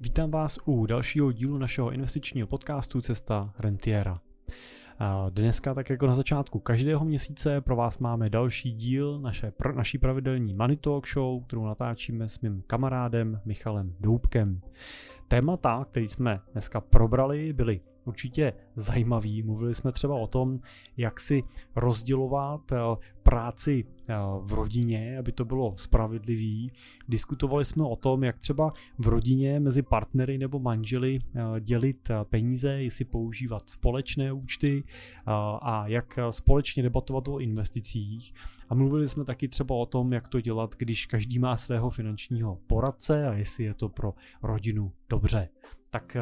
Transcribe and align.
Vítám 0.00 0.30
vás 0.30 0.58
u 0.64 0.86
dalšího 0.86 1.32
dílu 1.32 1.58
našeho 1.58 1.90
investičního 1.90 2.46
podcastu 2.46 3.00
Cesta 3.00 3.54
Rentiera. 3.58 4.20
Dneska, 5.30 5.74
tak 5.74 5.90
jako 5.90 6.06
na 6.06 6.14
začátku 6.14 6.58
každého 6.58 7.04
měsíce, 7.04 7.60
pro 7.60 7.76
vás 7.76 7.98
máme 7.98 8.30
další 8.30 8.72
díl 8.72 9.20
naše, 9.20 9.52
naší 9.74 9.98
pravidelní 9.98 10.54
Money 10.54 10.76
Talk 10.76 11.08
Show, 11.08 11.44
kterou 11.44 11.66
natáčíme 11.66 12.28
s 12.28 12.40
mým 12.40 12.62
kamarádem 12.66 13.40
Michalem 13.44 13.94
Doubkem. 14.00 14.60
Témata, 15.28 15.86
které 15.90 16.08
jsme 16.08 16.40
dneska 16.52 16.80
probrali, 16.80 17.52
byly 17.52 17.80
určitě 18.04 18.52
zajímavý. 18.76 19.42
Mluvili 19.42 19.74
jsme 19.74 19.92
třeba 19.92 20.14
o 20.14 20.26
tom, 20.26 20.60
jak 20.96 21.20
si 21.20 21.42
rozdělovat 21.76 22.72
eh, 22.72 22.76
práci 23.22 23.84
eh, 23.84 24.14
v 24.42 24.52
rodině, 24.52 25.18
aby 25.18 25.32
to 25.32 25.44
bylo 25.44 25.74
spravedlivý. 25.78 26.72
Diskutovali 27.08 27.64
jsme 27.64 27.84
o 27.84 27.96
tom, 27.96 28.24
jak 28.24 28.38
třeba 28.38 28.72
v 28.98 29.08
rodině 29.08 29.60
mezi 29.60 29.82
partnery 29.82 30.38
nebo 30.38 30.58
manželi 30.58 31.18
eh, 31.18 31.60
dělit 31.60 32.08
peníze, 32.24 32.82
jestli 32.82 33.04
používat 33.04 33.70
společné 33.70 34.32
účty 34.32 34.84
a 35.62 35.84
jak 35.86 36.18
společně 36.30 36.82
debatovat 36.82 37.28
o 37.28 37.38
investicích. 37.38 38.34
A 38.68 38.74
mluvili 38.74 39.08
jsme 39.08 39.24
taky 39.24 39.48
třeba 39.48 39.74
o 39.74 39.86
tom, 39.86 40.12
jak 40.12 40.28
to 40.28 40.40
dělat, 40.40 40.74
když 40.78 41.06
každý 41.06 41.38
má 41.38 41.56
svého 41.56 41.90
finančního 41.90 42.58
poradce 42.66 43.28
a 43.28 43.34
jestli 43.34 43.64
je 43.64 43.74
to 43.74 43.88
pro 43.88 44.14
rodinu 44.42 44.92
dobře. 45.08 45.48
Tak 45.90 46.16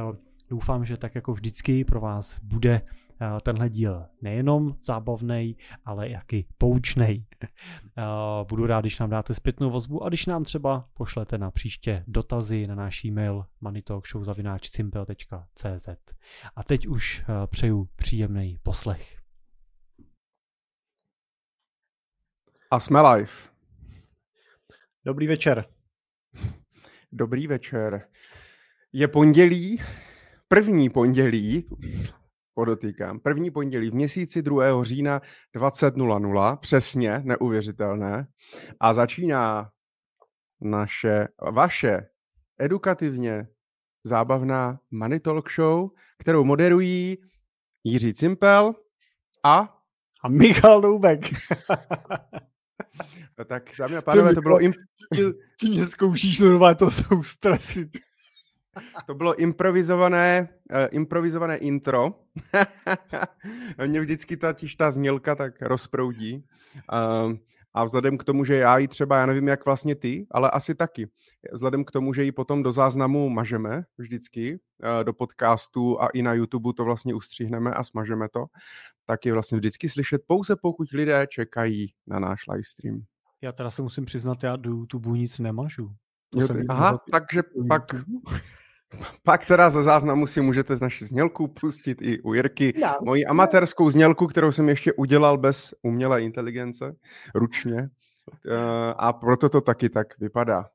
Doufám, 0.52 0.84
že 0.84 0.96
tak 0.96 1.14
jako 1.14 1.32
vždycky 1.32 1.84
pro 1.84 2.00
vás 2.00 2.38
bude 2.42 2.82
eh, 3.20 3.26
tenhle 3.42 3.70
díl 3.70 4.06
nejenom 4.22 4.76
zábavný, 4.80 5.56
ale 5.84 6.08
i 6.08 6.44
poučný. 6.58 7.26
Eh, 7.98 8.02
budu 8.48 8.66
rád, 8.66 8.80
když 8.80 8.98
nám 8.98 9.10
dáte 9.10 9.34
zpětnou 9.34 9.70
vozbu 9.70 10.04
a 10.04 10.08
když 10.08 10.26
nám 10.26 10.44
třeba 10.44 10.88
pošlete 10.94 11.38
na 11.38 11.50
příště 11.50 12.04
dotazy 12.06 12.62
na 12.68 12.74
náš 12.74 13.04
e-mail 13.04 13.46
moneytalkshow.cz. 13.60 15.88
A 16.56 16.64
teď 16.64 16.86
už 16.86 17.22
eh, 17.22 17.24
přeju 17.46 17.88
příjemný 17.96 18.58
poslech. 18.62 19.18
A 22.70 22.80
jsme 22.80 23.00
live. 23.00 23.32
Dobrý 25.04 25.26
večer. 25.26 25.64
Dobrý 27.12 27.46
večer. 27.46 28.08
Je 28.92 29.08
pondělí, 29.08 29.80
první 30.52 30.90
pondělí, 30.90 31.68
podotýkám, 32.54 33.20
první 33.20 33.50
pondělí 33.50 33.90
v 33.90 33.94
měsíci 33.94 34.42
2. 34.42 34.84
října 34.84 35.20
20.00, 35.56 36.56
přesně, 36.56 37.20
neuvěřitelné, 37.24 38.26
a 38.80 38.94
začíná 38.94 39.70
naše, 40.60 41.28
vaše 41.52 42.06
edukativně 42.58 43.48
zábavná 44.06 44.80
Money 44.90 45.20
Talk 45.20 45.50
Show, 45.50 45.90
kterou 46.18 46.44
moderují 46.44 47.16
Jiří 47.84 48.14
Cimpel 48.14 48.74
a... 49.44 49.78
A 50.24 50.28
Michal 50.28 50.80
Doubek. 50.80 51.20
tak, 53.46 53.70
dámy 53.78 53.96
a 53.96 54.02
pánové, 54.02 54.34
to 54.34 54.40
bylo... 54.40 54.60
Imp... 54.62 54.74
Ty, 55.14 55.22
ty 55.60 55.68
mě 55.68 55.86
zkoušíš, 55.86 56.38
normálně 56.38 56.74
to 56.74 56.90
jsou 56.90 57.22
stresy. 57.22 57.90
To 59.06 59.14
bylo 59.14 59.34
improvizované, 59.34 60.48
uh, 60.70 60.78
improvizované 60.90 61.56
intro. 61.56 62.14
Mě 63.86 64.00
vždycky 64.00 64.36
ta, 64.36 64.54
ta 64.76 64.90
znělka 64.90 65.34
tak 65.34 65.62
rozproudí. 65.62 66.44
Uh, 66.92 67.36
a 67.74 67.84
vzhledem 67.84 68.18
k 68.18 68.24
tomu, 68.24 68.44
že 68.44 68.54
já 68.54 68.78
ji 68.78 68.88
třeba, 68.88 69.16
já 69.16 69.26
nevím, 69.26 69.48
jak 69.48 69.64
vlastně 69.64 69.94
ty, 69.94 70.26
ale 70.30 70.50
asi 70.50 70.74
taky. 70.74 71.08
Vzhledem 71.52 71.84
k 71.84 71.90
tomu, 71.90 72.14
že 72.14 72.24
ji 72.24 72.32
potom 72.32 72.62
do 72.62 72.72
záznamu 72.72 73.28
mažeme 73.28 73.84
vždycky, 73.98 74.52
uh, 74.52 75.04
do 75.04 75.12
podcastu 75.12 76.02
a 76.02 76.08
i 76.08 76.22
na 76.22 76.34
YouTube 76.34 76.72
to 76.76 76.84
vlastně 76.84 77.14
ustřihneme 77.14 77.74
a 77.74 77.84
smažeme 77.84 78.28
to, 78.28 78.46
tak 79.06 79.26
je 79.26 79.32
vlastně 79.32 79.58
vždycky 79.58 79.88
slyšet 79.88 80.22
pouze 80.26 80.56
pokud 80.56 80.90
lidé 80.90 81.26
čekají 81.30 81.92
na 82.06 82.18
náš 82.18 82.46
livestream. 82.46 83.02
Já 83.42 83.52
teda 83.52 83.70
se 83.70 83.82
musím 83.82 84.04
přiznat, 84.04 84.42
já 84.42 84.56
do 84.56 84.70
YouTube 84.70 85.10
nic 85.10 85.38
nemažu. 85.38 85.92
To 86.30 86.40
jo, 86.40 86.48
aha, 86.68 87.00
takže 87.10 87.42
pak, 87.68 87.94
Pak 89.22 89.46
teda 89.46 89.70
ze 89.70 89.82
záznamu 89.82 90.26
si 90.26 90.40
můžete 90.40 90.76
z 90.76 90.80
naší 90.80 91.04
znělku 91.04 91.48
pustit 91.48 92.02
i 92.02 92.20
u 92.20 92.34
Jirky 92.34 92.74
no. 92.82 92.96
moji 93.02 93.26
amatérskou 93.26 93.90
znělku, 93.90 94.26
kterou 94.26 94.52
jsem 94.52 94.68
ještě 94.68 94.92
udělal 94.92 95.38
bez 95.38 95.74
umělé 95.82 96.22
inteligence, 96.22 96.96
ručně. 97.34 97.90
Eh, 98.48 98.94
a 98.96 99.12
proto 99.12 99.48
to 99.48 99.60
taky 99.60 99.88
tak 99.88 100.18
vypadá. 100.18 100.68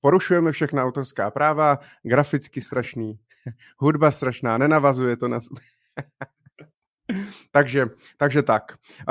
Porušujeme 0.00 0.52
všechna 0.52 0.84
autorská 0.84 1.30
práva, 1.30 1.78
graficky 2.02 2.60
strašný, 2.60 3.18
hudba 3.78 4.10
strašná, 4.10 4.58
nenavazuje 4.58 5.16
to 5.16 5.28
na... 5.28 5.38
takže, 7.50 7.86
takže 8.18 8.42
tak. 8.42 8.62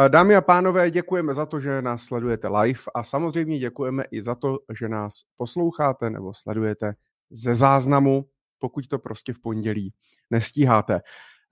Eh, 0.06 0.10
dámy 0.10 0.36
a 0.36 0.42
pánové, 0.42 0.92
děkujeme 0.92 1.34
za 1.34 1.46
to, 1.46 1.60
že 1.60 1.82
nás 1.82 2.04
sledujete 2.04 2.48
live 2.48 2.80
a 2.96 3.04
samozřejmě 3.04 3.60
děkujeme 3.60 4.04
i 4.12 4.24
za 4.24 4.36
to, 4.36 4.60
že 4.74 4.90
nás 4.90 5.22
posloucháte 5.38 6.10
nebo 6.10 6.34
sledujete 6.34 6.94
ze 7.34 7.56
záznamu, 7.56 8.26
pokud 8.60 8.88
to 8.88 9.00
prostě 9.00 9.34
v 9.34 9.40
pondělí 9.40 9.94
nestíháte. 10.30 11.02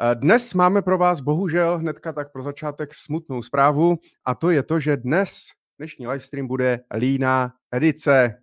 Eh, 0.02 0.16
dnes 0.16 0.54
máme 0.54 0.82
pro 0.82 0.98
vás 0.98 1.20
bohužel 1.20 1.78
hnedka 1.78 2.14
tak 2.14 2.32
pro 2.32 2.44
začátek 2.44 2.94
smutnou 2.94 3.42
zprávu 3.42 3.98
a 4.26 4.36
to 4.36 4.50
je 4.50 4.64
to, 4.64 4.80
že 4.80 4.98
dnes 4.98 5.48
dnešní 5.78 6.08
livestream 6.08 6.48
bude 6.48 6.80
líná 6.98 7.54
edice, 7.72 8.42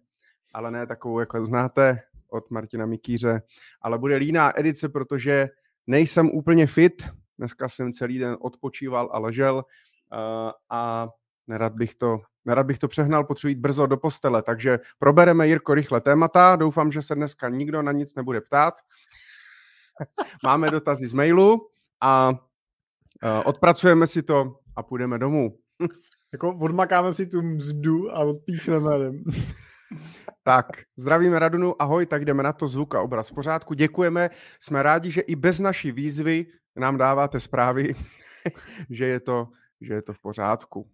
ale 0.55 0.71
ne 0.71 0.87
takovou, 0.87 1.21
jako 1.21 1.45
znáte 1.45 2.01
od 2.31 2.51
Martina 2.51 2.87
Mikýře, 2.87 3.43
ale 3.83 3.99
bude 3.99 4.17
líná 4.17 4.59
edice, 4.59 4.89
protože 4.89 5.49
nejsem 5.87 6.31
úplně 6.31 6.67
fit, 6.67 7.03
dneska 7.39 7.69
jsem 7.69 7.93
celý 7.93 8.19
den 8.19 8.37
odpočíval 8.41 9.11
a 9.13 9.19
ležel 9.19 9.55
uh, 9.55 10.51
a 10.71 11.09
nerad 11.49 11.73
bych 11.73 11.95
to 11.95 12.21
Nerad 12.49 12.67
bych 12.67 12.79
to 12.79 12.89
přehnal, 12.89 13.25
potřebuji 13.25 13.51
jít 13.51 13.59
brzo 13.59 13.87
do 13.87 13.97
postele, 13.97 14.43
takže 14.43 14.79
probereme, 14.99 15.47
Jirko, 15.47 15.75
rychle 15.75 16.01
témata. 16.01 16.57
Doufám, 16.57 16.93
že 16.93 17.03
se 17.03 17.15
dneska 17.15 17.49
nikdo 17.49 17.83
na 17.83 17.93
nic 17.93 18.15
nebude 18.15 18.41
ptát. 18.41 18.75
Máme 20.45 20.71
dotazy 20.71 21.07
z 21.07 21.13
mailu 21.13 21.69
a 22.01 22.31
uh, 22.31 22.37
odpracujeme 23.45 24.07
si 24.07 24.23
to 24.23 24.59
a 24.77 24.83
půjdeme 24.83 25.19
domů. 25.19 25.59
jako 26.33 26.57
odmakáme 26.57 27.15
si 27.15 27.27
tu 27.27 27.43
mzdu 27.43 28.11
a 28.11 28.19
odpíchneme. 28.19 28.91
tak, 30.43 30.67
zdravíme 30.97 31.39
Radunu, 31.39 31.83
ahoj, 31.83 32.07
tak 32.07 32.25
jdeme 32.25 32.43
na 32.43 32.53
to 32.53 32.69
zvuk 32.69 32.95
a 32.95 33.03
obraz 33.03 33.31
v 33.31 33.35
pořádku. 33.35 33.75
Děkujeme, 33.75 34.31
jsme 34.61 34.83
rádi, 34.83 35.11
že 35.11 35.21
i 35.21 35.37
bez 35.37 35.61
naší 35.61 35.93
výzvy 35.93 36.47
nám 36.77 36.99
dáváte 36.99 37.41
zprávy, 37.41 37.95
že 38.91 39.05
je 39.05 39.21
to, 39.21 39.49
že 39.81 39.95
je 39.95 40.03
to 40.03 40.13
v 40.13 40.19
pořádku. 40.19 40.91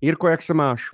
Jirko, 0.00 0.28
jak 0.28 0.42
se 0.42 0.54
máš? 0.54 0.90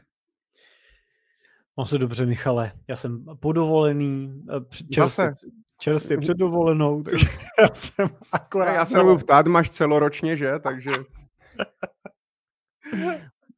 Mám 1.77 1.87
se 1.87 1.99
dobře, 1.99 2.27
Michale. 2.27 2.73
Já 2.89 2.97
jsem 2.97 3.25
podovolený, 3.41 4.45
eh, 4.51 4.61
čerstvě, 4.91 5.35
čerstvě 5.79 6.19
před 6.19 6.37
dovolenou, 6.37 7.03
takže 7.03 7.27
já 7.61 7.69
jsem 7.73 8.09
akorát... 8.33 8.75
Já 8.75 8.85
se 8.85 9.03
budu 9.03 9.19
ptát, 9.19 9.47
máš 9.47 9.71
celoročně, 9.71 10.37
že? 10.37 10.59
Takže... 10.59 10.93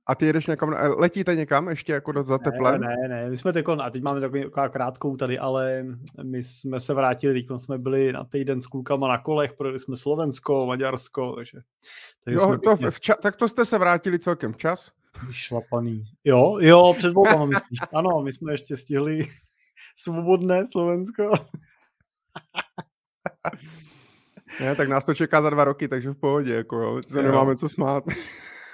A 0.06 0.14
ty 0.14 0.26
jedeš 0.26 0.46
někam, 0.46 0.76
letíte 0.96 1.34
někam 1.34 1.68
ještě 1.68 1.92
jako 1.92 2.22
za 2.22 2.38
teplem? 2.38 2.80
Ne, 2.80 2.96
ne, 3.02 3.08
ne, 3.08 3.30
my 3.30 3.38
jsme 3.38 3.52
teď, 3.52 3.64
a 3.80 3.90
teď 3.90 4.02
máme 4.02 4.20
takovou 4.20 4.68
krátkou 4.70 5.16
tady, 5.16 5.38
ale 5.38 5.84
my 6.22 6.44
jsme 6.44 6.80
se 6.80 6.94
vrátili, 6.94 7.42
teď 7.42 7.46
jsme 7.56 7.78
byli 7.78 8.12
na 8.12 8.24
týden 8.24 8.62
s 8.62 8.66
klukama 8.66 9.08
na 9.08 9.18
kolech, 9.18 9.52
projeli 9.52 9.78
jsme 9.78 9.96
Slovensko, 9.96 10.66
Maďarsko, 10.66 11.32
takže... 11.32 11.58
takže 12.24 12.38
jo, 12.40 12.58
to 12.58 12.76
pěkně... 12.76 12.88
vča- 12.88 13.16
tak 13.22 13.36
to 13.36 13.48
jste 13.48 13.64
se 13.64 13.78
vrátili 13.78 14.18
celkem 14.18 14.52
včas? 14.52 14.92
Vyšlapaný. 15.26 16.04
Jo, 16.24 16.58
jo, 16.60 16.94
před 16.98 17.12
volbama 17.12 17.46
myslíš. 17.46 17.78
Ano, 17.94 18.22
my 18.22 18.32
jsme 18.32 18.52
ještě 18.52 18.76
stihli 18.76 19.26
svobodné 19.96 20.62
Slovensko. 20.72 21.30
ne, 24.60 24.76
tak 24.76 24.88
nás 24.88 25.04
to 25.04 25.14
čeká 25.14 25.42
za 25.42 25.50
dva 25.50 25.64
roky, 25.64 25.88
takže 25.88 26.10
v 26.10 26.20
pohodě, 26.20 26.54
jako 26.54 26.76
jo, 26.76 27.00
se 27.06 27.22
nemáme 27.22 27.56
co 27.56 27.68
smát. 27.68 28.04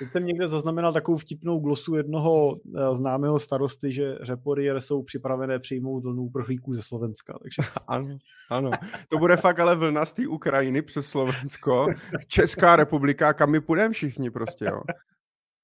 Teď 0.00 0.11
jsem 0.11 0.26
někde 0.26 0.49
zaznamenal 0.49 0.93
takovou 0.93 1.19
vtipnou 1.19 1.61
glosu 1.61 1.94
jednoho 1.94 2.56
eh, 2.56 2.97
známého 2.97 3.38
starosty, 3.38 3.93
že 3.93 4.15
Reporier 4.29 4.81
jsou 4.81 5.03
připravené 5.03 5.59
přijmout 5.59 6.00
vlnu 6.00 6.23
uprchlíků 6.23 6.73
ze 6.73 6.82
Slovenska. 6.82 7.38
Takže... 7.43 7.62
Ano, 7.87 8.09
ano. 8.50 8.70
To 9.09 9.19
bude 9.19 9.37
fakt 9.37 9.59
ale 9.59 9.76
vlna 9.76 10.05
z 10.05 10.12
té 10.12 10.29
Ukrajiny 10.29 10.82
přes 10.82 11.06
Slovensko, 11.06 11.87
Česká 12.26 12.76
republika, 12.76 13.32
kam 13.32 13.50
my 13.50 13.61
půjdeme 13.61 13.94
všichni 13.94 14.31
prostě, 14.31 14.65
jo. 14.65 14.82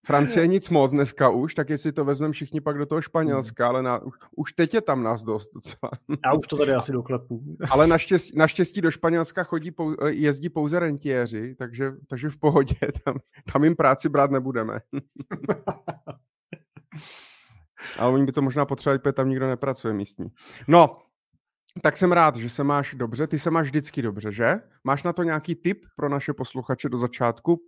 Francie 0.06 0.46
nic 0.46 0.70
moc 0.70 0.92
dneska 0.92 1.28
už, 1.28 1.54
tak 1.54 1.70
jestli 1.70 1.92
to 1.92 2.04
vezmeme 2.04 2.32
všichni 2.32 2.60
pak 2.60 2.78
do 2.78 2.86
toho 2.86 3.02
Španělska, 3.02 3.68
ale 3.68 3.82
na, 3.82 4.00
už 4.36 4.52
teď 4.52 4.74
je 4.74 4.80
tam 4.80 5.02
nás 5.02 5.22
dost 5.22 5.50
docela. 5.54 5.90
Já 6.26 6.32
už 6.32 6.46
to 6.46 6.56
tady 6.56 6.72
asi 6.72 6.92
doklepu. 6.92 7.42
Ale 7.70 7.86
naštěstí, 7.86 8.38
naštěstí 8.38 8.80
do 8.80 8.90
Španělska 8.90 9.44
chodí, 9.44 9.72
jezdí 10.06 10.48
pouze 10.48 10.78
rentiéři, 10.78 11.54
takže, 11.54 11.92
takže 12.08 12.30
v 12.30 12.36
pohodě, 12.36 12.76
tam, 13.04 13.18
tam 13.52 13.64
jim 13.64 13.76
práci 13.76 14.08
brát 14.08 14.30
nebudeme. 14.30 14.80
ale 17.98 18.12
oni 18.12 18.24
by 18.24 18.32
to 18.32 18.42
možná 18.42 18.66
potřebovali, 18.66 18.98
protože 18.98 19.12
tam 19.12 19.28
nikdo 19.28 19.48
nepracuje 19.48 19.94
místní. 19.94 20.26
No, 20.68 20.98
Tak 21.82 21.96
jsem 21.96 22.12
rád, 22.12 22.36
že 22.36 22.50
se 22.50 22.64
máš 22.64 22.94
dobře. 22.94 23.26
Ty 23.26 23.38
se 23.38 23.50
máš 23.50 23.66
vždycky 23.66 24.02
dobře, 24.02 24.32
že? 24.32 24.54
Máš 24.84 25.02
na 25.02 25.12
to 25.12 25.22
nějaký 25.22 25.54
tip 25.54 25.84
pro 25.96 26.08
naše 26.08 26.32
posluchače 26.32 26.88
do 26.88 26.98
začátku? 26.98 27.60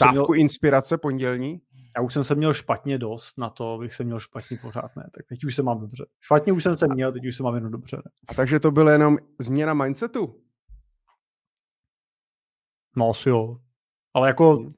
Dávku 0.00 0.10
měl... 0.10 0.26
inspirace 0.34 0.98
pondělní? 0.98 1.60
Já 1.96 2.02
už 2.02 2.14
jsem 2.14 2.24
se 2.24 2.34
měl 2.34 2.54
špatně 2.54 2.98
dost 2.98 3.38
na 3.38 3.50
to, 3.50 3.74
abych 3.74 3.94
se 3.94 4.04
měl 4.04 4.20
špatně 4.20 4.58
pořád, 4.62 4.96
ne? 4.96 5.02
Tak 5.14 5.26
teď 5.28 5.44
už 5.44 5.54
se 5.54 5.62
mám 5.62 5.80
dobře. 5.80 6.06
Špatně 6.20 6.52
už 6.52 6.62
jsem 6.62 6.76
se 6.76 6.86
měl, 6.88 7.12
teď 7.12 7.26
už 7.26 7.36
se 7.36 7.42
mám 7.42 7.54
jenom 7.54 7.72
dobře. 7.72 7.96
Ne? 7.96 8.10
A 8.28 8.34
takže 8.34 8.60
to 8.60 8.70
bylo 8.70 8.90
jenom 8.90 9.18
změna 9.38 9.74
mindsetu? 9.74 10.40
No 12.96 13.10
asi 13.10 13.28
jo. 13.28 13.56
Ale 14.14 14.28
jako, 14.28 14.72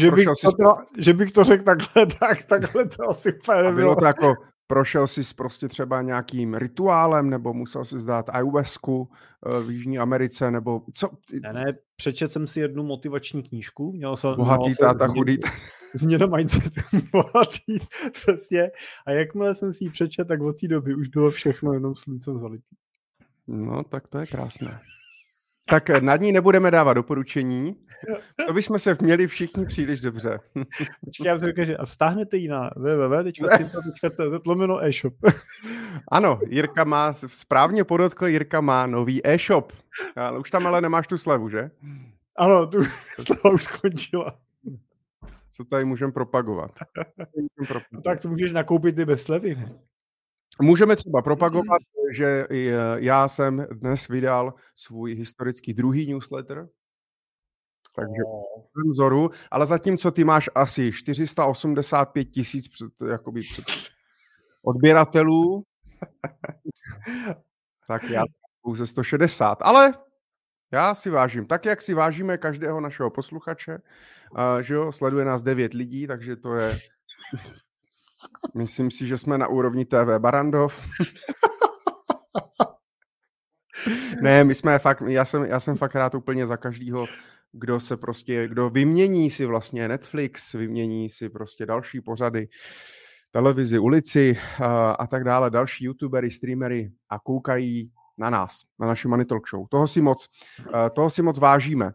že 0.00 0.10
bych, 0.10 0.24
to, 0.24 0.74
že 0.98 1.14
bych 1.14 1.32
to 1.32 1.44
řekl 1.44 1.64
takhle, 1.64 2.06
tak 2.20 2.44
takhle 2.44 2.88
to 2.88 3.08
asi 3.08 3.32
úplně 3.32 3.62
nebylo. 3.62 3.76
bylo 3.76 3.96
to 3.96 4.04
jako, 4.04 4.34
prošel 4.72 5.06
jsi 5.06 5.20
prostě 5.36 5.68
třeba 5.68 6.02
nějakým 6.02 6.54
rituálem, 6.54 7.30
nebo 7.30 7.54
musel 7.54 7.84
si 7.84 7.98
zdát 7.98 8.28
ayahuasku 8.28 9.08
eh, 9.46 9.60
v 9.60 9.70
Jižní 9.70 9.98
Americe, 9.98 10.50
nebo 10.50 10.82
co? 10.94 11.10
Ne, 11.42 11.52
ne, 11.52 11.72
přečet 11.96 12.32
jsem 12.32 12.46
si 12.46 12.60
jednu 12.60 12.82
motivační 12.82 13.42
knížku. 13.42 13.92
Měl 13.92 14.16
jsem, 14.16 14.34
Bohatý 14.34 14.64
měl 14.64 14.76
táta, 14.80 15.06
chudý. 15.06 15.38
Změna 15.94 16.26
mindsetu, 16.26 16.80
bohatý, 17.12 17.78
přesně. 18.12 18.70
A 19.06 19.10
jakmile 19.10 19.54
jsem 19.54 19.72
si 19.72 19.84
ji 19.84 19.90
přečet, 19.90 20.24
tak 20.28 20.40
od 20.40 20.60
té 20.60 20.68
doby 20.68 20.94
už 20.94 21.08
bylo 21.08 21.30
všechno 21.30 21.72
jenom 21.72 21.94
sluncem 21.94 22.38
zalitý. 22.38 22.76
No, 23.46 23.84
tak 23.84 24.08
to 24.08 24.18
je 24.18 24.26
krásné. 24.26 24.78
Tak 25.72 25.90
eh, 25.90 26.00
nad 26.00 26.20
ní 26.20 26.32
nebudeme 26.32 26.70
dávat 26.70 26.94
doporučení. 26.94 27.76
To 28.46 28.52
bychom 28.52 28.78
se 28.78 28.96
měli 29.00 29.26
všichni 29.26 29.66
příliš 29.66 30.00
dobře. 30.00 30.38
Počkej, 31.04 31.26
já 31.26 31.36
řekl, 31.36 31.64
že 31.64 31.76
a 31.76 31.86
stáhnete 31.86 32.36
ji 32.36 32.48
na 32.48 32.70
www.cz 32.76 34.46
lomeno 34.46 34.84
e-shop. 34.84 35.14
Ano, 36.10 36.40
Jirka 36.48 36.84
má, 36.84 37.12
správně 37.12 37.84
podotkl, 37.84 38.26
Jirka 38.26 38.60
má 38.60 38.86
nový 38.86 39.26
e-shop. 39.26 39.72
Ale 40.16 40.38
už 40.38 40.50
tam 40.50 40.66
ale 40.66 40.80
nemáš 40.80 41.06
tu 41.06 41.18
slevu, 41.18 41.48
že? 41.48 41.70
Ano, 42.36 42.66
tu 42.66 42.84
sleva 43.18 43.50
už 43.50 43.62
skončila. 43.62 44.36
Co 45.50 45.64
tady 45.64 45.84
můžeme 45.84 46.12
propagovat? 46.18 46.70
No, 47.92 48.00
tak 48.00 48.20
to 48.20 48.28
můžeš 48.28 48.52
nakoupit 48.52 48.98
i 48.98 49.04
bez 49.04 49.22
slevy, 49.22 49.54
ne? 49.54 49.72
Můžeme 50.60 50.96
třeba 50.96 51.22
propagovat, 51.22 51.82
že 52.12 52.46
já 52.96 53.28
jsem 53.28 53.66
dnes 53.72 54.08
vydal 54.08 54.54
svůj 54.74 55.14
historický 55.14 55.74
druhý 55.74 56.12
newsletter, 56.12 56.68
takže 57.96 58.22
oh. 58.26 58.90
vzoru, 58.90 59.30
ale 59.50 59.66
zatímco 59.66 60.10
ty 60.10 60.24
máš 60.24 60.50
asi 60.54 60.92
485 60.92 62.24
tisíc 62.24 62.68
před, 62.68 62.92
jakoby 63.10 63.40
před 63.40 63.64
odběratelů, 64.62 65.64
tak 67.88 68.02
já 68.10 68.22
pouze 68.62 68.86
160, 68.86 69.58
ale 69.60 69.94
já 70.72 70.94
si 70.94 71.10
vážím, 71.10 71.46
tak 71.46 71.64
jak 71.64 71.82
si 71.82 71.94
vážíme 71.94 72.38
každého 72.38 72.80
našeho 72.80 73.10
posluchače, 73.10 73.78
uh, 74.30 74.58
že 74.60 74.74
jo, 74.74 74.92
sleduje 74.92 75.24
nás 75.24 75.42
9 75.42 75.74
lidí, 75.74 76.06
takže 76.06 76.36
to 76.36 76.54
je, 76.54 76.78
myslím 78.54 78.90
si, 78.90 79.06
že 79.06 79.18
jsme 79.18 79.38
na 79.38 79.46
úrovni 79.46 79.84
TV 79.84 80.18
Barandov. 80.18 80.88
ne, 84.22 84.44
my 84.44 84.54
jsme 84.54 84.78
fakt, 84.78 85.02
já 85.06 85.24
jsem, 85.24 85.44
já 85.44 85.60
jsem 85.60 85.76
fakt 85.76 85.94
rád 85.94 86.14
úplně 86.14 86.46
za 86.46 86.56
každýho, 86.56 87.06
kdo 87.52 87.80
se 87.80 87.96
prostě, 87.96 88.48
kdo 88.48 88.70
vymění 88.70 89.30
si 89.30 89.46
vlastně 89.46 89.88
Netflix, 89.88 90.52
vymění 90.52 91.08
si 91.08 91.28
prostě 91.28 91.66
další 91.66 92.00
pořady, 92.00 92.48
televizi, 93.30 93.78
ulici 93.78 94.38
a, 94.62 94.90
a 94.90 95.06
tak 95.06 95.24
dále, 95.24 95.50
další 95.50 95.84
youtubery, 95.84 96.30
streamery 96.30 96.92
a 97.08 97.18
koukají 97.18 97.92
na 98.18 98.30
nás, 98.30 98.60
na 98.78 98.86
naši 98.86 99.08
Money 99.08 99.26
Talk 99.26 99.48
Show. 99.48 99.66
Toho 99.70 99.86
si 99.86 100.00
moc, 100.00 100.28
toho 100.94 101.10
si 101.10 101.22
moc 101.22 101.38
vážíme. 101.38 101.92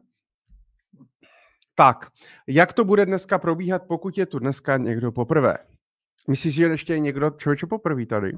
Tak, 1.75 2.07
jak 2.47 2.73
to 2.73 2.85
bude 2.85 3.05
dneska 3.05 3.39
probíhat, 3.39 3.83
pokud 3.87 4.17
je 4.17 4.25
tu 4.25 4.39
dneska 4.39 4.77
někdo 4.77 5.11
poprvé? 5.11 5.57
Myslíš, 6.29 6.55
že 6.55 6.63
ještě 6.63 6.99
někdo 6.99 7.29
člověče 7.29 7.67
poprvé 7.67 8.05
tady? 8.05 8.37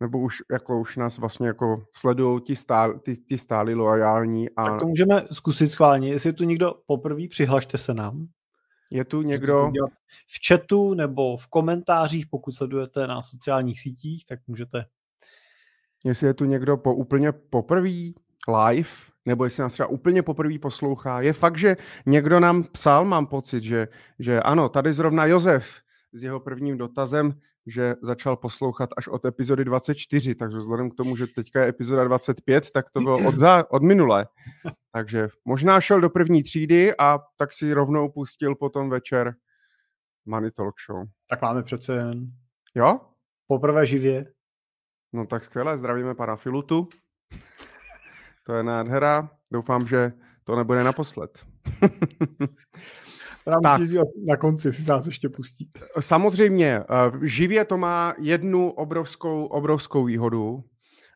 Nebo 0.00 0.18
už, 0.18 0.42
jako, 0.50 0.80
už 0.80 0.96
nás 0.96 1.18
vlastně 1.18 1.46
jako 1.46 1.84
sledují 1.92 2.40
ti, 2.40 2.56
stál, 2.56 2.98
ty, 2.98 3.16
ty 3.16 3.38
stáli 3.38 3.74
loajální. 3.74 4.50
A... 4.50 4.64
Tak 4.64 4.80
to 4.80 4.86
můžeme 4.86 5.24
zkusit 5.32 5.68
schválně. 5.68 6.08
Jestli 6.08 6.28
je 6.28 6.32
tu 6.32 6.44
někdo 6.44 6.74
poprvé, 6.86 7.28
přihlašte 7.28 7.78
se 7.78 7.94
nám. 7.94 8.26
Je 8.90 9.04
tu 9.04 9.22
někdo... 9.22 9.70
V 10.26 10.48
chatu 10.48 10.94
nebo 10.94 11.36
v 11.36 11.46
komentářích, 11.46 12.26
pokud 12.26 12.52
sledujete 12.52 13.06
na 13.06 13.22
sociálních 13.22 13.80
sítích, 13.80 14.24
tak 14.24 14.40
můžete... 14.46 14.84
Jestli 16.04 16.26
je 16.26 16.34
tu 16.34 16.44
někdo 16.44 16.76
po 16.76 16.94
úplně 16.94 17.32
poprvé 17.32 18.12
live, 18.48 18.90
nebo 19.26 19.44
jestli 19.44 19.62
nás 19.62 19.72
třeba 19.72 19.86
úplně 19.86 20.22
poprvé 20.22 20.58
poslouchá. 20.58 21.20
Je 21.20 21.32
fakt, 21.32 21.58
že 21.58 21.76
někdo 22.06 22.40
nám 22.40 22.62
psal, 22.64 23.04
mám 23.04 23.26
pocit, 23.26 23.64
že, 23.64 23.88
že 24.18 24.40
ano, 24.40 24.68
tady 24.68 24.92
zrovna 24.92 25.26
Josef 25.26 25.80
s 26.12 26.22
jeho 26.22 26.40
prvním 26.40 26.78
dotazem, 26.78 27.34
že 27.66 27.94
začal 28.02 28.36
poslouchat 28.36 28.90
až 28.96 29.08
od 29.08 29.24
epizody 29.24 29.64
24, 29.64 30.34
takže 30.34 30.58
vzhledem 30.58 30.90
k 30.90 30.94
tomu, 30.94 31.16
že 31.16 31.26
teďka 31.26 31.62
je 31.62 31.68
epizoda 31.68 32.04
25, 32.04 32.70
tak 32.70 32.90
to 32.90 33.00
bylo 33.00 33.28
od, 33.28 33.34
za, 33.34 33.70
od 33.70 33.82
minulé. 33.82 34.26
Takže 34.92 35.28
možná 35.44 35.80
šel 35.80 36.00
do 36.00 36.10
první 36.10 36.42
třídy 36.42 36.96
a 36.98 37.18
tak 37.36 37.52
si 37.52 37.72
rovnou 37.72 38.08
pustil 38.08 38.54
potom 38.54 38.90
večer 38.90 39.34
Money 40.26 40.50
Talk 40.50 40.74
Show. 40.86 41.04
Tak 41.28 41.42
máme 41.42 41.62
přece 41.62 41.94
jen. 41.94 42.32
Jo? 42.74 43.00
Poprvé 43.46 43.86
živě. 43.86 44.32
No 45.12 45.26
tak 45.26 45.44
skvěle, 45.44 45.78
zdravíme 45.78 46.14
pana 46.14 46.36
Filutu. 46.36 46.88
to 48.46 48.54
je 48.54 48.62
nádhera. 48.62 49.30
Doufám, 49.52 49.86
že 49.86 50.12
to 50.44 50.56
nebude 50.56 50.84
naposled. 50.84 51.38
tak. 53.62 53.80
na 54.26 54.36
konci 54.36 54.72
si 54.72 54.90
nás 54.90 55.06
ještě 55.06 55.28
pustit. 55.28 55.68
Samozřejmě, 56.00 56.80
eh, 56.80 57.12
živě 57.22 57.64
to 57.64 57.78
má 57.78 58.14
jednu 58.18 58.70
obrovskou, 58.70 59.46
obrovskou 59.46 60.04
výhodu, 60.04 60.64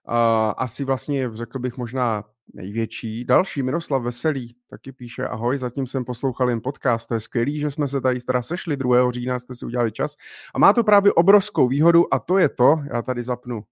eh, 0.09 0.55
asi 0.57 0.85
vlastně, 0.85 1.31
řekl 1.33 1.59
bych, 1.59 1.77
možná 1.77 2.25
největší. 2.53 3.25
Další, 3.25 3.63
Miroslav 3.63 4.03
Veselý, 4.03 4.57
taky 4.71 4.93
píše, 4.93 5.29
ahoj, 5.29 5.59
zatím 5.59 5.87
jsem 5.87 6.05
poslouchal 6.05 6.51
jen 6.51 6.61
podcast, 6.61 7.09
to 7.09 7.15
je 7.15 7.21
skvělý, 7.21 7.61
že 7.61 7.71
jsme 7.71 7.89
se 7.89 8.01
tady 8.01 8.21
teda 8.21 8.43
sešli 8.43 8.77
2. 8.77 9.13
října, 9.13 9.39
jste 9.39 9.55
si 9.55 9.67
udělali 9.67 9.93
čas. 9.93 10.17
A 10.55 10.59
má 10.59 10.73
to 10.73 10.85
právě 10.85 11.13
obrovskou 11.13 11.69
výhodu 11.69 12.15
a 12.15 12.19
to 12.19 12.39
je 12.39 12.49
to, 12.49 12.83
já 12.93 13.03
tady 13.03 13.23
zapnu 13.23 13.65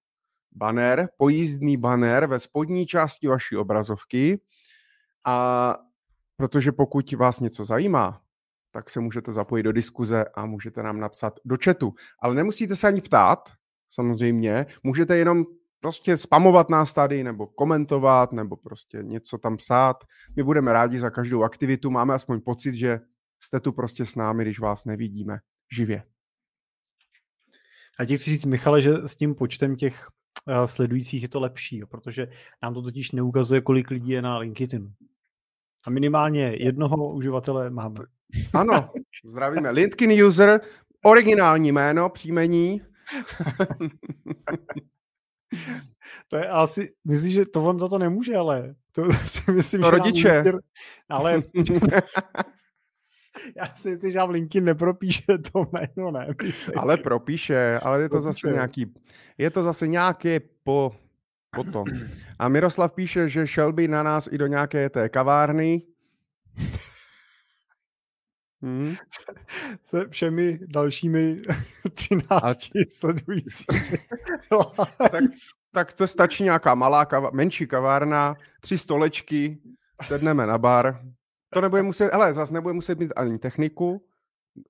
banner, 0.53 1.09
pojízdný 1.17 1.77
banner 1.77 2.27
ve 2.27 2.39
spodní 2.39 2.87
části 2.87 3.29
vaší 3.29 3.57
obrazovky 3.57 4.41
a 5.25 5.77
protože 6.37 6.73
pokud 6.73 7.13
vás 7.13 7.41
něco 7.41 7.65
zajímá, 7.65 8.21
tak 8.72 8.91
se 8.91 9.00
můžete 9.00 9.32
zapojit 9.32 9.62
do 9.62 9.72
diskuze 9.72 10.24
a 10.34 10.46
můžete 10.46 10.82
nám 10.82 11.00
napsat 11.00 11.41
do 11.44 11.56
chatu. 11.64 11.94
Ale 12.22 12.34
nemusíte 12.34 12.76
se 12.76 12.88
ani 12.88 13.00
ptát, 13.00 13.52
samozřejmě, 13.91 14.67
můžete 14.82 15.17
jenom 15.17 15.44
prostě 15.81 16.19
spamovat 16.19 16.70
nás 16.70 16.93
tady, 16.93 17.24
nebo 17.24 17.46
komentovat, 17.46 18.32
nebo 18.32 18.56
prostě 18.56 18.98
něco 19.02 19.38
tam 19.38 19.56
psát. 19.56 20.05
My 20.36 20.43
budeme 20.43 20.72
rádi 20.72 20.98
za 20.98 21.10
každou 21.10 21.43
aktivitu, 21.43 21.91
máme 21.91 22.14
aspoň 22.14 22.41
pocit, 22.41 22.74
že 22.74 23.00
jste 23.41 23.60
tu 23.60 23.72
prostě 23.72 24.06
s 24.06 24.17
námi, 24.17 24.44
když 24.44 24.60
vás 24.60 24.84
nevidíme 24.84 25.38
živě. 25.72 26.02
A 27.98 28.05
ti 28.05 28.19
chci 28.19 28.31
říct, 28.31 28.44
Michale, 28.44 28.81
že 28.81 28.94
s 28.94 29.17
tím 29.17 29.34
počtem 29.34 29.76
těch 29.76 30.08
uh, 30.48 30.64
sledujících 30.64 31.22
je 31.22 31.29
to 31.29 31.41
lepší, 31.41 31.82
protože 31.91 32.29
nám 32.62 32.74
to 32.74 32.82
totiž 32.82 33.12
neukazuje, 33.12 33.60
kolik 33.60 33.91
lidí 33.91 34.12
je 34.12 34.22
na 34.22 34.38
LinkedIn. 34.38 34.93
A 35.86 35.91
minimálně 35.91 36.56
jednoho 36.58 37.12
uživatele 37.12 37.70
máme. 37.70 38.00
Ano, 38.53 38.91
zdravíme. 39.24 39.70
LinkedIn 39.70 40.24
user, 40.24 40.60
originální 41.05 41.72
jméno, 41.72 42.08
příjmení. 42.08 42.82
to 46.29 46.36
je 46.36 46.48
asi, 46.48 46.93
myslíš, 47.05 47.34
že 47.34 47.46
to 47.46 47.65
on 47.65 47.79
za 47.79 47.89
to 47.89 47.98
nemůže, 47.98 48.36
ale 48.36 48.74
to 48.93 49.12
si 49.24 49.53
myslím, 49.53 49.81
to 49.81 49.86
že 49.86 49.91
rodiče. 49.91 50.32
LinkedIn, 50.32 50.60
ale 51.08 51.43
já 53.56 53.74
si 53.74 53.91
myslím, 53.91 54.10
že 54.10 54.22
v 54.22 54.31
LinkedIn 54.31 54.65
nepropíše 54.65 55.39
to 55.53 55.67
jméno, 55.72 56.10
ne? 56.10 56.29
Ale 56.77 56.96
propíše, 56.96 57.81
ale 57.82 58.03
je 58.03 58.08
to 58.08 58.12
propíše. 58.12 58.24
zase 58.24 58.48
nějaký, 58.48 58.94
je 59.39 59.51
to 59.51 59.62
zase 59.62 59.86
nějaké 59.86 60.41
po, 60.65 60.93
potom. 61.56 61.84
A 62.39 62.48
Miroslav 62.48 62.93
píše, 62.93 63.29
že 63.29 63.46
šel 63.46 63.72
by 63.72 63.89
na 63.89 64.03
nás 64.03 64.29
i 64.32 64.39
do 64.39 64.46
nějaké 64.46 64.91
té 64.91 65.08
kavárny, 65.08 65.82
Hmm. 68.63 68.95
Se 69.83 70.09
všemi 70.09 70.59
dalšími 70.67 71.43
13 71.95 72.31
A... 72.31 72.55
sledujícími. 72.97 73.99
tak, 75.11 75.25
tak 75.73 75.93
to 75.93 76.07
stačí 76.07 76.45
nějaká 76.45 76.75
malá, 76.75 77.05
kava, 77.05 77.31
menší 77.33 77.67
kavárna, 77.67 78.37
tři 78.61 78.79
stolečky, 78.79 79.59
sedneme 80.03 80.47
na 80.47 80.59
bar. 80.59 81.01
To 81.51 81.61
nebude 81.61 81.83
muset, 81.83 82.11
ale 82.11 82.35
zase 82.35 82.55
nebude 82.55 82.75
muset 82.75 82.99
mít 82.99 83.13
ani 83.17 83.39
techniku, 83.39 84.07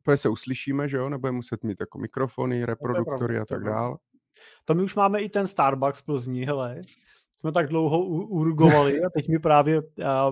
protože 0.03 0.17
se 0.17 0.29
uslyšíme, 0.29 0.89
že 0.89 0.97
jo, 0.97 1.09
nebude 1.09 1.33
muset 1.33 1.65
mít 1.65 1.81
jako 1.81 1.99
mikrofony, 1.99 2.65
reproduktory 2.65 3.39
a 3.39 3.45
tak 3.45 3.65
dále. 3.65 3.97
To 4.65 4.75
my 4.75 4.83
už 4.83 4.95
máme 4.95 5.21
i 5.21 5.29
ten 5.29 5.47
Starbucks 5.47 6.03
Plzni, 6.03 6.45
hele. 6.45 6.81
Jsme 7.43 7.53
tak 7.53 7.69
dlouho 7.69 8.05
urgovali 8.07 9.03
a 9.03 9.11
teď 9.11 9.29
mi 9.29 9.39
právě 9.39 9.81
uh, 9.81 9.87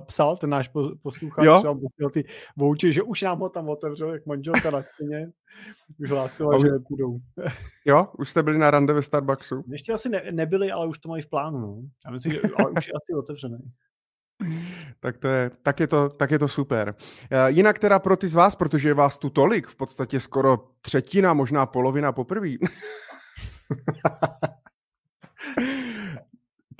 psal 0.06 0.36
ten 0.36 0.50
náš 0.50 0.70
posluchač, 1.02 1.44
jo? 1.44 1.74
ty 2.12 2.24
vouči, 2.56 2.92
že 2.92 3.02
už 3.02 3.22
nám 3.22 3.38
ho 3.38 3.48
tam 3.48 3.68
otevřel, 3.68 4.12
jak 4.12 4.26
manželka 4.26 4.70
na 4.70 4.82
kyně. 4.82 5.30
Už 5.98 6.10
hlásila, 6.10 6.58
že 6.58 6.68
půjdou. 6.88 7.18
jo, 7.84 8.08
už 8.18 8.30
jste 8.30 8.42
byli 8.42 8.58
na 8.58 8.70
rande 8.70 8.92
ve 8.92 9.02
Starbucksu? 9.02 9.64
Ještě 9.68 9.92
asi 9.92 10.08
ne, 10.08 10.22
nebyli, 10.30 10.72
ale 10.72 10.86
už 10.86 10.98
to 10.98 11.08
mají 11.08 11.22
v 11.22 11.28
plánu. 11.28 11.58
No. 11.58 11.82
Já 12.06 12.12
myslím, 12.12 12.32
že 12.32 12.40
ale 12.58 12.70
už 12.70 12.86
je 12.86 12.92
asi 12.92 13.18
otevřený. 13.18 13.58
Tak, 15.00 15.18
to 15.18 15.28
je, 15.28 15.50
tak, 15.62 15.80
je 15.80 15.86
to, 15.86 16.08
tak 16.08 16.30
je 16.30 16.38
to 16.38 16.48
super. 16.48 16.94
Eh, 17.30 17.50
jinak 17.50 17.78
teda 17.78 17.98
pro 17.98 18.16
ty 18.16 18.28
z 18.28 18.34
vás, 18.34 18.56
protože 18.56 18.88
je 18.88 18.94
vás 18.94 19.18
tu 19.18 19.30
tolik, 19.30 19.66
v 19.66 19.76
podstatě 19.76 20.20
skoro 20.20 20.58
třetina, 20.80 21.34
možná 21.34 21.66
polovina 21.66 22.12
poprvé. 22.12 22.48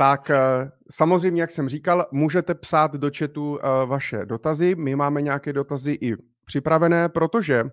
tak 0.01 0.31
eh, 0.31 0.71
samozřejmě, 0.91 1.41
jak 1.41 1.51
jsem 1.51 1.69
říkal, 1.69 2.07
můžete 2.11 2.55
psát 2.55 2.93
do 2.93 3.11
chatu 3.19 3.59
eh, 3.59 3.87
vaše 3.87 4.27
dotazy. 4.27 4.75
My 4.75 4.97
máme 4.97 5.23
nějaké 5.23 5.53
dotazy 5.53 5.99
i 6.01 6.17
připravené, 6.45 7.09
protože 7.09 7.65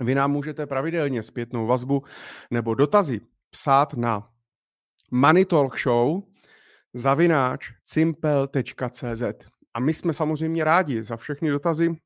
vy 0.00 0.14
nám 0.14 0.32
můžete 0.32 0.66
pravidelně 0.66 1.22
zpětnou 1.22 1.66
vazbu 1.66 2.02
nebo 2.50 2.74
dotazy 2.74 3.20
psát 3.50 3.94
na 3.94 4.28
Money 5.10 5.44
Talk 5.44 5.78
Show 5.78 6.22
zavináč 6.94 7.70
cimpel.cz. 7.84 9.22
A 9.74 9.80
my 9.80 9.94
jsme 9.94 10.12
samozřejmě 10.12 10.64
rádi 10.64 11.02
za 11.02 11.16
všechny 11.16 11.50
dotazy 11.50 11.96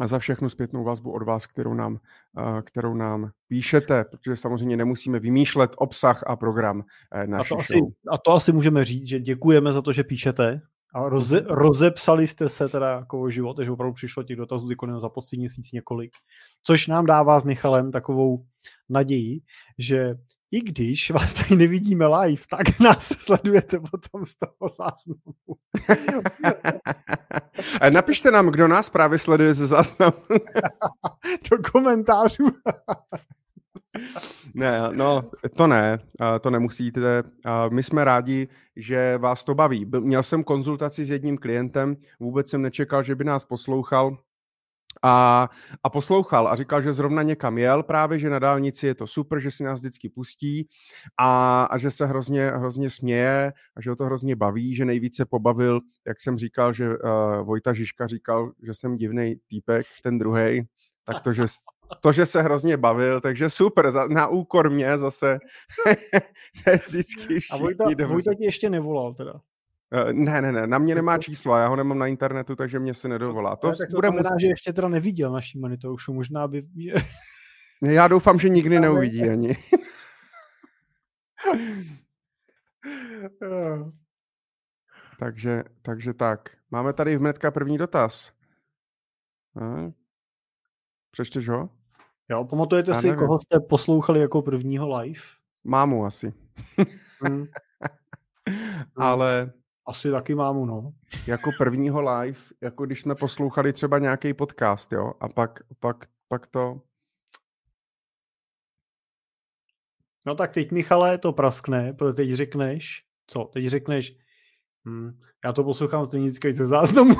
a 0.00 0.06
za 0.06 0.18
všechnu 0.18 0.48
zpětnou 0.48 0.84
vazbu 0.84 1.12
od 1.12 1.22
vás, 1.22 1.46
kterou 1.46 1.74
nám, 1.74 1.98
kterou 2.62 2.94
nám 2.94 3.30
píšete, 3.48 4.04
protože 4.04 4.36
samozřejmě 4.36 4.76
nemusíme 4.76 5.20
vymýšlet 5.20 5.70
obsah 5.76 6.22
a 6.26 6.36
program 6.36 6.84
naší 7.26 7.54
a 7.54 7.56
to, 7.56 7.60
asi, 7.60 7.80
a 8.10 8.18
to 8.18 8.32
asi 8.32 8.52
můžeme 8.52 8.84
říct, 8.84 9.08
že 9.08 9.20
děkujeme 9.20 9.72
za 9.72 9.82
to, 9.82 9.92
že 9.92 10.04
píšete 10.04 10.60
a 10.94 11.08
roze, 11.08 11.40
mhm. 11.40 11.46
rozepsali 11.48 12.26
jste 12.26 12.48
se 12.48 12.68
teda 12.68 12.90
jako 12.90 13.20
o 13.20 13.30
život, 13.30 13.56
že 13.62 13.70
opravdu 13.70 13.94
přišlo 13.94 14.22
těch 14.22 14.36
dotazů 14.36 14.68
za 14.98 15.08
poslední 15.08 15.42
měsíc 15.42 15.72
několik, 15.72 16.12
což 16.62 16.86
nám 16.86 17.06
dává 17.06 17.40
s 17.40 17.44
Michalem 17.44 17.92
takovou 17.92 18.44
naději, 18.88 19.40
že 19.78 20.14
i 20.54 20.60
když 20.60 21.10
vás 21.10 21.34
tady 21.34 21.56
nevidíme 21.56 22.06
live, 22.06 22.42
tak 22.50 22.80
nás 22.80 23.06
sledujete 23.06 23.80
potom 23.80 24.24
z 24.24 24.34
toho 24.34 24.70
záznamu. 24.78 25.34
Napište 27.90 28.30
nám, 28.30 28.46
kdo 28.46 28.68
nás 28.68 28.90
právě 28.90 29.18
sleduje 29.18 29.54
ze 29.54 29.66
záznamu. 29.66 30.12
Do 31.50 31.58
komentářů. 31.72 32.46
ne, 34.54 34.80
no, 34.92 35.30
to 35.56 35.66
ne, 35.66 35.98
to 36.40 36.50
nemusíte. 36.50 37.22
My 37.68 37.82
jsme 37.82 38.04
rádi, 38.04 38.48
že 38.76 39.18
vás 39.18 39.44
to 39.44 39.54
baví. 39.54 39.86
Měl 40.00 40.22
jsem 40.22 40.44
konzultaci 40.44 41.04
s 41.04 41.10
jedním 41.10 41.38
klientem, 41.38 41.96
vůbec 42.20 42.50
jsem 42.50 42.62
nečekal, 42.62 43.02
že 43.02 43.14
by 43.14 43.24
nás 43.24 43.44
poslouchal, 43.44 44.18
a, 45.02 45.48
a 45.82 45.90
poslouchal 45.90 46.48
a 46.48 46.56
říkal, 46.56 46.80
že 46.80 46.92
zrovna 46.92 47.22
někam 47.22 47.58
jel 47.58 47.82
právě, 47.82 48.18
že 48.18 48.30
na 48.30 48.38
dálnici 48.38 48.86
je 48.86 48.94
to 48.94 49.06
super, 49.06 49.40
že 49.40 49.50
si 49.50 49.64
nás 49.64 49.80
vždycky 49.80 50.08
pustí 50.08 50.68
a, 51.18 51.64
a 51.64 51.78
že 51.78 51.90
se 51.90 52.06
hrozně, 52.06 52.50
hrozně 52.50 52.90
směje 52.90 53.52
a 53.76 53.80
že 53.80 53.90
ho 53.90 53.96
to 53.96 54.04
hrozně 54.04 54.36
baví, 54.36 54.74
že 54.74 54.84
nejvíce 54.84 55.24
pobavil, 55.24 55.80
jak 56.06 56.20
jsem 56.20 56.38
říkal, 56.38 56.72
že 56.72 56.88
uh, 56.88 56.96
Vojta 57.42 57.72
Žižka 57.72 58.06
říkal, 58.06 58.52
že 58.62 58.74
jsem 58.74 58.96
divný 58.96 59.36
týpek, 59.48 59.86
ten 60.02 60.18
druhý, 60.18 60.62
tak 61.04 61.20
to, 61.20 61.32
že, 61.32 61.44
to, 62.00 62.12
že 62.12 62.26
se 62.26 62.42
hrozně 62.42 62.76
bavil, 62.76 63.20
takže 63.20 63.50
super, 63.50 63.90
za, 63.90 64.06
na 64.08 64.28
úkor 64.28 64.70
mě 64.70 64.98
zase 64.98 65.38
vždycky 66.86 67.38
A 67.50 67.56
Vojta, 67.56 67.84
Vojta 68.06 68.34
ti 68.34 68.44
ještě 68.44 68.70
nevolal 68.70 69.14
teda? 69.14 69.40
Uh, 69.92 70.12
ne, 70.12 70.42
ne, 70.42 70.52
ne, 70.52 70.66
na 70.66 70.78
mě 70.78 70.94
nemá 70.94 71.18
číslo, 71.18 71.56
já 71.56 71.68
ho 71.68 71.76
nemám 71.76 71.98
na 71.98 72.06
internetu, 72.06 72.56
takže 72.56 72.78
mě 72.78 72.94
se 72.94 73.08
nedovolá. 73.08 73.56
To, 73.56 73.68
ne, 73.68 73.76
tak 73.76 73.90
to 73.90 73.96
bude 73.96 74.08
znamená, 74.08 74.30
mus... 74.32 74.42
že 74.42 74.46
ještě 74.46 74.72
teda 74.72 74.88
neviděl 74.88 75.32
naší 75.32 75.58
monitor, 75.58 75.92
už 75.92 76.08
možná 76.08 76.48
by... 76.48 76.66
já 77.82 78.08
doufám, 78.08 78.38
že 78.38 78.48
nikdy 78.48 78.80
neuvidí 78.80 79.22
ani. 79.22 79.56
takže, 85.18 85.64
takže 85.82 86.14
tak. 86.14 86.56
Máme 86.70 86.92
tady 86.92 87.16
v 87.16 87.20
Metka 87.20 87.50
první 87.50 87.78
dotaz. 87.78 88.32
Přečteš 91.10 91.48
ho? 91.48 91.70
Jo, 92.30 92.44
pamatujete 92.44 92.90
já 92.90 93.00
si, 93.00 93.06
nevím. 93.06 93.18
koho 93.18 93.40
jste 93.40 93.60
poslouchali 93.60 94.20
jako 94.20 94.42
prvního 94.42 94.98
live? 94.98 95.20
Mámu 95.64 96.04
asi. 96.04 96.32
hmm. 97.20 97.46
Ale 98.96 99.52
asi 99.86 100.10
taky 100.10 100.34
mám, 100.34 100.66
no. 100.66 100.92
Jako 101.26 101.50
prvního 101.58 102.00
live, 102.00 102.38
jako 102.60 102.86
když 102.86 103.00
jsme 103.00 103.14
poslouchali 103.14 103.72
třeba 103.72 103.98
nějaký 103.98 104.34
podcast, 104.34 104.92
jo, 104.92 105.12
a 105.20 105.28
pak, 105.28 105.62
pak, 105.80 106.06
pak 106.28 106.46
to... 106.46 106.80
No 110.26 110.34
tak 110.34 110.52
teď, 110.52 110.72
Michale, 110.72 111.18
to 111.18 111.32
praskne, 111.32 111.92
protože 111.92 112.12
teď 112.12 112.32
řekneš, 112.32 113.04
co? 113.26 113.44
Teď 113.44 113.66
řekneš, 113.66 114.16
hm, 114.88 115.20
já 115.44 115.52
to 115.52 115.64
poslouchám 115.64 116.06
stejně 116.06 116.30
ze 116.30 116.66
záznamu. 116.66 117.14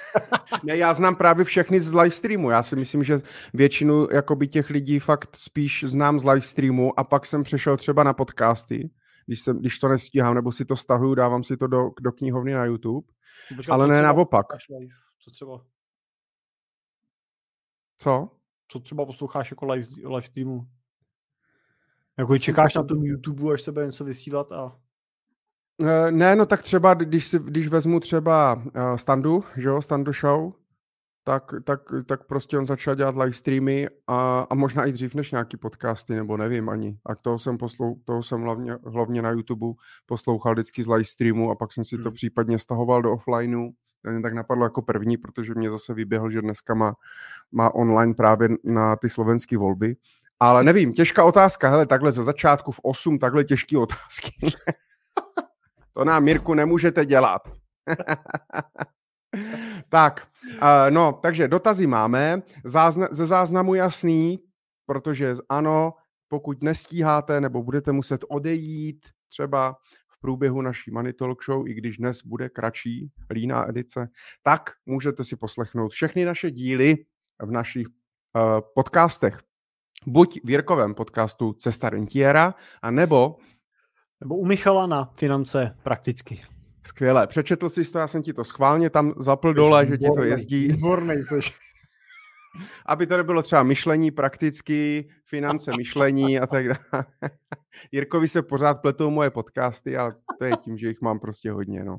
ne, 0.64 0.76
já 0.76 0.94
znám 0.94 1.16
právě 1.16 1.44
všechny 1.44 1.80
z 1.80 1.94
live 1.94 2.10
streamu. 2.10 2.50
Já 2.50 2.62
si 2.62 2.76
myslím, 2.76 3.04
že 3.04 3.18
většinu 3.54 4.08
jakoby 4.12 4.48
těch 4.48 4.70
lidí 4.70 4.98
fakt 4.98 5.36
spíš 5.36 5.84
znám 5.88 6.20
z 6.20 6.24
live 6.24 6.40
streamu 6.40 7.00
a 7.00 7.04
pak 7.04 7.26
jsem 7.26 7.42
přešel 7.42 7.76
třeba 7.76 8.02
na 8.02 8.12
podcasty 8.12 8.90
když, 9.26 9.40
jsem, 9.40 9.58
když 9.58 9.78
to 9.78 9.88
nestíhám, 9.88 10.34
nebo 10.34 10.52
si 10.52 10.64
to 10.64 10.76
stahuju, 10.76 11.14
dávám 11.14 11.44
si 11.44 11.56
to 11.56 11.66
do, 11.66 11.90
do 12.00 12.12
knihovny 12.12 12.52
na 12.52 12.64
YouTube, 12.64 13.08
Počkat, 13.56 13.72
ale 13.72 13.86
ne 13.86 14.02
naopak. 14.02 14.46
Co 15.18 15.30
třeba? 15.30 15.64
Co? 17.98 18.30
Co 18.68 18.80
třeba 18.80 19.06
posloucháš 19.06 19.50
jako 19.50 19.66
live, 19.66 19.86
live 20.08 20.22
streamu? 20.22 20.66
Jako 22.18 22.38
čekáš 22.38 22.74
na 22.74 22.82
tom 22.82 23.02
YouTube, 23.02 23.54
až 23.54 23.62
se 23.62 23.72
bude 23.72 23.86
něco 23.86 24.04
vysílat 24.04 24.52
a... 24.52 24.78
Eh, 25.84 26.10
ne, 26.10 26.36
no 26.36 26.46
tak 26.46 26.62
třeba, 26.62 26.94
když, 26.94 27.28
si, 27.28 27.38
když 27.38 27.68
vezmu 27.68 28.00
třeba 28.00 28.54
uh, 28.54 28.96
Standu, 28.96 29.44
že 29.56 29.68
jo, 29.68 29.82
Standu 29.82 30.12
Show, 30.12 30.52
tak, 31.26 31.54
tak, 31.64 31.80
tak 32.06 32.24
prostě 32.24 32.58
on 32.58 32.66
začal 32.66 32.94
dělat 32.94 33.16
live 33.16 33.32
streamy 33.32 33.88
a, 34.06 34.46
a 34.50 34.54
možná 34.54 34.84
i 34.84 34.92
dřív 34.92 35.14
než 35.14 35.30
nějaký 35.30 35.56
podcasty, 35.56 36.14
nebo 36.14 36.36
nevím 36.36 36.68
ani. 36.68 36.98
A 37.06 37.14
toho 37.14 37.38
jsem, 37.38 37.58
poslou, 37.58 37.96
toho 38.04 38.22
jsem 38.22 38.42
hlavně, 38.42 38.78
hlavně 38.86 39.22
na 39.22 39.30
YouTube 39.30 39.66
poslouchal 40.06 40.52
vždycky 40.52 40.82
z 40.82 40.86
live 40.86 41.04
streamu 41.04 41.50
a 41.50 41.54
pak 41.54 41.72
jsem 41.72 41.84
si 41.84 41.96
to 41.96 42.02
hmm. 42.02 42.14
případně 42.14 42.58
stahoval 42.58 43.02
do 43.02 43.12
offlineu. 43.12 43.70
To 44.04 44.10
mě 44.10 44.22
tak 44.22 44.34
napadlo 44.34 44.64
jako 44.64 44.82
první, 44.82 45.16
protože 45.16 45.54
mě 45.54 45.70
zase 45.70 45.94
vyběhl, 45.94 46.30
že 46.30 46.42
dneska 46.42 46.74
má, 46.74 46.94
má 47.52 47.74
online 47.74 48.14
právě 48.14 48.48
na 48.64 48.96
ty 48.96 49.08
slovenské 49.08 49.58
volby. 49.58 49.96
Ale 50.40 50.64
nevím, 50.70 50.92
těžká 50.92 51.24
otázka, 51.24 51.68
hele, 51.68 51.86
takhle 51.86 52.12
ze 52.12 52.22
začátku 52.22 52.72
v 52.72 52.80
8, 52.82 53.18
takhle 53.18 53.44
těžké 53.44 53.78
otázky. 53.78 54.32
to 55.92 56.04
nám, 56.04 56.24
Mirku, 56.24 56.54
nemůžete 56.54 57.04
dělat. 57.04 57.42
tak, 59.88 60.28
uh, 60.52 60.90
no, 60.90 61.12
takže 61.22 61.48
dotazy 61.48 61.86
máme. 61.86 62.42
Zázna- 62.64 63.08
ze 63.10 63.26
záznamu 63.26 63.74
jasný, 63.74 64.38
protože 64.86 65.34
ano, 65.48 65.94
pokud 66.28 66.62
nestíháte 66.62 67.40
nebo 67.40 67.62
budete 67.62 67.92
muset 67.92 68.24
odejít 68.28 69.06
třeba 69.28 69.76
v 70.08 70.20
průběhu 70.20 70.62
naší 70.62 70.90
Money 70.90 71.12
Talk 71.12 71.44
Show, 71.44 71.68
i 71.68 71.74
když 71.74 71.96
dnes 71.96 72.22
bude 72.22 72.48
kratší, 72.48 73.10
líná 73.30 73.68
edice, 73.68 74.08
tak 74.42 74.70
můžete 74.86 75.24
si 75.24 75.36
poslechnout 75.36 75.88
všechny 75.88 76.24
naše 76.24 76.50
díly 76.50 76.96
v 77.42 77.50
našich 77.50 77.86
uh, 77.86 78.60
podcastech. 78.74 79.38
Buď 80.06 80.40
v 80.44 80.50
Jirkovém 80.50 80.94
podcastu 80.94 81.52
Cesta 81.52 81.90
rentiera, 81.90 82.54
a 82.82 82.90
nebo 82.90 83.36
nebo 84.20 84.36
u 84.36 84.46
Michala 84.46 84.86
na 84.86 85.04
finance 85.04 85.76
prakticky. 85.82 86.55
Skvěle. 86.86 87.26
Přečetl 87.26 87.68
jsi 87.68 87.92
to, 87.92 87.98
já 87.98 88.06
jsem 88.06 88.22
ti 88.22 88.32
to 88.32 88.44
schválně 88.44 88.90
tam 88.90 89.14
zapl 89.16 89.54
dole, 89.54 89.86
že 89.86 89.98
ti 89.98 90.06
to 90.14 90.22
jezdí. 90.22 90.68
Výborný, 90.68 91.14
Aby 92.86 93.06
to 93.06 93.16
nebylo 93.16 93.42
třeba 93.42 93.62
myšlení 93.62 94.10
prakticky, 94.10 95.08
finance 95.24 95.72
myšlení 95.76 96.38
a 96.38 96.46
tak 96.46 96.66
dále. 96.66 97.04
Jirkovi 97.92 98.28
se 98.28 98.42
pořád 98.42 98.74
pletou 98.74 99.10
moje 99.10 99.30
podcasty, 99.30 99.96
ale 99.96 100.14
to 100.38 100.44
je 100.44 100.52
tím, 100.56 100.78
že 100.78 100.88
jich 100.88 101.00
mám 101.00 101.20
prostě 101.20 101.50
hodně, 101.50 101.84
no. 101.84 101.98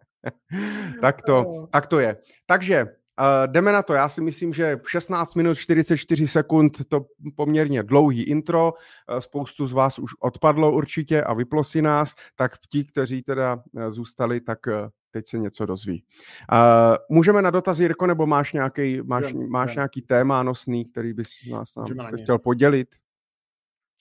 tak, 1.00 1.22
to, 1.22 1.68
tak 1.72 1.86
to 1.86 1.98
je. 1.98 2.16
Takže 2.46 2.86
Uh, 3.18 3.52
jdeme 3.52 3.72
na 3.72 3.82
to. 3.82 3.94
Já 3.94 4.08
si 4.08 4.20
myslím, 4.20 4.52
že 4.52 4.80
16 4.86 5.34
minut 5.34 5.54
44 5.54 6.26
sekund 6.28 6.88
to 6.88 7.06
poměrně 7.36 7.82
dlouhý 7.82 8.22
intro. 8.22 8.72
Uh, 8.72 9.18
spoustu 9.18 9.66
z 9.66 9.72
vás 9.72 9.98
už 9.98 10.10
odpadlo 10.20 10.72
určitě 10.72 11.22
a 11.22 11.34
vyplo 11.34 11.64
si 11.64 11.82
nás, 11.82 12.14
tak 12.36 12.52
ti, 12.68 12.84
kteří 12.84 13.22
teda 13.22 13.54
uh, 13.72 13.90
zůstali, 13.90 14.40
tak 14.40 14.58
uh, 14.66 14.72
teď 15.10 15.28
se 15.28 15.38
něco 15.38 15.66
dozví. 15.66 16.04
Uh, 16.52 17.16
můžeme 17.16 17.42
na 17.42 17.50
dotaz, 17.50 17.78
Jirko, 17.78 18.06
nebo 18.06 18.26
máš 18.26 18.52
nějaký, 18.52 19.02
máš, 19.02 19.32
máš 19.32 19.74
nějaký 19.74 20.02
téma 20.02 20.42
nosný, 20.42 20.84
který 20.84 21.12
bys 21.12 21.28
nás 21.52 21.76
nám 21.76 21.86
se 22.10 22.16
chtěl 22.16 22.38
podělit? 22.38 22.88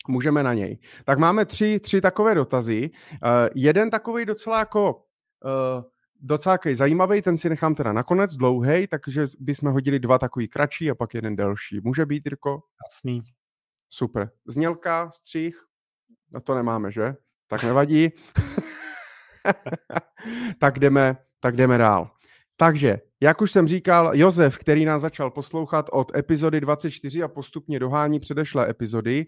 můžeme 0.07 0.43
na 0.43 0.53
něj. 0.53 0.77
Tak 1.05 1.19
máme 1.19 1.45
tři, 1.45 1.79
tři 1.79 2.01
takové 2.01 2.36
dotazy. 2.36 2.89
Uh, 3.12 3.29
jeden 3.55 3.89
takový 3.89 4.25
docela 4.25 4.59
jako 4.59 4.93
uh, 4.95 5.83
docela 6.21 6.57
zajímavý, 6.74 7.21
ten 7.21 7.38
si 7.38 7.50
nechám 7.50 7.75
teda 7.75 7.93
nakonec, 7.93 8.36
dlouhý, 8.36 8.88
takže 8.88 9.25
bychom 9.39 9.71
hodili 9.71 10.00
dva 10.00 10.19
takový 10.19 10.47
kratší 10.47 10.91
a 10.91 10.95
pak 10.95 11.13
jeden 11.13 11.36
delší. 11.36 11.81
Může 11.83 12.05
být, 12.05 12.25
Jirko? 12.25 12.63
Jasný. 12.86 13.21
Super. 13.89 14.29
Znělka, 14.47 15.12
střih? 15.12 15.63
No 16.33 16.41
to 16.41 16.55
nemáme, 16.55 16.91
že? 16.91 17.15
Tak 17.47 17.63
nevadí. 17.63 18.09
tak, 20.59 20.79
jdeme, 20.79 21.17
tak 21.39 21.55
jdeme 21.55 21.77
dál. 21.77 22.12
Takže, 22.57 22.97
jak 23.21 23.41
už 23.41 23.51
jsem 23.51 23.67
říkal, 23.67 24.12
Josef, 24.13 24.57
který 24.57 24.86
nás 24.86 25.01
začal 25.01 25.31
poslouchat 25.31 25.89
od 25.91 26.15
epizody 26.15 26.62
24 26.62 27.24
a 27.24 27.27
postupně 27.27 27.79
dohání 27.79 28.19
předešlé 28.19 28.69
epizody, 28.69 29.25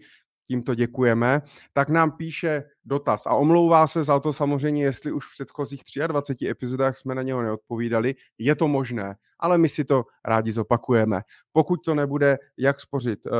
tímto 0.50 0.74
děkujeme, 0.74 1.42
tak 1.72 1.88
nám 1.88 2.10
píše 2.10 2.64
dotaz 2.84 3.26
a 3.26 3.34
omlouvá 3.34 3.86
se 3.86 4.02
za 4.02 4.20
to 4.20 4.32
samozřejmě, 4.32 4.84
jestli 4.84 5.12
už 5.12 5.24
v 5.26 5.30
předchozích 5.30 5.82
23 6.06 6.48
epizodách 6.48 6.96
jsme 6.96 7.14
na 7.14 7.22
něho 7.22 7.42
neodpovídali. 7.42 8.14
Je 8.38 8.54
to 8.54 8.68
možné, 8.68 9.14
ale 9.38 9.58
my 9.58 9.68
si 9.68 9.84
to 9.84 10.04
rádi 10.24 10.52
zopakujeme. 10.52 11.22
Pokud 11.52 11.76
to 11.84 11.94
nebude, 11.94 12.38
jak 12.58 12.80
spořit 12.80 13.26
uh, 13.26 13.32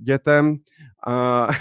dětem, 0.00 0.56
uh, 1.06 1.52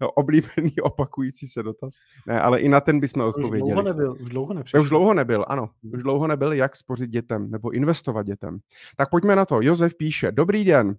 oblíbený 0.16 0.72
opakující 0.82 1.48
se 1.48 1.62
dotaz. 1.62 1.94
Ne, 2.26 2.40
ale 2.40 2.60
i 2.60 2.68
na 2.68 2.80
ten 2.80 3.00
bychom 3.00 3.22
odpověděli. 3.22 3.62
Už 3.62 3.68
dlouho 3.72 3.82
nebyl, 3.82 4.16
už 4.20 4.30
dlouho 4.30 4.54
nepřišel. 4.54 4.82
Už 4.82 4.88
dlouho 4.88 5.14
nebyl, 5.14 5.44
ano. 5.48 5.70
Už 5.92 6.02
dlouho 6.02 6.26
nebyl, 6.26 6.52
jak 6.52 6.76
spořit 6.76 7.10
dětem 7.10 7.50
nebo 7.50 7.70
investovat 7.70 8.26
dětem. 8.26 8.58
Tak 8.96 9.10
pojďme 9.10 9.36
na 9.36 9.44
to. 9.44 9.60
Josef 9.60 9.94
píše, 9.94 10.32
dobrý 10.32 10.64
den, 10.64 10.96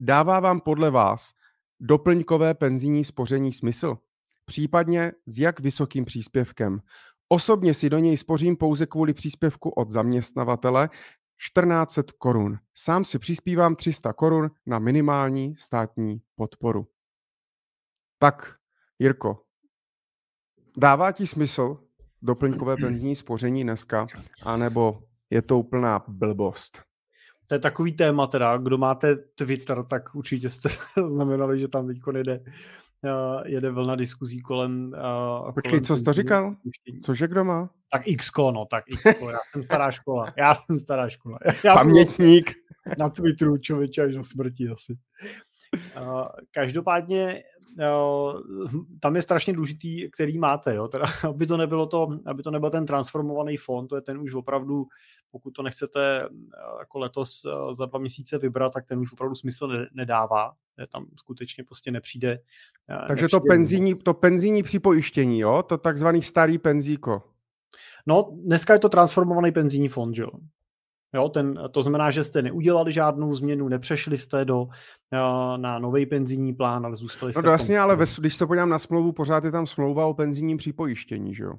dává 0.00 0.40
vám 0.40 0.60
podle 0.60 0.90
vás 0.90 1.43
doplňkové 1.80 2.54
penzijní 2.54 3.04
spoření 3.04 3.52
smysl? 3.52 3.98
Případně 4.44 5.12
s 5.26 5.38
jak 5.38 5.60
vysokým 5.60 6.04
příspěvkem? 6.04 6.80
Osobně 7.28 7.74
si 7.74 7.90
do 7.90 7.98
něj 7.98 8.16
spořím 8.16 8.56
pouze 8.56 8.86
kvůli 8.86 9.14
příspěvku 9.14 9.70
od 9.70 9.90
zaměstnavatele 9.90 10.88
1400 10.88 12.02
korun. 12.18 12.58
Sám 12.74 13.04
si 13.04 13.18
přispívám 13.18 13.76
300 13.76 14.12
korun 14.12 14.50
na 14.66 14.78
minimální 14.78 15.56
státní 15.56 16.22
podporu. 16.34 16.86
Tak, 18.18 18.56
Jirko, 18.98 19.42
dává 20.76 21.12
ti 21.12 21.26
smysl 21.26 21.78
doplňkové 22.22 22.76
penzijní 22.76 23.16
spoření 23.16 23.62
dneska, 23.62 24.06
anebo 24.42 25.02
je 25.30 25.42
to 25.42 25.58
úplná 25.58 26.04
blbost? 26.08 26.82
To 27.48 27.54
je 27.54 27.58
takový 27.58 27.92
téma 27.92 28.26
teda, 28.26 28.56
kdo 28.56 28.78
máte 28.78 29.16
Twitter, 29.16 29.84
tak 29.84 30.14
určitě 30.14 30.50
jste 30.50 30.68
znamenali, 31.08 31.60
že 31.60 31.68
tam 31.68 31.86
teď 31.86 31.98
jede, 32.16 32.40
uh, 32.40 33.42
jede 33.46 33.70
vlna 33.70 33.96
diskuzí 33.96 34.40
kolem... 34.40 34.94
Uh, 35.44 35.52
Počkej, 35.52 35.70
kolem 35.70 35.84
co 35.84 35.96
jsi 35.96 36.02
to 36.02 36.12
říkal? 36.12 36.56
Cože 37.04 37.28
kdo 37.28 37.44
má? 37.44 37.70
Tak 37.92 38.02
Xko, 38.18 38.52
no, 38.52 38.66
tak 38.70 38.84
Xko, 38.84 39.30
já 39.30 39.38
jsem 39.52 39.62
stará 39.62 39.90
škola, 39.90 40.32
já 40.38 40.54
jsem 40.54 40.78
stará 40.78 41.08
škola. 41.08 41.38
Já 41.64 41.74
Pamětník. 41.74 42.52
Na 42.98 43.08
Twitteru 43.08 43.56
člověče 43.56 44.02
až 44.02 44.14
do 44.14 44.24
smrti 44.24 44.68
asi. 44.68 44.96
Uh, 45.74 46.26
každopádně 46.50 47.42
tam 49.00 49.16
je 49.16 49.22
strašně 49.22 49.52
důležitý, 49.52 50.10
který 50.10 50.38
máte, 50.38 50.74
jo? 50.74 50.88
Teda, 50.88 51.04
aby 51.28 51.46
to 51.46 51.56
nebylo 51.56 51.86
to, 51.86 52.18
aby 52.26 52.42
to 52.42 52.50
nebyl 52.50 52.70
ten 52.70 52.86
transformovaný 52.86 53.56
fond, 53.56 53.88
to 53.88 53.96
je 53.96 54.02
ten 54.02 54.18
už 54.18 54.34
opravdu, 54.34 54.86
pokud 55.30 55.50
to 55.50 55.62
nechcete 55.62 56.28
jako 56.78 56.98
letos 56.98 57.42
za 57.72 57.86
dva 57.86 57.98
měsíce 57.98 58.38
vybrat, 58.38 58.72
tak 58.72 58.86
ten 58.86 58.98
už 58.98 59.12
opravdu 59.12 59.34
smysl 59.34 59.86
nedává, 59.92 60.52
tam 60.92 61.06
skutečně 61.16 61.64
prostě 61.64 61.90
nepřijde. 61.90 62.38
Takže 62.86 63.08
nepřijde 63.08 63.28
to 63.28 63.40
penzijní, 63.40 63.94
to 63.94 64.14
penzijní 64.14 64.62
připojištění, 64.62 65.40
jo? 65.40 65.62
To 65.62 65.78
takzvaný 65.78 66.22
starý 66.22 66.58
penzíko. 66.58 67.22
No, 68.06 68.30
dneska 68.44 68.72
je 68.72 68.78
to 68.78 68.88
transformovaný 68.88 69.52
penzijní 69.52 69.88
fond, 69.88 70.18
jo. 70.18 70.28
Jo, 71.14 71.28
ten, 71.28 71.58
to 71.70 71.82
znamená, 71.82 72.10
že 72.10 72.24
jste 72.24 72.42
neudělali 72.42 72.92
žádnou 72.92 73.34
změnu, 73.34 73.68
nepřešli 73.68 74.18
jste 74.18 74.44
do, 74.44 74.66
eh, 75.12 75.58
na 75.58 75.78
nový 75.78 76.06
penzijní 76.06 76.54
plán, 76.54 76.86
ale 76.86 76.96
zůstali 76.96 77.32
jste... 77.32 77.42
No 77.44 77.50
jasně, 77.50 77.80
ale 77.80 77.96
ve, 77.96 78.04
když 78.18 78.36
se 78.36 78.46
podívám 78.46 78.68
na 78.68 78.78
smlouvu, 78.78 79.12
pořád 79.12 79.44
je 79.44 79.50
tam 79.50 79.66
smlouva 79.66 80.06
o 80.06 80.14
penzijním 80.14 80.56
připojištění, 80.56 81.34
že 81.34 81.44
jo? 81.44 81.54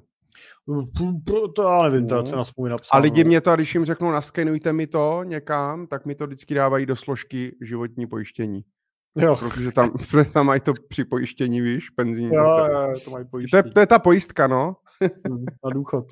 To 1.54 1.62
já 1.62 1.82
nevím, 1.82 2.08
to, 2.08 2.22
co 2.22 2.36
na 2.36 2.44
smlouvě 2.44 2.70
napsáno. 2.70 2.98
A 2.98 3.02
lidi 3.02 3.24
mě 3.24 3.40
to, 3.40 3.54
když 3.54 3.74
jim 3.74 3.84
řeknou, 3.84 4.10
naskenujte 4.10 4.72
mi 4.72 4.86
to 4.86 5.20
někam, 5.24 5.86
tak 5.86 6.06
mi 6.06 6.14
to 6.14 6.26
vždycky 6.26 6.54
dávají 6.54 6.86
do 6.86 6.96
složky 6.96 7.56
životní 7.60 8.06
pojištění. 8.06 8.64
Jo. 9.16 9.36
Protože 9.36 9.72
tam, 9.72 9.92
tam 10.32 10.46
mají 10.46 10.60
to 10.60 10.72
připojištění, 10.88 11.60
víš, 11.60 11.90
penzijní. 11.90 12.34
Jo, 12.34 12.66
jo, 12.72 12.94
to 13.04 13.10
mají 13.10 13.24
pojištění. 13.30 13.62
To 13.62 13.68
je, 13.68 13.72
to 13.72 13.80
je 13.80 13.86
ta 13.86 13.98
pojistka, 13.98 14.46
no. 14.46 14.76
na 15.64 15.70
důchod. 15.70 16.04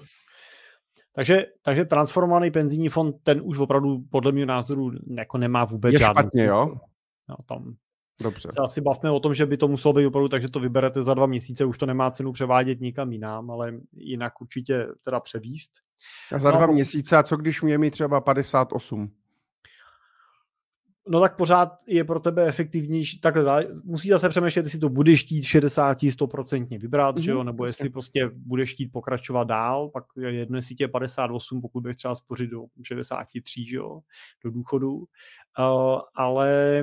Takže, 1.15 1.47
takže 1.63 1.85
transformovaný 1.85 2.51
penzijní 2.51 2.89
fond, 2.89 3.17
ten 3.23 3.41
už 3.45 3.59
opravdu 3.59 4.05
podle 4.11 4.33
mě 4.33 4.47
názoru 4.47 4.91
jako 5.07 5.39
nemá 5.39 5.65
vůbec 5.65 5.93
je 5.93 5.99
žádný. 5.99 6.23
špatně, 6.23 6.45
jo? 6.45 6.75
No, 7.29 7.37
tam 7.47 7.75
Dobře. 8.23 8.49
se 8.53 8.61
asi 8.65 8.81
bavme 8.81 9.11
o 9.11 9.21
tom, 9.21 9.35
že 9.35 9.47
by 9.47 9.57
to 9.57 9.69
muselo 9.69 9.95
být 9.95 10.07
opravdu, 10.07 10.29
takže 10.29 10.49
to 10.49 10.61
vyberete 10.61 11.03
za 11.03 11.15
dva 11.15 11.27
měsíce, 11.27 11.65
už 11.65 11.79
to 11.79 11.87
nemá 11.87 12.11
cenu 12.11 12.33
převádět 12.33 12.81
nikam 12.81 13.13
jinam, 13.13 13.51
ale 13.51 13.75
jinak 13.93 14.41
určitě 14.41 14.87
teda 15.05 15.21
převíst. 15.21 15.73
A 16.35 16.39
za 16.39 16.51
no, 16.51 16.57
dva 16.57 16.67
měsíce, 16.67 17.17
a 17.17 17.23
co 17.23 17.37
když 17.37 17.63
mě 17.63 17.79
mi 17.79 17.91
třeba 17.91 18.21
58? 18.21 19.11
No 21.09 21.21
tak 21.21 21.37
pořád 21.37 21.79
je 21.87 22.05
pro 22.05 22.21
tebe 22.21 22.47
efektivnější, 22.47 23.21
takhle 23.21 23.67
musí 23.85 24.09
zase 24.09 24.29
přemýšlet, 24.29 24.67
jestli 24.67 24.79
to 24.79 24.89
budeš 24.89 25.25
chtít 25.25 25.43
60, 25.43 25.99
100% 25.99 26.79
vybrat, 26.81 27.17
mm-hmm, 27.17 27.21
že 27.21 27.31
jo, 27.31 27.37
mhm, 27.37 27.47
nebo 27.47 27.65
jestli 27.65 27.89
prostě 27.89 28.31
budeš 28.35 28.75
chtít 28.75 28.93
pokračovat 28.93 29.45
dál, 29.45 29.89
pak 29.89 30.05
je 30.17 30.33
jedno, 30.33 30.57
jestli 30.57 30.75
tě 30.75 30.89
58, 30.89 31.61
pokud 31.61 31.81
bych 31.81 31.97
třeba 31.97 32.15
spořit 32.15 32.51
do 32.51 32.65
63, 32.83 33.67
že 33.67 33.77
jo, 33.77 34.01
do 34.45 34.51
důchodu, 34.51 34.97
uh, 34.97 35.05
ale 36.15 36.83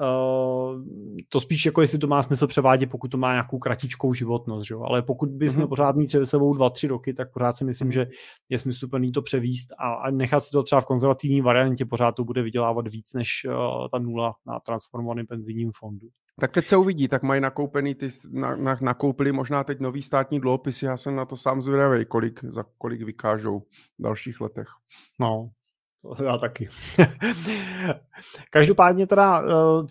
Uh, 0.00 0.82
to 1.28 1.40
spíš 1.40 1.66
jako 1.66 1.80
jestli 1.80 1.98
to 1.98 2.06
má 2.06 2.22
smysl 2.22 2.46
převádět, 2.46 2.90
pokud 2.90 3.08
to 3.08 3.18
má 3.18 3.32
nějakou 3.32 3.58
kratičkou 3.58 4.14
životnost, 4.14 4.68
že? 4.68 4.74
ale 4.84 5.02
pokud 5.02 5.28
bys 5.30 5.54
měl 5.54 5.66
mm-hmm. 5.66 5.68
pořád 5.68 5.96
mít 5.96 6.10
se 6.10 6.26
sebou 6.26 6.54
dva, 6.54 6.70
tři 6.70 6.86
roky, 6.86 7.14
tak 7.14 7.32
pořád 7.32 7.52
si 7.52 7.64
myslím, 7.64 7.92
že 7.92 8.06
je 8.48 8.58
smysluplný 8.58 9.12
to 9.12 9.22
převíst 9.22 9.72
a, 9.78 9.92
a 9.92 10.10
nechat 10.10 10.40
si 10.40 10.50
to 10.50 10.62
třeba 10.62 10.80
v 10.80 10.86
konzervativní 10.86 11.40
variantě, 11.40 11.84
pořád 11.84 12.12
to 12.12 12.24
bude 12.24 12.42
vydělávat 12.42 12.88
víc 12.88 13.14
než 13.14 13.46
uh, 13.48 13.52
ta 13.92 13.98
nula 13.98 14.34
na 14.46 14.60
transformovaném 14.60 15.26
penzijním 15.26 15.70
fondu. 15.74 16.08
Tak 16.40 16.52
teď 16.52 16.64
se 16.64 16.76
uvidí, 16.76 17.08
tak 17.08 17.22
mají 17.22 17.40
nakoupený 17.40 17.94
ty, 17.94 18.08
na, 18.30 18.56
na, 18.56 18.76
nakoupili 18.80 19.32
možná 19.32 19.64
teď 19.64 19.80
nový 19.80 20.02
státní 20.02 20.40
dluhopisy, 20.40 20.86
já 20.86 20.96
jsem 20.96 21.16
na 21.16 21.24
to 21.24 21.36
sám 21.36 21.62
zvědavý, 21.62 22.04
kolik, 22.04 22.44
za 22.44 22.64
kolik 22.78 23.02
vykážou 23.02 23.60
v 23.60 24.02
dalších 24.02 24.40
letech. 24.40 24.68
No, 25.20 25.50
já 26.24 26.38
taky. 26.38 26.68
Každopádně 28.50 29.06
teda 29.06 29.42
eh, 29.42 29.86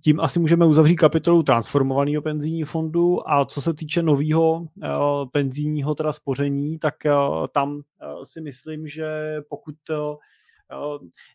tím 0.00 0.20
asi 0.20 0.38
můžeme 0.38 0.66
uzavřít 0.66 0.96
kapitolu 0.96 1.42
transformovaného 1.42 2.22
penzijního 2.22 2.66
fondu 2.66 3.30
a 3.30 3.44
co 3.44 3.60
se 3.60 3.74
týče 3.74 4.02
nového 4.02 4.66
eh, 4.82 4.88
penzijního 5.32 5.94
teda 5.94 6.12
spoření, 6.12 6.78
tak 6.78 7.06
eh, 7.06 7.12
tam 7.52 7.82
si 8.22 8.40
myslím, 8.40 8.88
že 8.88 9.36
pokud 9.48 9.74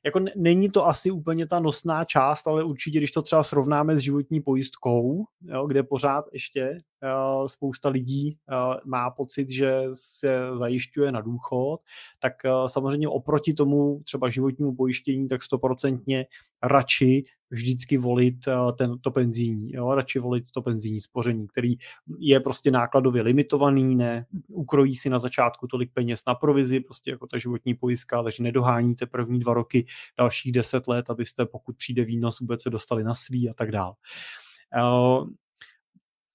jako 0.05 0.19
není 0.35 0.69
to 0.69 0.87
asi 0.87 1.11
úplně 1.11 1.47
ta 1.47 1.59
nosná 1.59 2.05
část, 2.05 2.47
ale 2.47 2.63
určitě, 2.63 2.97
když 2.97 3.11
to 3.11 3.21
třeba 3.21 3.43
srovnáme 3.43 3.97
s 3.97 3.99
životní 3.99 4.41
pojistkou, 4.41 5.25
jo, 5.41 5.67
kde 5.67 5.83
pořád 5.83 6.25
ještě 6.33 6.79
spousta 7.45 7.89
lidí 7.89 8.37
má 8.85 9.09
pocit, 9.11 9.49
že 9.49 9.81
se 9.93 10.39
zajišťuje 10.53 11.11
na 11.11 11.21
důchod, 11.21 11.79
tak 12.19 12.33
samozřejmě 12.67 13.07
oproti 13.07 13.53
tomu 13.53 14.01
třeba 14.03 14.29
životnímu 14.29 14.75
pojištění, 14.75 15.27
tak 15.27 15.43
stoprocentně 15.43 16.25
radši 16.63 17.23
vždycky 17.49 17.97
volit 17.97 18.35
ten, 18.77 18.99
to 18.99 19.11
penzijní, 19.11 19.73
jo, 19.73 19.95
radši 19.95 20.19
volit 20.19 20.51
to 20.51 20.61
penzijní 20.61 21.01
spoření, 21.01 21.47
který 21.47 21.75
je 22.19 22.39
prostě 22.39 22.71
nákladově 22.71 23.23
limitovaný, 23.23 23.95
ne, 23.95 24.25
ukrojí 24.47 24.95
si 24.95 25.09
na 25.09 25.19
začátku 25.19 25.67
tolik 25.67 25.93
peněz 25.93 26.21
na 26.27 26.35
provizi, 26.35 26.79
prostě 26.79 27.11
jako 27.11 27.27
ta 27.27 27.37
životní 27.37 27.73
pojistka, 27.73 28.23
takže 28.23 28.43
nedoháníte 28.43 29.05
první 29.05 29.39
dva 29.39 29.53
roky, 29.53 29.85
dalších 30.17 30.51
deset 30.51 30.87
let, 30.87 31.09
abyste 31.09 31.45
pokud 31.45 31.77
přijde 31.77 32.05
výnos, 32.05 32.39
vůbec 32.39 32.61
se 32.61 32.69
dostali 32.69 33.03
na 33.03 33.13
svý 33.13 33.49
a 33.49 33.53
tak 33.53 33.71
dál. 33.71 33.93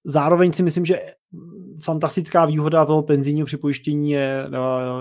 Zároveň 0.05 0.53
si 0.53 0.63
myslím, 0.63 0.85
že 0.85 0.97
fantastická 1.83 2.45
výhoda 2.45 2.87
toho 2.87 3.03
penzijního 3.03 3.47
připojištění 3.47 4.11
je, 4.11 4.47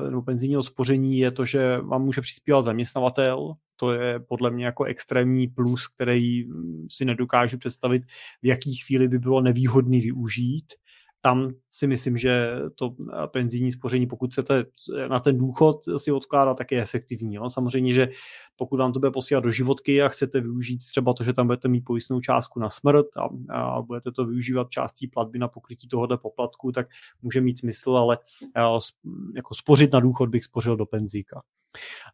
nebo 0.03 0.21
penzijního 0.21 0.63
spoření 0.63 1.17
je 1.19 1.31
to, 1.31 1.45
že 1.45 1.77
vám 1.77 2.03
může 2.03 2.21
přispívat 2.21 2.61
zaměstnavatel. 2.61 3.53
To 3.75 3.91
je 3.91 4.19
podle 4.19 4.51
mě 4.51 4.65
jako 4.65 4.83
extrémní 4.83 5.47
plus, 5.47 5.87
který 5.87 6.43
si 6.89 7.05
nedokážu 7.05 7.57
představit, 7.57 8.03
v 8.41 8.45
jaký 8.45 8.75
chvíli 8.75 9.07
by 9.07 9.19
bylo 9.19 9.41
nevýhodný 9.41 10.01
využít. 10.01 10.73
Tam 11.21 11.49
si 11.69 11.87
myslím, 11.87 12.17
že 12.17 12.55
to 12.75 12.95
penzijní 13.27 13.71
spoření, 13.71 14.07
pokud 14.07 14.31
chcete 14.31 14.65
na 15.07 15.19
ten 15.19 15.37
důchod 15.37 15.81
si 15.97 16.11
odkládat, 16.11 16.57
tak 16.57 16.71
je 16.71 16.81
efektivní. 16.81 17.35
Jo. 17.35 17.49
Samozřejmě, 17.49 17.93
že 17.93 18.09
pokud 18.55 18.77
vám 18.77 18.93
to 18.93 18.99
bude 18.99 19.11
posílat 19.11 19.43
do 19.43 19.51
životky 19.51 20.01
a 20.01 20.09
chcete 20.09 20.41
využít 20.41 20.77
třeba 20.77 21.13
to, 21.13 21.23
že 21.23 21.33
tam 21.33 21.47
budete 21.47 21.67
mít 21.67 21.81
pojistnou 21.81 22.19
částku 22.19 22.59
na 22.59 22.69
smrt 22.69 23.05
a, 23.17 23.29
a 23.53 23.81
budete 23.81 24.11
to 24.11 24.25
využívat 24.25 24.69
částí 24.69 25.07
platby 25.07 25.39
na 25.39 25.47
pokrytí 25.47 25.87
tohohle 25.87 26.17
poplatku, 26.17 26.71
tak 26.71 26.87
může 27.21 27.41
mít 27.41 27.59
smysl, 27.59 27.97
ale 27.97 28.17
jako 29.35 29.55
spořit 29.55 29.93
na 29.93 29.99
důchod 29.99 30.29
bych 30.29 30.43
spořil 30.43 30.77
do 30.77 30.85
penzíka. 30.85 31.41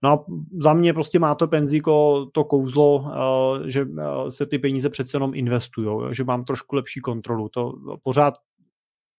No 0.04 0.10
a 0.10 0.26
za 0.62 0.74
mě 0.74 0.94
prostě 0.94 1.20
má 1.20 1.36
to 1.36 1.48
penzíko 1.48 2.26
to 2.32 2.44
kouzlo, 2.44 3.12
že 3.66 3.88
se 4.30 4.46
ty 4.46 4.60
peníze 4.60 4.90
přece 4.90 5.16
jenom 5.16 5.32
investují, 5.36 6.16
že 6.16 6.24
mám 6.24 6.46
trošku 6.46 6.76
lepší 6.76 7.00
kontrolu. 7.00 7.50
To 7.50 7.74
pořád 8.04 8.34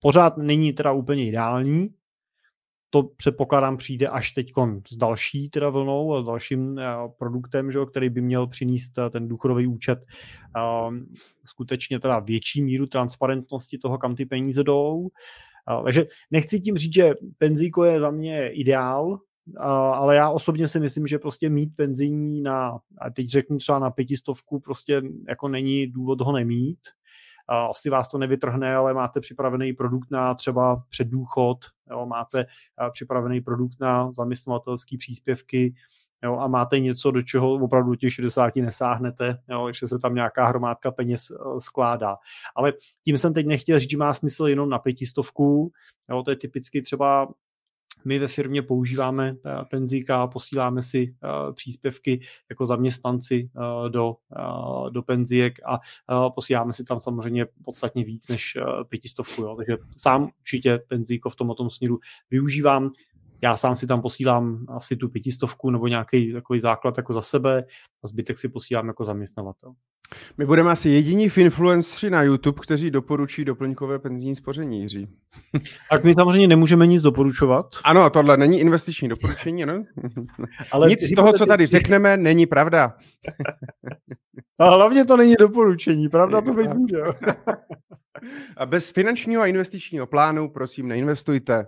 Pořád 0.01 0.37
není 0.37 0.73
teda 0.73 0.93
úplně 0.93 1.27
ideální, 1.27 1.91
to 2.91 3.03
předpokládám 3.03 3.77
přijde 3.77 4.09
až 4.09 4.33
teď 4.33 4.53
s 4.91 4.97
další 4.97 5.51
teda 5.51 5.69
vlnou 5.69 6.15
a 6.15 6.23
s 6.23 6.27
dalším 6.27 6.79
eh, 6.79 6.85
produktem, 7.19 7.73
že, 7.73 7.79
který 7.91 8.11
by 8.11 8.21
měl 8.21 8.47
přinést 8.47 8.99
eh, 8.99 9.11
ten 9.11 9.29
důchodový 9.29 9.67
účet 9.67 9.99
ehm, 10.57 11.07
skutečně 11.45 12.01
teda 12.01 12.19
větší 12.19 12.63
míru 12.63 12.87
transparentnosti 12.87 13.79
toho, 13.79 13.99
kam 13.99 14.15
ty 14.15 14.27
peníze 14.27 14.65
jdou. 14.65 15.09
takže 15.85 16.07
nechci 16.31 16.61
tím 16.61 16.77
říct, 16.77 16.95
že 16.95 17.15
penzíko 17.39 17.85
je 17.85 18.01
za 18.01 18.11
mě 18.11 18.49
ideál, 18.49 19.19
ale 19.93 20.17
já 20.17 20.31
osobně 20.31 20.69
si 20.69 20.81
myslím, 20.81 21.07
že 21.07 21.19
prostě 21.19 21.51
mít 21.51 21.77
penzijní 21.77 22.41
na, 22.43 22.79
a 22.99 23.11
teď 23.11 23.29
řeknu 23.29 23.59
třeba 23.59 23.79
na 23.79 23.91
pětistovku, 23.91 24.61
prostě 24.61 25.03
jako 25.29 25.49
není 25.49 25.87
důvod 25.87 26.21
ho 26.21 26.33
nemít 26.33 26.79
asi 27.49 27.91
vás 27.91 28.09
to 28.09 28.19
nevytrhne, 28.19 28.77
ale 28.77 28.95
máte 28.95 29.21
připravený 29.21 29.73
produkt 29.73 30.11
na 30.11 30.35
třeba 30.35 30.83
předdůchod, 30.89 31.59
jo, 31.91 32.07
máte 32.07 32.47
připravený 32.93 33.41
produkt 33.41 33.81
na 33.81 34.13
zaměstnavatelské 34.13 34.97
příspěvky, 34.99 35.75
jo, 36.23 36.37
a 36.37 36.49
máte 36.49 36.81
něco, 36.81 37.11
do 37.11 37.23
čeho 37.23 37.53
opravdu 37.53 37.95
těch 37.95 38.13
60 38.13 38.57
nesáhnete, 38.57 39.39
jo, 39.49 39.69
ještě 39.69 39.89
se 39.89 39.99
tam 39.99 40.15
nějaká 40.15 40.47
hromádka 40.47 40.91
peněz 40.91 41.31
e, 41.31 41.61
skládá. 41.61 42.17
Ale 42.57 42.73
tím 43.05 43.19
jsem 43.19 43.35
teď 43.35 43.47
nechtěl 43.47 43.79
říct, 43.81 43.91
že 43.91 43.97
má 43.97 44.15
smysl 44.15 44.47
jenom 44.47 44.71
na 44.71 44.79
pětistovku, 44.79 45.73
jo, 46.11 46.23
to 46.23 46.31
je 46.31 46.37
typicky 46.37 46.83
třeba 46.83 47.29
my 48.05 48.19
ve 48.19 48.29
firmě 48.29 48.63
používáme 48.63 49.37
eh, 49.47 49.65
penzíka, 49.71 50.27
posíláme 50.27 50.83
si 50.83 51.15
eh, 51.25 51.53
příspěvky 51.53 52.21
jako 52.51 52.67
zaměstnanci 52.67 53.51
eh, 53.57 53.91
do, 53.91 54.17
do 54.91 55.03
penzík 55.03 55.59
a 55.67 55.81
posíláme 56.35 56.73
si 56.73 56.85
tam 56.85 57.01
samozřejmě 57.01 57.47
podstatně 57.65 58.05
víc 58.05 58.29
než 58.29 58.59
pětistovku. 58.89 59.43
Jo. 59.43 59.57
Takže 59.57 59.77
sám 59.97 60.31
určitě 60.41 60.79
penzíko 60.89 61.31
v 61.31 61.37
tomto 61.37 61.71
směru 61.71 61.99
využívám. 62.31 62.91
Já 63.43 63.57
sám 63.57 63.77
si 63.77 63.87
tam 63.87 64.03
posílám 64.03 64.67
asi 64.69 64.97
tu 64.97 65.09
pětistovku 65.09 65.71
nebo 65.71 65.89
nějaký 65.89 66.33
takový 66.33 66.61
základ 66.61 66.97
jako 66.97 67.13
za 67.13 67.23
sebe 67.23 67.65
a 68.05 68.09
zbytek 68.09 68.39
si 68.39 68.49
posílám 68.49 68.89
jako 68.89 69.05
zaměstnavatel. 69.05 69.73
My 70.39 70.47
budeme 70.47 70.71
asi 70.71 70.89
jediní 70.89 71.29
influenceri 71.37 72.11
na 72.11 72.23
YouTube, 72.23 72.61
kteří 72.63 72.91
doporučí 72.91 73.45
doplňkové 73.45 73.99
penzijní 73.99 74.35
spoření, 74.35 74.81
Jiří. 74.81 75.09
Tak 75.91 76.05
my 76.05 76.15
samozřejmě 76.15 76.49
nemůžeme 76.49 76.87
nic 76.87 77.03
doporučovat. 77.03 77.67
Ano, 77.85 78.11
tohle 78.11 78.37
není 78.37 78.61
investiční 78.61 79.09
doporučení, 79.09 79.67
no? 79.67 79.85
Ale 80.73 80.89
nic 80.89 81.03
z 81.03 81.15
toho, 81.15 81.33
co 81.33 81.47
tady 81.47 81.67
řekneme, 81.67 82.17
není 82.17 82.47
pravda. 82.47 82.95
A 84.59 84.71
hlavně 84.71 85.05
to 85.05 85.17
není 85.17 85.35
doporučení, 85.39 86.09
pravda 86.09 86.41
to 86.41 86.55
být 86.55 86.75
může. 86.75 86.97
A 88.57 88.67
bez 88.67 88.91
finančního 88.91 89.43
a 89.43 89.47
investičního 89.47 90.07
plánu, 90.07 90.49
prosím, 90.49 90.89
neinvestujte. 90.89 91.67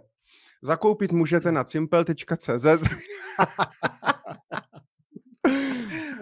Zakoupit 0.62 1.12
můžete 1.12 1.52
na 1.52 1.64
simple.cz. 1.64 2.64
Uh, 2.64 2.76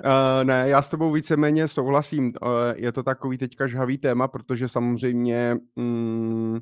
ne, 0.44 0.68
já 0.68 0.82
s 0.82 0.88
tebou 0.88 1.12
víceméně 1.12 1.68
souhlasím. 1.68 2.32
Uh, 2.42 2.50
je 2.74 2.92
to 2.92 3.02
takový 3.02 3.38
teďka 3.38 3.66
žhavý 3.66 3.98
téma, 3.98 4.28
protože 4.28 4.68
samozřejmě 4.68 5.56
mm, 5.76 6.58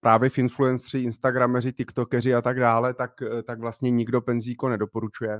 právě 0.00 0.30
v 0.30 0.38
influenceri, 0.38 1.04
instagrameři, 1.04 1.72
tiktokeři 1.72 2.34
a 2.34 2.42
tak 2.42 2.60
dále, 2.60 2.94
tak, 2.94 3.10
tak 3.46 3.60
vlastně 3.60 3.90
nikdo 3.90 4.20
penzíko 4.20 4.68
nedoporučuje. 4.68 5.38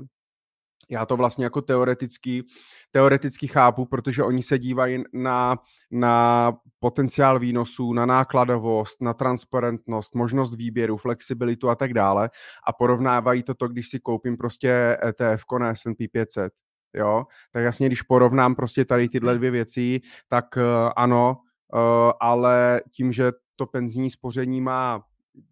Já 0.91 1.07
to 1.07 1.17
vlastně 1.17 1.45
jako 1.45 1.63
teoreticky, 1.63 2.45
teoreticky 2.91 3.47
chápu, 3.47 3.85
protože 3.85 4.23
oni 4.23 4.43
se 4.43 4.59
dívají 4.59 5.05
na, 5.13 5.57
na 5.91 6.53
potenciál 6.81 7.39
výnosů, 7.39 7.93
na 7.93 8.07
nákladovost, 8.07 9.03
na 9.03 9.15
transparentnost, 9.15 10.15
možnost 10.15 10.57
výběru, 10.57 10.97
flexibilitu 10.97 11.71
a 11.71 11.75
tak 11.75 11.95
dále 11.95 12.31
a 12.67 12.73
porovnávají 12.73 13.43
to 13.43 13.55
to, 13.55 13.69
když 13.69 13.89
si 13.89 14.01
koupím 14.01 14.37
prostě 14.37 14.99
ETF 15.05 15.45
na 15.59 15.75
S&P 15.75 16.09
500 16.09 16.53
jo, 16.95 17.25
tak 17.53 17.65
jasně, 17.65 17.87
když 17.87 18.03
porovnám 18.03 18.55
prostě 18.55 18.85
tady 18.85 19.09
tyhle 19.09 19.33
hmm. 19.33 19.39
dvě 19.39 19.51
věci, 19.51 20.01
tak 20.29 20.45
uh, 20.57 20.63
ano, 20.97 21.37
uh, 21.75 22.13
ale 22.21 22.81
tím, 22.91 23.13
že 23.13 23.33
to 23.57 23.67
penzijní 23.67 24.11
spoření 24.11 24.61
má 24.61 25.03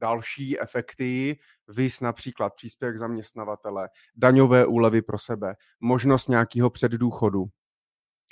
další 0.01 0.61
efekty, 0.61 1.39
vys 1.69 2.01
například 2.01 2.55
příspěvek 2.55 2.99
zaměstnavatele, 2.99 3.89
daňové 4.17 4.67
úlevy 4.67 5.03
pro 5.03 5.19
sebe, 5.19 5.55
možnost 5.81 6.29
nějakého 6.29 6.71
předdůchodu. 6.71 7.45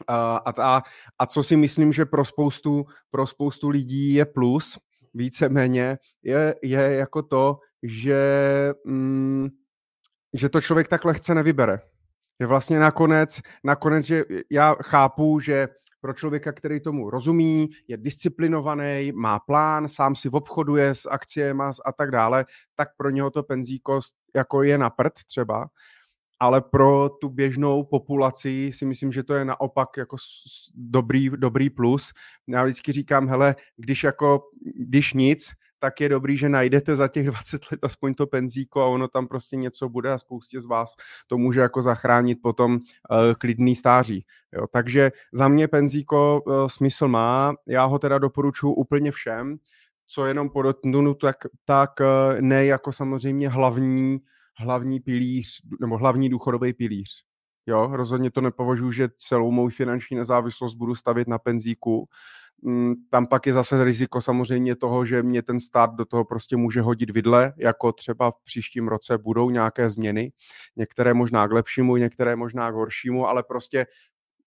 A, 0.09 0.37
a, 0.63 0.83
a 1.19 1.27
co 1.27 1.43
si 1.43 1.57
myslím, 1.57 1.93
že 1.93 2.05
pro 2.05 2.25
spoustu, 2.25 2.85
pro 3.11 3.27
spoustu 3.27 3.69
lidí 3.69 4.15
je 4.15 4.25
plus, 4.25 4.79
víceméně, 5.15 5.99
je, 6.23 6.55
je 6.63 6.81
jako 6.81 7.23
to, 7.23 7.59
že, 7.83 8.23
mm, 8.85 9.49
že 10.33 10.49
to 10.49 10.61
člověk 10.61 10.89
tak 10.89 11.05
lehce 11.05 11.35
nevybere. 11.35 11.81
Že 12.41 12.47
vlastně 12.47 12.79
nakonec, 12.79 13.41
nakonec, 13.65 14.07
že 14.07 14.25
já 14.51 14.75
chápu, 14.75 15.41
že 15.41 15.69
pro 16.05 16.13
člověka, 16.13 16.53
který 16.53 16.81
tomu 16.81 17.11
rozumí, 17.11 17.71
je 17.89 17.97
disciplinovaný, 17.97 19.13
má 19.15 19.39
plán, 19.39 19.89
sám 19.89 20.15
si 20.15 20.29
obchoduje 20.29 20.95
s 20.95 21.11
akciemi 21.11 21.63
a 21.85 21.93
tak 21.93 22.11
dále, 22.11 22.45
tak 22.75 22.89
pro 22.97 23.11
něho 23.11 23.31
to 23.31 23.43
penzíko 23.43 24.01
jako 24.35 24.63
je 24.63 24.79
na 24.79 24.91
prd 24.91 25.13
třeba, 25.27 25.69
ale 26.41 26.61
pro 26.61 27.09
tu 27.09 27.29
běžnou 27.29 27.85
populaci 27.85 28.71
si 28.75 28.87
myslím, 28.87 29.13
že 29.13 29.23
to 29.23 29.35
je 29.35 29.45
naopak 29.45 29.89
jako 29.97 30.17
dobrý, 30.75 31.31
dobrý 31.31 31.71
plus. 31.71 32.13
Já 32.49 32.65
vždycky 32.65 32.93
říkám, 32.93 33.29
hele, 33.29 33.57
když 33.77 34.05
jako, 34.05 34.43
když 34.77 35.13
nic, 35.13 35.53
tak 35.79 36.01
je 36.01 36.09
dobrý, 36.09 36.37
že 36.37 36.49
najdete 36.49 36.97
za 36.97 37.09
těch 37.09 37.27
20 37.31 37.63
let 37.73 37.81
aspoň 37.85 38.15
to 38.15 38.27
penzíko 38.27 38.83
a 38.83 38.87
ono 38.87 39.09
tam 39.09 39.29
prostě 39.29 39.57
něco 39.57 39.89
bude 39.89 40.13
a 40.13 40.19
spoustě 40.19 40.61
z 40.61 40.65
vás 40.65 40.95
to 41.27 41.39
může 41.39 41.61
jako 41.61 41.83
zachránit 41.83 42.39
potom 42.43 42.75
uh, 42.75 42.81
klidný 43.39 43.77
stáří. 43.77 44.27
Jo, 44.53 44.67
takže 44.73 45.13
za 45.33 45.49
mě 45.49 45.69
penzíko 45.69 46.43
uh, 46.47 46.69
smysl 46.69 47.09
má, 47.09 47.55
já 47.67 47.85
ho 47.85 47.99
teda 47.99 48.19
doporučuji 48.19 48.73
úplně 48.75 49.11
všem, 49.11 49.57
co 50.07 50.27
jenom 50.27 50.51
podotknu, 50.51 51.15
tak, 51.15 51.37
tak 51.65 51.91
uh, 52.01 52.41
ne 52.41 52.65
jako 52.67 52.93
samozřejmě 52.93 53.49
hlavní, 53.49 54.19
hlavní 54.57 55.01
pilíř, 55.01 55.61
nebo 55.81 55.99
hlavní 55.99 56.29
důchodový 56.29 56.73
pilíř. 56.73 57.25
Jo, 57.67 57.91
rozhodně 57.93 58.31
to 58.31 58.41
nepovažuji, 58.41 58.91
že 58.91 59.09
celou 59.17 59.51
mou 59.51 59.69
finanční 59.69 60.17
nezávislost 60.17 60.75
budu 60.75 60.95
stavit 60.95 61.29
na 61.29 61.39
penzíku, 61.39 62.09
Mm, 62.67 62.95
tam 63.11 63.27
pak 63.27 63.47
je 63.47 63.53
zase 63.53 63.85
riziko 63.85 64.21
samozřejmě 64.21 64.77
toho, 64.77 65.05
že 65.05 65.23
mě 65.23 65.43
ten 65.43 65.61
stát 65.61 65.95
do 65.95 66.05
toho 66.05 66.25
prostě 66.25 66.57
může 66.57 66.81
hodit 66.81 67.11
vidle, 67.11 67.53
jako 67.57 67.93
třeba 67.93 68.31
v 68.31 68.43
příštím 68.45 68.89
roce 68.89 69.19
budou 69.19 69.51
nějaké 69.51 69.91
změny, 69.91 70.33
některé 70.77 71.15
možná 71.15 71.49
k 71.49 71.53
lepšímu, 71.53 71.97
některé 71.97 72.37
možná 72.37 72.71
k 72.71 72.75
horšímu, 72.75 73.29
ale 73.29 73.43
prostě 73.43 73.87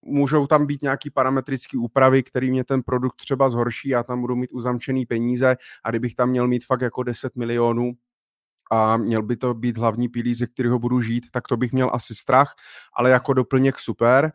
můžou 0.06 0.48
tam 0.48 0.66
být 0.66 0.82
nějaký 0.82 1.10
parametrické 1.10 1.78
úpravy, 1.78 2.24
který 2.24 2.52
mě 2.52 2.64
ten 2.64 2.84
produkt 2.84 3.16
třeba 3.16 3.50
zhorší, 3.50 3.90
já 3.90 4.04
tam 4.04 4.22
budu 4.22 4.36
mít 4.36 4.52
uzamčený 4.54 5.06
peníze. 5.06 5.58
A 5.84 5.90
kdybych 5.90 6.16
tam 6.16 6.30
měl 6.30 6.48
mít 6.48 6.66
fakt 6.66 6.82
jako 6.82 7.04
10 7.04 7.36
milionů, 7.36 7.94
a 8.72 8.98
měl 8.98 9.22
by 9.24 9.38
to 9.38 9.54
být 9.54 9.78
hlavní 9.78 10.10
pilíř, 10.10 10.38
ze 10.38 10.48
kterého 10.48 10.80
budu 10.80 11.02
žít, 11.02 11.26
tak 11.32 11.48
to 11.48 11.58
bych 11.58 11.74
měl 11.74 11.90
asi 11.94 12.16
strach, 12.16 12.56
ale 12.94 13.10
jako 13.10 13.34
doplněk 13.34 13.80
super. 13.80 14.32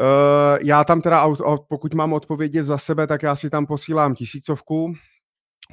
Uh, 0.00 0.58
já 0.62 0.84
tam 0.84 1.00
teda, 1.00 1.24
pokud 1.68 1.94
mám 1.94 2.12
odpovědět 2.12 2.64
za 2.64 2.78
sebe, 2.78 3.06
tak 3.06 3.22
já 3.22 3.36
si 3.36 3.50
tam 3.50 3.66
posílám 3.66 4.14
tisícovku. 4.14 4.92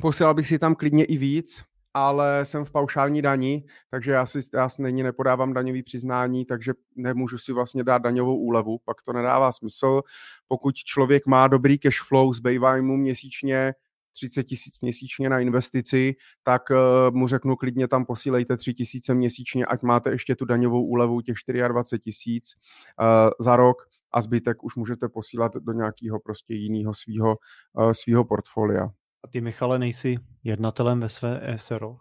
Posílal 0.01 0.33
bych 0.33 0.47
si 0.47 0.59
tam 0.59 0.75
klidně 0.75 1.05
i 1.05 1.17
víc, 1.17 1.63
ale 1.93 2.45
jsem 2.45 2.65
v 2.65 2.71
paušální 2.71 3.21
daní, 3.21 3.65
takže 3.89 4.11
já 4.11 4.25
si 4.25 4.39
já 4.53 4.67
není 4.79 5.03
nepodávám 5.03 5.53
daňový 5.53 5.83
přiznání, 5.83 6.45
takže 6.45 6.73
nemůžu 6.95 7.37
si 7.37 7.53
vlastně 7.53 7.83
dát 7.83 7.97
daňovou 7.97 8.37
úlevu, 8.37 8.77
pak 8.85 9.01
to 9.01 9.13
nedává 9.13 9.51
smysl. 9.51 10.01
Pokud 10.47 10.75
člověk 10.75 11.25
má 11.25 11.47
dobrý 11.47 11.79
cash 11.79 12.01
flow, 12.07 12.33
zbývá 12.33 12.81
mu 12.81 12.97
měsíčně 12.97 13.73
30 14.17 14.43
tisíc 14.43 14.79
měsíčně 14.81 15.29
na 15.29 15.39
investici, 15.39 16.15
tak 16.43 16.61
uh, 16.69 16.77
mu 17.15 17.27
řeknu 17.27 17.55
klidně 17.55 17.87
tam 17.87 18.05
posílejte 18.05 18.57
3 18.57 18.73
tisíce 18.73 19.13
měsíčně, 19.13 19.65
ať 19.65 19.83
máte 19.83 20.11
ještě 20.11 20.35
tu 20.35 20.45
daňovou 20.45 20.85
úlevu 20.85 21.21
těch 21.21 21.35
24 21.67 21.99
tisíc 21.99 22.55
uh, 22.99 23.29
za 23.39 23.55
rok 23.55 23.77
a 24.11 24.21
zbytek 24.21 24.63
už 24.63 24.75
můžete 24.75 25.09
posílat 25.09 25.51
do 25.55 25.73
nějakého 25.73 26.19
prostě 26.19 26.53
jiného 26.53 26.93
svého 26.93 27.37
uh, 27.73 27.91
svýho 27.91 28.25
portfolia. 28.25 28.89
A 29.23 29.27
ty, 29.27 29.41
Michale, 29.41 29.79
nejsi 29.79 30.15
jednatelem 30.43 30.99
ve 30.99 31.09
své 31.09 31.53
ESRO? 31.53 31.97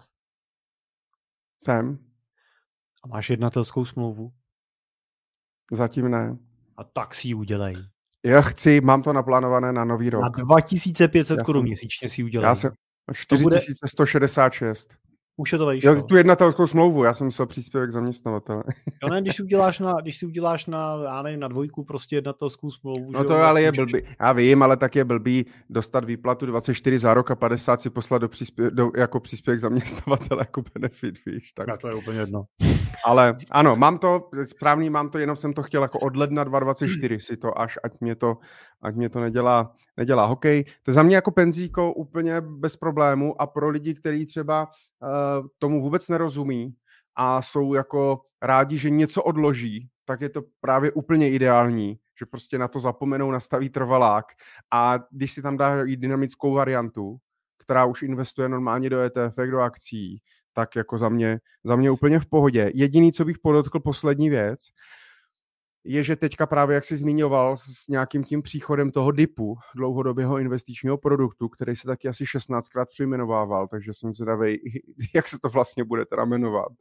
Jsem. 1.62 1.98
A 3.04 3.08
máš 3.08 3.30
jednatelskou 3.30 3.84
smlouvu? 3.84 4.32
Zatím 5.72 6.10
ne. 6.10 6.38
A 6.76 6.84
tak 6.84 7.14
si 7.14 7.28
ji 7.28 7.34
udělej. 7.34 7.95
Já 8.26 8.40
chci, 8.40 8.80
mám 8.80 9.02
to 9.02 9.12
naplánované 9.12 9.72
na 9.72 9.84
nový 9.84 10.10
rok. 10.10 10.22
Na 10.22 10.44
2500 10.44 11.42
korun 11.42 11.62
měsíčně 11.62 12.10
si 12.10 12.24
udělej. 12.24 12.46
Já 12.46 12.54
jsem 12.54 12.72
4166. 13.12 14.94
Už 15.38 15.52
je 15.52 15.58
to 15.58 15.66
vejš, 15.66 15.84
jo, 15.84 16.02
tu 16.02 16.16
jednatelskou 16.16 16.66
smlouvu, 16.66 17.04
já 17.04 17.14
jsem 17.14 17.24
myslel 17.24 17.46
příspěvek 17.46 17.90
zaměstnavatele. 17.90 18.62
Jo, 19.02 19.08
ne, 19.10 19.20
když 19.20 19.36
si 19.36 19.42
uděláš 19.42 19.78
na, 19.78 20.00
když 20.00 20.16
si 20.16 20.26
uděláš 20.26 20.66
na, 20.66 20.96
já 21.04 21.22
nevím, 21.22 21.40
na 21.40 21.48
dvojku 21.48 21.84
prostě 21.84 22.16
jednatelskou 22.16 22.70
smlouvu. 22.70 23.12
No 23.12 23.24
to 23.24 23.34
jo, 23.34 23.40
ale 23.40 23.62
je 23.62 23.72
blbý, 23.72 24.02
já 24.20 24.32
vím, 24.32 24.62
ale 24.62 24.76
tak 24.76 24.96
je 24.96 25.04
blbý 25.04 25.46
dostat 25.70 26.04
výplatu 26.04 26.46
24 26.46 26.98
za 26.98 27.14
rok 27.14 27.30
a 27.30 27.34
50 27.34 27.80
si 27.80 27.90
poslat 27.90 28.18
do 28.18 28.28
příspěv, 28.28 28.72
do, 28.72 28.90
jako 28.96 29.20
příspěvek 29.20 29.60
zaměstnavatele 29.60 30.40
jako 30.40 30.62
benefit, 30.74 31.24
víš. 31.26 31.52
Tak. 31.52 31.68
Ja, 31.68 31.76
to 31.76 31.88
je 31.88 31.94
úplně 31.94 32.20
jedno. 32.20 32.44
Ale 33.06 33.36
ano, 33.50 33.76
mám 33.76 33.98
to, 33.98 34.30
správný 34.44 34.90
mám 34.90 35.10
to, 35.10 35.18
jenom 35.18 35.36
jsem 35.36 35.52
to 35.52 35.62
chtěl 35.62 35.82
jako 35.82 35.98
od 35.98 36.16
ledna 36.16 36.44
2024 36.44 37.20
si 37.20 37.36
to 37.36 37.58
až, 37.60 37.78
ať 37.82 38.00
mě 38.00 38.14
to, 38.14 38.38
ať 38.82 38.94
mě 38.94 39.08
to 39.08 39.20
nedělá, 39.20 39.72
nedělá 39.96 40.26
hokej. 40.26 40.64
To 40.64 40.90
je 40.90 40.92
za 40.92 41.02
mě 41.02 41.16
jako 41.16 41.30
penzíko 41.30 41.92
úplně 41.92 42.40
bez 42.40 42.76
problému 42.76 43.42
a 43.42 43.46
pro 43.46 43.68
lidi, 43.68 43.94
kteří 43.94 44.26
třeba 44.26 44.68
uh, 44.68 45.46
tomu 45.58 45.82
vůbec 45.82 46.08
nerozumí 46.08 46.74
a 47.16 47.42
jsou 47.42 47.74
jako 47.74 48.20
rádi, 48.42 48.78
že 48.78 48.90
něco 48.90 49.22
odloží, 49.22 49.88
tak 50.04 50.20
je 50.20 50.28
to 50.28 50.42
právě 50.60 50.92
úplně 50.92 51.30
ideální, 51.30 51.98
že 52.18 52.26
prostě 52.26 52.58
na 52.58 52.68
to 52.68 52.78
zapomenou, 52.78 53.30
nastaví 53.30 53.68
trvalák 53.68 54.26
a 54.70 54.98
když 55.10 55.32
si 55.32 55.42
tam 55.42 55.56
dá 55.56 55.84
i 55.84 55.96
dynamickou 55.96 56.52
variantu, 56.52 57.16
která 57.58 57.84
už 57.84 58.02
investuje 58.02 58.48
normálně 58.48 58.90
do 58.90 59.00
ETF, 59.00 59.36
do 59.50 59.60
akcí, 59.60 60.22
tak 60.56 60.76
jako 60.76 60.98
za 60.98 61.08
mě, 61.08 61.38
za 61.64 61.76
mě 61.76 61.90
úplně 61.90 62.20
v 62.20 62.26
pohodě. 62.26 62.70
Jediný, 62.74 63.12
co 63.12 63.24
bych 63.24 63.38
podotkl, 63.38 63.80
poslední 63.80 64.30
věc, 64.30 64.58
je, 65.84 66.02
že 66.02 66.16
teďka 66.16 66.46
právě, 66.46 66.74
jak 66.74 66.84
jsi 66.84 66.96
zmiňoval, 66.96 67.56
s 67.56 67.88
nějakým 67.88 68.24
tím 68.24 68.42
příchodem 68.42 68.90
toho 68.90 69.12
DIPu, 69.12 69.56
dlouhodobého 69.74 70.38
investičního 70.38 70.98
produktu, 70.98 71.48
který 71.48 71.76
se 71.76 71.86
taky 71.86 72.08
asi 72.08 72.24
16krát 72.24 72.86
přejmenovával, 72.86 73.68
takže 73.68 73.92
jsem 73.92 74.12
zvědavý, 74.12 74.58
jak 75.14 75.28
se 75.28 75.38
to 75.42 75.48
vlastně 75.48 75.84
bude 75.84 76.06
teda 76.06 76.24
jmenovat. 76.24 76.72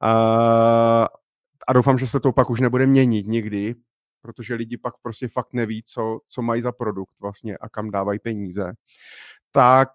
A, 0.00 1.08
a 1.68 1.72
doufám, 1.72 1.98
že 1.98 2.06
se 2.06 2.20
to 2.20 2.32
pak 2.32 2.50
už 2.50 2.60
nebude 2.60 2.86
měnit 2.86 3.26
nikdy, 3.26 3.74
protože 4.22 4.54
lidi 4.54 4.78
pak 4.78 4.94
prostě 5.02 5.28
fakt 5.28 5.52
neví, 5.52 5.82
co, 5.82 6.18
co 6.28 6.42
mají 6.42 6.62
za 6.62 6.72
produkt 6.72 7.20
vlastně 7.20 7.56
a 7.56 7.68
kam 7.68 7.90
dávají 7.90 8.18
peníze. 8.18 8.72
Tak 9.52 9.88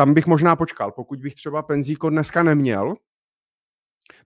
tam 0.00 0.14
bych 0.14 0.26
možná 0.26 0.56
počkal. 0.56 0.92
Pokud 0.92 1.20
bych 1.20 1.34
třeba 1.34 1.62
penzíko 1.62 2.10
dneska 2.10 2.42
neměl, 2.42 2.94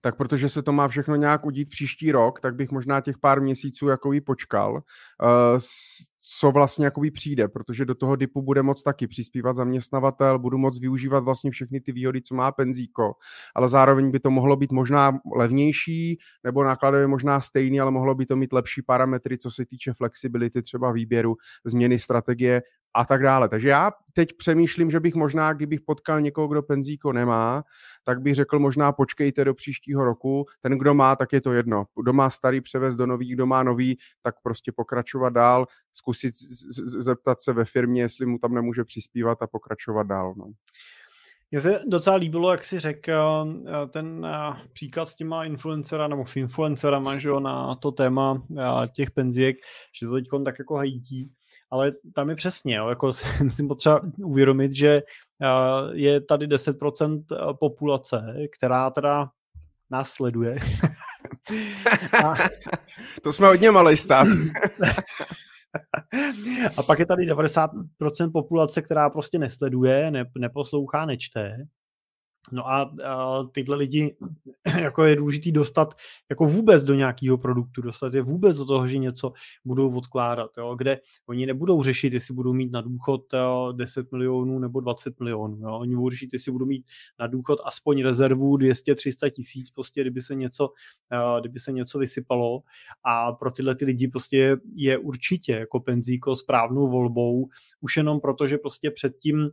tak 0.01 0.17
protože 0.17 0.49
se 0.49 0.63
to 0.63 0.71
má 0.71 0.87
všechno 0.87 1.15
nějak 1.15 1.45
udít 1.45 1.69
příští 1.69 2.11
rok, 2.11 2.39
tak 2.39 2.55
bych 2.55 2.71
možná 2.71 3.01
těch 3.01 3.17
pár 3.17 3.41
měsíců 3.41 3.87
jakoby 3.87 4.21
počkal, 4.21 4.73
uh, 4.73 5.59
co 6.39 6.51
vlastně 6.51 6.85
jakoby 6.85 7.11
přijde, 7.11 7.47
protože 7.47 7.85
do 7.85 7.95
toho 7.95 8.15
DIPu 8.15 8.41
bude 8.41 8.61
moc 8.61 8.83
taky 8.83 9.07
přispívat 9.07 9.55
zaměstnavatel, 9.55 10.39
budu 10.39 10.57
moc 10.57 10.79
využívat 10.79 11.23
vlastně 11.23 11.51
všechny 11.51 11.81
ty 11.81 11.91
výhody, 11.91 12.21
co 12.21 12.35
má 12.35 12.51
penzíko, 12.51 13.13
ale 13.55 13.67
zároveň 13.67 14.11
by 14.11 14.19
to 14.19 14.31
mohlo 14.31 14.55
být 14.55 14.71
možná 14.71 15.19
levnější, 15.35 16.19
nebo 16.43 16.63
nákladově 16.63 17.07
možná 17.07 17.41
stejný, 17.41 17.79
ale 17.79 17.91
mohlo 17.91 18.15
by 18.15 18.25
to 18.25 18.35
mít 18.35 18.53
lepší 18.53 18.81
parametry, 18.81 19.37
co 19.37 19.51
se 19.51 19.65
týče 19.65 19.93
flexibility 19.93 20.61
třeba 20.61 20.91
výběru, 20.91 21.35
změny 21.65 21.99
strategie 21.99 22.61
a 22.95 23.05
tak 23.05 23.21
dále. 23.21 23.49
Takže 23.49 23.69
já 23.69 23.91
teď 24.13 24.29
přemýšlím, 24.37 24.91
že 24.91 24.99
bych 24.99 25.15
možná, 25.15 25.53
kdybych 25.53 25.81
potkal 25.81 26.21
někoho, 26.21 26.47
kdo 26.47 26.63
penzíko 26.63 27.13
nemá, 27.13 27.63
tak 28.03 28.21
bych 28.21 28.35
řekl 28.35 28.59
možná 28.59 28.91
počkejte 28.91 29.45
do 29.45 29.53
příštího 29.53 30.03
roku. 30.03 30.45
Ten, 30.61 30.77
kdo 30.77 30.93
má, 30.93 31.15
tak 31.15 31.33
je 31.33 31.41
to 31.41 31.53
jedno. 31.53 31.85
Kdo 32.01 32.13
má 32.13 32.29
starý 32.29 32.61
převez 32.61 32.95
do 32.95 33.05
nový, 33.05 33.31
kdo 33.31 33.45
má 33.45 33.63
nový, 33.63 33.97
tak 34.21 34.35
prostě 34.43 34.71
pokračovat 34.71 35.29
dál, 35.29 35.65
zkusit 35.93 36.33
zeptat 37.01 37.41
se 37.41 37.53
ve 37.53 37.65
firmě, 37.65 38.01
jestli 38.01 38.25
mu 38.25 38.39
tam 38.39 38.53
nemůže 38.53 38.83
přispívat 38.83 39.41
a 39.41 39.47
pokračovat 39.47 40.03
dál. 40.03 40.33
No. 40.37 40.45
Mně 41.51 41.61
se 41.61 41.79
docela 41.87 42.15
líbilo, 42.15 42.51
jak 42.51 42.63
si 42.63 42.79
řekl 42.79 43.11
eh, 43.67 43.87
ten 43.87 44.25
eh, 44.25 44.55
příklad 44.73 45.05
s 45.05 45.15
těma 45.15 45.45
influencera 45.45 46.07
nebo 46.07 46.25
influencerama 46.35 47.19
že 47.19 47.29
jo, 47.29 47.39
na 47.39 47.75
to 47.75 47.91
téma 47.91 48.43
eh, 48.57 48.87
těch 48.87 49.11
penziek, 49.11 49.57
že 49.99 50.07
to 50.07 50.13
teď 50.13 50.25
tak 50.45 50.59
jako 50.59 50.75
hajítí 50.75 51.31
ale 51.71 51.91
tam 52.15 52.29
je 52.29 52.35
přesně, 52.35 52.75
jo, 52.75 52.89
jako 52.89 53.13
si 53.13 53.25
musím 53.43 53.67
potřeba 53.67 54.01
uvědomit, 54.17 54.71
že 54.71 55.01
je 55.91 56.21
tady 56.21 56.47
10% 56.47 57.23
populace, 57.59 58.35
která 58.57 58.89
teda 58.89 59.29
nás 59.91 60.09
sleduje. 60.11 60.55
A... 62.25 62.33
to 63.23 63.33
jsme 63.33 63.47
hodně 63.47 63.71
malý 63.71 63.97
stát. 63.97 64.27
A 66.77 66.83
pak 66.83 66.99
je 66.99 67.05
tady 67.05 67.31
90% 67.31 68.31
populace, 68.33 68.81
která 68.81 69.09
prostě 69.09 69.39
nesleduje, 69.39 70.11
ne, 70.11 70.25
neposlouchá, 70.37 71.05
nečte. 71.05 71.57
No 72.51 72.67
a, 72.67 72.91
a 73.05 73.43
tyhle 73.43 73.75
lidi, 73.75 74.15
jako 74.81 75.03
je 75.03 75.15
důležitý 75.15 75.51
dostat 75.51 75.93
jako 76.29 76.45
vůbec 76.45 76.83
do 76.83 76.93
nějakého 76.93 77.37
produktu, 77.37 77.81
dostat 77.81 78.13
je 78.13 78.21
vůbec 78.21 78.57
do 78.57 78.65
toho, 78.65 78.87
že 78.87 78.97
něco 78.97 79.33
budou 79.65 79.97
odkládat, 79.97 80.51
jo, 80.57 80.75
kde 80.75 80.99
oni 81.27 81.45
nebudou 81.45 81.83
řešit, 81.83 82.13
jestli 82.13 82.33
budou 82.33 82.53
mít 82.53 82.73
na 82.73 82.81
důchod 82.81 83.21
jo, 83.33 83.73
10 83.77 84.11
milionů 84.11 84.59
nebo 84.59 84.79
20 84.79 85.19
milionů. 85.19 85.57
Jo. 85.57 85.79
Oni 85.79 85.95
budou 85.95 86.09
řešit, 86.09 86.29
jestli 86.33 86.51
budou 86.51 86.65
mít 86.65 86.85
na 87.19 87.27
důchod 87.27 87.59
aspoň 87.65 88.03
rezervu 88.03 88.57
200-300 88.57 89.31
tisíc, 89.31 89.71
prostě, 89.71 90.01
kdyby 90.01 90.21
se, 90.21 90.35
něco, 90.35 90.69
kdyby 91.39 91.59
se 91.59 91.71
něco 91.71 91.99
vysypalo. 91.99 92.61
A 93.03 93.31
pro 93.31 93.51
tyhle 93.51 93.75
ty 93.75 93.85
lidi 93.85 94.07
prostě 94.07 94.57
je 94.75 94.97
určitě 94.97 95.51
jako 95.51 95.79
penzíko 95.79 96.35
správnou 96.35 96.87
volbou, 96.87 97.47
už 97.81 97.97
jenom 97.97 98.19
proto, 98.19 98.47
že 98.47 98.57
prostě 98.57 98.91
předtím 98.91 99.49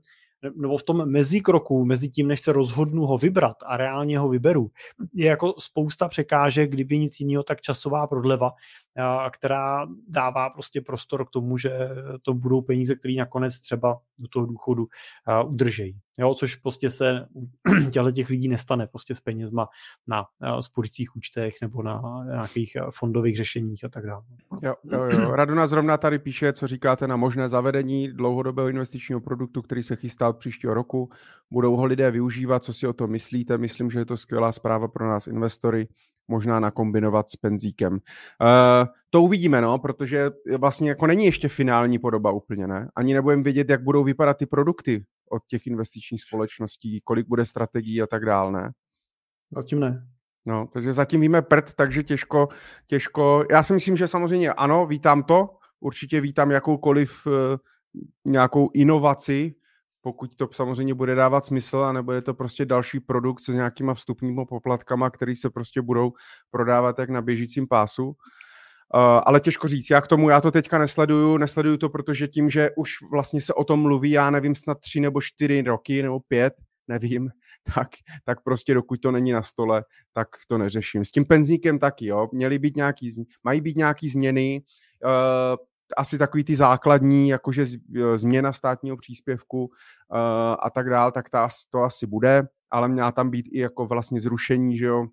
nebo 0.57 0.79
v 0.79 0.83
tom 0.83 1.11
mezikroku, 1.11 1.85
mezi 1.85 2.09
tím, 2.09 2.29
než 2.29 2.41
se 2.41 2.53
rozhodnu 2.53 3.07
ho 3.07 3.19
vybrat 3.19 3.57
a 3.67 3.77
reálně 3.77 4.19
ho 4.19 4.29
vyberu, 4.29 4.71
je 5.15 5.27
jako 5.27 5.55
spousta 5.59 6.09
překážek, 6.09 6.71
kdyby 6.71 6.99
nic 6.99 7.21
jiného, 7.21 7.43
tak 7.43 7.61
časová 7.61 8.07
prodleva, 8.07 8.53
která 9.33 9.87
dává 10.09 10.51
prostě 10.51 10.81
prostor 10.81 11.27
k 11.27 11.31
tomu, 11.31 11.59
že 11.59 11.71
to 12.23 12.35
budou 12.35 12.61
peníze, 12.63 12.95
které 12.95 13.15
nakonec 13.15 13.61
třeba 13.61 14.01
do 14.19 14.29
toho 14.29 14.47
důchodu 14.47 14.87
udržejí. 15.47 16.01
Jo, 16.19 16.35
což 16.35 16.57
prostě 16.57 16.91
se 16.91 17.27
těchto 17.91 18.11
těch 18.13 18.29
lidí 18.29 18.49
nestane 18.49 18.87
prostě 18.87 19.15
s 19.15 19.21
penězma 19.21 19.69
na 20.07 20.25
spořících 20.61 21.17
účtech 21.17 21.55
nebo 21.63 21.83
na 21.83 22.03
nějakých 22.25 22.77
fondových 22.91 23.37
řešeních 23.37 23.85
a 23.85 23.89
tak 23.89 24.07
dále. 24.07 24.23
Jo, 24.63 24.75
jo, 24.93 25.05
jo. 25.05 25.31
Raduna 25.31 25.67
zrovna 25.67 25.97
tady 25.97 26.19
píše, 26.19 26.53
co 26.53 26.67
říkáte 26.67 27.07
na 27.07 27.17
možné 27.17 27.49
zavedení 27.49 28.09
dlouhodobého 28.09 28.69
investičního 28.69 29.21
produktu, 29.21 29.63
který 29.63 29.83
se 29.83 29.97
chystá 29.97 30.29
od 30.29 30.39
příštího 30.39 30.75
roku. 30.75 31.11
Budou 31.51 31.77
ho 31.77 31.85
lidé 31.85 32.11
využívat, 32.11 32.65
co 32.65 32.73
si 32.73 32.87
o 32.87 32.93
to 32.93 33.07
myslíte? 33.07 33.59
Myslím, 33.59 33.91
že 33.91 33.99
je 33.99 34.05
to 34.05 34.17
skvělá 34.17 34.53
zpráva 34.53 34.89
pro 34.89 35.09
nás 35.09 35.27
investory 35.27 35.89
možná 36.33 36.61
nakombinovat 36.61 37.31
s 37.31 37.37
penzíkem. 37.37 37.93
Uh, 37.93 37.99
to 39.11 39.23
uvidíme, 39.23 39.61
no, 39.61 39.79
protože 39.79 40.31
vlastně 40.59 40.89
jako 40.89 41.07
není 41.07 41.25
ještě 41.25 41.49
finální 41.49 41.99
podoba 41.99 42.31
úplně, 42.31 42.67
ne? 42.67 42.89
Ani 42.97 43.15
nebudeme 43.15 43.43
vědět, 43.43 43.71
jak 43.71 43.83
budou 43.83 44.05
vypadat 44.05 44.37
ty 44.37 44.47
produkty 44.47 45.05
od 45.31 45.43
těch 45.47 45.67
investičních 45.67 46.23
společností, 46.23 47.01
kolik 47.05 47.29
bude 47.29 47.45
strategií 47.45 48.03
a 48.03 48.07
tak 48.07 48.25
dál, 48.25 48.53
ne? 48.53 48.71
Zatím 49.57 49.81
ne. 49.81 50.07
No, 50.47 50.67
takže 50.73 50.93
zatím 50.93 51.21
víme 51.21 51.43
prd, 51.43 51.75
takže 51.75 52.03
těžko, 52.03 52.49
těžko. 52.87 53.45
Já 53.51 53.63
si 53.63 53.73
myslím, 53.73 53.97
že 53.97 54.09
samozřejmě 54.09 54.53
ano, 54.53 54.87
vítám 54.87 55.23
to, 55.23 55.49
určitě 55.81 56.21
vítám 56.21 56.51
jakoukoliv 56.51 57.27
uh, 57.27 57.33
nějakou 58.25 58.71
inovaci, 58.75 59.55
pokud 60.03 60.37
to 60.37 60.49
samozřejmě 60.53 60.95
bude 60.95 61.15
dávat 61.15 61.45
smysl 61.45 61.79
a 61.79 61.93
nebude 61.93 62.23
to 62.23 62.35
prostě 62.35 62.65
další 62.65 63.01
produkt 63.01 63.41
s 63.41 63.49
nějakýma 63.49 63.95
vstupními 63.95 64.45
poplatkama, 64.49 65.11
který 65.11 65.37
se 65.37 65.51
prostě 65.51 65.83
budou 65.83 66.13
prodávat 66.51 66.99
jak 66.99 67.11
na 67.11 67.23
běžícím 67.23 67.69
pásu. 67.69 68.07
Uh, 68.07 68.15
ale 69.27 69.41
těžko 69.41 69.69
říct, 69.69 69.91
já 69.91 70.01
k 70.01 70.07
tomu, 70.07 70.31
já 70.31 70.41
to 70.41 70.51
teďka 70.51 70.79
nesleduju, 70.79 71.37
nesleduju 71.37 71.77
to, 71.77 71.89
protože 71.89 72.29
tím, 72.29 72.51
že 72.51 72.71
už 72.77 72.93
vlastně 73.13 73.41
se 73.41 73.55
o 73.55 73.65
tom 73.65 73.81
mluví, 73.81 74.11
já 74.11 74.31
nevím, 74.31 74.55
snad 74.55 74.81
tři 74.81 75.01
nebo 75.01 75.21
čtyři 75.21 75.63
roky 75.63 76.03
nebo 76.03 76.21
pět, 76.21 76.55
nevím, 76.89 77.31
tak, 77.75 77.89
tak 78.25 78.43
prostě 78.43 78.75
dokud 78.75 79.01
to 79.01 79.11
není 79.11 79.33
na 79.33 79.43
stole, 79.43 79.85
tak 80.13 80.29
to 80.49 80.59
neřeším. 80.59 81.05
S 81.05 81.11
tím 81.11 81.25
penzíkem 81.25 81.79
taky, 81.79 82.07
jo, 82.07 82.29
měly 82.33 82.59
být 82.59 82.77
nějaký, 82.77 83.25
mají 83.45 83.61
být 83.61 83.77
nějaký 83.77 84.09
změny, 84.09 84.63
uh, 85.05 85.57
asi 85.97 86.19
takový 86.19 86.45
ty 86.45 86.57
základní, 86.57 87.29
jakože 87.29 87.63
e, 87.63 88.19
změna 88.19 88.53
státního 88.53 88.97
příspěvku 88.97 89.65
uh, 89.65 90.19
a 90.61 90.71
tak 90.71 90.91
dál, 90.91 91.13
tak 91.13 91.31
ta, 91.31 91.49
to 91.71 91.83
asi 91.83 92.07
bude, 92.07 92.49
ale 92.71 92.89
měla 92.89 93.13
tam 93.13 93.31
být 93.31 93.47
i 93.53 93.59
jako 93.59 93.87
vlastně 93.87 94.21
zrušení, 94.21 94.77
že 94.77 94.87
jo, 94.87 95.07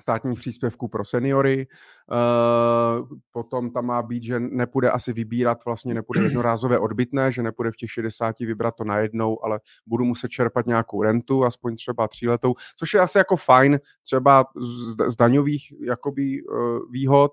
státních 0.00 0.38
příspěvků 0.38 0.88
pro 0.88 1.04
seniory. 1.04 1.66
Uh, 2.10 3.08
potom 3.32 3.70
tam 3.70 3.86
má 3.86 4.02
být, 4.02 4.22
že 4.22 4.40
nepůjde 4.40 4.90
asi 4.90 5.12
vybírat, 5.12 5.64
vlastně 5.64 5.94
nepůjde 5.94 6.20
jednorázové 6.24 6.78
odbytné, 6.78 7.32
že 7.32 7.42
nepůjde 7.42 7.70
v 7.70 7.76
těch 7.76 7.90
60 7.90 8.38
vybrat 8.38 8.74
to 8.74 8.84
najednou, 8.84 9.44
ale 9.44 9.60
budu 9.86 10.04
muset 10.04 10.28
čerpat 10.28 10.66
nějakou 10.66 11.02
rentu, 11.02 11.44
aspoň 11.44 11.76
třeba 11.76 12.08
tříletou, 12.08 12.54
což 12.76 12.94
je 12.94 13.00
asi 13.00 13.18
jako 13.18 13.36
fajn, 13.36 13.80
třeba 14.02 14.44
z, 14.56 15.10
z 15.12 15.16
daňových 15.16 15.72
jakoby 15.80 16.42
uh, 16.42 16.78
výhod. 16.90 17.32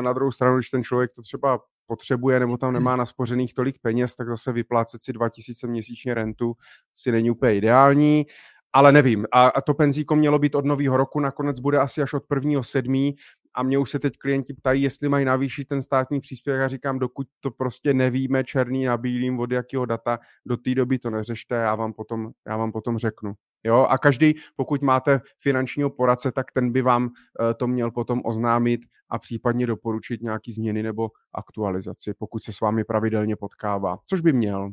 Na 0.00 0.12
druhou 0.12 0.30
stranu, 0.30 0.56
když 0.56 0.70
ten 0.70 0.82
člověk 0.82 1.10
to 1.16 1.22
třeba 1.22 1.60
potřebuje 1.86 2.40
nebo 2.40 2.56
tam 2.56 2.72
nemá 2.72 2.96
naspořených 2.96 3.54
tolik 3.54 3.78
peněz, 3.82 4.14
tak 4.14 4.28
zase 4.28 4.52
vyplácet 4.52 5.02
si 5.02 5.12
2000 5.12 5.66
měsíčně 5.66 6.14
rentu 6.14 6.54
si 6.94 7.12
není 7.12 7.30
úplně 7.30 7.56
ideální 7.56 8.26
ale 8.74 8.92
nevím. 8.92 9.26
A, 9.32 9.46
a 9.46 9.60
to 9.60 9.74
penzíko 9.74 10.16
mělo 10.16 10.38
být 10.38 10.54
od 10.54 10.64
nového 10.64 10.96
roku, 10.96 11.20
nakonec 11.20 11.60
bude 11.60 11.78
asi 11.78 12.02
až 12.02 12.12
od 12.12 12.24
prvního 12.28 12.62
sedmí 12.62 13.14
a 13.54 13.62
mě 13.62 13.78
už 13.78 13.90
se 13.90 13.98
teď 13.98 14.14
klienti 14.18 14.54
ptají, 14.54 14.82
jestli 14.82 15.08
mají 15.08 15.24
navýšit 15.24 15.64
ten 15.64 15.82
státní 15.82 16.20
příspěvek 16.20 16.62
a 16.62 16.68
říkám, 16.68 16.98
dokud 16.98 17.26
to 17.40 17.50
prostě 17.50 17.94
nevíme 17.94 18.44
černý 18.44 18.84
na 18.84 18.96
bílým 18.96 19.40
od 19.40 19.52
jakého 19.52 19.86
data, 19.86 20.18
do 20.46 20.56
té 20.56 20.74
doby 20.74 20.98
to 20.98 21.10
neřešte, 21.10 21.54
já 21.54 21.74
vám 21.74 21.92
potom, 21.92 22.30
já 22.46 22.56
vám 22.56 22.72
potom 22.72 22.98
řeknu. 22.98 23.32
Jo? 23.64 23.86
A 23.90 23.98
každý, 23.98 24.34
pokud 24.56 24.82
máte 24.82 25.20
finančního 25.38 25.90
poradce, 25.90 26.32
tak 26.32 26.52
ten 26.52 26.72
by 26.72 26.82
vám 26.82 27.04
uh, 27.04 27.10
to 27.56 27.66
měl 27.66 27.90
potom 27.90 28.20
oznámit 28.24 28.80
a 29.08 29.18
případně 29.18 29.66
doporučit 29.66 30.22
nějaký 30.22 30.52
změny 30.52 30.82
nebo 30.82 31.10
aktualizaci, 31.34 32.14
pokud 32.18 32.42
se 32.42 32.52
s 32.52 32.60
vámi 32.60 32.84
pravidelně 32.84 33.36
potkává, 33.36 33.98
což 34.06 34.20
by 34.20 34.32
měl. 34.32 34.70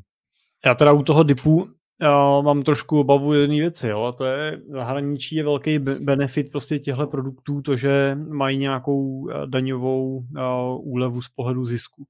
Já 0.66 0.76
teda 0.76 0.92
u 0.92 1.04
toho 1.04 1.24
DIPu 1.24 1.68
já 2.02 2.42
mám 2.42 2.64
trošku 2.64 3.00
obavu 3.00 3.34
jedné 3.34 3.56
věci, 3.56 3.88
jo, 3.88 4.04
a 4.04 4.12
to 4.12 4.26
je, 4.26 4.62
zahraničí 4.70 5.36
je 5.36 5.44
velký 5.44 5.80
benefit 5.80 6.52
prostě 6.52 6.80
těchto 6.80 7.08
produktů, 7.08 7.62
to, 7.62 7.76
že 7.76 8.16
mají 8.16 8.58
nějakou 8.58 9.30
eh, 9.30 9.48
daňovou 9.48 10.18
uh, 10.18 10.24
úlevu 10.94 11.22
z 11.22 11.30
pohledu 11.30 11.66
zisku. 11.66 12.06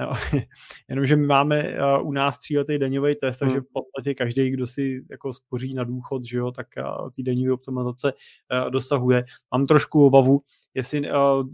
Jo. 0.00 0.12
Jenomže 0.88 1.16
my 1.16 1.26
máme 1.26 1.62
uh, 1.62 2.08
u 2.08 2.12
nás 2.12 2.38
tříletý 2.38 2.78
daňový 2.78 3.14
test, 3.14 3.38
takže 3.38 3.56
hmm. 3.56 3.64
v 3.64 3.72
podstatě 3.72 4.14
každý, 4.14 4.50
kdo 4.50 4.66
si 4.66 5.04
jako 5.10 5.32
spoří 5.32 5.74
na 5.74 5.84
důchod, 5.84 6.24
že 6.24 6.38
jo, 6.38 6.50
tak 6.52 6.66
uh, 6.78 7.10
ty 7.10 7.22
daňové 7.22 7.52
optimalizace 7.52 8.12
uh, 8.12 8.70
dosahuje. 8.70 9.24
Mám 9.54 9.66
trošku 9.66 10.06
obavu, 10.06 10.40
jestli 10.74 11.00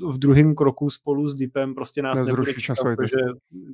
v 0.08 0.18
druhém 0.18 0.54
kroku 0.54 0.90
spolu 0.90 1.28
s 1.28 1.34
DIPem 1.34 1.74
prostě 1.74 2.02
nás 2.02 2.18
nezruší 2.18 2.60
časový 2.60 2.96
test. 2.96 3.14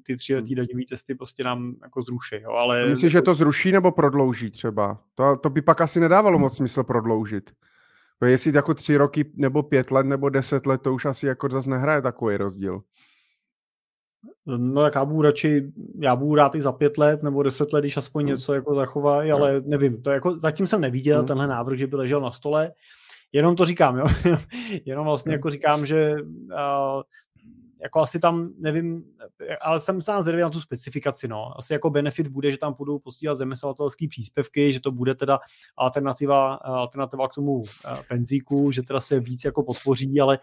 ty 0.02 0.16
tříletý 0.16 0.54
hmm. 0.54 0.66
daňový 0.66 0.86
testy 0.86 1.14
prostě 1.14 1.44
nám 1.44 1.74
jako 1.82 2.02
zruší. 2.02 2.42
Jo, 2.42 2.50
ale... 2.50 2.88
Myslíš, 2.88 3.12
že 3.12 3.22
to 3.22 3.34
zruší 3.34 3.72
nebo 3.72 3.92
prodlouží 3.92 4.50
třeba? 4.50 5.00
To, 5.14 5.36
to 5.36 5.50
by 5.50 5.62
pak 5.62 5.80
asi 5.80 6.00
nedávalo 6.00 6.38
moc 6.38 6.56
smysl 6.56 6.84
prodloužit. 6.84 7.50
Jestli 8.26 8.52
jako 8.54 8.74
tři 8.74 8.96
roky 8.96 9.32
nebo 9.34 9.62
pět 9.62 9.90
let 9.90 10.06
nebo 10.06 10.28
deset 10.28 10.66
let, 10.66 10.82
to 10.82 10.94
už 10.94 11.04
asi 11.04 11.26
jako 11.26 11.48
zase 11.48 11.70
nehraje 11.70 12.02
takový 12.02 12.36
rozdíl. 12.36 12.82
No 14.46 14.82
tak 14.82 14.94
já 14.94 15.04
budu 15.04 15.22
radši, 15.22 15.72
já 16.00 16.16
budu 16.16 16.34
rád 16.34 16.54
i 16.54 16.60
za 16.60 16.72
pět 16.72 16.98
let 16.98 17.22
nebo 17.22 17.42
deset 17.42 17.72
let, 17.72 17.80
když 17.80 17.96
aspoň 17.96 18.22
hmm. 18.22 18.30
něco 18.30 18.54
jako 18.54 18.74
zachovají, 18.74 19.32
ale 19.32 19.62
nevím, 19.64 20.02
to 20.02 20.10
jako 20.10 20.40
zatím 20.40 20.66
jsem 20.66 20.80
neviděl 20.80 21.18
hmm. 21.18 21.26
tenhle 21.26 21.46
návrh, 21.46 21.78
že 21.78 21.86
by 21.86 21.96
ležel 21.96 22.20
na 22.20 22.30
stole, 22.30 22.72
jenom 23.32 23.56
to 23.56 23.64
říkám, 23.64 23.96
jo, 23.96 24.06
jenom 24.84 25.04
vlastně 25.04 25.32
jako 25.32 25.50
říkám, 25.50 25.86
že 25.86 26.14
uh, 26.22 27.02
jako 27.82 28.00
asi 28.00 28.18
tam, 28.18 28.50
nevím, 28.58 29.04
ale 29.60 29.80
jsem 29.80 30.02
sám 30.02 30.22
zvědavý 30.22 30.42
na 30.42 30.50
tu 30.50 30.60
specifikaci, 30.60 31.28
no. 31.28 31.58
Asi 31.58 31.72
jako 31.72 31.90
benefit 31.90 32.28
bude, 32.28 32.52
že 32.52 32.58
tam 32.58 32.74
budou 32.78 32.98
posílat 32.98 33.34
zaměstnavatelské 33.34 34.08
příspěvky, 34.08 34.72
že 34.72 34.80
to 34.80 34.92
bude 34.92 35.14
teda 35.14 35.38
alternativa, 35.76 36.54
alternativa 36.54 37.28
k 37.28 37.34
tomu 37.34 37.62
penzíku, 38.08 38.70
že 38.70 38.82
teda 38.82 39.00
se 39.00 39.20
víc 39.20 39.44
jako 39.44 39.62
podpoří, 39.62 40.20
ale 40.20 40.38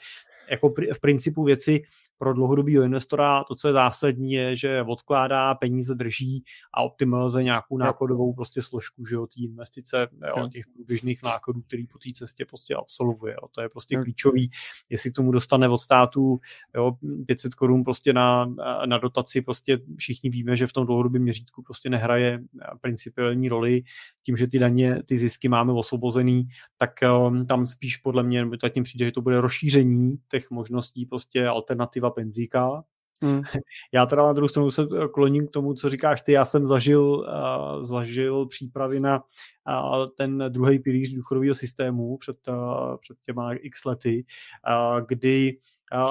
jako 0.49 0.73
v 0.93 1.01
principu 1.01 1.43
věci 1.43 1.81
pro 2.17 2.33
dlouhodobého 2.33 2.83
investora. 2.83 3.43
To, 3.43 3.55
co 3.55 3.67
je 3.67 3.73
zásadní, 3.73 4.31
je, 4.31 4.55
že 4.55 4.81
odkládá, 4.81 5.55
peníze 5.55 5.95
drží 5.95 6.43
a 6.73 6.81
optimalizuje 6.81 7.43
nějakou 7.43 7.77
nákladovou 7.77 8.33
prostě 8.33 8.61
složku, 8.61 9.05
že 9.05 9.15
jo, 9.15 9.27
té 9.27 9.41
investice, 9.41 10.07
jo, 10.27 10.49
těch 10.49 10.63
průběžných 10.75 11.23
nákladů, 11.23 11.61
který 11.61 11.87
po 11.87 11.97
té 11.97 12.09
cestě 12.13 12.45
prostě 12.45 12.75
absolvuje. 12.75 13.33
Jo. 13.33 13.47
To 13.51 13.61
je 13.61 13.69
prostě 13.69 13.95
klíčový, 13.95 14.49
jestli 14.89 15.11
k 15.11 15.15
tomu 15.15 15.31
dostane 15.31 15.69
od 15.69 15.77
státu 15.77 16.39
jo, 16.75 16.91
500 17.27 17.55
korun 17.55 17.83
prostě 17.83 18.13
na, 18.13 18.45
na 18.85 18.97
dotaci, 18.97 19.41
prostě 19.41 19.79
všichni 19.97 20.29
víme, 20.29 20.55
že 20.57 20.67
v 20.67 20.73
tom 20.73 20.85
dlouhodobém 20.85 21.21
měřítku 21.21 21.63
prostě 21.63 21.89
nehraje 21.89 22.39
principiální 22.81 23.49
roli, 23.49 23.83
tím, 24.23 24.37
že 24.37 24.47
ty 24.47 24.59
daně, 24.59 25.03
ty 25.03 25.17
zisky 25.17 25.49
máme 25.49 25.73
osvobozený, 25.73 26.47
tak 26.77 26.91
um, 27.27 27.45
tam 27.45 27.65
spíš 27.65 27.97
podle 27.97 28.23
mě, 28.23 28.47
tím 28.73 28.83
přijde, 28.83 29.05
že 29.05 29.11
to 29.11 29.21
bude 29.21 29.41
rozšíření 29.41 30.17
těch 30.31 30.51
možností 30.51 31.05
prostě 31.05 31.47
alternativa 31.47 32.04
penzíka. 32.09 32.83
Hmm. 33.21 33.41
Já 33.93 34.05
teda 34.05 34.23
na 34.23 34.33
druhou 34.33 34.47
stranu 34.47 34.71
se 34.71 34.83
kloním 35.13 35.47
k 35.47 35.51
tomu, 35.51 35.73
co 35.73 35.89
říkáš 35.89 36.21
ty. 36.21 36.31
Já 36.31 36.45
jsem 36.45 36.65
zažil, 36.65 37.03
uh, 37.03 37.83
zažil 37.83 38.45
přípravy 38.45 38.99
na 38.99 39.23
uh, 39.67 40.05
ten 40.17 40.43
druhý 40.49 40.79
pilíř 40.79 41.13
důchodového 41.13 41.55
systému 41.55 42.17
před, 42.17 42.37
uh, 42.47 42.97
před 43.01 43.17
těma 43.25 43.53
x 43.53 43.85
lety, 43.85 44.25
uh, 44.69 45.05
kdy 45.07 45.57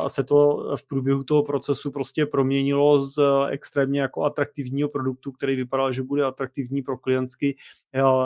se 0.09 0.25
to 0.25 0.71
v 0.77 0.87
průběhu 0.87 1.25
toho 1.25 1.43
procesu 1.43 1.91
prostě 1.91 2.27
proměnilo 2.27 2.99
z 2.99 3.19
extrémně 3.51 4.01
jako 4.01 4.25
atraktivního 4.25 4.89
produktu, 4.89 5.33
který 5.33 5.57
vypadal, 5.57 5.93
že 5.93 6.03
bude 6.03 6.25
atraktivní 6.25 6.83
pro 6.83 6.99
klientsky 6.99 7.57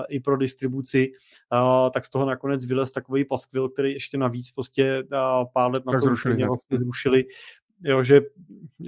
i 0.08 0.20
pro 0.20 0.36
distribuci, 0.36 1.12
tak 1.94 2.04
z 2.04 2.10
toho 2.10 2.26
nakonec 2.26 2.66
vylez 2.66 2.90
takový 2.90 3.24
paskvil, 3.24 3.68
který 3.68 3.92
ještě 3.92 4.18
navíc 4.18 4.50
prostě 4.50 5.04
pár 5.52 5.72
let 5.72 5.86
na 5.86 5.92
to 5.92 6.00
zrušili, 6.00 6.46
vlastně 6.46 6.76
zrušili 6.76 7.24
jo, 7.84 8.02
že, 8.02 8.20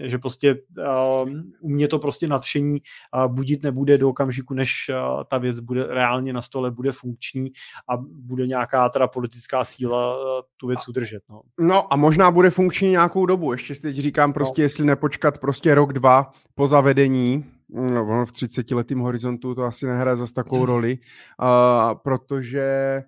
že 0.03 0.19
prostě 0.19 0.55
uh, 0.55 1.31
u 1.61 1.69
mě 1.69 1.89
to 1.89 1.99
prostě 1.99 2.29
nadšení 2.29 2.81
uh, 3.15 3.35
budit 3.35 3.63
nebude 3.63 3.99
do 3.99 4.09
okamžiku, 4.09 4.55
než 4.55 4.91
uh, 4.91 5.25
ta 5.25 5.39
věc 5.39 5.61
bude 5.61 5.87
reálně 5.87 6.33
na 6.33 6.43
stole, 6.43 6.71
bude 6.71 6.93
funkční 6.93 7.53
a 7.89 7.97
bude 7.97 8.47
nějaká 8.47 8.89
teda 8.89 9.09
politická 9.09 9.65
síla 9.65 10.17
uh, 10.17 10.43
tu 10.57 10.67
věc 10.67 10.89
udržet. 10.89 11.23
No. 11.31 11.41
no 11.61 11.93
a 11.93 11.97
možná 11.97 12.31
bude 12.31 12.51
funkční 12.51 12.91
nějakou 12.91 13.27
dobu, 13.27 13.53
ještě 13.53 13.75
si 13.75 13.83
teď 13.83 13.97
říkám 13.97 14.33
prostě, 14.33 14.63
no. 14.63 14.65
jestli 14.65 14.85
nepočkat 14.85 15.39
prostě 15.39 15.75
rok, 15.75 15.93
dva 15.93 16.31
po 16.55 16.67
zavedení, 16.67 17.45
no, 17.69 18.27
v 18.27 18.33
30 18.33 18.71
letým 18.71 18.99
horizontu 18.99 19.55
to 19.55 19.65
asi 19.65 19.87
nehraje 19.87 20.17
zase 20.17 20.35
takovou 20.35 20.65
roli, 20.67 20.99
uh, 21.43 21.99
protože 22.05 23.03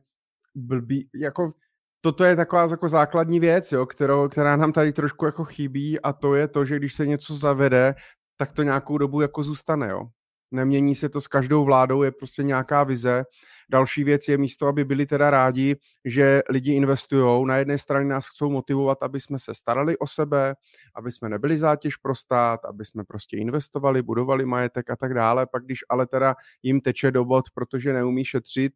blbý, 0.54 1.08
jako 1.14 1.50
toto 2.04 2.24
je 2.24 2.36
taková 2.36 2.66
jako 2.70 2.88
základní 2.88 3.40
věc, 3.40 3.72
jo, 3.72 3.86
kterou, 3.86 4.28
která 4.28 4.56
nám 4.56 4.72
tady 4.72 4.92
trošku 4.92 5.24
jako 5.24 5.44
chybí 5.44 6.00
a 6.00 6.12
to 6.12 6.34
je 6.34 6.48
to, 6.48 6.64
že 6.64 6.76
když 6.76 6.94
se 6.94 7.06
něco 7.06 7.34
zavede, 7.34 7.94
tak 8.36 8.52
to 8.52 8.62
nějakou 8.62 8.98
dobu 8.98 9.20
jako 9.20 9.42
zůstane, 9.42 9.88
jo. 9.88 10.02
Nemění 10.54 10.94
se 10.94 11.08
to 11.08 11.20
s 11.20 11.26
každou 11.26 11.64
vládou, 11.64 12.02
je 12.02 12.12
prostě 12.12 12.42
nějaká 12.42 12.84
vize. 12.84 13.24
Další 13.70 14.04
věc 14.04 14.28
je 14.28 14.38
místo, 14.38 14.66
aby 14.66 14.84
byli 14.84 15.06
teda 15.06 15.30
rádi, 15.30 15.76
že 16.04 16.42
lidi 16.48 16.72
investují. 16.72 17.46
Na 17.46 17.56
jedné 17.56 17.78
straně 17.78 18.08
nás 18.08 18.28
chcou 18.28 18.50
motivovat, 18.50 19.02
aby 19.02 19.20
jsme 19.20 19.38
se 19.38 19.54
starali 19.54 19.98
o 19.98 20.06
sebe, 20.06 20.54
aby 20.94 21.12
jsme 21.12 21.28
nebyli 21.28 21.58
zátěž 21.58 21.96
pro 21.96 22.14
stát, 22.14 22.64
aby 22.64 22.84
jsme 22.84 23.04
prostě 23.04 23.36
investovali, 23.36 24.02
budovali 24.02 24.46
majetek 24.46 24.90
a 24.90 24.96
tak 24.96 25.14
dále. 25.14 25.46
Pak 25.46 25.64
když 25.64 25.80
ale 25.88 26.06
teda 26.06 26.34
jim 26.62 26.80
teče 26.80 27.10
do 27.10 27.24
bod, 27.24 27.44
protože 27.54 27.92
neumí 27.92 28.24
šetřit, 28.24 28.72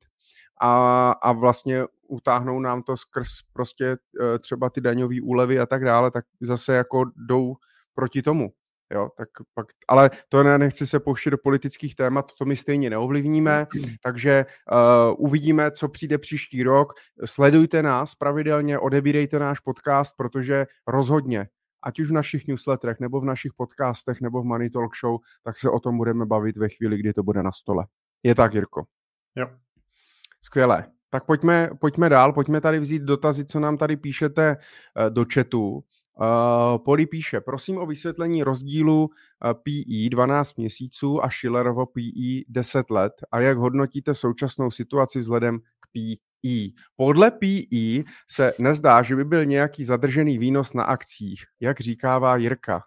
a, 0.61 1.11
a 1.11 1.33
vlastně 1.33 1.85
utáhnou 2.09 2.61
nám 2.61 2.83
to 2.83 2.97
skrz 2.97 3.29
prostě 3.53 3.97
e, 4.21 4.39
třeba 4.39 4.71
ty 4.71 4.81
daňové 4.81 5.15
úlevy 5.23 5.59
a 5.59 5.67
tak 5.67 5.85
dále, 5.85 6.11
tak 6.11 6.25
zase 6.41 6.75
jako 6.75 7.05
jdou 7.17 7.57
proti 7.95 8.23
tomu. 8.23 8.53
Jo, 8.93 9.09
tak 9.17 9.29
pak, 9.55 9.67
ale 9.89 10.11
to 10.29 10.43
ne, 10.43 10.59
nechci 10.59 10.87
se 10.87 11.01
pouštět 11.01 11.31
do 11.31 11.39
politických 11.39 11.97
témat, 11.97 12.33
to 12.39 12.45
my 12.45 12.57
stejně 12.57 12.91
neovlivníme, 12.91 13.67
takže 14.03 14.47
uh, 14.73 15.27
uvidíme, 15.27 15.71
co 15.71 15.89
přijde 15.89 16.19
příští 16.19 16.63
rok. 16.63 16.93
Sledujte 17.25 17.83
nás 17.83 18.15
pravidelně, 18.15 18.79
odebírejte 18.79 19.39
náš 19.39 19.61
podcast, 19.61 20.17
protože 20.17 20.67
rozhodně, 20.87 21.49
ať 21.83 22.01
už 22.01 22.11
v 22.11 22.13
našich 22.13 22.47
newsletterech, 22.47 23.01
nebo 23.01 23.21
v 23.21 23.25
našich 23.25 23.53
podcastech, 23.57 24.21
nebo 24.21 24.43
v 24.43 24.45
Money 24.45 24.71
Talk 24.71 24.97
Show, 24.97 25.21
tak 25.43 25.59
se 25.59 25.71
o 25.71 25.81
tom 25.81 25.97
budeme 25.97 26.27
bavit 26.27 26.57
ve 26.57 26.69
chvíli, 26.69 26.99
kdy 26.99 27.13
to 27.13 27.23
bude 27.23 27.43
na 27.43 27.53
stole. 27.53 27.87
Je 28.23 28.35
tak, 28.35 28.55
Jirko? 28.55 28.85
Jo. 29.37 29.47
Skvělé. 30.47 30.87
Tak 31.11 31.25
pojďme, 31.25 31.71
pojďme 31.81 32.09
dál, 32.09 32.33
pojďme 32.33 32.61
tady 32.61 32.79
vzít 32.79 33.03
dotazy, 33.03 33.45
co 33.45 33.61
nám 33.61 33.79
tady 33.79 33.97
píšete 33.97 34.57
eh, 34.57 35.11
do 35.11 35.25
chatu. 35.35 35.85
Uh, 36.21 36.79
Poli 36.85 37.07
píše, 37.07 37.41
prosím 37.41 37.79
o 37.79 37.87
vysvětlení 37.87 38.43
rozdílu 38.43 39.05
uh, 39.05 39.53
PE 39.53 40.09
12 40.11 40.59
měsíců 40.59 41.25
a 41.25 41.31
Schillerovo 41.31 41.87
PE 41.87 42.41
10 42.49 42.91
let 42.91 43.13
a 43.33 43.41
jak 43.41 43.59
hodnotíte 43.59 44.15
současnou 44.15 44.71
situaci 44.71 45.19
vzhledem 45.19 45.59
k 45.59 45.87
PE. 45.93 46.83
Podle 46.97 47.31
PE 47.31 48.03
se 48.31 48.53
nezdá, 48.59 49.03
že 49.03 49.17
by 49.17 49.25
byl 49.25 49.45
nějaký 49.45 49.85
zadržený 49.85 50.39
výnos 50.39 50.73
na 50.73 50.85
akcích, 50.85 51.45
jak 51.61 51.81
říkává 51.81 52.37
Jirka. 52.37 52.83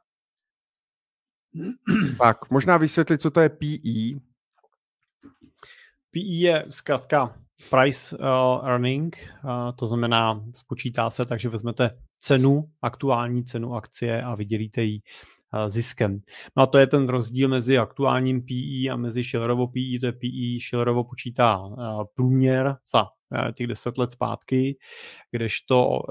tak, 2.19 2.49
možná 2.49 2.77
vysvětlit, 2.77 3.21
co 3.21 3.31
to 3.31 3.39
je 3.39 3.49
PE. 3.49 4.19
PE 6.11 6.19
je 6.19 6.65
zkrátka 6.69 7.48
price 7.69 8.17
uh, 8.17 8.67
earning, 8.67 9.15
uh, 9.43 9.49
to 9.75 9.87
znamená, 9.87 10.43
spočítá 10.53 11.09
se 11.09 11.25
takže 11.25 11.49
vezmete 11.49 11.91
cenu, 12.19 12.69
aktuální 12.81 13.45
cenu 13.45 13.75
akcie 13.75 14.21
a 14.21 14.35
vydělíte 14.35 14.81
ji 14.81 14.99
ziskem. 15.67 16.21
No 16.57 16.63
a 16.63 16.65
to 16.65 16.77
je 16.77 16.87
ten 16.87 17.09
rozdíl 17.09 17.49
mezi 17.49 17.77
aktuálním 17.77 18.41
PE 18.41 18.89
a 18.91 18.95
mezi 18.95 19.23
Schillerovo 19.23 19.67
PE, 19.67 19.99
to 19.99 20.05
je 20.05 20.11
PE, 20.11 20.59
Schillerovo 20.61 21.03
počítá 21.03 21.61
průměr 22.15 22.75
za 22.93 23.05
Eh, 23.33 23.53
těch 23.53 23.67
deset 23.67 23.97
let 23.97 24.11
zpátky, 24.11 24.77
kdežto 25.31 26.01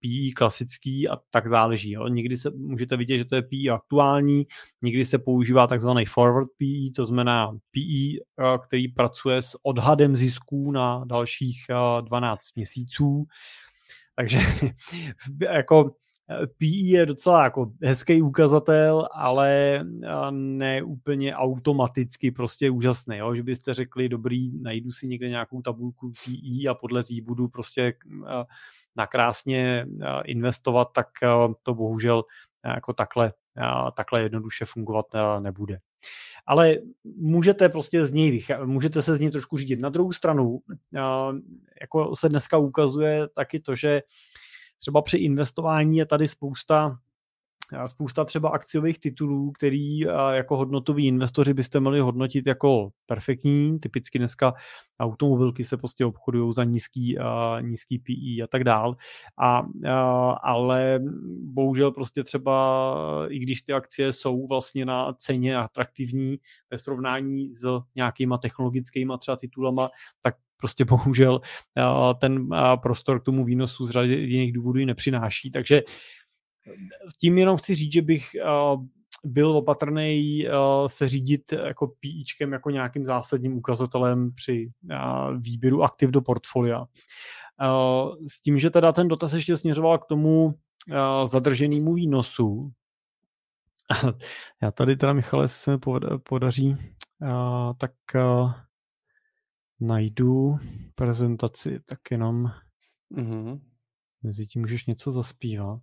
PE 0.00 0.32
klasický 0.36 1.08
a 1.08 1.16
tak 1.30 1.48
záleží. 1.48 1.90
Jo. 1.90 2.08
Někdy 2.08 2.36
se 2.36 2.50
můžete 2.50 2.96
vidět, 2.96 3.18
že 3.18 3.24
to 3.24 3.34
je 3.36 3.42
PE 3.42 3.70
aktuální, 3.72 4.46
někdy 4.82 5.04
se 5.04 5.18
používá 5.18 5.66
takzvaný 5.66 6.06
forward 6.06 6.48
PE, 6.58 6.92
to 6.96 7.06
znamená 7.06 7.52
PE, 7.52 8.18
eh, 8.18 8.58
který 8.66 8.88
pracuje 8.88 9.42
s 9.42 9.56
odhadem 9.62 10.16
zisků 10.16 10.72
na 10.72 11.04
dalších 11.04 11.66
uh, 11.70 12.06
12 12.06 12.54
měsíců. 12.56 13.24
Takže 14.16 14.38
jako 15.40 15.94
PE 16.58 16.66
je 16.66 17.06
docela 17.06 17.44
jako 17.44 17.72
hezký 17.82 18.22
ukazatel, 18.22 19.06
ale 19.12 19.80
ne 20.30 20.82
úplně 20.82 21.34
automaticky 21.34 22.30
prostě 22.30 22.70
úžasný, 22.70 23.16
jo? 23.16 23.34
že 23.34 23.42
byste 23.42 23.74
řekli, 23.74 24.08
dobrý, 24.08 24.60
najdu 24.62 24.90
si 24.90 25.06
někde 25.06 25.28
nějakou 25.28 25.62
tabulku 25.62 26.12
PE 26.24 26.68
a 26.70 26.74
podle 26.74 27.04
té 27.04 27.14
budu 27.22 27.48
prostě 27.48 27.94
nakrásně 28.96 29.86
investovat, 30.24 30.88
tak 30.94 31.06
to 31.62 31.74
bohužel 31.74 32.24
jako 32.64 32.92
takhle, 32.92 33.32
takhle 33.96 34.22
jednoduše 34.22 34.64
fungovat 34.64 35.06
nebude. 35.40 35.78
Ale 36.46 36.76
můžete 37.16 37.68
prostě 37.68 38.06
z 38.06 38.12
něj 38.12 38.44
můžete 38.64 39.02
se 39.02 39.16
z 39.16 39.20
něj 39.20 39.30
trošku 39.30 39.58
řídit. 39.58 39.80
Na 39.80 39.88
druhou 39.88 40.12
stranu, 40.12 40.60
jako 41.80 42.16
se 42.16 42.28
dneska 42.28 42.58
ukazuje 42.58 43.28
taky 43.28 43.60
to, 43.60 43.74
že 43.74 44.02
třeba 44.80 45.02
při 45.02 45.16
investování 45.16 45.96
je 45.96 46.06
tady 46.06 46.28
spousta 46.28 46.98
spousta 47.84 48.24
třeba 48.24 48.48
akciových 48.50 48.98
titulů, 48.98 49.52
který 49.52 49.98
jako 50.32 50.56
hodnotoví 50.56 51.06
investoři 51.06 51.54
byste 51.54 51.80
měli 51.80 52.00
hodnotit 52.00 52.46
jako 52.46 52.90
perfektní. 53.06 53.80
Typicky 53.80 54.18
dneska 54.18 54.54
automobilky 55.00 55.64
se 55.64 55.76
prostě 55.76 56.04
obchodují 56.04 56.52
za 56.52 56.64
nízký, 56.64 57.16
nízký 57.60 57.98
PE 57.98 58.42
a 58.44 58.46
tak 58.46 58.64
dál. 58.64 58.96
A, 59.38 59.62
ale 60.42 61.00
bohužel 61.42 61.90
prostě 61.92 62.24
třeba, 62.24 63.26
i 63.28 63.38
když 63.38 63.62
ty 63.62 63.72
akcie 63.72 64.12
jsou 64.12 64.46
vlastně 64.46 64.84
na 64.84 65.12
ceně 65.12 65.56
atraktivní 65.56 66.38
ve 66.70 66.78
srovnání 66.78 67.52
s 67.52 67.80
nějakýma 67.96 68.38
technologickými 68.38 69.12
třeba 69.18 69.36
titulama, 69.36 69.90
tak 70.22 70.34
prostě 70.60 70.84
bohužel 70.84 71.40
ten 72.20 72.48
prostor 72.82 73.20
k 73.20 73.24
tomu 73.24 73.44
výnosu 73.44 73.86
z 73.86 73.90
řady 73.90 74.14
jiných 74.14 74.52
důvodů 74.52 74.84
nepřináší. 74.84 75.50
Takže 75.50 75.82
tím 77.20 77.38
jenom 77.38 77.56
chci 77.56 77.74
říct, 77.74 77.92
že 77.92 78.02
bych 78.02 78.26
byl 79.24 79.50
opatrný 79.50 80.44
se 80.86 81.08
řídit 81.08 81.52
jako 81.52 81.92
PIčkem 82.00 82.52
jako 82.52 82.70
nějakým 82.70 83.04
zásadním 83.04 83.56
ukazatelem 83.56 84.34
při 84.34 84.70
výběru 85.38 85.82
aktiv 85.82 86.10
do 86.10 86.20
portfolia. 86.20 86.86
S 88.28 88.40
tím, 88.42 88.58
že 88.58 88.70
teda 88.70 88.92
ten 88.92 89.08
dotaz 89.08 89.32
ještě 89.32 89.56
směřoval 89.56 89.98
k 89.98 90.06
tomu 90.06 90.54
zadrženému 91.24 91.94
výnosu. 91.94 92.72
Já 94.62 94.70
tady 94.70 94.96
teda, 94.96 95.12
Michale, 95.12 95.48
se 95.48 95.70
mi 95.70 95.78
podaří, 96.28 96.76
tak 97.78 97.92
najdu 99.80 100.58
prezentaci, 100.94 101.80
tak 101.86 101.98
jenom 102.10 102.50
mm-hmm. 103.16 103.60
mezi 104.22 104.46
tím 104.46 104.62
můžeš 104.62 104.86
něco 104.86 105.12
zaspívat. 105.12 105.82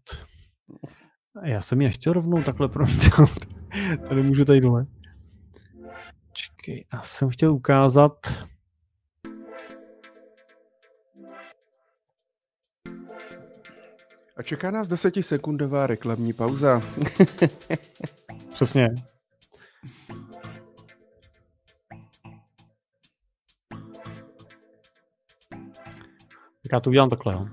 Já 1.43 1.61
jsem 1.61 1.81
ji 1.81 1.87
nechtěl 1.87 2.13
rovnou 2.13 2.43
takhle 2.43 2.69
promítnout. 2.69 3.45
tady 4.07 4.23
můžu 4.23 4.45
tady 4.45 4.61
dole. 4.61 4.85
Čekej, 6.33 6.85
já 6.93 7.01
jsem 7.01 7.29
chtěl 7.29 7.53
ukázat 7.53 8.13
A 14.37 14.43
čeká 14.43 14.71
nás 14.71 14.87
desetisekundová 14.87 15.87
reklamní 15.87 16.33
pauza. 16.33 16.81
Přesně. 18.53 18.87
Tak 26.67 26.73
já 26.73 26.79
to 26.79 26.89
udělám 26.89 27.09
takhle. 27.09 27.33
Jo. 27.33 27.47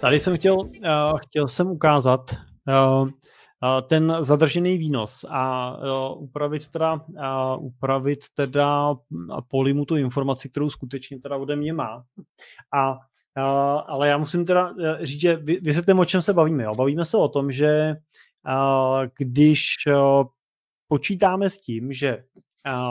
Tady 0.00 0.18
jsem 0.18 0.38
chtěl, 0.38 0.56
uh, 0.58 0.70
chtěl 1.18 1.48
jsem 1.48 1.66
ukázat 1.66 2.20
uh, 2.32 3.02
uh, 3.02 3.10
ten 3.88 4.16
zadržený 4.20 4.78
výnos 4.78 5.24
a 5.28 5.76
uh, 5.76 6.22
upravit 6.22 6.68
teda, 6.68 6.94
uh, 6.94 7.64
upravit 7.66 8.18
teda 8.34 8.94
Polimu 9.48 9.84
tu 9.84 9.96
informaci, 9.96 10.48
kterou 10.48 10.70
skutečně 10.70 11.18
teda 11.18 11.36
ode 11.36 11.56
mě 11.56 11.72
má. 11.72 12.04
A 12.74 12.92
uh, 12.92 13.82
ale 13.86 14.08
já 14.08 14.18
musím 14.18 14.44
teda 14.44 14.74
říct, 15.00 15.20
že 15.20 15.36
vy, 15.36 15.60
vysvětlím, 15.62 15.98
o 15.98 16.04
čem 16.04 16.22
se 16.22 16.32
bavíme. 16.32 16.62
Jo. 16.62 16.74
Bavíme 16.74 17.04
se 17.04 17.16
o 17.16 17.28
tom, 17.28 17.52
že 17.52 17.94
uh, 18.48 19.06
když 19.18 19.74
uh, 19.86 20.24
počítáme 20.88 21.50
s 21.50 21.60
tím, 21.60 21.92
že 21.92 22.24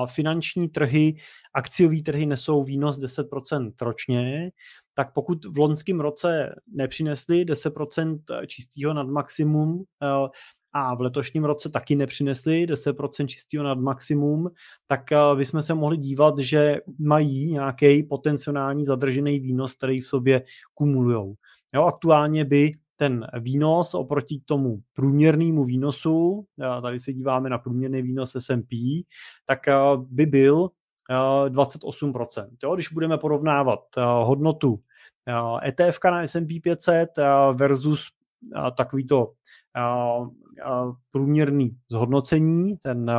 finanční 0.06 0.70
trhy, 0.70 1.16
akciové 1.56 2.01
trhy 2.01 2.26
nesou 2.26 2.64
výnos 2.64 2.99
10% 2.99 3.72
ročně, 3.82 4.51
tak 4.93 5.14
pokud 5.14 5.45
v 5.45 5.58
loňském 5.58 5.99
roce 5.99 6.56
nepřinesli 6.68 7.45
10% 7.45 8.20
čistého 8.47 8.93
nad 8.93 9.08
maximum 9.08 9.84
eh, 10.03 10.30
a 10.74 10.95
v 10.95 11.01
letošním 11.01 11.45
roce 11.45 11.70
taky 11.70 11.95
nepřinesli 11.95 12.66
10% 12.66 13.28
čistého 13.28 13.64
nad 13.64 13.80
maximum, 13.80 14.49
tak 14.88 15.12
eh, 15.12 15.18
bychom 15.36 15.62
se 15.62 15.74
mohli 15.74 15.97
dívat, 15.97 16.38
že 16.38 16.78
mají 16.99 17.51
nějaký 17.51 18.03
potenciální 18.03 18.86
zadržený 18.86 19.39
výnos, 19.39 19.74
který 19.74 20.01
v 20.01 20.08
sobě 20.08 20.43
kumulují. 20.74 21.34
Jo, 21.76 21.84
aktuálně 21.84 22.45
by 22.45 22.72
ten 22.97 23.28
výnos 23.39 23.93
oproti 23.93 24.41
tomu 24.45 24.80
průměrnému 24.93 25.64
výnosu, 25.66 26.45
tady 26.82 26.99
se 26.99 27.14
díváme 27.14 27.49
na 27.49 27.58
průměrný 27.58 28.01
výnos 28.01 28.36
S&P, 28.36 29.03
tak 29.45 29.68
eh, 29.68 29.76
by 29.97 30.26
byl 30.26 30.70
28%. 31.10 32.43
Eh, 32.43 32.58
jo, 32.64 32.76
když 32.76 32.91
budeme 32.91 33.18
porovnávat 33.18 33.80
eh, 33.97 34.01
hodnotu 34.01 34.80
ETF 35.68 35.99
na 36.03 36.28
S&P 36.28 36.60
500 36.60 37.10
versus 37.53 38.12
takovýto 38.78 39.32
průměrný 41.12 41.78
zhodnocení, 41.89 42.78
ten 42.78 43.12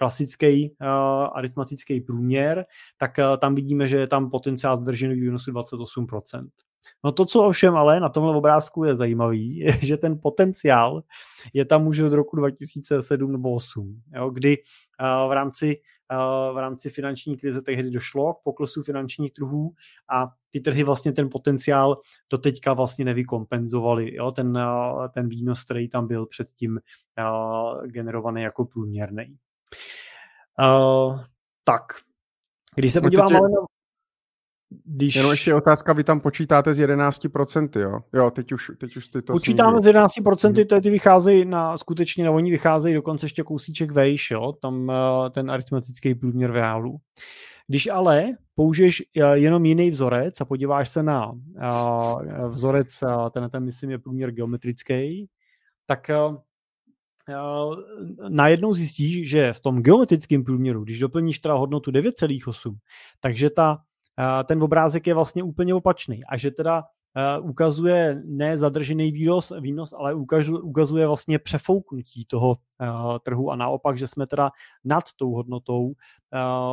klasický 0.00 0.76
uh, 0.80 0.86
aritmetický 1.32 2.00
průměr, 2.00 2.64
tak 2.98 3.18
uh, 3.18 3.36
tam 3.36 3.54
vidíme, 3.54 3.88
že 3.88 3.96
je 3.96 4.06
tam 4.06 4.30
potenciál 4.30 4.76
zdrženého 4.76 5.20
výnosu 5.20 5.52
28%. 5.52 6.48
No 7.04 7.12
to, 7.12 7.24
co 7.24 7.44
ovšem 7.44 7.76
ale 7.76 8.00
na 8.00 8.08
tomhle 8.08 8.36
obrázku 8.36 8.84
je 8.84 8.94
zajímavý, 8.94 9.56
je, 9.64 9.72
že 9.82 9.96
ten 9.96 10.18
potenciál 10.22 11.02
je 11.52 11.64
tam 11.64 11.86
už 11.86 12.00
od 12.00 12.12
roku 12.12 12.36
2007 12.36 13.32
nebo 13.32 13.48
2008, 13.48 14.02
jo, 14.16 14.30
kdy 14.30 14.56
uh, 14.58 15.30
v 15.30 15.32
rámci 15.32 15.76
v 16.52 16.56
rámci 16.56 16.90
finanční 16.90 17.36
krize 17.36 17.62
tehdy 17.62 17.90
došlo 17.90 18.34
k 18.34 18.42
poklesu 18.42 18.82
finančních 18.82 19.32
trhů 19.32 19.72
a 20.12 20.26
ty 20.50 20.60
trhy 20.60 20.84
vlastně 20.84 21.12
ten 21.12 21.28
potenciál 21.30 22.00
do 22.30 22.38
teďka 22.38 22.74
vlastně 22.74 23.04
nevykompenzovaly. 23.04 24.14
Jo? 24.14 24.30
Ten, 24.32 24.58
ten 25.14 25.28
výnos, 25.28 25.64
který 25.64 25.88
tam 25.88 26.06
byl 26.06 26.26
předtím 26.26 26.80
generovaný 27.86 28.42
jako 28.42 28.64
průměrný. 28.64 29.36
Uh, 30.60 31.20
tak, 31.64 31.82
když 32.76 32.92
se 32.92 33.00
podíváme 33.00 33.38
ale 33.38 33.48
na... 33.48 33.79
Když... 34.84 35.16
Jenom 35.16 35.30
ještě 35.30 35.54
otázka, 35.54 35.92
vy 35.92 36.04
tam 36.04 36.20
počítáte 36.20 36.74
z 36.74 36.78
11%, 36.78 37.80
jo? 37.80 38.00
Jo, 38.12 38.30
teď 38.30 38.52
už, 38.52 38.70
teď 38.78 38.96
už 38.96 39.08
ty 39.08 39.22
to 39.22 39.32
Počítáme 39.32 39.82
sníží. 39.82 39.98
z 39.98 40.18
11%, 40.18 40.56
hmm. 40.56 40.66
to 40.66 40.80
ty 40.80 40.90
vycházejí 40.90 41.44
na, 41.44 41.78
skutečně, 41.78 42.24
na 42.24 42.30
oni 42.30 42.50
vycházejí 42.50 42.94
dokonce 42.94 43.26
ještě 43.26 43.42
kousíček 43.42 43.90
vejš, 43.90 44.30
jo? 44.30 44.52
Tam 44.52 44.88
uh, 44.88 44.94
ten 45.30 45.50
aritmetický 45.50 46.14
průměr 46.14 46.52
reálu. 46.52 46.96
Když 47.66 47.86
ale 47.86 48.26
použiješ 48.54 49.02
uh, 49.02 49.32
jenom 49.32 49.64
jiný 49.64 49.90
vzorec 49.90 50.40
a 50.40 50.44
podíváš 50.44 50.88
se 50.88 51.02
na 51.02 51.30
uh, 51.30 52.48
vzorec, 52.48 53.04
ten, 53.30 53.50
ten 53.50 53.64
myslím 53.64 53.90
je 53.90 53.98
průměr 53.98 54.30
geometrický, 54.30 55.28
tak 55.86 56.10
najednou 58.28 58.74
zjistíš, 58.74 59.28
že 59.28 59.52
v 59.52 59.60
tom 59.60 59.82
geometrickém 59.82 60.44
průměru, 60.44 60.84
když 60.84 60.98
doplníš 60.98 61.38
teda 61.38 61.54
hodnotu 61.54 61.90
9,8, 61.90 62.74
takže 63.20 63.50
ta, 63.50 63.78
ten 64.44 64.62
obrázek 64.62 65.06
je 65.06 65.14
vlastně 65.14 65.42
úplně 65.42 65.74
opačný 65.74 66.24
a 66.24 66.36
že 66.36 66.50
teda 66.50 66.84
ukazuje 67.40 68.22
ne 68.24 68.58
zadržený 68.58 69.12
výnos, 69.12 69.52
výnos 69.60 69.92
ale 69.92 70.14
ukazuje, 70.62 71.06
vlastně 71.06 71.38
přefouknutí 71.38 72.24
toho 72.24 72.56
trhu 73.22 73.50
a 73.50 73.56
naopak, 73.56 73.98
že 73.98 74.06
jsme 74.06 74.26
teda 74.26 74.50
nad 74.84 75.04
tou 75.16 75.30
hodnotou 75.30 75.92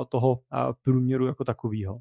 toho 0.10 0.40
průměru 0.82 1.28
jako 1.28 1.44
takového. 1.44 2.00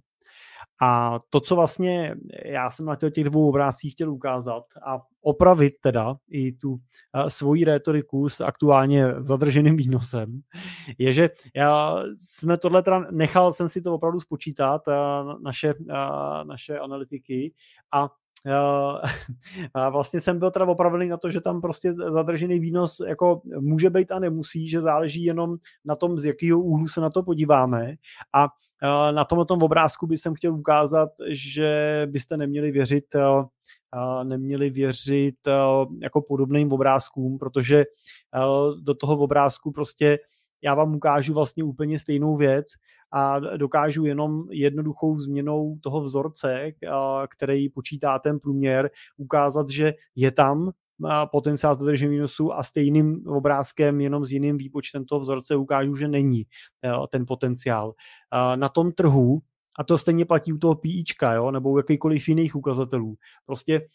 A 0.83 1.19
to, 1.31 1.41
co 1.41 1.57
vlastně 1.57 2.15
já 2.45 2.71
jsem 2.71 2.87
na 2.87 2.97
těch 2.97 3.25
dvou 3.25 3.49
obrázcích 3.49 3.93
chtěl 3.93 4.13
ukázat 4.13 4.65
a 4.87 4.99
opravit 5.23 5.75
teda 5.81 6.17
i 6.31 6.53
tu 6.53 6.73
uh, 6.73 6.79
svoji 7.29 7.65
retoriku 7.65 8.29
s 8.29 8.41
aktuálně 8.41 9.07
zadrženým 9.19 9.77
výnosem, 9.77 10.41
je, 10.99 11.13
že 11.13 11.31
já 11.57 11.97
jsme 12.17 12.57
tohle 12.57 12.83
teda, 12.83 13.07
nechal 13.11 13.53
jsem 13.53 13.69
si 13.69 13.83
to 13.83 13.95
opravdu 13.95 14.21
spočítat, 14.21 14.83
uh, 14.89 14.95
naše, 15.43 15.75
uh, 15.75 16.45
naše 16.45 16.79
analytiky 16.79 17.55
a 17.93 18.09
a 19.75 19.89
vlastně 19.89 20.21
jsem 20.21 20.39
byl 20.39 20.51
teda 20.51 20.67
opravený 20.67 21.09
na 21.09 21.17
to, 21.17 21.31
že 21.31 21.41
tam 21.41 21.61
prostě 21.61 21.95
zadržený 21.95 22.59
výnos 22.59 23.01
jako 23.07 23.43
může 23.61 23.91
být 23.91 24.13
a 24.13 24.19
nemusí, 24.19 24.69
že 24.69 24.83
záleží 24.83 25.25
jenom 25.25 25.57
na 25.85 25.97
tom, 25.97 26.19
z 26.19 26.25
jakého 26.25 26.61
úhlu 26.61 26.89
se 26.89 27.01
na 27.01 27.11
to 27.11 27.23
podíváme. 27.23 27.95
A 28.35 28.49
na 29.11 29.25
tomto 29.25 29.55
obrázku 29.55 30.07
bych 30.07 30.21
chtěl 30.37 30.55
ukázat, 30.55 31.09
že 31.29 32.03
byste 32.11 32.37
neměli 32.37 32.71
věřit 32.71 33.05
neměli 34.23 34.71
věřit 34.71 35.35
jako 36.03 36.23
podobným 36.23 36.73
obrázkům, 36.73 37.39
protože 37.39 37.85
do 38.83 38.95
toho 38.95 39.19
obrázku 39.19 39.73
prostě 39.73 40.19
já 40.63 40.75
vám 40.75 40.95
ukážu 40.95 41.35
vlastně 41.35 41.65
úplně 41.65 41.99
stejnou 41.99 42.37
věc 42.37 42.67
a 43.13 43.39
dokážu 43.39 44.05
jenom 44.05 44.45
jednoduchou 44.51 45.17
změnou 45.17 45.79
toho 45.83 46.01
vzorce, 46.01 46.73
který 47.31 47.69
počítá 47.69 48.19
ten 48.19 48.41
průměr, 48.41 48.91
ukázat, 49.17 49.69
že 49.69 49.95
je 50.15 50.31
tam 50.31 50.71
potenciál 51.31 51.75
zdržení 51.75 52.11
výnosu 52.11 52.53
a 52.53 52.63
stejným 52.63 53.27
obrázkem, 53.27 54.01
jenom 54.01 54.27
s 54.27 54.33
jiným 54.33 54.57
výpočtem 54.57 55.05
toho 55.05 55.21
vzorce 55.21 55.57
ukážu, 55.57 55.97
že 55.97 56.09
není 56.09 56.43
ten 57.11 57.27
potenciál. 57.27 57.95
Na 58.57 58.69
tom 58.69 58.93
trhu 58.93 59.39
a 59.79 59.85
to 59.85 59.99
stejně 59.99 60.25
platí 60.25 60.53
u 60.53 60.59
toho 60.59 60.75
PIčka, 60.75 61.33
jo, 61.33 61.51
nebo 61.51 61.71
u 61.71 61.77
jakýkoliv 61.77 62.29
jiných 62.29 62.57
ukazatelů. 62.57 63.17
Prostě 63.47 63.89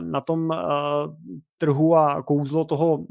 na 0.00 0.20
tom 0.20 0.52
trhu 1.58 1.96
a 1.96 2.22
kouzlo 2.22 2.64
toho, 2.64 3.06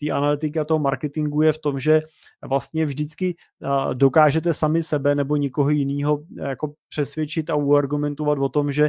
té 0.00 0.10
analytiky 0.10 0.58
a 0.58 0.64
toho 0.64 0.78
marketingu 0.78 1.42
je 1.42 1.52
v 1.52 1.58
tom, 1.58 1.80
že 1.80 2.00
vlastně 2.44 2.84
vždycky 2.84 3.36
dokážete 3.92 4.54
sami 4.54 4.82
sebe 4.82 5.14
nebo 5.14 5.36
nikoho 5.36 5.70
jiného 5.70 6.22
jako 6.36 6.72
přesvědčit 6.88 7.50
a 7.50 7.54
uargumentovat 7.54 8.38
o 8.38 8.48
tom, 8.48 8.72
že 8.72 8.88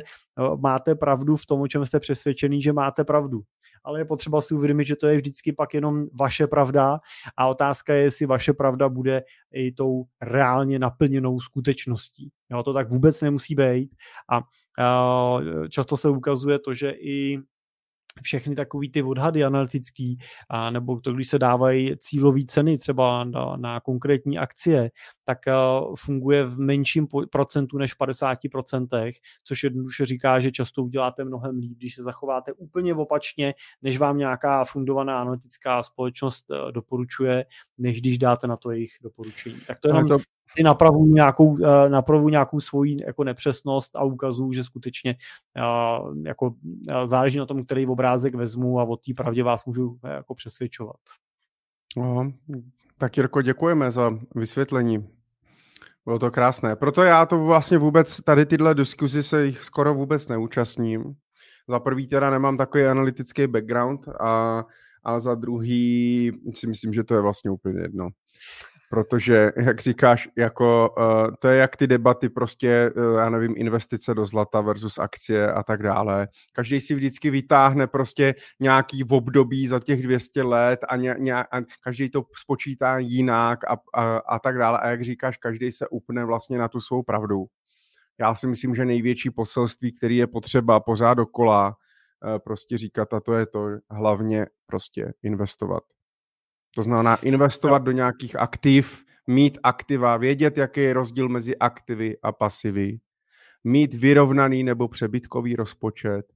máte 0.57 0.95
pravdu 0.95 1.35
v 1.35 1.45
tom, 1.45 1.61
o 1.61 1.67
čem 1.67 1.85
jste 1.85 1.99
přesvědčený, 1.99 2.61
že 2.61 2.73
máte 2.73 3.03
pravdu. 3.03 3.41
Ale 3.83 3.99
je 3.99 4.05
potřeba 4.05 4.41
si 4.41 4.53
uvědomit, 4.53 4.85
že 4.85 4.95
to 4.95 5.07
je 5.07 5.17
vždycky 5.17 5.53
pak 5.53 5.73
jenom 5.73 6.05
vaše 6.19 6.47
pravda 6.47 6.99
a 7.37 7.47
otázka 7.47 7.93
je, 7.93 8.03
jestli 8.03 8.25
vaše 8.25 8.53
pravda 8.53 8.89
bude 8.89 9.23
i 9.53 9.71
tou 9.71 10.03
reálně 10.21 10.79
naplněnou 10.79 11.39
skutečností. 11.39 12.29
Jo, 12.51 12.63
to 12.63 12.73
tak 12.73 12.89
vůbec 12.89 13.21
nemusí 13.21 13.55
být 13.55 13.95
a 14.31 14.41
často 15.69 15.97
se 15.97 16.09
ukazuje 16.09 16.59
to, 16.59 16.73
že 16.73 16.91
i 16.91 17.39
všechny 18.21 18.55
takový 18.55 18.91
ty 18.91 19.03
odhady 19.03 19.43
analytický, 19.43 20.17
a 20.49 20.69
nebo 20.69 20.99
to, 20.99 21.13
když 21.13 21.27
se 21.27 21.39
dávají 21.39 21.97
cílové 21.97 22.43
ceny 22.47 22.77
třeba 22.77 23.23
na, 23.23 23.55
na 23.55 23.79
konkrétní 23.79 24.37
akcie, 24.37 24.91
tak 25.25 25.37
uh, 25.47 25.95
funguje 25.95 26.43
v 26.43 26.59
menším 26.59 27.07
procentu 27.31 27.77
než 27.77 27.93
v 27.93 27.99
50%, 27.99 29.11
což 29.43 29.63
jednoduše 29.63 30.05
říká, 30.05 30.39
že 30.39 30.51
často 30.51 30.83
uděláte 30.83 31.23
mnohem 31.23 31.57
líp, 31.57 31.77
když 31.77 31.95
se 31.95 32.03
zachováte 32.03 32.53
úplně 32.53 32.95
opačně, 32.95 33.53
než 33.81 33.97
vám 33.97 34.17
nějaká 34.17 34.65
fundovaná 34.65 35.21
analytická 35.21 35.83
společnost 35.83 36.45
uh, 36.49 36.71
doporučuje, 36.71 37.45
než 37.77 38.01
když 38.01 38.17
dáte 38.17 38.47
na 38.47 38.57
to 38.57 38.71
jejich 38.71 38.91
doporučení. 39.01 39.61
Tak 39.67 39.79
to 39.79 39.87
je 39.87 39.89
jenom 39.89 40.07
to 40.07 40.17
napravuju 40.63 41.13
nějakou, 41.13 41.57
eh, 41.65 41.89
napravuju 41.89 42.29
nějakou 42.29 42.59
svoji 42.59 42.97
jako 43.05 43.23
nepřesnost 43.23 43.95
a 43.95 44.03
ukazuju, 44.03 44.53
že 44.53 44.63
skutečně 44.63 45.15
eh, 45.57 45.61
jako 46.29 46.55
eh, 46.89 47.07
záleží 47.07 47.37
na 47.37 47.45
tom, 47.45 47.65
který 47.65 47.87
obrázek 47.87 48.35
vezmu 48.35 48.79
a 48.79 48.83
od 48.83 49.05
té 49.05 49.13
pravdě 49.13 49.43
vás 49.43 49.65
můžu 49.65 49.99
jako 50.03 50.35
přesvědčovat. 50.35 50.99
Aha. 52.01 52.31
Tak 52.97 53.17
Jirko, 53.17 53.41
děkujeme 53.41 53.91
za 53.91 54.11
vysvětlení. 54.35 55.07
Bylo 56.05 56.19
to 56.19 56.31
krásné. 56.31 56.75
Proto 56.75 57.03
já 57.03 57.25
to 57.25 57.43
vlastně 57.43 57.77
vůbec, 57.77 58.21
tady 58.21 58.45
tyhle 58.45 58.75
diskuzi 58.75 59.23
se 59.23 59.45
jich 59.45 59.63
skoro 59.63 59.93
vůbec 59.93 60.27
neúčastním. 60.27 61.15
Za 61.69 61.79
prvý 61.79 62.07
teda 62.07 62.29
nemám 62.29 62.57
takový 62.57 62.85
analytický 62.85 63.47
background 63.47 64.07
a, 64.07 64.63
a 65.03 65.19
za 65.19 65.35
druhý 65.35 66.31
si 66.55 66.67
myslím, 66.67 66.93
že 66.93 67.03
to 67.03 67.13
je 67.13 67.21
vlastně 67.21 67.51
úplně 67.51 67.81
jedno 67.81 68.09
protože, 68.89 69.51
jak 69.55 69.81
říkáš, 69.81 70.29
jako, 70.37 70.95
uh, 70.97 71.35
to 71.39 71.47
je 71.47 71.57
jak 71.57 71.75
ty 71.75 71.87
debaty 71.87 72.29
prostě, 72.29 72.91
uh, 72.95 73.17
já 73.17 73.29
nevím, 73.29 73.53
investice 73.57 74.13
do 74.13 74.25
zlata 74.25 74.61
versus 74.61 74.97
akcie 74.97 75.51
a 75.51 75.63
tak 75.63 75.83
dále. 75.83 76.27
Každý 76.53 76.81
si 76.81 76.95
vždycky 76.95 77.29
vytáhne 77.29 77.87
prostě 77.87 78.35
nějaký 78.59 79.03
v 79.03 79.13
období 79.13 79.67
za 79.67 79.79
těch 79.79 80.03
200 80.03 80.43
let 80.43 80.79
a, 80.89 80.95
ně, 80.95 81.15
ně, 81.19 81.33
a 81.35 81.61
každý 81.83 82.09
to 82.09 82.23
spočítá 82.41 82.97
jinak 82.97 83.59
a, 83.63 83.77
a, 83.93 84.17
a 84.17 84.39
tak 84.39 84.57
dále. 84.57 84.79
A 84.79 84.89
jak 84.89 85.03
říkáš, 85.03 85.37
každý 85.37 85.71
se 85.71 85.87
upne 85.87 86.25
vlastně 86.25 86.57
na 86.57 86.67
tu 86.67 86.79
svou 86.79 87.03
pravdu. 87.03 87.45
Já 88.19 88.35
si 88.35 88.47
myslím, 88.47 88.75
že 88.75 88.85
největší 88.85 89.29
poselství, 89.29 89.93
který 89.93 90.17
je 90.17 90.27
potřeba 90.27 90.79
pořád 90.79 91.13
dokola, 91.13 91.67
uh, 91.67 92.39
prostě 92.39 92.77
říkat, 92.77 93.13
a 93.13 93.19
to 93.19 93.33
je 93.33 93.45
to 93.45 93.67
hlavně 93.89 94.45
prostě 94.67 95.13
investovat 95.23 95.83
to 96.77 96.83
znamená 96.83 97.15
investovat 97.15 97.77
do 97.77 97.91
nějakých 97.91 98.35
aktiv, 98.35 99.05
mít 99.27 99.57
aktiva, 99.63 100.17
vědět, 100.17 100.57
jaký 100.57 100.81
je 100.81 100.93
rozdíl 100.93 101.29
mezi 101.29 101.57
aktivy 101.57 102.17
a 102.23 102.31
pasivy, 102.31 102.99
mít 103.63 103.93
vyrovnaný 103.93 104.63
nebo 104.63 104.87
přebytkový 104.87 105.55
rozpočet, 105.55 106.33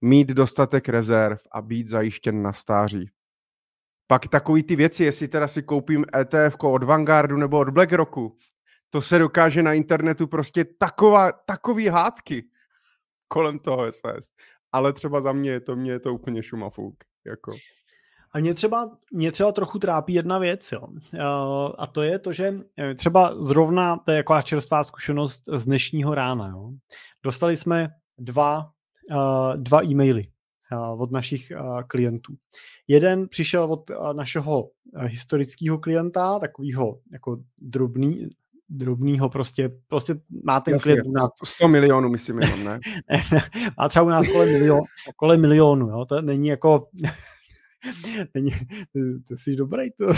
mít 0.00 0.28
dostatek 0.28 0.88
rezerv 0.88 1.38
a 1.52 1.62
být 1.62 1.88
zajištěn 1.88 2.42
na 2.42 2.52
stáří. 2.52 3.10
Pak 4.06 4.28
takový 4.28 4.62
ty 4.62 4.76
věci, 4.76 5.04
jestli 5.04 5.28
teda 5.28 5.48
si 5.48 5.62
koupím 5.62 6.04
ETF 6.20 6.56
od 6.64 6.82
Vanguardu 6.82 7.36
nebo 7.36 7.58
od 7.58 7.68
BlackRocku, 7.68 8.36
to 8.90 9.00
se 9.00 9.18
dokáže 9.18 9.62
na 9.62 9.72
internetu 9.72 10.26
prostě 10.26 10.64
taková, 10.64 11.32
takový 11.32 11.88
hádky 11.88 12.44
kolem 13.28 13.58
toho 13.58 13.92
svést. 13.92 14.32
Ale 14.72 14.92
třeba 14.92 15.20
za 15.20 15.32
mě 15.32 15.50
je 15.50 15.60
to, 15.60 15.76
mě 15.76 15.92
je 15.92 16.00
to 16.00 16.14
úplně 16.14 16.42
šumafuk. 16.42 16.94
Jako. 17.26 17.52
A 18.32 18.38
mě 18.38 18.54
třeba, 18.54 18.90
mě 19.12 19.32
třeba 19.32 19.52
trochu 19.52 19.78
trápí 19.78 20.14
jedna 20.14 20.38
věc, 20.38 20.72
jo. 20.72 20.88
A 21.78 21.86
to 21.86 22.02
je 22.02 22.18
to, 22.18 22.32
že 22.32 22.54
eh, 22.78 22.94
třeba 22.94 23.42
zrovna, 23.42 23.96
to 23.96 24.10
je 24.10 24.16
jako 24.16 24.42
čerstvá 24.42 24.84
zkušenost 24.84 25.42
z 25.52 25.64
dnešního 25.64 26.14
rána, 26.14 26.48
jo. 26.48 26.70
Dostali 27.22 27.56
jsme 27.56 27.88
dva, 28.18 28.70
eh, 29.10 29.56
dva 29.56 29.84
e-maily 29.84 30.26
eh, 30.72 30.76
od 30.76 31.10
našich 31.10 31.52
klientů. 31.86 32.34
Jeden 32.88 33.28
přišel 33.28 33.72
od 33.72 33.90
našeho 34.12 34.70
historického 35.06 35.78
klienta, 35.78 36.38
takového 36.38 36.98
jako 37.12 37.38
drobný, 37.58 38.28
drobnýho 38.68 39.28
prostě, 39.28 39.70
prostě 39.88 40.14
má 40.44 40.60
ten 40.60 40.74
Jasně, 40.74 40.92
klient 40.92 41.06
u 41.06 41.12
nás. 41.12 41.28
100 41.44 41.68
milionů 41.68 42.08
myslím 42.08 42.38
jenom, 42.38 42.64
ne? 42.64 42.80
má 43.78 43.88
třeba 43.88 44.04
u 44.04 44.08
nás 44.08 44.28
kolem, 44.28 44.52
milion, 44.52 44.80
kolem 45.16 45.40
milionu, 45.40 45.88
jo, 45.88 46.04
to 46.04 46.22
není 46.22 46.48
jako 46.48 46.88
Není, 48.34 48.52
to 49.28 49.36
jsi 49.36 49.56
dobrý, 49.56 49.90
to. 49.90 50.06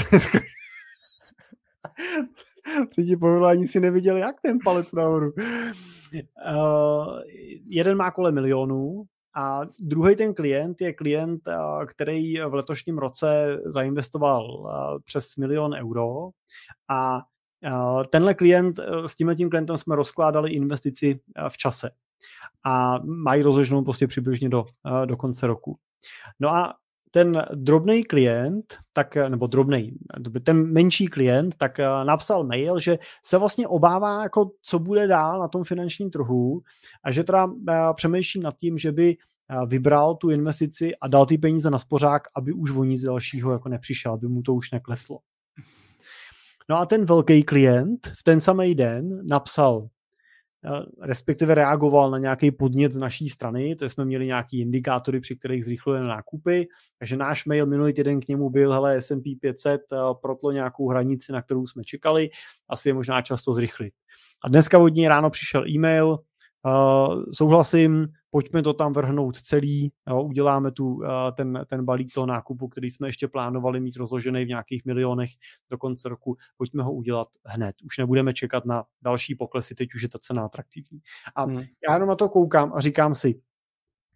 Co 2.95 3.03
ti 3.03 3.17
povedlo, 3.17 3.47
ani 3.47 3.69
si 3.69 3.81
neviděl, 3.81 4.17
jak 4.17 4.41
ten 4.41 4.59
palec 4.65 4.93
nahoru. 4.93 5.33
Uh, 5.33 7.21
jeden 7.65 7.97
má 7.97 8.11
kolem 8.11 8.35
milionů 8.35 9.05
a 9.35 9.61
druhý 9.81 10.17
ten 10.17 10.35
klient 10.35 10.81
je 10.81 10.93
klient, 10.93 11.41
uh, 11.49 11.85
který 11.85 12.41
v 12.41 12.55
letošním 12.55 12.99
roce 12.99 13.59
zainvestoval 13.65 14.61
uh, 14.61 14.71
přes 15.05 15.37
milion 15.37 15.75
euro 15.75 16.29
a 16.89 17.23
tenhle 18.11 18.35
klient, 18.35 18.81
s 19.07 19.15
tímhle 19.15 19.37
tím 19.37 19.51
klientem 19.51 19.79
jsme 19.79 19.97
rozkládali 19.97 20.51
investici 20.51 21.21
v 21.49 21.59
čase 21.59 21.91
a 22.65 22.99
mají 23.05 23.43
rozloženou 23.43 23.85
prostě 23.85 24.07
přibližně 24.07 24.49
do, 24.49 24.65
do 25.05 25.17
konce 25.17 25.47
roku. 25.47 25.79
No 26.41 26.49
a 26.49 26.75
ten 27.15 27.45
drobný 27.55 28.05
klient, 28.05 28.65
tak, 28.93 29.17
nebo 29.17 29.47
drobný, 29.47 29.93
ten 30.43 30.73
menší 30.73 31.07
klient, 31.07 31.55
tak 31.57 31.81
eh, 31.81 31.87
napsal 32.05 32.45
mail, 32.45 32.81
že 32.81 32.99
se 33.25 33.39
vlastně 33.39 33.69
obává, 33.69 34.23
jako 34.23 34.51
co 34.63 34.79
bude 34.79 35.07
dál 35.07 35.41
na 35.41 35.49
tom 35.49 35.65
finančním 35.65 36.11
trhu 36.11 36.63
a 37.05 37.13
že 37.13 37.25
teda 37.25 37.47
eh, 37.69 37.75
přemýšlí 37.95 38.41
nad 38.41 38.57
tím, 38.57 38.79
že 38.79 38.93
by 38.93 39.17
eh, 39.17 39.67
vybral 39.67 40.15
tu 40.15 40.31
investici 40.31 40.97
a 40.97 41.09
dal 41.09 41.27
ty 41.27 41.39
peníze 41.39 41.71
na 41.71 41.79
spořák, 41.79 42.23
aby 42.37 42.53
už 42.53 42.77
o 42.77 42.85
nic 42.85 43.03
dalšího 43.03 43.53
jako 43.53 43.69
nepřišel, 43.69 44.13
aby 44.13 44.29
mu 44.29 44.43
to 44.43 44.55
už 44.55 44.71
nekleslo. 44.71 45.19
No 46.71 46.79
a 46.79 46.87
ten 46.87 47.05
velký 47.05 47.43
klient 47.43 48.07
v 48.19 48.23
ten 48.23 48.41
samý 48.41 48.75
den 48.75 49.27
napsal, 49.27 49.89
respektive 51.01 51.55
reagoval 51.55 52.11
na 52.11 52.19
nějaký 52.19 52.51
podnět 52.51 52.93
z 52.93 52.97
naší 52.97 53.29
strany, 53.29 53.77
to 53.77 53.89
jsme 53.89 54.05
měli 54.05 54.27
nějaký 54.27 54.61
indikátory, 54.61 55.21
při 55.21 55.37
kterých 55.37 55.65
zrychlujeme 55.65 56.09
nákupy, 56.09 56.69
takže 56.99 57.17
náš 57.17 57.45
mail 57.45 57.67
minulý 57.67 57.93
týden 57.93 58.21
k 58.21 58.29
němu 58.29 58.51
byl, 58.51 58.73
hele, 58.73 59.01
S&P 59.01 59.37
500 59.41 59.81
protlo 60.23 60.53
nějakou 60.53 60.89
hranici, 60.89 61.33
na 61.33 61.43
kterou 61.43 61.67
jsme 61.67 61.85
čekali, 61.85 62.31
asi 62.69 62.89
je 62.89 62.95
možná 62.95 63.23
často 63.23 63.55
zrychlit. 63.55 63.95
A 64.45 64.49
dneska 64.49 64.79
od 64.79 64.89
něj 64.89 65.09
ráno 65.09 65.31
přišel 65.31 65.69
e-mail, 65.69 66.19
uh, 66.65 67.23
souhlasím, 67.33 68.09
pojďme 68.31 68.63
to 68.63 68.73
tam 68.73 68.93
vrhnout 68.93 69.37
celý, 69.37 69.93
jo, 70.09 70.23
uděláme 70.23 70.71
tu, 70.71 70.95
uh, 70.95 71.05
ten, 71.37 71.65
ten 71.67 71.85
balík 71.85 72.15
toho 72.15 72.27
nákupu, 72.27 72.69
který 72.69 72.91
jsme 72.91 73.09
ještě 73.09 73.29
plánovali 73.29 73.81
mít 73.81 73.97
rozložený 73.97 74.45
v 74.45 74.49
nějakých 74.49 74.85
milionech 74.85 75.31
do 75.71 75.79
konce 75.79 76.09
roku, 76.09 76.37
pojďme 76.57 76.83
ho 76.83 76.93
udělat 76.93 77.29
hned. 77.45 77.77
Už 77.85 77.99
nebudeme 77.99 78.35
čekat 78.35 78.65
na 78.65 78.85
další 79.03 79.35
poklesy, 79.35 79.75
teď 79.75 79.95
už 79.95 80.03
je 80.03 80.09
ta 80.09 80.19
cena 80.19 80.45
atraktivní. 80.45 81.01
A 81.35 81.43
hmm. 81.43 81.59
já 81.89 81.95
jenom 81.95 82.09
na 82.09 82.15
to 82.15 82.29
koukám 82.29 82.73
a 82.75 82.81
říkám 82.81 83.15
si, 83.15 83.41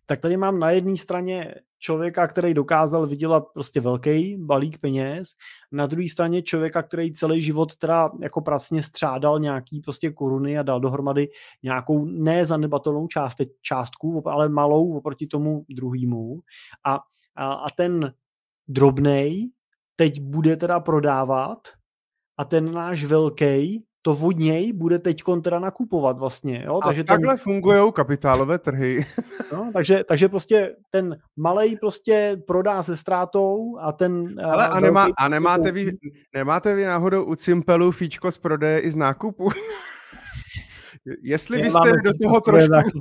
tak 0.07 0.21
tady 0.21 0.37
mám 0.37 0.59
na 0.59 0.71
jedné 0.71 0.97
straně 0.97 1.55
člověka, 1.79 2.27
který 2.27 2.55
dokázal 2.55 3.07
vydělat 3.07 3.45
prostě 3.55 3.81
velký 3.81 4.37
balík 4.37 4.79
peněz, 4.79 5.29
na 5.73 5.87
druhé 5.87 6.09
straně 6.09 6.43
člověka, 6.43 6.83
který 6.83 7.13
celý 7.13 7.43
život 7.43 7.77
teda 7.77 8.11
jako 8.23 8.41
pracně 8.41 8.83
střádal 8.83 9.39
nějaký 9.41 9.81
prostě 9.81 10.11
koruny 10.11 10.59
a 10.59 10.63
dal 10.63 10.81
dohromady 10.81 11.29
nějakou 11.63 12.05
nezanedbatelnou 12.05 13.07
část, 13.07 13.37
částku, 13.63 14.29
ale 14.29 14.49
malou 14.49 14.97
oproti 14.97 15.27
tomu 15.27 15.65
druhému. 15.69 16.41
A, 16.85 16.99
a, 17.37 17.53
a 17.53 17.67
ten 17.77 18.15
drobnej 18.69 19.51
teď 19.97 20.21
bude 20.21 20.57
teda 20.57 20.81
prodávat 20.81 21.59
a 22.39 22.45
ten 22.45 22.73
náš 22.73 23.05
velký 23.05 23.86
to 24.07 24.19
od 24.23 24.39
něj 24.39 24.73
bude 24.73 24.99
teď 24.99 25.23
teda 25.43 25.59
nakupovat 25.59 26.19
vlastně. 26.19 26.63
Jo? 26.67 26.81
Takže 26.85 27.01
a 27.01 27.05
takhle 27.05 27.35
ten... 27.35 27.39
fungují 27.39 27.93
kapitálové 27.93 28.59
trhy. 28.59 29.07
No, 29.53 29.71
takže, 29.73 30.05
takže 30.09 30.29
prostě 30.29 30.77
ten 30.91 31.19
malej 31.37 31.77
prostě 31.77 32.43
prodá 32.47 32.83
se 32.83 32.97
ztrátou 32.97 33.79
a 33.81 33.93
ten... 33.93 34.41
Ale 34.45 34.69
a, 34.69 34.81
nemá, 34.81 35.07
a 35.19 35.29
nemáte, 35.29 35.73
vy, 35.73 35.93
nemáte 36.35 36.75
vy 36.75 36.85
náhodou 36.85 37.25
u 37.25 37.35
Cimpelu 37.35 37.93
fíčko 37.93 38.31
z 38.31 38.39
prodeje 38.39 38.81
i 38.81 38.91
z 38.91 38.97
nákupu? 38.97 39.49
Jestli 41.23 41.59
byste 41.59 41.93
do 42.05 42.13
toho 42.23 42.41
trošku... 42.41 43.01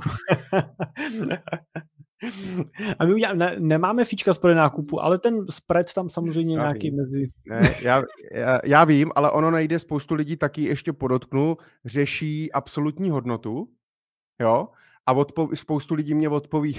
A 2.98 3.04
my 3.04 3.14
udělá, 3.14 3.34
ne, 3.34 3.56
nemáme 3.58 4.04
fíčka 4.04 4.34
z 4.34 4.40
nákupu, 4.42 5.02
ale 5.02 5.18
ten 5.18 5.46
spread 5.50 5.94
tam 5.94 6.08
samozřejmě 6.08 6.56
já 6.56 6.62
nějaký 6.62 6.90
vím. 6.90 6.96
mezi... 6.96 7.28
Ne, 7.46 7.74
já, 7.82 8.02
já, 8.32 8.60
já 8.64 8.84
vím, 8.84 9.12
ale 9.14 9.30
ono 9.30 9.50
nejde, 9.50 9.78
spoustu 9.78 10.14
lidí 10.14 10.36
taky 10.36 10.62
ještě 10.62 10.92
podotknu, 10.92 11.56
řeší 11.84 12.52
absolutní 12.52 13.10
hodnotu, 13.10 13.68
jo, 14.40 14.68
a 15.06 15.14
odpo- 15.14 15.54
spoustu 15.54 15.94
lidí 15.94 16.14
mě 16.14 16.28
odpoví, 16.28 16.78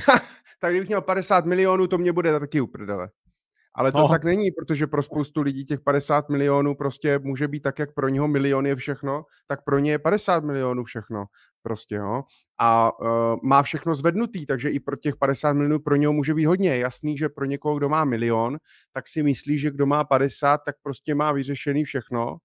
tak 0.60 0.72
kdybych 0.72 0.88
měl 0.88 1.02
50 1.02 1.46
milionů, 1.46 1.88
to 1.88 1.98
mě 1.98 2.14
bude 2.14 2.40
taky 2.40 2.62
uprdele. 2.62 3.10
Ale 3.78 3.92
to 3.92 4.04
oh. 4.04 4.12
tak 4.12 4.24
není, 4.24 4.52
protože 4.52 4.88
pro 4.88 5.04
spoustu 5.04 5.42
lidí 5.42 5.66
těch 5.66 5.82
50 5.82 6.30
milionů 6.30 6.76
prostě 6.76 7.20
může 7.20 7.48
být 7.48 7.60
tak, 7.60 7.80
jak 7.80 7.94
pro 7.94 8.10
něho 8.10 8.28
milion 8.28 8.66
je 8.66 8.76
všechno, 8.76 9.24
tak 9.48 9.64
pro 9.64 9.80
ně 9.80 9.92
je 9.92 10.00
50 10.00 10.44
milionů 10.44 10.84
všechno. 10.84 11.26
Prostě, 11.62 11.96
jo. 11.96 12.24
A 12.60 13.00
uh, 13.02 13.08
má 13.44 13.64
všechno 13.64 13.96
zvednutý, 13.96 14.46
takže 14.46 14.70
i 14.70 14.80
pro 14.80 14.96
těch 14.96 15.16
50 15.16 15.54
milionů 15.54 15.80
pro 15.80 15.96
něho 15.96 16.14
může 16.14 16.34
být 16.34 16.46
hodně. 16.46 16.78
Jasný, 16.78 17.18
že 17.18 17.30
pro 17.30 17.46
někoho, 17.46 17.78
kdo 17.78 17.90
má 17.90 18.06
milion, 18.06 18.58
tak 18.94 19.08
si 19.08 19.24
myslí, 19.24 19.58
že 19.58 19.72
kdo 19.72 19.86
má 19.86 20.04
50, 20.04 20.62
tak 20.66 20.76
prostě 20.84 21.16
má 21.16 21.32
vyřešený 21.32 21.84
všechno. 21.84 22.38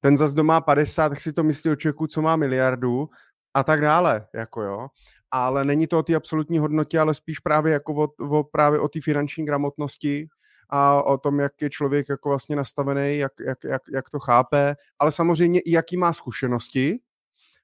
Ten 0.00 0.16
zase, 0.16 0.34
kdo 0.34 0.44
má 0.44 0.60
50, 0.60 1.08
tak 1.08 1.20
si 1.20 1.32
to 1.32 1.42
myslí 1.42 1.70
o 1.70 1.76
člověku, 1.76 2.06
co 2.06 2.22
má 2.22 2.36
miliardu 2.36 3.08
a 3.54 3.64
tak 3.64 3.80
dále, 3.80 4.26
jako 4.34 4.62
jo 4.62 4.88
ale 5.34 5.64
není 5.64 5.86
to 5.86 5.98
o 5.98 6.02
té 6.02 6.14
absolutní 6.14 6.58
hodnotě, 6.58 6.98
ale 6.98 7.14
spíš 7.14 7.38
právě 7.38 7.72
jako 7.72 7.94
o, 7.94 8.08
o, 8.38 8.44
právě 8.44 8.80
o 8.80 8.88
té 8.88 9.00
finanční 9.00 9.44
gramotnosti 9.44 10.28
a 10.70 11.02
o 11.02 11.18
tom, 11.18 11.40
jak 11.40 11.62
je 11.62 11.70
člověk 11.70 12.08
jako 12.08 12.28
vlastně 12.28 12.56
nastavený, 12.56 13.18
jak, 13.18 13.32
jak, 13.46 13.64
jak, 13.64 13.82
jak 13.92 14.10
to 14.10 14.18
chápe, 14.18 14.76
ale 14.98 15.12
samozřejmě 15.12 15.60
i 15.60 15.70
jaký 15.70 15.96
má 15.96 16.12
zkušenosti. 16.12 16.98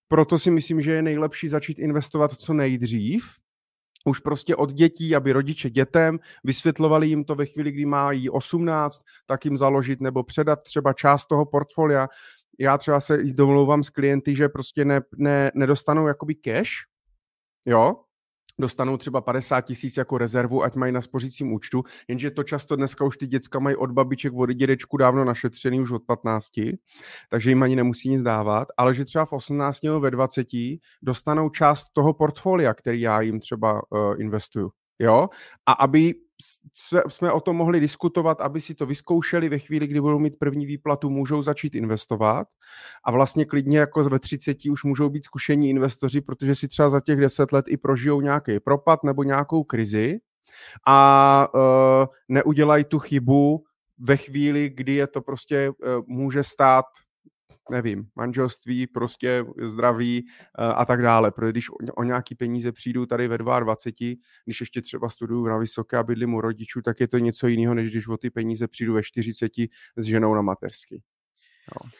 Proto 0.08 0.38
si 0.38 0.50
myslím, 0.50 0.80
že 0.80 0.92
je 0.92 1.02
nejlepší 1.02 1.48
začít 1.48 1.78
investovat 1.78 2.32
co 2.32 2.54
nejdřív, 2.54 3.24
už 4.04 4.20
prostě 4.20 4.56
od 4.56 4.72
dětí, 4.72 5.16
aby 5.16 5.32
rodiče 5.32 5.70
dětem 5.70 6.18
vysvětlovali 6.44 7.08
jim 7.08 7.24
to 7.24 7.34
ve 7.34 7.46
chvíli, 7.46 7.72
kdy 7.72 7.86
mají 7.86 8.30
18, 8.30 9.00
tak 9.26 9.44
jim 9.44 9.56
založit 9.56 10.00
nebo 10.00 10.22
předat 10.22 10.62
třeba 10.62 10.92
část 10.92 11.26
toho 11.26 11.46
portfolia. 11.46 12.08
Já 12.58 12.78
třeba 12.78 13.00
se 13.00 13.24
domlouvám 13.24 13.84
s 13.84 13.90
klienty, 13.90 14.36
že 14.36 14.48
prostě 14.48 14.84
ne, 14.84 15.00
ne, 15.16 15.50
nedostanou 15.54 16.06
jakoby 16.06 16.34
cash, 16.34 16.70
jo, 17.66 17.94
dostanou 18.58 18.96
třeba 18.96 19.20
50 19.20 19.60
tisíc 19.60 19.96
jako 19.96 20.18
rezervu, 20.18 20.62
ať 20.62 20.76
mají 20.76 20.92
na 20.92 21.00
spořícím 21.00 21.52
účtu, 21.52 21.82
jenže 22.08 22.30
to 22.30 22.44
často 22.44 22.76
dneska 22.76 23.04
už 23.04 23.16
ty 23.16 23.26
děcka 23.26 23.58
mají 23.58 23.76
od 23.76 23.90
babiček, 23.90 24.32
od 24.34 24.50
dědečku 24.50 24.96
dávno 24.96 25.24
našetřený 25.24 25.80
už 25.80 25.90
od 25.90 26.02
15, 26.06 26.46
takže 27.30 27.50
jim 27.50 27.62
ani 27.62 27.76
nemusí 27.76 28.08
nic 28.08 28.22
dávat, 28.22 28.68
ale 28.76 28.94
že 28.94 29.04
třeba 29.04 29.24
v 29.24 29.32
18 29.32 29.82
nebo 29.82 30.00
ve 30.00 30.10
20 30.10 30.46
dostanou 31.02 31.48
část 31.50 31.84
toho 31.92 32.12
portfolia, 32.12 32.74
který 32.74 33.00
já 33.00 33.20
jim 33.20 33.40
třeba 33.40 33.72
uh, 33.72 34.20
investuju. 34.20 34.70
Jo? 34.98 35.28
A 35.66 35.72
aby 35.72 36.14
jsme 37.08 37.32
o 37.32 37.40
tom 37.40 37.56
mohli 37.56 37.80
diskutovat, 37.80 38.40
aby 38.40 38.60
si 38.60 38.74
to 38.74 38.86
vyzkoušeli 38.86 39.48
ve 39.48 39.58
chvíli, 39.58 39.86
kdy 39.86 40.00
budou 40.00 40.18
mít 40.18 40.38
první 40.38 40.66
výplatu, 40.66 41.10
můžou 41.10 41.42
začít 41.42 41.74
investovat. 41.74 42.48
A 43.04 43.10
vlastně 43.10 43.44
klidně 43.44 43.78
jako 43.78 44.02
ve 44.02 44.18
30 44.18 44.56
už 44.72 44.84
můžou 44.84 45.08
být 45.08 45.24
zkušení 45.24 45.70
investoři, 45.70 46.20
protože 46.20 46.54
si 46.54 46.68
třeba 46.68 46.88
za 46.88 47.00
těch 47.00 47.20
10 47.20 47.52
let 47.52 47.64
i 47.68 47.76
prožijou 47.76 48.20
nějaký 48.20 48.60
propad 48.60 49.04
nebo 49.04 49.22
nějakou 49.22 49.64
krizi. 49.64 50.18
A 50.86 51.48
uh, 51.54 52.06
neudělají 52.28 52.84
tu 52.84 52.98
chybu 52.98 53.64
ve 53.98 54.16
chvíli, 54.16 54.70
kdy 54.70 54.94
je 54.94 55.06
to 55.06 55.20
prostě 55.20 55.70
uh, 55.70 55.76
může 56.06 56.42
stát 56.42 56.84
nevím, 57.70 58.06
manželství, 58.16 58.86
prostě 58.86 59.44
zdraví 59.66 60.24
eh, 60.58 60.64
a 60.64 60.84
tak 60.84 61.02
dále. 61.02 61.30
Protože 61.30 61.52
když 61.52 61.66
o 61.96 62.04
nějaký 62.04 62.34
peníze 62.34 62.72
přijdu 62.72 63.06
tady 63.06 63.28
ve 63.28 63.38
22, 63.38 64.14
když 64.44 64.60
ještě 64.60 64.82
třeba 64.82 65.08
studuju 65.08 65.46
na 65.46 65.58
vysoké 65.58 65.96
a 65.96 66.02
bydlím 66.02 66.34
u 66.34 66.40
rodičů, 66.40 66.82
tak 66.82 67.00
je 67.00 67.08
to 67.08 67.18
něco 67.18 67.46
jiného, 67.46 67.74
než 67.74 67.90
když 67.90 68.08
o 68.08 68.16
ty 68.16 68.30
peníze 68.30 68.68
přijdu 68.68 68.94
ve 68.94 69.02
40 69.02 69.52
s 69.96 70.04
ženou 70.04 70.34
na 70.34 70.42
mateřský. 70.42 71.02
No. 71.74 71.90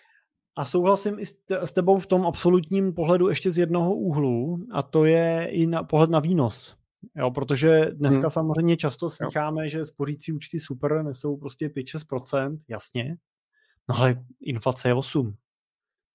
A 0.57 0.65
souhlasím 0.65 1.19
i 1.19 1.27
s 1.65 1.73
tebou 1.73 1.99
v 1.99 2.07
tom 2.07 2.27
absolutním 2.27 2.95
pohledu 2.95 3.29
ještě 3.29 3.51
z 3.51 3.59
jednoho 3.59 3.95
úhlu, 3.95 4.59
a 4.73 4.83
to 4.83 5.05
je 5.05 5.49
i 5.51 5.67
na 5.67 5.83
pohled 5.83 6.11
na 6.11 6.21
výnos. 6.21 6.77
Jo, 7.17 7.31
protože 7.31 7.91
dneska 7.95 8.21
hmm. 8.21 8.31
samozřejmě 8.31 8.77
často 8.77 9.11
slycháme, 9.11 9.69
že 9.69 9.85
spořící 9.85 10.33
účty 10.33 10.61
super 10.61 11.03
nesou 11.03 11.37
prostě 11.37 11.69
5-6%, 11.69 12.59
jasně, 12.69 13.17
no 13.89 13.97
ale 13.97 14.25
inflace 14.41 14.89
je 14.89 14.95
8. 14.95 15.37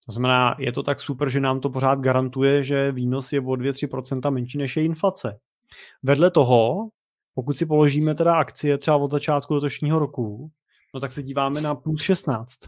To 0.05 0.11
znamená, 0.11 0.55
je 0.59 0.71
to 0.71 0.83
tak 0.83 0.99
super, 0.99 1.29
že 1.29 1.39
nám 1.39 1.59
to 1.59 1.69
pořád 1.69 1.99
garantuje, 1.99 2.63
že 2.63 2.91
výnos 2.91 3.33
je 3.33 3.39
o 3.39 3.43
2-3% 3.43 4.31
menší 4.31 4.57
než 4.57 4.77
je 4.77 4.83
inflace. 4.83 5.39
Vedle 6.03 6.31
toho, 6.31 6.89
pokud 7.33 7.57
si 7.57 7.65
položíme 7.65 8.15
teda 8.15 8.35
akcie 8.35 8.77
třeba 8.77 8.97
od 8.97 9.11
začátku 9.11 9.53
letošního 9.53 9.99
roku, 9.99 10.51
no 10.93 10.99
tak 10.99 11.11
se 11.11 11.23
díváme 11.23 11.61
na 11.61 11.75
plus 11.75 12.01
16. 12.01 12.59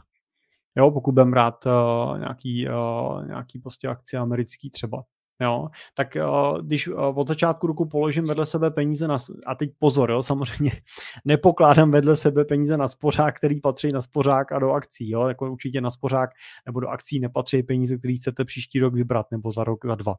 Jo, 0.77 0.91
pokud 0.91 1.11
budeme 1.11 1.31
brát 1.31 1.65
uh, 1.65 2.19
nějaký, 2.19 2.67
uh, 2.69 3.27
nějaký 3.27 3.59
prostě 3.59 3.87
akcie 3.87 4.19
americký 4.19 4.69
třeba. 4.69 5.03
Jo, 5.41 5.67
tak 5.93 6.17
uh, 6.29 6.61
když 6.61 6.87
uh, 6.87 7.19
od 7.19 7.27
začátku 7.27 7.67
roku 7.67 7.85
položím 7.85 8.23
vedle 8.23 8.45
sebe 8.45 8.71
peníze 8.71 9.07
na, 9.07 9.17
a 9.45 9.55
teď 9.55 9.69
pozor, 9.79 10.11
jo, 10.11 10.23
samozřejmě 10.23 10.71
nepokládám 11.25 11.91
vedle 11.91 12.15
sebe 12.15 12.45
peníze 12.45 12.77
na 12.77 12.87
spořák, 12.87 13.37
který 13.37 13.61
patří 13.61 13.91
na 13.91 14.01
spořák 14.01 14.51
a 14.51 14.59
do 14.59 14.71
akcí, 14.71 15.09
jo, 15.09 15.27
jako 15.27 15.51
určitě 15.51 15.81
na 15.81 15.91
spořák 15.91 16.29
nebo 16.65 16.79
do 16.79 16.87
akcí 16.87 17.19
nepatří 17.19 17.63
peníze, 17.63 17.97
které 17.97 18.13
chcete 18.13 18.45
příští 18.45 18.79
rok 18.79 18.93
vybrat 18.93 19.31
nebo 19.31 19.51
za 19.51 19.63
rok, 19.63 19.85
za 19.85 19.95
dva. 19.95 20.15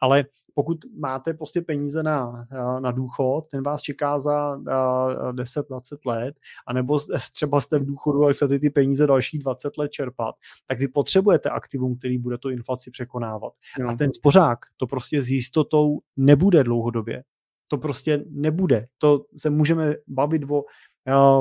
Ale 0.00 0.24
pokud 0.58 0.78
máte 0.98 1.34
prostě 1.34 1.62
peníze 1.62 2.02
na, 2.02 2.46
na 2.80 2.90
důchod, 2.90 3.46
ten 3.50 3.62
vás 3.62 3.80
čeká 3.80 4.18
za 4.18 4.56
10-20 4.56 5.80
let, 6.06 6.34
anebo 6.66 6.98
třeba 7.32 7.60
jste 7.60 7.78
v 7.78 7.86
důchodu 7.86 8.24
a 8.24 8.32
chcete 8.32 8.58
ty 8.58 8.70
peníze 8.70 9.06
další 9.06 9.38
20 9.38 9.78
let 9.78 9.92
čerpat, 9.92 10.34
tak 10.66 10.78
vy 10.78 10.88
potřebujete 10.88 11.50
aktivum, 11.50 11.98
který 11.98 12.18
bude 12.18 12.38
tu 12.38 12.50
inflaci 12.50 12.90
překonávat. 12.90 13.52
No. 13.78 13.88
A 13.88 13.94
ten 13.94 14.12
spořák 14.12 14.58
to 14.76 14.86
prostě 14.86 15.22
s 15.22 15.30
jistotou 15.30 15.98
nebude 16.16 16.64
dlouhodobě. 16.64 17.24
To 17.70 17.78
prostě 17.78 18.24
nebude. 18.30 18.86
To 18.98 19.24
se 19.36 19.50
můžeme 19.50 19.94
bavit 20.06 20.42
o, 20.50 20.64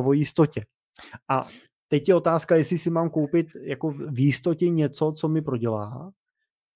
o 0.05 0.13
jistotě. 0.13 0.65
A 1.29 1.47
teď 1.87 2.09
je 2.09 2.15
otázka, 2.15 2.55
jestli 2.55 2.77
si 2.77 2.89
mám 2.89 3.09
koupit 3.09 3.47
jako 3.61 3.91
v 3.91 4.19
jistotě 4.19 4.69
něco, 4.69 5.11
co 5.11 5.27
mi 5.27 5.41
prodělá, 5.41 6.11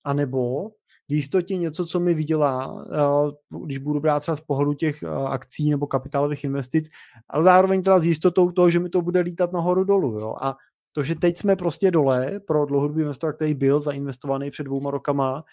anebo 0.04 0.70
v 1.10 1.14
jistotě 1.14 1.58
něco, 1.58 1.86
co 1.86 2.00
mi 2.00 2.14
vydělá, 2.14 2.86
eh, 2.92 3.58
když 3.66 3.78
budu 3.78 4.00
brát 4.00 4.20
třeba 4.20 4.36
z 4.36 4.42
pohledu 4.42 4.74
těch 4.74 5.04
eh, 5.04 5.08
akcí 5.08 5.70
nebo 5.70 5.88
kapitálových 5.88 6.44
investic, 6.44 6.90
ale 7.30 7.44
zároveň 7.44 7.84
teda 7.84 8.00
s 8.00 8.06
jistotou 8.06 8.52
toho, 8.52 8.70
že 8.70 8.80
mi 8.80 8.90
to 8.90 9.02
bude 9.02 9.20
lítat 9.20 9.52
nahoru 9.52 9.84
dolů. 9.84 10.20
Jo? 10.20 10.36
A 10.42 10.56
to, 10.94 11.04
že 11.04 11.16
teď 11.16 11.38
jsme 11.38 11.56
prostě 11.56 11.92
dole 11.92 12.40
pro 12.48 12.66
dlouhodobý 12.66 13.02
investor, 13.02 13.36
který 13.36 13.54
byl 13.54 13.80
zainvestovaný 13.80 14.52
před 14.52 14.64
dvouma 14.64 14.92
rokama, 14.92 15.44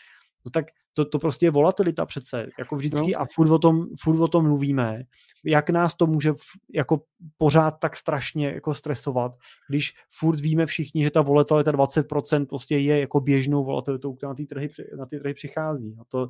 No 0.45 0.51
tak 0.51 0.67
to, 0.99 1.05
to 1.05 1.19
prostě 1.19 1.47
je 1.47 1.51
volatilita 1.51 2.07
přece, 2.07 2.47
jako 2.59 2.77
vždycky 2.77 3.13
no. 3.13 3.21
a 3.21 3.27
furt 3.35 3.51
o, 3.51 3.59
tom, 3.59 3.87
furt 4.01 4.21
o 4.21 4.29
tom 4.29 4.45
mluvíme. 4.45 5.03
Jak 5.45 5.71
nás 5.71 5.95
to 5.95 6.07
může 6.07 6.33
jako 6.75 7.03
pořád 7.37 7.71
tak 7.71 7.97
strašně 7.97 8.49
jako 8.49 8.75
stresovat, 8.75 9.33
když 9.69 9.95
furt 10.09 10.41
víme 10.41 10.67
všichni, 10.67 11.03
že 11.03 11.11
ta 11.11 11.23
volatilita 11.23 11.73
20% 11.73 12.47
prostě 12.47 12.79
je 12.79 13.01
jako 13.01 13.21
běžnou 13.21 13.65
volatilitou, 13.65 14.15
která 14.15 14.31
na 14.31 14.35
ty 14.35 14.47
trhy, 14.47 14.69
na 14.99 15.07
ty 15.07 15.19
trhy 15.19 15.35
přichází. 15.35 15.97
A 16.01 16.05
to, 16.09 16.29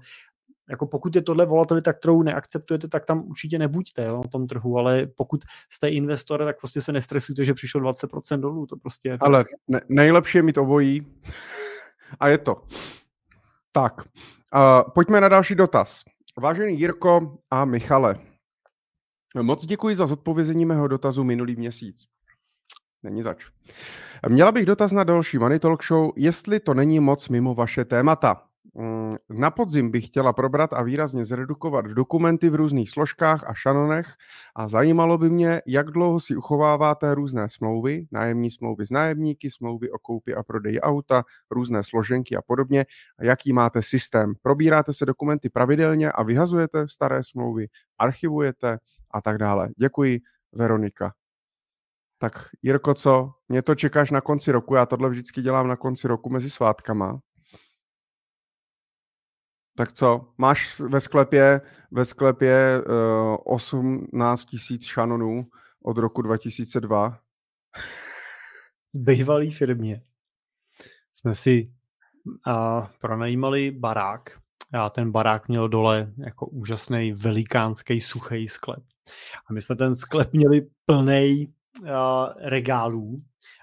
jako 0.71 0.87
pokud 0.87 1.17
je 1.17 1.23
tohle 1.23 1.47
volatilita, 1.47 1.93
kterou 1.93 2.23
neakceptujete, 2.23 2.89
tak 2.89 3.05
tam 3.05 3.25
určitě 3.29 3.59
nebuďte 3.59 4.05
jo, 4.05 4.17
na 4.17 4.29
tom 4.29 4.47
trhu, 4.47 4.79
ale 4.79 5.07
pokud 5.07 5.45
jste 5.71 5.89
investor, 5.89 6.45
tak 6.45 6.59
prostě 6.59 6.83
se 6.83 6.93
nestresujte, 6.93 7.45
že 7.45 7.55
přišlo 7.55 7.81
20% 7.81 8.41
dolů, 8.41 8.67
to 8.67 8.77
prostě 8.77 9.09
je 9.09 9.19
Ale 9.21 9.45
ne, 9.69 9.81
nejlepší 9.89 10.39
je 10.39 10.43
mít 10.43 10.59
obojí 10.59 11.07
a 12.21 12.29
je 12.29 12.39
to. 12.39 12.63
Tak, 13.73 13.93
uh, 14.55 14.91
pojďme 14.95 15.21
na 15.21 15.29
další 15.29 15.55
dotaz. 15.55 16.05
Vážený 16.39 16.81
Jirko 16.81 17.39
a 17.51 17.65
Michale, 17.65 18.21
moc 19.43 19.67
děkuji 19.67 19.95
za 19.95 20.07
zodpovězení 20.07 20.67
mého 20.67 20.89
dotazu 20.89 21.25
minulý 21.25 21.57
měsíc. 21.57 22.07
Není 23.03 23.23
zač. 23.23 23.47
Měla 24.29 24.53
bych 24.53 24.67
dotaz 24.67 24.93
na 24.93 25.05
další 25.05 25.39
Money 25.39 25.59
Talk 25.59 25.85
Show, 25.85 26.11
jestli 26.17 26.61
to 26.61 26.75
není 26.75 27.01
moc 27.01 27.29
mimo 27.29 27.55
vaše 27.55 27.85
témata. 27.85 28.48
Mm, 28.79 29.17
na 29.29 29.51
podzim 29.51 29.91
bych 29.91 30.07
chtěla 30.07 30.33
probrat 30.33 30.73
a 30.73 30.83
výrazně 30.83 31.25
zredukovat 31.25 31.85
dokumenty 31.85 32.51
v 32.51 32.55
různých 32.55 32.91
složkách 32.91 33.45
a 33.51 33.55
šanonech 33.55 34.15
a 34.57 34.69
zajímalo 34.69 35.19
by 35.19 35.31
mě, 35.31 35.63
jak 35.67 35.91
dlouho 35.91 36.21
si 36.21 36.37
uchováváte 36.37 37.15
různé 37.15 37.49
smlouvy, 37.49 38.07
nájemní 38.13 38.51
smlouvy 38.51 38.87
s 38.87 38.91
nájemníky, 38.91 39.51
smlouvy 39.51 39.91
o 39.91 39.99
koupi 39.99 40.35
a 40.35 40.43
prodeji 40.43 40.81
auta, 40.81 41.25
různé 41.51 41.83
složenky 41.83 42.37
a 42.37 42.43
podobně 42.43 42.87
a 43.19 43.25
jaký 43.25 43.53
máte 43.53 43.83
systém. 43.83 44.35
Probíráte 44.43 44.93
se 44.93 45.07
dokumenty 45.07 45.51
pravidelně 45.51 46.13
a 46.13 46.23
vyhazujete 46.23 46.89
staré 46.89 47.25
smlouvy, 47.25 47.67
archivujete 47.99 48.79
a 49.11 49.21
tak 49.21 49.39
dále. 49.39 49.69
Děkuji, 49.77 50.21
Veronika. 50.53 51.13
Tak 52.19 52.33
Jirko, 52.63 52.95
co? 52.95 53.33
Mě 53.49 53.63
to 53.63 53.75
čekáš 53.75 54.11
na 54.11 54.21
konci 54.21 54.53
roku, 54.53 54.75
já 54.75 54.87
tohle 54.87 55.09
vždycky 55.11 55.43
dělám 55.43 55.69
na 55.69 55.77
konci 55.77 56.09
roku 56.09 56.31
mezi 56.31 56.51
svátkama. 56.51 57.21
Tak 59.79 59.93
co, 59.93 60.33
máš 60.39 60.81
ve 60.81 61.01
sklepě, 61.01 61.61
ve 61.91 62.05
sklepě 62.05 62.81
uh, 62.81 63.37
18 63.45 64.45
tisíc 64.45 64.85
šanonů 64.85 65.47
od 65.83 65.99
roku 65.99 66.23
2002? 66.23 67.19
V 68.95 68.99
bývalý 68.99 69.51
firmě 69.51 70.03
jsme 71.13 71.35
si 71.35 71.73
uh, 72.47 72.87
pronajímali 73.01 73.71
barák. 73.71 74.39
A 74.73 74.91
ten 74.91 75.13
barák 75.13 75.49
měl 75.49 75.69
dole 75.69 76.13
jako 76.19 76.47
úžasný 76.47 77.13
velikánský 77.13 78.01
suchý 78.01 78.49
sklep. 78.49 78.83
A 79.51 79.53
my 79.53 79.63
jsme 79.63 79.77
ten 79.77 79.95
sklep 79.95 80.33
měli 80.33 80.67
plný 80.87 81.55
uh, 81.81 81.89
regálů 82.41 83.23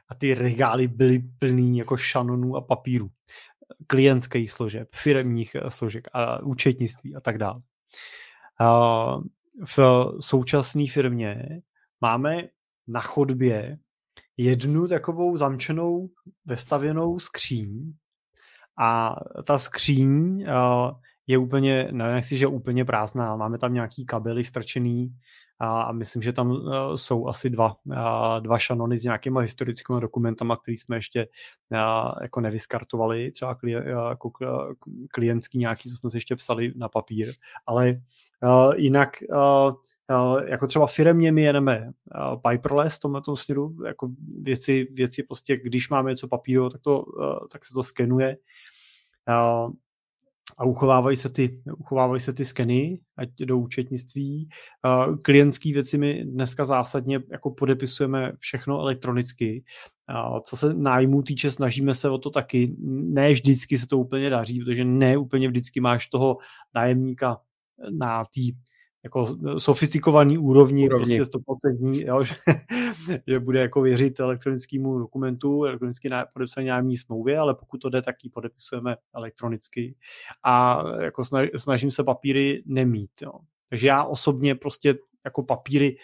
a 0.09 0.15
ty 0.15 0.33
regály 0.33 0.87
byly 0.87 1.19
plný 1.39 1.77
jako 1.77 1.97
šanonů 1.97 2.55
a 2.55 2.61
papíru 2.61 3.09
klientských 3.87 4.51
služeb, 4.51 4.87
firmních 4.95 5.55
eh, 5.55 5.71
složek 5.71 6.07
a 6.13 6.43
účetnictví 6.43 7.15
a 7.15 7.19
tak 7.19 7.37
dále. 7.37 7.61
V 9.65 9.79
současné 10.19 10.87
firmě 10.87 11.61
máme 12.01 12.43
na 12.87 13.01
chodbě 13.01 13.77
jednu 14.37 14.87
takovou 14.87 15.37
zamčenou, 15.37 16.09
vestavěnou 16.45 17.19
skříň 17.19 17.93
a 18.79 19.15
ta 19.43 19.57
skříň 19.57 20.41
eh, 20.47 20.51
je 21.27 21.37
úplně, 21.37 21.89
nechci, 21.91 22.37
že 22.37 22.47
úplně 22.47 22.85
prázdná, 22.85 23.35
máme 23.35 23.57
tam 23.57 23.73
nějaký 23.73 24.05
kabely 24.05 24.43
strčený 24.43 25.15
a, 25.59 25.91
myslím, 25.91 26.21
že 26.21 26.33
tam 26.33 26.51
uh, 26.51 26.61
jsou 26.95 27.27
asi 27.27 27.49
dva, 27.49 27.75
uh, 27.85 27.95
dva 28.39 28.59
šanony 28.59 28.97
s 28.97 29.03
nějakýma 29.03 29.41
historickými 29.41 30.01
dokumentama, 30.01 30.57
které 30.57 30.77
jsme 30.77 30.95
ještě 30.95 31.27
uh, 31.71 32.13
jako 32.21 32.41
nevyskartovali, 32.41 33.31
třeba 33.31 33.55
kli, 33.55 33.71
jako 34.09 34.31
klientský 35.11 35.57
nějaký, 35.57 35.89
co 35.89 35.95
jsme 35.95 36.11
si 36.11 36.17
ještě 36.17 36.35
psali 36.35 36.73
na 36.75 36.89
papír, 36.89 37.31
ale 37.65 38.01
jinak 38.75 39.09
jako 40.47 40.67
třeba 40.67 40.87
firmě 40.87 41.31
my 41.31 41.41
jeneme 41.41 41.91
paperless 42.41 42.95
v 42.95 42.99
tomhle 42.99 43.21
směru, 43.35 43.77
jako 43.85 44.09
věci, 44.41 44.87
věci 44.91 45.23
prostě, 45.23 45.57
když 45.57 45.89
máme 45.89 46.09
něco 46.09 46.27
papíru, 46.27 46.69
tak, 46.69 46.81
to, 46.81 47.05
tak 47.51 47.65
se 47.65 47.73
to 47.73 47.83
skenuje. 47.83 48.37
A 50.57 50.65
uchovávají 50.65 51.17
se 51.17 51.29
ty, 51.29 51.61
uchovávají 51.77 52.21
se 52.21 52.33
ty 52.33 52.45
skeny, 52.45 52.99
ať 53.17 53.29
do 53.45 53.57
účetnictví. 53.57 54.49
Klientské 55.23 55.73
věci 55.73 55.97
my 55.97 56.25
dneska 56.25 56.65
zásadně 56.65 57.19
jako 57.31 57.51
podepisujeme 57.51 58.31
všechno 58.39 58.79
elektronicky. 58.79 59.63
Co 60.43 60.57
se 60.57 60.73
nájmu 60.73 61.21
týče, 61.21 61.51
snažíme 61.51 61.93
se 61.93 62.09
o 62.09 62.17
to 62.17 62.29
taky. 62.29 62.75
Ne 62.87 63.31
vždycky 63.31 63.77
se 63.77 63.87
to 63.87 63.97
úplně 63.97 64.29
daří, 64.29 64.59
protože 64.59 64.85
ne 64.85 65.17
úplně 65.17 65.47
vždycky 65.47 65.79
máš 65.79 66.07
toho 66.07 66.37
nájemníka 66.75 67.37
na 67.91 68.23
té 68.23 68.41
jako 69.05 69.37
sofistikovaný 69.57 70.37
úrovni, 70.37 70.85
úrovni. 70.85 71.17
prostě 71.17 71.37
100%, 71.37 72.07
jo, 72.07 72.23
že, 72.23 72.35
že, 73.27 73.39
bude 73.39 73.59
jako 73.59 73.81
věřit 73.81 74.19
elektronickému 74.19 74.99
dokumentu, 74.99 75.65
elektronicky 75.65 76.09
podepsané 76.33 76.67
nájemní 76.67 76.97
smlouvě, 76.97 77.37
ale 77.37 77.55
pokud 77.55 77.77
to 77.77 77.89
jde, 77.89 78.01
tak 78.01 78.15
ji 78.23 78.29
podepisujeme 78.29 78.97
elektronicky 79.15 79.95
a 80.43 80.83
jako 81.01 81.23
snažím 81.57 81.91
se 81.91 82.03
papíry 82.03 82.63
nemít. 82.65 83.11
Jo. 83.21 83.31
Takže 83.69 83.87
já 83.87 84.03
osobně 84.03 84.55
prostě 84.55 84.95
jako 85.25 85.43
papíry 85.43 85.97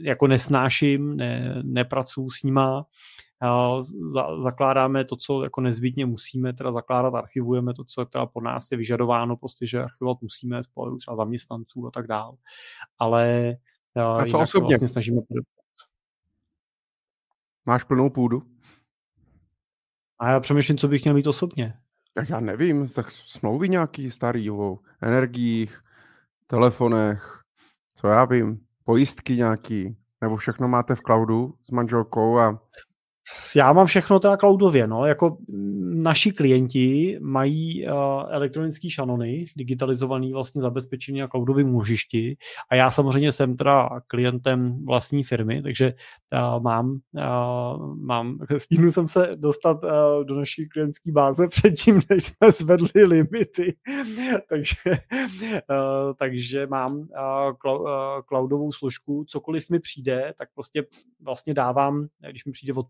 jako 0.00 0.26
nesnáším, 0.26 1.16
ne, 1.16 1.62
nepracuju 1.62 2.30
s 2.30 2.42
nima, 2.42 2.86
zakládáme 4.42 5.04
to, 5.04 5.16
co 5.16 5.42
jako 5.42 5.60
nezbytně 5.60 6.06
musíme 6.06 6.52
teda 6.52 6.72
zakládat, 6.72 7.14
archivujeme 7.14 7.74
to, 7.74 7.84
co 7.84 8.04
teda 8.04 8.26
po 8.26 8.40
nás 8.40 8.70
je 8.70 8.78
vyžadováno, 8.78 9.36
prostě, 9.36 9.66
že 9.66 9.82
archivovat 9.82 10.22
musíme 10.22 10.62
z 10.62 10.66
pohledu 10.66 10.96
třeba 10.96 11.16
zaměstnanců 11.16 11.86
a 11.86 11.90
tak 11.90 12.06
dále. 12.06 12.36
Ale 12.98 13.56
a 13.96 14.24
co 14.26 14.38
osobně? 14.38 14.68
vlastně 14.68 14.88
snažíme 14.88 15.20
Máš 17.66 17.84
plnou 17.84 18.10
půdu? 18.10 18.42
A 20.18 20.30
já 20.30 20.40
přemýšlím, 20.40 20.78
co 20.78 20.88
bych 20.88 21.04
měl 21.04 21.14
mít 21.14 21.26
osobně. 21.26 21.74
Tak 22.14 22.28
já 22.28 22.40
nevím, 22.40 22.88
tak 22.88 23.10
smlouvy 23.10 23.68
nějaký 23.68 24.10
starý 24.10 24.50
o 24.50 24.78
energiích, 25.00 25.82
telefonech, 26.46 27.42
co 27.94 28.08
já 28.08 28.24
vím, 28.24 28.66
pojistky 28.84 29.36
nějaký, 29.36 29.96
nebo 30.20 30.36
všechno 30.36 30.68
máte 30.68 30.94
v 30.94 31.00
cloudu 31.00 31.54
s 31.62 31.70
manželkou 31.70 32.38
a 32.38 32.60
já 33.56 33.72
mám 33.72 33.86
všechno 33.86 34.20
teda 34.20 34.36
cloudově, 34.36 34.86
no, 34.86 35.06
jako 35.06 35.36
naši 36.02 36.32
klienti 36.32 37.18
mají 37.20 37.86
uh, 37.86 37.92
elektronický 38.28 38.90
šanony, 38.90 39.44
digitalizovaný 39.56 40.32
vlastně 40.32 40.62
zabezpečení 40.62 41.20
na 41.20 41.26
cloudovém 41.26 41.66
můžišti 41.66 42.36
a 42.70 42.74
já 42.74 42.90
samozřejmě 42.90 43.32
jsem 43.32 43.56
teda 43.56 43.88
klientem 44.06 44.84
vlastní 44.84 45.24
firmy, 45.24 45.62
takže 45.62 45.94
uh, 46.32 46.62
mám, 46.62 46.90
uh, 46.90 47.96
mám, 47.96 48.38
stínu 48.58 48.92
jsem 48.92 49.06
se 49.06 49.30
dostat 49.36 49.84
uh, 49.84 49.90
do 50.24 50.34
naší 50.34 50.68
klientské 50.68 51.12
báze 51.12 51.48
předtím, 51.50 52.00
než 52.10 52.24
jsme 52.24 52.50
zvedli 52.50 53.04
limity, 53.04 53.76
takže, 54.48 54.76
uh, 54.90 56.14
takže 56.18 56.66
mám 56.66 56.96
uh, 56.96 57.06
cloudovou 58.28 58.72
složku, 58.72 59.24
cokoliv 59.28 59.70
mi 59.70 59.80
přijde, 59.80 60.34
tak 60.38 60.48
prostě 60.54 60.84
vlastně 61.20 61.54
dávám, 61.54 62.06
když 62.30 62.44
mi 62.44 62.52
přijde 62.52 62.72
od 62.72 62.86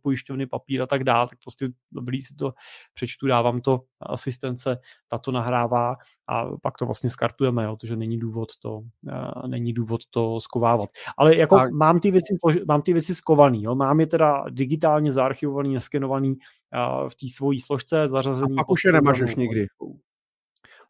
papír 0.47 0.83
a 0.83 0.87
tak 0.87 1.05
dále, 1.05 1.28
tak 1.28 1.39
prostě 1.45 1.66
dobrý 1.93 2.22
si 2.22 2.35
to 2.35 2.53
přečtu, 2.95 3.26
dávám 3.26 3.61
to 3.61 3.80
asistence, 4.01 4.78
ta 5.09 5.18
to 5.18 5.33
nahrává 5.33 5.97
a 6.28 6.45
pak 6.62 6.78
to 6.78 6.85
vlastně 6.85 7.11
skartujeme, 7.11 7.64
jo, 7.64 7.76
protože 7.76 7.97
není 7.97 8.18
důvod 8.18 8.49
to, 8.62 8.76
uh, 8.76 9.47
není 9.47 9.72
důvod 9.72 10.01
to 10.11 10.41
skovávat. 10.41 10.91
Ale 11.18 11.37
jako 11.37 11.57
a... 11.57 11.68
mám, 11.68 12.01
ty 12.01 12.11
věci, 12.11 12.35
mám 12.68 12.83
ty 12.83 12.93
věci 12.93 13.14
skovaný, 13.14 13.62
jo, 13.62 13.74
mám 13.74 14.01
je 14.01 14.07
teda 14.07 14.45
digitálně 14.51 15.12
zaarchivovaný, 15.12 15.74
naskenovaný 15.74 16.28
uh, 16.30 17.09
v 17.09 17.14
té 17.14 17.26
svojí 17.35 17.61
složce, 17.61 18.09
zařazený. 18.09 18.57
A 18.57 18.61
pak 18.61 18.70
už 18.70 18.85
je 18.85 18.93
nemažeš 18.93 19.35
nikdy. 19.35 19.66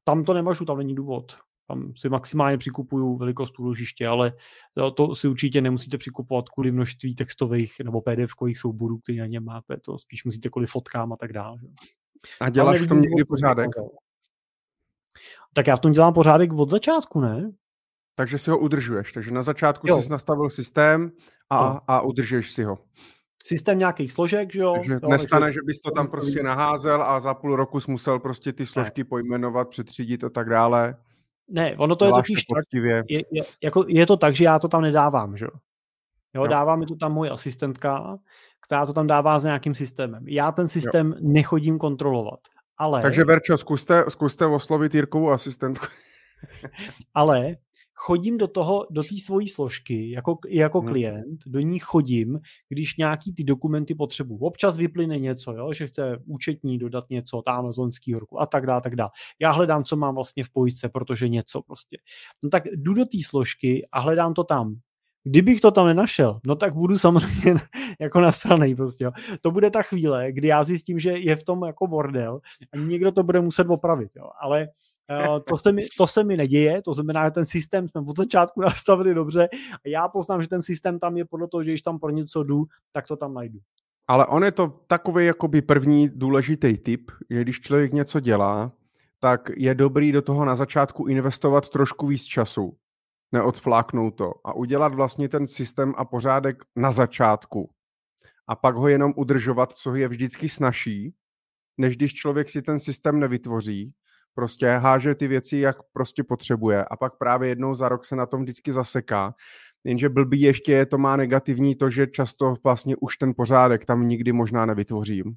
Tam 0.05 0.24
to 0.24 0.34
nemažu, 0.34 0.64
tam 0.64 0.78
není 0.78 0.95
důvod. 0.95 1.36
Tam 1.68 1.92
si 1.96 2.08
maximálně 2.08 2.58
přikupuju 2.58 3.16
velikost 3.16 3.58
úložiště, 3.58 4.08
ale 4.08 4.32
to 4.96 5.14
si 5.14 5.28
určitě 5.28 5.60
nemusíte 5.60 5.98
přikupovat 5.98 6.48
kvůli 6.48 6.72
množství 6.72 7.14
textových 7.14 7.72
nebo 7.84 8.00
PDF-kových 8.00 8.58
souborů, 8.58 8.98
které 8.98 9.18
na 9.18 9.26
ně 9.26 9.40
máte. 9.40 9.76
To 9.76 9.98
spíš 9.98 10.24
musíte 10.24 10.48
kvůli 10.48 10.66
fotkám 10.66 11.12
a 11.12 11.16
tak 11.16 11.32
dále. 11.32 11.58
A 12.40 12.50
děláš 12.50 12.80
v 12.80 12.88
tom 12.88 13.00
někdy 13.00 13.24
pořádek? 13.24 13.70
Tak 15.52 15.66
já 15.66 15.76
v 15.76 15.80
tom 15.80 15.92
dělám 15.92 16.14
pořádek 16.14 16.52
od 16.52 16.70
začátku, 16.70 17.20
ne? 17.20 17.50
Takže 18.16 18.38
si 18.38 18.50
ho 18.50 18.58
udržuješ. 18.58 19.12
Takže 19.12 19.30
na 19.30 19.42
začátku 19.42 19.88
jo. 19.88 20.02
jsi 20.02 20.10
nastavil 20.10 20.48
systém 20.48 21.12
a, 21.50 21.80
a 21.86 22.00
udržuješ 22.00 22.52
si 22.52 22.64
ho. 22.64 22.78
systém 23.46 23.78
nějakých 23.78 24.12
složek, 24.12 24.52
že 24.52 24.60
jo? 24.60 24.72
Takže 24.72 24.92
jo, 25.02 25.08
nestane, 25.08 25.46
takže... 25.46 25.54
že 25.54 25.60
bys 25.66 25.80
to 25.80 25.90
tam 25.90 26.08
prostě 26.08 26.42
naházel 26.42 27.02
a 27.02 27.20
za 27.20 27.34
půl 27.34 27.56
roku 27.56 27.80
jsi 27.80 27.90
musel 27.90 28.18
prostě 28.18 28.52
ty 28.52 28.66
složky 28.66 29.00
ne. 29.00 29.04
pojmenovat, 29.04 29.68
přetřídit 29.68 30.24
a 30.24 30.30
tak 30.30 30.48
dále. 30.48 30.96
Ne, 31.49 31.76
ono 31.76 31.97
to 31.97 32.05
je 32.05 32.12
totiž 32.12 32.45
tak, 32.45 32.64
je, 32.82 33.03
je, 33.09 33.43
jako, 33.62 33.84
je 33.88 34.07
to 34.07 34.16
tak, 34.16 34.34
že 34.34 34.45
já 34.45 34.59
to 34.59 34.68
tam 34.68 34.82
nedávám, 34.82 35.36
že 35.36 35.45
jo? 35.45 35.51
Jo, 36.34 36.47
dává 36.47 36.76
mi 36.76 36.86
to 36.86 36.97
tam 36.97 37.12
moje 37.12 37.30
asistentka, 37.30 38.18
která 38.66 38.86
to 38.86 38.93
tam 38.93 39.07
dává 39.07 39.38
s 39.38 39.45
nějakým 39.45 39.74
systémem. 39.74 40.24
Já 40.28 40.53
ten 40.53 40.68
systém 40.68 41.07
jo. 41.12 41.18
nechodím 41.20 41.78
kontrolovat. 41.78 42.40
Ale... 42.78 43.03
Takže 43.03 43.24
Verčo, 43.24 43.59
zkuste, 43.59 44.05
zkuste 44.09 44.47
oslovit 44.47 44.95
Jirkovou 44.95 45.30
asistentku. 45.30 45.86
ale 47.14 47.57
chodím 48.03 48.38
do 48.38 48.48
toho, 48.48 48.86
do 48.90 49.03
té 49.03 49.16
svojí 49.24 49.48
složky 49.48 50.11
jako, 50.11 50.38
jako 50.48 50.80
hmm. 50.80 50.88
klient, 50.90 51.38
do 51.46 51.61
ní 51.61 51.78
chodím, 51.78 52.40
když 52.68 52.96
nějaký 52.96 53.34
ty 53.34 53.44
dokumenty 53.44 53.94
potřebuji. 53.94 54.38
Občas 54.38 54.76
vyplyne 54.76 55.18
něco, 55.18 55.53
jo, 55.53 55.72
že 55.72 55.86
chce 55.86 56.18
účetní 56.26 56.78
dodat 56.78 57.05
něco, 57.11 57.42
tam 57.42 57.72
z 57.72 57.76
loňského 57.76 58.20
roku 58.20 58.40
a 58.40 58.46
tak 58.46 58.66
dále, 58.66 58.80
tak 58.80 58.96
dále. 58.96 59.11
Já 59.40 59.50
hledám, 59.50 59.84
co 59.84 59.96
mám 59.96 60.14
vlastně 60.14 60.44
v 60.44 60.50
pojistce, 60.50 60.88
protože 60.88 61.28
něco 61.28 61.62
prostě. 61.62 61.96
No 62.44 62.50
tak 62.50 62.62
jdu 62.76 62.94
do 62.94 63.05
té 63.05 63.18
složky 63.26 63.88
a 63.92 64.00
hledám 64.00 64.34
to 64.34 64.44
tam. 64.44 64.76
Kdybych 65.24 65.61
to 65.61 65.70
tam 65.70 65.86
nenašel, 65.86 66.40
no 66.46 66.57
tak 66.57 66.74
budu 66.74 66.98
samozřejmě 66.98 67.61
jako 68.00 68.20
na 68.20 68.32
straně 68.32 68.76
prostě. 68.76 69.05
Jo. 69.05 69.11
To 69.40 69.50
bude 69.50 69.70
ta 69.70 69.82
chvíle, 69.82 70.32
kdy 70.32 70.48
já 70.48 70.64
zjistím, 70.64 70.98
že 70.98 71.11
je 71.11 71.36
v 71.36 71.44
tom 71.44 71.64
jako 71.64 71.86
bordel 71.86 72.40
a 72.72 72.76
někdo 72.76 73.12
to 73.12 73.22
bude 73.22 73.40
muset 73.40 73.66
opravit. 73.70 74.11
Jo. 74.16 74.24
Ale 74.40 74.62
uh, 74.62 74.91
to, 75.48 75.56
se 75.56 75.72
mi, 75.72 75.82
to 75.98 76.06
se 76.06 76.24
mi 76.24 76.36
neděje, 76.36 76.82
to 76.82 76.94
znamená, 76.94 77.24
že 77.24 77.30
ten 77.30 77.46
systém 77.46 77.88
jsme 77.88 78.00
od 78.00 78.16
začátku 78.16 78.60
nastavili 78.60 79.14
dobře 79.14 79.48
a 79.84 79.88
já 79.88 80.08
poznám, 80.08 80.42
že 80.42 80.48
ten 80.48 80.62
systém 80.62 80.98
tam 80.98 81.16
je 81.16 81.24
podle 81.24 81.48
toho, 81.48 81.64
že 81.64 81.70
když 81.70 81.82
tam 81.82 81.98
pro 81.98 82.10
něco 82.10 82.42
jdu, 82.42 82.64
tak 82.92 83.06
to 83.06 83.16
tam 83.16 83.34
najdu. 83.34 83.58
Ale 84.08 84.26
on 84.26 84.44
je 84.44 84.52
to 84.52 84.80
takový 84.86 85.26
jakoby 85.26 85.62
první 85.62 86.08
důležitý 86.08 86.78
tip, 86.78 87.10
že 87.30 87.42
když 87.42 87.60
člověk 87.60 87.92
něco 87.92 88.20
dělá, 88.20 88.72
tak 89.20 89.50
je 89.56 89.74
dobrý 89.74 90.12
do 90.12 90.22
toho 90.22 90.44
na 90.44 90.56
začátku 90.56 91.06
investovat 91.06 91.68
trošku 91.68 92.06
víc 92.06 92.24
času 92.24 92.76
neodfláknout 93.32 94.14
to 94.14 94.34
a 94.44 94.52
udělat 94.52 94.94
vlastně 94.94 95.28
ten 95.28 95.46
systém 95.46 95.94
a 95.96 96.04
pořádek 96.04 96.64
na 96.76 96.92
začátku 96.92 97.70
a 98.46 98.56
pak 98.56 98.74
ho 98.74 98.88
jenom 98.88 99.12
udržovat, 99.16 99.72
co 99.72 99.94
je 99.94 100.08
vždycky 100.08 100.48
snaží, 100.48 101.14
než 101.78 101.96
když 101.96 102.14
člověk 102.14 102.50
si 102.50 102.62
ten 102.62 102.78
systém 102.78 103.20
nevytvoří, 103.20 103.92
prostě 104.35 104.66
háže 104.66 105.14
ty 105.14 105.28
věci, 105.28 105.57
jak 105.57 105.76
prostě 105.93 106.24
potřebuje 106.24 106.85
a 106.85 106.97
pak 106.97 107.18
právě 107.18 107.49
jednou 107.49 107.74
za 107.74 107.89
rok 107.89 108.05
se 108.05 108.16
na 108.16 108.26
tom 108.26 108.43
vždycky 108.43 108.72
zaseká. 108.72 109.35
Jenže 109.85 110.09
blbý 110.09 110.41
ještě 110.41 110.87
to 110.87 110.99
má 110.99 111.16
negativní 111.16 111.74
to, 111.74 111.91
že 111.91 112.07
často 112.07 112.55
vlastně 112.64 112.97
už 112.97 113.16
ten 113.16 113.35
pořádek 113.37 113.85
tam 113.85 114.09
nikdy 114.09 114.33
možná 114.33 114.66
nevytvořím. 114.66 115.37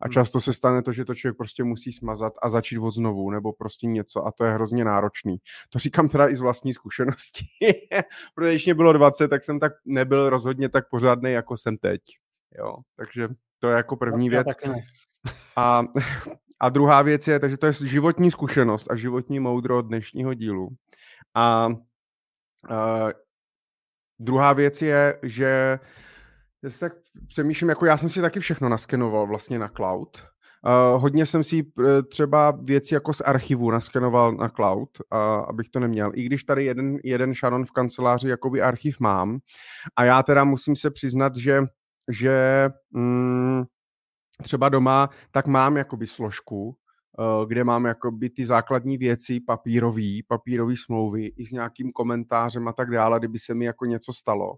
A 0.00 0.06
hmm. 0.06 0.12
často 0.12 0.40
se 0.40 0.52
stane 0.52 0.82
to, 0.82 0.92
že 0.92 1.04
to 1.04 1.14
člověk 1.14 1.36
prostě 1.36 1.64
musí 1.64 1.92
smazat 1.92 2.32
a 2.42 2.48
začít 2.48 2.78
od 2.78 2.90
znovu, 2.90 3.30
nebo 3.30 3.52
prostě 3.52 3.86
něco 3.86 4.26
a 4.26 4.32
to 4.32 4.44
je 4.44 4.52
hrozně 4.52 4.84
náročný. 4.84 5.36
To 5.70 5.78
říkám 5.78 6.08
teda 6.08 6.28
i 6.28 6.36
z 6.36 6.40
vlastní 6.40 6.72
zkušenosti, 6.72 7.44
protože 8.34 8.50
když 8.50 8.64
mě 8.64 8.74
bylo 8.74 8.92
20, 8.92 9.28
tak 9.28 9.44
jsem 9.44 9.60
tak 9.60 9.72
nebyl 9.84 10.30
rozhodně 10.30 10.68
tak 10.68 10.88
pořádný, 10.88 11.32
jako 11.32 11.56
jsem 11.56 11.76
teď. 11.76 12.00
Jo, 12.58 12.76
takže 12.96 13.28
to 13.58 13.68
je 13.68 13.76
jako 13.76 13.96
první 13.96 14.30
věc. 14.30 14.46
A, 15.56 15.82
a 16.64 16.68
druhá 16.68 17.02
věc 17.02 17.28
je, 17.28 17.38
takže 17.38 17.56
to 17.56 17.66
je 17.66 17.72
životní 17.72 18.30
zkušenost 18.30 18.90
a 18.90 18.96
životní 18.96 19.40
moudro 19.40 19.82
dnešního 19.82 20.34
dílu. 20.34 20.68
A, 21.34 21.68
a 22.70 23.08
druhá 24.18 24.52
věc 24.52 24.82
je, 24.82 25.18
že 25.22 25.78
já 26.62 26.70
si 26.70 26.80
tak 26.80 26.92
přemýšlím, 27.28 27.68
jako 27.68 27.86
já 27.86 27.98
jsem 27.98 28.08
si 28.08 28.20
taky 28.20 28.40
všechno 28.40 28.68
naskenoval 28.68 29.26
vlastně 29.26 29.58
na 29.58 29.68
cloud. 29.68 30.22
Uh, 30.66 31.02
hodně 31.02 31.26
jsem 31.26 31.42
si 31.44 31.62
uh, 31.62 31.84
třeba 32.10 32.50
věci 32.50 32.94
jako 32.94 33.12
z 33.12 33.20
archivu 33.20 33.70
naskenoval 33.70 34.32
na 34.32 34.48
cloud, 34.48 34.88
uh, 35.12 35.18
abych 35.48 35.68
to 35.68 35.80
neměl. 35.80 36.12
I 36.14 36.22
když 36.22 36.44
tady 36.44 36.64
jeden, 36.64 36.98
jeden 37.04 37.34
Sharon 37.34 37.66
v 37.66 37.72
kanceláři 37.72 38.28
jakoby 38.28 38.62
archiv 38.62 39.00
mám. 39.00 39.38
A 39.96 40.04
já 40.04 40.22
teda 40.22 40.44
musím 40.44 40.76
se 40.76 40.90
přiznat, 40.90 41.36
že, 41.36 41.62
že 42.10 42.68
mm, 42.90 43.64
třeba 44.42 44.68
doma 44.68 45.10
tak 45.30 45.46
mám 45.46 45.76
jakoby 45.76 46.06
složku, 46.06 46.76
uh, 47.18 47.48
kde 47.48 47.64
mám 47.64 47.84
jakoby 47.84 48.30
ty 48.30 48.44
základní 48.44 48.98
věci 48.98 49.40
papírový, 49.40 50.22
papírový 50.22 50.76
smlouvy 50.76 51.26
i 51.26 51.46
s 51.46 51.52
nějakým 51.52 51.92
komentářem 51.92 52.68
a 52.68 52.72
tak 52.72 52.90
dále, 52.90 53.18
kdyby 53.18 53.38
se 53.38 53.54
mi 53.54 53.64
jako 53.64 53.84
něco 53.84 54.12
stalo 54.12 54.54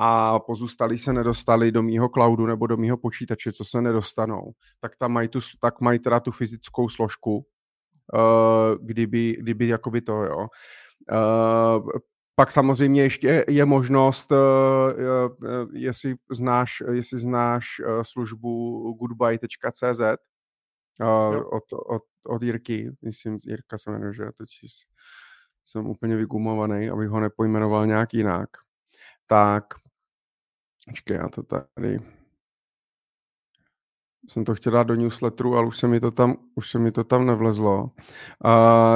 a 0.00 0.38
pozůstalí 0.38 0.98
se 0.98 1.12
nedostali 1.12 1.72
do 1.72 1.82
mýho 1.82 2.08
cloudu 2.08 2.46
nebo 2.46 2.66
do 2.66 2.76
mýho 2.76 2.96
počítače, 2.96 3.52
co 3.52 3.64
se 3.64 3.82
nedostanou, 3.82 4.52
tak 4.80 4.96
tam 4.96 5.12
mají, 5.12 5.28
tu, 5.28 5.38
tak 5.60 5.80
mají 5.80 5.98
teda 5.98 6.20
tu 6.20 6.30
fyzickou 6.30 6.88
složku, 6.88 7.36
uh, 8.14 8.78
kdyby, 8.82 9.36
kdyby 9.40 9.68
jakoby 9.68 10.00
to, 10.00 10.12
jo. 10.12 10.46
Pak 12.38 12.52
samozřejmě 12.52 13.02
ještě 13.02 13.44
je 13.48 13.64
možnost, 13.64 14.32
uh, 14.32 14.38
uh, 14.38 15.68
jestli 15.72 16.14
znáš, 16.30 16.82
jestli 16.90 17.18
znáš 17.18 17.66
uh, 17.80 18.02
službu 18.02 18.92
goodbye.cz 18.92 20.00
od, 21.50 21.72
od, 21.72 22.02
od 22.26 22.42
Jirky, 22.42 22.96
myslím, 23.02 23.38
Jirka 23.46 23.78
se 23.78 23.90
jmenuje, 23.90 24.12
že 24.12 24.24
teď 24.24 24.48
jsem 25.64 25.86
úplně 25.86 26.16
vygumovaný, 26.16 26.90
abych 26.90 27.08
ho 27.08 27.20
nepojmenoval 27.20 27.86
nějak 27.86 28.14
jinak. 28.14 28.48
Tak 29.26 29.64
Počkej, 30.88 31.16
já 31.16 31.28
to 31.28 31.42
tady 31.42 31.98
jsem 34.26 34.44
to 34.44 34.54
chtěl 34.54 34.72
dát 34.72 34.82
do 34.82 34.94
newsletteru, 34.94 35.56
ale 35.56 35.66
už 35.66 35.78
se 35.78 35.88
mi 35.88 36.00
to 36.00 36.10
tam, 36.10 36.36
už 36.54 36.70
se 36.70 36.78
mi 36.78 36.92
to 36.92 37.04
tam 37.04 37.26
nevlezlo. 37.26 37.82
Uh, 37.82 37.90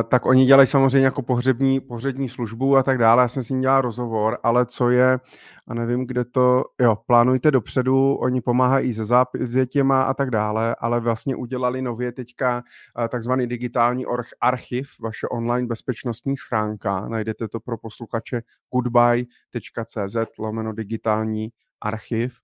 tak 0.08 0.26
oni 0.26 0.46
dělají 0.46 0.66
samozřejmě 0.66 1.04
jako 1.04 1.22
pohřební, 1.22 1.80
pohřební 1.80 2.28
službu 2.28 2.76
a 2.76 2.82
tak 2.82 2.98
dále. 2.98 3.22
Já 3.22 3.28
jsem 3.28 3.42
s 3.42 3.50
ním 3.50 3.60
dělal 3.60 3.80
rozhovor, 3.80 4.38
ale 4.42 4.66
co 4.66 4.90
je, 4.90 5.20
a 5.68 5.74
nevím, 5.74 6.06
kde 6.06 6.24
to, 6.24 6.64
jo, 6.80 6.96
plánujte 7.06 7.50
dopředu, 7.50 8.14
oni 8.14 8.40
pomáhají 8.40 8.94
se 8.94 9.04
zápětěma 9.04 10.02
a 10.02 10.14
tak 10.14 10.30
dále, 10.30 10.76
ale 10.78 11.00
vlastně 11.00 11.36
udělali 11.36 11.82
nově 11.82 12.12
teďka 12.12 12.62
uh, 12.98 13.08
takzvaný 13.08 13.46
digitální 13.46 14.04
archiv, 14.40 14.88
vaše 15.00 15.28
online 15.28 15.66
bezpečnostní 15.66 16.36
schránka. 16.36 17.08
Najdete 17.08 17.48
to 17.48 17.60
pro 17.60 17.78
posluchače 17.78 18.42
goodbye.cz 18.72 20.16
lomeno 20.38 20.72
digitální 20.72 21.50
archiv. 21.82 22.36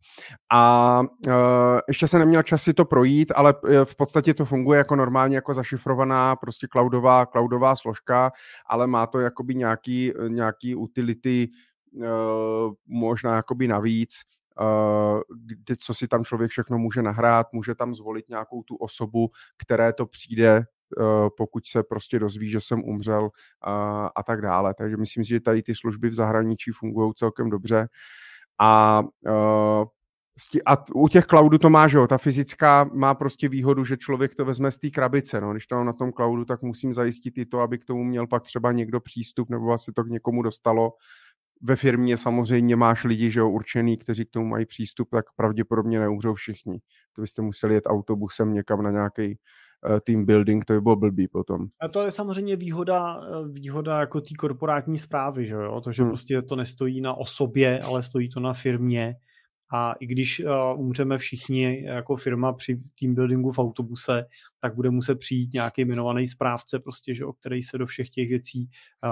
A 0.52 1.00
uh, 1.26 1.32
ještě 1.88 2.08
se 2.08 2.18
neměl 2.18 2.42
čas 2.42 2.62
si 2.62 2.74
to 2.74 2.84
projít, 2.84 3.32
ale 3.34 3.54
e, 3.68 3.84
v 3.84 3.96
podstatě 3.96 4.34
to 4.34 4.44
funguje 4.44 4.78
jako 4.78 4.96
normálně 4.96 5.36
jako 5.36 5.54
zašifrovaná 5.54 6.36
prostě 6.36 6.66
cloudová, 6.72 7.26
cloudová 7.26 7.76
složka, 7.76 8.32
ale 8.66 8.86
má 8.86 9.06
to 9.06 9.20
jakoby 9.20 9.54
nějaký, 9.54 10.12
nějaký 10.28 10.74
utility 10.74 11.48
uh, 11.92 12.04
možná 12.86 13.36
jakoby 13.36 13.68
navíc, 13.68 14.10
kdy, 15.44 15.76
co 15.76 15.94
si 15.94 16.08
tam 16.08 16.24
člověk 16.24 16.50
všechno 16.50 16.78
může 16.78 17.02
nahrát, 17.02 17.46
může 17.52 17.74
tam 17.74 17.94
zvolit 17.94 18.28
nějakou 18.28 18.62
tu 18.62 18.76
osobu, 18.76 19.30
které 19.58 19.92
to 19.92 20.06
přijde, 20.06 20.64
pokud 21.36 21.66
se 21.66 21.82
prostě 21.82 22.18
dozví, 22.18 22.50
že 22.50 22.60
jsem 22.60 22.84
umřel 22.84 23.30
a 24.16 24.22
tak 24.26 24.40
dále. 24.40 24.74
Takže 24.74 24.96
myslím 24.96 25.24
si, 25.24 25.30
že 25.30 25.40
tady 25.40 25.62
ty 25.62 25.74
služby 25.74 26.08
v 26.08 26.14
zahraničí 26.14 26.70
fungují 26.70 27.12
celkem 27.14 27.50
dobře. 27.50 27.88
A 28.60 29.02
u 30.94 31.08
těch 31.08 31.26
cloudů 31.26 31.58
to 31.58 31.70
má, 31.70 31.88
že 31.88 31.98
jo, 31.98 32.06
ta 32.06 32.18
fyzická 32.18 32.90
má 32.92 33.14
prostě 33.14 33.48
výhodu, 33.48 33.84
že 33.84 33.96
člověk 33.96 34.34
to 34.34 34.44
vezme 34.44 34.70
z 34.70 34.78
té 34.78 34.90
krabice, 34.90 35.40
no. 35.40 35.52
Když 35.52 35.66
to 35.66 35.74
mám 35.74 35.86
na 35.86 35.92
tom 35.92 36.12
cloudu, 36.12 36.44
tak 36.44 36.62
musím 36.62 36.94
zajistit 36.94 37.38
i 37.38 37.46
to, 37.46 37.60
aby 37.60 37.78
k 37.78 37.84
tomu 37.84 38.04
měl 38.04 38.26
pak 38.26 38.42
třeba 38.42 38.72
někdo 38.72 39.00
přístup, 39.00 39.50
nebo 39.50 39.72
asi 39.72 39.92
to 39.92 40.04
k 40.04 40.08
někomu 40.08 40.42
dostalo. 40.42 40.92
Ve 41.62 41.76
firmě 41.76 42.16
samozřejmě 42.16 42.76
máš 42.76 43.04
lidi, 43.04 43.30
že 43.30 43.40
jo, 43.40 43.50
určený, 43.50 43.96
kteří 43.96 44.24
k 44.24 44.30
tomu 44.30 44.46
mají 44.46 44.66
přístup, 44.66 45.08
tak 45.10 45.24
pravděpodobně 45.36 46.00
neumřou 46.00 46.34
všichni. 46.34 46.78
To 47.12 47.20
byste 47.20 47.42
museli 47.42 47.74
jet 47.74 47.84
autobusem 47.86 48.52
někam 48.52 48.82
na 48.82 48.90
nějaký 48.90 49.22
Eh, 49.22 49.36
team 50.04 50.24
building, 50.24 50.64
to 50.64 50.72
by 50.72 50.80
bylo 50.80 50.96
blbý 50.96 51.28
potom. 51.28 51.66
A 51.80 51.88
to 51.88 52.02
je 52.02 52.12
samozřejmě 52.12 52.56
výhoda, 52.56 53.20
eh, 53.20 53.48
výhoda 53.48 54.00
jako 54.00 54.20
té 54.20 54.34
korporátní 54.38 54.98
zprávy, 54.98 55.46
že 55.46 55.54
jo? 55.54 55.80
To, 55.80 55.92
že 55.92 56.02
hmm. 56.02 56.10
prostě 56.10 56.42
to 56.42 56.56
nestojí 56.56 57.00
na 57.00 57.14
osobě, 57.14 57.78
ale 57.78 58.02
stojí 58.02 58.28
to 58.28 58.40
na 58.40 58.52
firmě. 58.52 59.14
A 59.72 59.92
i 59.92 60.06
když 60.06 60.40
uh, 60.40 60.80
umřeme 60.80 61.18
všichni 61.18 61.84
jako 61.84 62.16
firma 62.16 62.52
při 62.52 62.78
team 63.00 63.14
buildingu 63.14 63.52
v 63.52 63.58
autobuse, 63.58 64.24
tak 64.60 64.74
bude 64.74 64.90
muset 64.90 65.14
přijít 65.14 65.52
nějaký 65.52 65.82
jmenovaný 65.82 66.26
správce, 66.26 66.78
prostě, 66.78 67.14
že, 67.14 67.24
o 67.24 67.32
který 67.32 67.62
se 67.62 67.78
do 67.78 67.86
všech 67.86 68.10
těch 68.10 68.28
věcí 68.28 68.68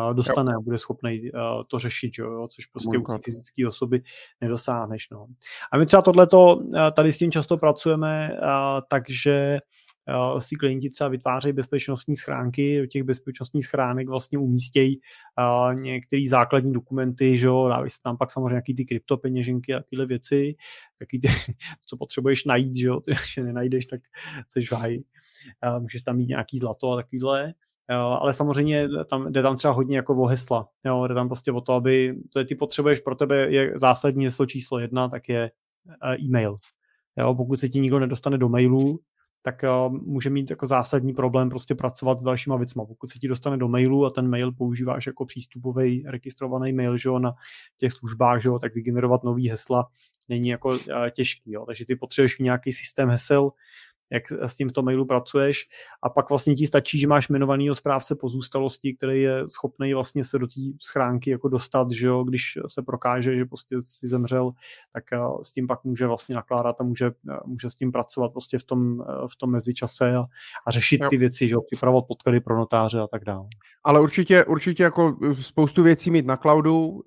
uh, 0.07 0.15
dostane 0.15 0.53
jo. 0.53 0.59
a 0.59 0.63
bude 0.63 0.79
schopný 0.79 1.21
uh, 1.21 1.41
to 1.71 1.79
řešit, 1.79 2.15
že, 2.15 2.23
jo, 2.23 2.49
což 2.51 2.67
prostě 2.67 2.99
u 2.99 3.19
fyzické 3.25 3.67
osoby 3.69 4.03
nedosáhneš. 4.41 5.11
No. 5.11 5.27
A 5.73 5.79
my 5.79 5.87
třeba 5.87 6.03
tohleto, 6.03 6.57
uh, 6.57 6.73
tady 6.97 7.13
s 7.13 7.19
tím 7.19 7.31
často 7.31 7.57
pracujeme, 7.57 8.31
uh, 8.33 8.81
takže 8.89 9.57
uh, 9.61 9.86
si 10.39 10.57
klienti 10.57 10.91
třeba 10.91 11.09
vytvářejí 11.09 11.53
bezpečnostní 11.53 12.17
schránky, 12.17 12.79
do 12.79 12.87
těch 12.87 13.03
bezpečnostních 13.03 13.67
schránek 13.67 14.09
vlastně 14.09 14.39
umístějí 14.39 15.01
uh, 15.39 15.75
některé 15.81 16.23
základní 16.29 16.73
dokumenty, 16.73 17.39
že 17.39 17.47
jo, 17.47 17.69
dávají 17.69 17.91
se 17.91 17.99
tam 18.03 18.17
pak 18.17 18.31
samozřejmě 18.31 18.53
nějaký 18.53 18.75
ty 18.75 18.85
kryptopeněženky 18.85 19.75
a 19.75 19.83
tyhle 19.83 20.07
věci, 20.07 20.55
taky 20.99 21.19
ty, 21.19 21.29
co 21.87 21.97
potřebuješ 21.97 22.45
najít, 22.45 22.77
že 22.77 22.87
jo, 22.87 23.01
ty, 23.01 23.13
že 23.35 23.43
nenajdeš, 23.43 23.87
tak 23.87 24.01
seš 24.49 24.73
v 24.73 24.77
Uh, 25.67 25.83
můžeš 25.83 26.03
tam 26.03 26.17
mít 26.17 26.29
nějaký 26.29 26.59
zlato 26.59 26.93
a 26.93 26.97
takovýhle. 26.97 27.55
Jo, 27.91 28.19
ale 28.21 28.35
samozřejmě 28.35 28.89
tam, 29.11 29.33
jde 29.33 29.43
tam 29.43 29.57
třeba 29.57 29.75
hodně 29.75 29.97
jako 29.97 30.17
o 30.17 30.27
hesla. 30.27 30.69
Jo, 30.85 31.07
jde 31.07 31.15
tam 31.15 31.29
prostě 31.29 31.53
o 31.53 31.61
to, 31.61 31.73
aby 31.73 32.15
to 32.33 32.45
ty 32.45 32.55
potřebuješ 32.55 33.01
pro 33.01 33.15
tebe 33.15 33.37
je 33.51 33.73
zásadní 33.79 34.25
heslo 34.25 34.47
číslo 34.47 34.79
jedna, 34.79 35.09
tak 35.09 35.29
je 35.29 35.51
eh, 36.03 36.17
e-mail. 36.21 36.57
Jo, 37.19 37.35
pokud 37.35 37.57
se 37.57 37.69
ti 37.69 37.81
nikdo 37.81 37.99
nedostane 37.99 38.39
do 38.39 38.49
mailu, 38.49 39.01
tak 39.47 39.65
uh, 39.89 39.93
může 39.93 40.31
mít 40.31 40.51
jako 40.51 40.67
zásadní 40.67 41.13
problém 41.13 41.49
prostě 41.49 41.75
pracovat 41.75 42.19
s 42.19 42.23
dalšíma 42.23 42.57
věcma. 42.57 42.85
Pokud 42.85 43.07
se 43.07 43.19
ti 43.19 43.29
dostane 43.29 43.57
do 43.57 43.69
mailu 43.69 44.07
a 44.07 44.11
ten 44.11 44.29
mail 44.29 44.53
používáš 44.53 45.07
jako 45.07 45.25
přístupový 45.25 46.05
registrovaný 46.07 46.73
mail 46.73 46.97
že 46.97 47.09
jo, 47.09 47.19
na 47.19 47.35
těch 47.77 47.93
službách, 47.93 48.43
že 48.43 48.49
jo, 48.49 48.59
tak 48.59 48.75
vygenerovat 48.75 49.25
nový 49.25 49.49
hesla 49.49 49.87
není 50.29 50.49
jako 50.49 50.69
uh, 50.69 50.77
těžký. 51.13 51.53
Jo. 51.53 51.65
Takže 51.67 51.87
ty 51.87 51.97
potřebuješ 51.97 52.39
nějaký 52.39 52.73
systém 52.73 53.09
hesel, 53.09 53.51
jak 54.11 54.23
s 54.33 54.57
tím 54.57 54.69
v 54.69 54.73
tom 54.73 54.85
mailu 54.85 55.07
pracuješ 55.07 55.69
a 56.03 56.09
pak 56.09 56.29
vlastně 56.29 56.55
ti 56.55 56.67
stačí, 56.67 56.99
že 56.99 57.07
máš 57.07 57.29
jmenovanýho 57.29 57.75
správce 57.75 58.15
pozůstalosti, 58.15 58.95
který 58.95 59.23
je 59.23 59.49
schopný 59.49 59.95
vlastně 59.95 60.25
se 60.25 60.39
do 60.39 60.47
té 60.47 60.61
schránky 60.83 61.31
jako 61.31 61.49
dostat, 61.49 61.91
že 61.91 62.07
jo, 62.07 62.25
když 62.25 62.59
se 62.67 62.83
prokáže, 62.83 63.37
že 63.37 63.45
prostě 63.45 63.77
si 63.81 64.09
zemřel, 64.09 64.53
tak 64.93 65.05
eh, 65.13 65.19
s 65.43 65.53
tím 65.53 65.67
pak 65.67 65.85
může 65.85 66.07
vlastně 66.07 66.35
nakládat 66.35 66.77
a 66.81 66.85
může, 66.85 67.07
eh, 67.07 67.37
může 67.47 67.71
s 67.71 67.75
tím 67.75 67.93
pracovat 67.93 68.33
prostě 68.33 68.59
v 68.59 68.65
tom, 68.65 69.01
eh, 69.01 69.29
v 69.29 69.37
tom 69.37 69.51
mezičase 69.51 70.17
a, 70.17 70.25
a 70.67 70.71
řešit 70.71 71.01
jo. 71.01 71.09
ty 71.11 71.17
věci, 71.17 71.49
že 71.49 71.55
jo, 71.55 71.61
připravovat 71.71 72.05
podklady 72.09 72.41
pro 72.41 72.57
notáře 72.57 73.01
a 73.01 73.07
tak 73.07 73.25
dále. 73.25 73.47
Ale 73.85 74.01
určitě, 74.01 74.45
určitě 74.45 74.83
jako 74.83 75.17
spoustu 75.41 75.83
věcí 75.83 76.11
mít 76.11 76.27
na 76.27 76.37
cloudu 76.37 76.89
uh, 76.89 77.03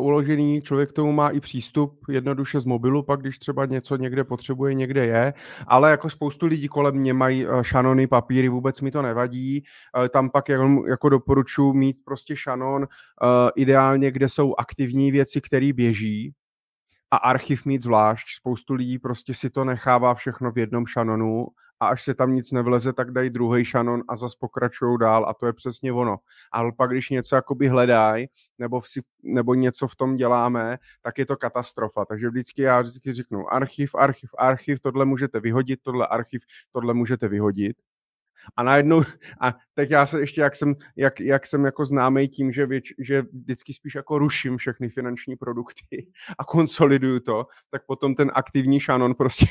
uložený, 0.00 0.62
člověk 0.62 0.90
k 0.90 0.92
tomu 0.92 1.12
má 1.12 1.28
i 1.28 1.40
přístup 1.40 2.00
jednoduše 2.08 2.60
z 2.60 2.64
mobilu, 2.64 3.02
pak 3.02 3.20
když 3.20 3.38
třeba 3.38 3.66
něco 3.66 3.96
někde 3.96 4.24
potřebuje, 4.24 4.74
někde 4.74 5.06
je, 5.06 5.34
ale 5.66 5.90
jako 5.90 6.10
spoustu 6.10 6.41
spoustu 6.42 6.46
lidí 6.46 6.68
kolem 6.68 6.94
mě 6.94 7.14
mají 7.14 7.46
šanony, 7.62 8.06
papíry, 8.06 8.48
vůbec 8.48 8.80
mi 8.80 8.90
to 8.90 9.02
nevadí. 9.02 9.62
Uh, 9.96 10.08
tam 10.08 10.30
pak 10.30 10.48
jako, 10.48 10.84
jako 10.88 11.08
doporučuji 11.08 11.72
mít 11.72 11.96
prostě 12.04 12.36
šanon, 12.36 12.82
uh, 12.82 13.50
ideálně, 13.56 14.10
kde 14.10 14.28
jsou 14.28 14.54
aktivní 14.58 15.12
věci, 15.12 15.40
které 15.40 15.72
běží, 15.72 16.34
a 17.10 17.16
archiv 17.16 17.66
mít 17.66 17.82
zvlášť. 17.82 18.26
Spoustu 18.36 18.74
lidí 18.74 18.98
prostě 18.98 19.34
si 19.34 19.50
to 19.50 19.64
nechává 19.64 20.14
všechno 20.14 20.52
v 20.52 20.58
jednom 20.58 20.86
šanonu 20.86 21.46
a 21.82 21.86
až 21.86 22.02
se 22.02 22.14
tam 22.14 22.34
nic 22.34 22.52
nevleze, 22.52 22.92
tak 22.92 23.10
dají 23.10 23.30
druhý 23.30 23.64
šanon 23.64 24.02
a 24.08 24.16
zase 24.16 24.36
pokračují 24.40 24.98
dál 24.98 25.26
a 25.28 25.34
to 25.34 25.46
je 25.46 25.52
přesně 25.52 25.92
ono. 25.92 26.16
Ale 26.52 26.72
pak, 26.72 26.90
když 26.90 27.10
něco 27.10 27.36
jakoby 27.36 27.68
hledají 27.68 28.26
nebo, 28.58 28.80
nebo 29.22 29.54
něco 29.54 29.88
v 29.88 29.96
tom 29.96 30.16
děláme, 30.16 30.78
tak 31.02 31.18
je 31.18 31.26
to 31.26 31.36
katastrofa. 31.36 32.04
Takže 32.04 32.28
vždycky 32.28 32.62
já 32.62 32.80
vždycky 32.80 33.12
řeknu 33.12 33.52
archiv, 33.52 33.94
archiv, 33.94 34.30
archiv, 34.38 34.80
tohle 34.80 35.04
můžete 35.04 35.40
vyhodit, 35.40 35.80
tohle 35.82 36.06
archiv, 36.06 36.42
tohle 36.72 36.94
můžete 36.94 37.28
vyhodit 37.28 37.76
a 38.56 38.62
najednou, 38.62 39.02
a 39.40 39.54
teď 39.74 39.90
já 39.90 40.06
se 40.06 40.20
ještě, 40.20 40.40
jak 40.40 40.56
jsem, 40.56 40.74
jak, 40.96 41.20
jak 41.20 41.46
jsem 41.46 41.64
jako 41.64 41.84
známý 41.84 42.28
tím, 42.28 42.52
že, 42.52 42.66
věč, 42.66 42.92
že 42.98 43.22
vždycky 43.22 43.74
spíš 43.74 43.94
jako 43.94 44.18
ruším 44.18 44.56
všechny 44.56 44.88
finanční 44.88 45.36
produkty 45.36 46.06
a 46.38 46.44
konsoliduju 46.44 47.20
to, 47.20 47.46
tak 47.70 47.86
potom 47.86 48.14
ten 48.14 48.30
aktivní 48.34 48.80
šanon 48.80 49.14
prostě 49.14 49.46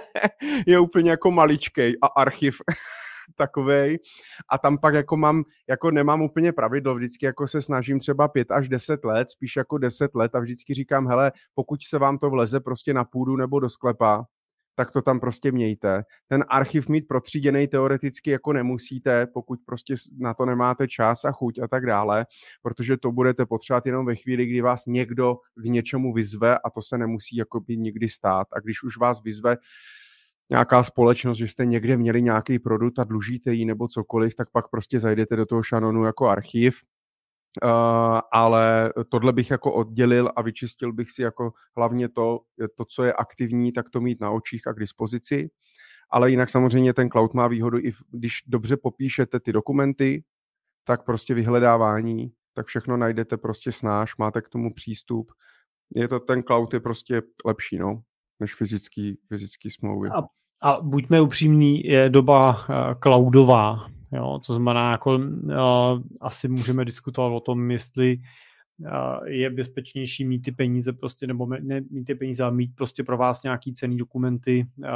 je 0.66 0.78
úplně 0.78 1.10
jako 1.10 1.30
maličkej 1.30 1.96
a 2.02 2.06
archiv 2.06 2.56
takovej. 3.36 3.98
A 4.50 4.58
tam 4.58 4.78
pak 4.78 4.94
jako 4.94 5.16
mám, 5.16 5.44
jako 5.68 5.90
nemám 5.90 6.22
úplně 6.22 6.52
pravidlo, 6.52 6.94
vždycky 6.94 7.26
jako 7.26 7.46
se 7.46 7.62
snažím 7.62 7.98
třeba 7.98 8.28
pět 8.28 8.50
až 8.50 8.68
deset 8.68 9.04
let, 9.04 9.30
spíš 9.30 9.56
jako 9.56 9.78
deset 9.78 10.14
let 10.14 10.34
a 10.34 10.40
vždycky 10.40 10.74
říkám, 10.74 11.06
hele, 11.06 11.32
pokud 11.54 11.82
se 11.82 11.98
vám 11.98 12.18
to 12.18 12.30
vleze 12.30 12.60
prostě 12.60 12.94
na 12.94 13.04
půdu 13.04 13.36
nebo 13.36 13.60
do 13.60 13.68
sklepa, 13.68 14.24
tak 14.74 14.90
to 14.90 15.02
tam 15.02 15.20
prostě 15.20 15.52
mějte. 15.52 16.02
Ten 16.28 16.44
archiv 16.48 16.88
mít 16.88 17.08
protříděný 17.08 17.68
teoreticky 17.68 18.30
jako 18.30 18.52
nemusíte, 18.52 19.26
pokud 19.26 19.58
prostě 19.66 19.94
na 20.18 20.34
to 20.34 20.46
nemáte 20.46 20.88
čas 20.88 21.24
a 21.24 21.32
chuť 21.32 21.58
a 21.58 21.68
tak 21.68 21.86
dále, 21.86 22.26
protože 22.62 22.96
to 22.96 23.12
budete 23.12 23.46
potřebovat 23.46 23.86
jenom 23.86 24.06
ve 24.06 24.14
chvíli, 24.14 24.46
kdy 24.46 24.60
vás 24.60 24.86
někdo 24.86 25.36
k 25.54 25.64
něčemu 25.64 26.12
vyzve 26.12 26.58
a 26.58 26.70
to 26.70 26.82
se 26.82 26.98
nemusí 26.98 27.36
jako 27.36 27.60
by 27.60 27.76
nikdy 27.76 28.08
stát. 28.08 28.46
A 28.52 28.60
když 28.60 28.82
už 28.82 28.96
vás 28.96 29.22
vyzve 29.22 29.56
nějaká 30.50 30.82
společnost, 30.82 31.38
že 31.38 31.48
jste 31.48 31.66
někde 31.66 31.96
měli 31.96 32.22
nějaký 32.22 32.58
produkt 32.58 32.98
a 32.98 33.04
dlužíte 33.04 33.52
jí 33.52 33.64
nebo 33.64 33.88
cokoliv, 33.88 34.34
tak 34.34 34.50
pak 34.50 34.70
prostě 34.70 34.98
zajdete 34.98 35.36
do 35.36 35.46
toho 35.46 35.62
šanonu 35.62 36.04
jako 36.04 36.28
archiv 36.28 36.76
Uh, 37.64 38.20
ale 38.32 38.92
tohle 39.08 39.32
bych 39.32 39.50
jako 39.50 39.72
oddělil 39.72 40.30
a 40.36 40.42
vyčistil 40.42 40.92
bych 40.92 41.10
si 41.10 41.22
jako 41.22 41.52
hlavně 41.76 42.08
to, 42.08 42.40
to, 42.74 42.84
co 42.84 43.04
je 43.04 43.12
aktivní, 43.12 43.72
tak 43.72 43.90
to 43.90 44.00
mít 44.00 44.20
na 44.20 44.30
očích 44.30 44.66
a 44.66 44.72
k 44.72 44.78
dispozici. 44.78 45.50
Ale 46.10 46.30
jinak 46.30 46.50
samozřejmě 46.50 46.94
ten 46.94 47.10
cloud 47.10 47.34
má 47.34 47.48
výhodu 47.48 47.78
i 47.78 47.92
když 48.10 48.42
dobře 48.46 48.76
popíšete 48.76 49.40
ty 49.40 49.52
dokumenty, 49.52 50.24
tak 50.84 51.04
prostě 51.04 51.34
vyhledávání, 51.34 52.32
tak 52.54 52.66
všechno 52.66 52.96
najdete 52.96 53.36
prostě 53.36 53.72
snáš, 53.72 54.16
máte 54.16 54.42
k 54.42 54.48
tomu 54.48 54.74
přístup. 54.74 55.32
Je 55.94 56.08
to, 56.08 56.20
ten 56.20 56.42
cloud 56.42 56.74
je 56.74 56.80
prostě 56.80 57.22
lepší, 57.44 57.78
no, 57.78 58.02
než 58.40 58.54
fyzický, 58.54 59.18
fyzický 59.28 59.70
smlouvy. 59.70 60.08
A, 60.08 60.22
a 60.62 60.80
buďme 60.80 61.20
upřímní, 61.20 61.84
je 61.84 62.10
doba 62.10 62.50
uh, 62.50 63.00
cloudová, 63.02 63.86
Jo, 64.12 64.40
to 64.46 64.54
znamená, 64.54 64.90
jako 64.90 65.16
uh, 65.16 65.54
asi 66.20 66.48
můžeme 66.48 66.84
diskutovat 66.84 67.36
o 67.36 67.40
tom, 67.40 67.70
jestli 67.70 68.18
uh, 68.78 69.26
je 69.26 69.50
bezpečnější 69.50 70.24
mít 70.24 70.40
ty 70.40 70.52
peníze 70.52 70.92
prostě, 70.92 71.26
nebo 71.26 71.46
ne 71.46 71.80
mít 71.90 72.04
ty 72.04 72.14
peníze, 72.14 72.42
ale 72.42 72.52
mít 72.52 72.74
prostě 72.74 73.04
pro 73.04 73.16
vás 73.16 73.42
nějaký 73.42 73.74
cený 73.74 73.96
dokumenty 73.96 74.66
uh, 74.78 74.88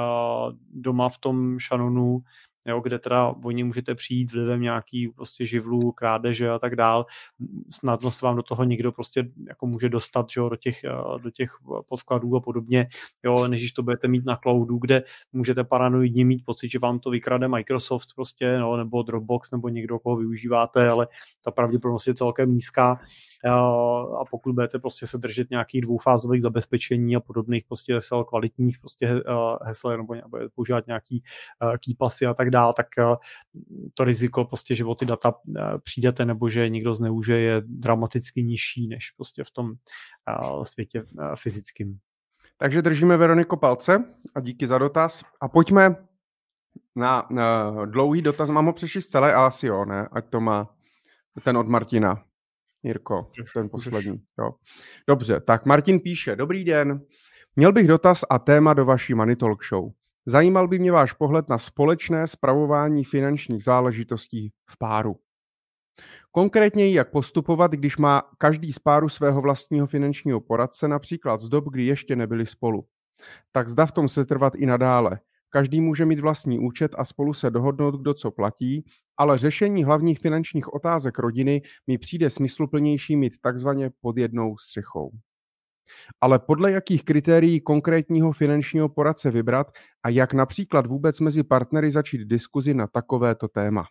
doma 0.74 1.08
v 1.08 1.18
tom 1.18 1.58
šanonu, 1.58 2.22
jo, 2.66 2.80
kde 2.80 2.98
teda 2.98 3.34
oni 3.44 3.64
můžete 3.64 3.94
přijít 3.94 4.32
vlivem 4.32 4.60
nějaký 4.60 5.08
prostě 5.08 5.46
živlů, 5.46 5.92
krádeže 5.92 6.50
a 6.50 6.58
tak 6.58 6.76
dál. 6.76 7.06
Snadno 7.70 8.10
se 8.10 8.26
vám 8.26 8.36
do 8.36 8.42
toho 8.42 8.64
někdo 8.64 8.92
prostě 8.92 9.28
jako 9.48 9.66
může 9.66 9.88
dostat, 9.88 10.26
že 10.30 10.40
jo, 10.40 10.48
do 10.48 10.56
těch, 10.56 10.84
eh, 10.84 11.18
do 11.18 11.30
těch 11.30 11.50
podkladů 11.88 12.36
a 12.36 12.40
podobně, 12.40 12.88
jo, 13.24 13.48
než 13.48 13.72
to 13.72 13.82
budete 13.82 14.08
mít 14.08 14.24
na 14.24 14.36
cloudu, 14.36 14.78
kde 14.78 15.02
můžete 15.32 15.64
paranoidně 15.64 16.24
mít 16.24 16.44
pocit, 16.44 16.68
že 16.68 16.78
vám 16.78 16.98
to 16.98 17.10
vykrade 17.10 17.48
Microsoft 17.48 18.08
prostě, 18.14 18.58
no, 18.58 18.76
nebo 18.76 19.02
Dropbox, 19.02 19.50
nebo 19.50 19.68
někdo, 19.68 19.98
koho 19.98 20.16
využíváte, 20.16 20.88
ale 20.88 21.08
ta 21.44 21.50
pravděpodobnost 21.50 22.06
je 22.06 22.14
celkem 22.14 22.52
nízká 22.52 23.00
eh, 23.44 23.50
a 24.20 24.24
pokud 24.30 24.54
budete 24.54 24.78
prostě 24.78 25.06
se 25.06 25.18
držet 25.18 25.50
nějakých 25.50 25.80
dvoufázových 25.80 26.42
zabezpečení 26.42 27.16
a 27.16 27.20
podobných 27.20 27.64
prostě 27.64 27.94
hesel, 27.94 28.24
kvalitních 28.24 28.78
prostě 28.78 29.06
eh, 29.06 29.22
hesel, 29.62 29.96
nebo 29.96 30.14
používat 30.54 30.86
nějaký 30.86 31.22
keypasy 31.84 32.26
a 32.26 32.34
tak 32.34 32.50
dál, 32.56 32.72
tak 32.72 32.86
eh, 32.98 33.16
to 33.94 34.04
riziko 34.04 34.44
prostě, 34.44 34.74
že 34.74 34.84
o 34.84 34.94
ty 34.94 35.06
data 35.06 35.32
eh, 35.32 35.78
přijdete 35.84 36.24
nebo 36.24 36.48
že 36.48 36.68
někdo 36.68 36.94
zneužije 36.94 37.40
je 37.40 37.62
dramaticky 37.64 38.42
nižší 38.42 38.88
než 38.88 39.10
prostě 39.10 39.44
v 39.44 39.50
tom 39.50 39.72
eh, 39.72 40.64
světě 40.64 41.04
fyzickém. 41.36 41.98
Takže 42.58 42.82
držíme 42.82 43.16
Veroniko 43.16 43.56
palce 43.56 44.04
a 44.34 44.40
díky 44.40 44.66
za 44.66 44.78
dotaz. 44.78 45.24
A 45.40 45.48
pojďme 45.48 45.96
na, 46.96 47.26
na 47.30 47.72
dlouhý 47.84 48.22
dotaz. 48.22 48.50
Mám 48.50 48.66
ho 48.66 48.72
přečíst 48.72 49.08
celé, 49.08 49.34
ale 49.34 49.46
asi 49.46 49.66
jo, 49.66 49.84
ne? 49.84 50.08
Ať 50.12 50.24
to 50.30 50.40
má 50.40 50.68
ten 51.44 51.56
od 51.56 51.68
Martina. 51.68 52.24
Jirko, 52.82 53.30
ten 53.54 53.68
poslední. 53.68 54.22
Jo. 54.38 54.54
Dobře, 55.08 55.40
tak 55.40 55.66
Martin 55.66 56.00
píše. 56.00 56.36
Dobrý 56.36 56.64
den. 56.64 57.00
Měl 57.56 57.72
bych 57.72 57.88
dotaz 57.88 58.24
a 58.30 58.38
téma 58.38 58.74
do 58.74 58.84
vaší 58.84 59.14
Money 59.14 59.36
Talk 59.36 59.64
Show. 59.64 59.92
Zajímal 60.28 60.68
by 60.68 60.78
mě 60.78 60.92
váš 60.92 61.12
pohled 61.12 61.48
na 61.48 61.58
společné 61.58 62.26
spravování 62.26 63.04
finančních 63.04 63.64
záležitostí 63.64 64.52
v 64.70 64.78
páru. 64.78 65.16
Konkrétně 66.32 66.90
jak 66.90 67.10
postupovat, 67.10 67.72
když 67.72 67.96
má 67.96 68.22
každý 68.38 68.72
z 68.72 68.78
páru 68.78 69.08
svého 69.08 69.40
vlastního 69.40 69.86
finančního 69.86 70.40
poradce, 70.40 70.88
například 70.88 71.40
z 71.40 71.48
dob, 71.48 71.64
kdy 71.70 71.86
ještě 71.86 72.16
nebyli 72.16 72.46
spolu. 72.46 72.86
Tak 73.52 73.68
zda 73.68 73.86
v 73.86 73.92
tom 73.92 74.08
se 74.08 74.24
trvat 74.24 74.54
i 74.54 74.66
nadále. 74.66 75.20
Každý 75.50 75.80
může 75.80 76.04
mít 76.04 76.20
vlastní 76.20 76.58
účet 76.58 76.94
a 76.98 77.04
spolu 77.04 77.34
se 77.34 77.50
dohodnout, 77.50 78.00
kdo 78.00 78.14
co 78.14 78.30
platí, 78.30 78.84
ale 79.16 79.38
řešení 79.38 79.84
hlavních 79.84 80.18
finančních 80.18 80.74
otázek 80.74 81.18
rodiny 81.18 81.62
mi 81.86 81.98
přijde 81.98 82.30
smysluplnější 82.30 83.16
mít 83.16 83.32
takzvaně 83.42 83.90
pod 84.00 84.18
jednou 84.18 84.56
střechou 84.56 85.10
ale 86.20 86.38
podle 86.38 86.72
jakých 86.72 87.04
kritérií 87.04 87.60
konkrétního 87.60 88.32
finančního 88.32 88.88
poradce 88.88 89.30
vybrat 89.30 89.72
a 90.02 90.08
jak 90.08 90.32
například 90.32 90.86
vůbec 90.86 91.20
mezi 91.20 91.42
partnery 91.42 91.90
začít 91.90 92.24
diskuzi 92.24 92.74
na 92.74 92.86
takovéto 92.86 93.48
téma. 93.48 93.84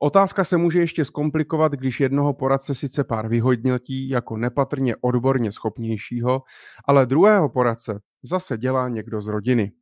Otázka 0.00 0.44
se 0.44 0.56
může 0.56 0.80
ještě 0.80 1.04
zkomplikovat, 1.04 1.72
když 1.72 2.00
jednoho 2.00 2.34
poradce 2.34 2.74
sice 2.74 3.04
pár 3.04 3.28
vyhodnotí 3.28 4.08
jako 4.08 4.36
nepatrně 4.36 4.96
odborně 5.00 5.52
schopnějšího, 5.52 6.42
ale 6.84 7.06
druhého 7.06 7.48
poradce 7.48 8.00
zase 8.22 8.58
dělá 8.58 8.88
někdo 8.88 9.20
z 9.20 9.26
rodiny. 9.26 9.72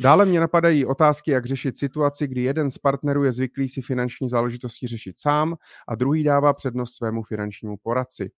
Dále 0.00 0.24
mě 0.24 0.40
napadají 0.40 0.86
otázky, 0.86 1.30
jak 1.30 1.46
řešit 1.46 1.78
situaci, 1.78 2.26
kdy 2.26 2.42
jeden 2.42 2.70
z 2.70 2.78
partnerů 2.78 3.24
je 3.24 3.32
zvyklý 3.32 3.68
si 3.68 3.82
finanční 3.82 4.28
záležitosti 4.28 4.86
řešit 4.86 5.18
sám 5.18 5.56
a 5.88 5.94
druhý 5.94 6.24
dává 6.24 6.52
přednost 6.52 6.94
svému 6.94 7.22
finančnímu 7.22 7.76
poradci. 7.82 8.30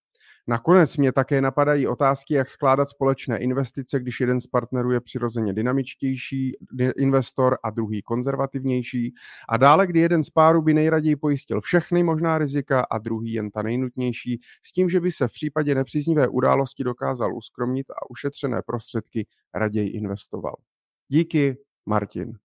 Nakonec 0.47 0.97
mě 0.97 1.13
také 1.13 1.41
napadají 1.41 1.87
otázky, 1.87 2.35
jak 2.35 2.49
skládat 2.49 2.89
společné 2.89 3.39
investice, 3.39 4.01
když 4.01 4.21
jeden 4.21 4.41
z 4.41 4.47
partnerů 4.47 4.91
je 4.91 5.01
přirozeně 5.01 5.53
dynamičtější 5.53 6.57
investor 6.97 7.59
a 7.65 7.71
druhý 7.71 8.03
konzervativnější. 8.03 9.15
A 9.49 9.57
dále, 9.57 9.87
kdy 9.87 10.01
jeden 10.01 10.23
z 10.23 10.31
párů 10.31 10.63
by 10.63 10.75
nejraději 10.75 11.17
pojistil 11.17 11.61
všechny 11.61 12.03
možná 12.03 12.39
rizika 12.39 12.87
a 12.91 12.99
druhý 12.99 13.33
jen 13.33 13.51
ta 13.51 13.63
nejnutnější, 13.63 14.41
s 14.63 14.73
tím, 14.73 14.89
že 14.89 15.01
by 15.01 15.13
se 15.13 15.29
v 15.29 15.33
případě 15.33 15.75
nepříznivé 15.75 16.29
události 16.29 16.85
dokázal 16.85 17.37
uskromnit 17.37 17.91
a 17.91 18.11
ušetřené 18.11 18.63
prostředky 18.67 19.27
raději 19.55 19.89
investoval. 19.89 20.55
Díky, 21.09 21.57
Martin. 21.87 22.42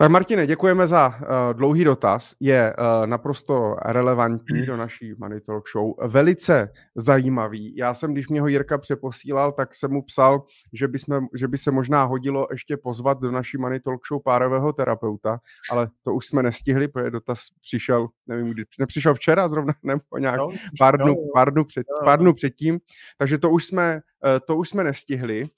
Tak 0.00 0.10
Martine, 0.10 0.46
děkujeme 0.46 0.86
za 0.86 1.08
uh, 1.08 1.14
dlouhý 1.52 1.84
dotaz. 1.84 2.34
Je 2.40 2.74
uh, 2.78 3.06
naprosto 3.06 3.76
relevantní 3.84 4.66
do 4.66 4.76
naší 4.76 5.14
Money 5.18 5.40
Talk 5.40 5.68
Show. 5.68 5.92
Velice 6.06 6.72
zajímavý. 6.94 7.76
Já 7.76 7.94
jsem, 7.94 8.12
když 8.12 8.28
mě 8.28 8.40
ho 8.40 8.48
Jirka 8.48 8.78
přeposílal, 8.78 9.52
tak 9.52 9.74
jsem 9.74 9.90
mu 9.90 10.02
psal, 10.02 10.42
že 10.72 10.88
by, 10.88 10.98
jsme, 10.98 11.20
že 11.34 11.48
by 11.48 11.58
se 11.58 11.70
možná 11.70 12.04
hodilo 12.04 12.46
ještě 12.50 12.76
pozvat 12.76 13.20
do 13.20 13.30
naší 13.30 13.58
Money 13.58 13.80
Talk 13.80 14.00
Show 14.06 14.22
párového 14.22 14.72
terapeuta, 14.72 15.38
ale 15.70 15.88
to 16.04 16.14
už 16.14 16.26
jsme 16.26 16.42
nestihli, 16.42 16.88
protože 16.88 17.10
dotaz 17.10 17.40
přišel, 17.60 18.08
nevím, 18.26 18.50
kdy, 18.50 18.64
nepřišel 18.78 19.14
včera 19.14 19.48
zrovna, 19.48 19.74
nebo 19.82 20.00
nějak 20.18 20.36
no, 20.36 20.48
pár, 20.78 20.98
dnů, 20.98 21.14
pár, 21.34 21.52
dnů 21.52 21.64
před, 21.64 21.86
pár 22.04 22.18
dnů 22.18 22.34
předtím, 22.34 22.78
takže 23.18 23.38
to 23.38 23.50
už 23.50 23.66
jsme, 23.66 23.94
uh, 23.94 24.30
to 24.46 24.56
už 24.56 24.68
jsme 24.68 24.84
nestihli. 24.84 25.48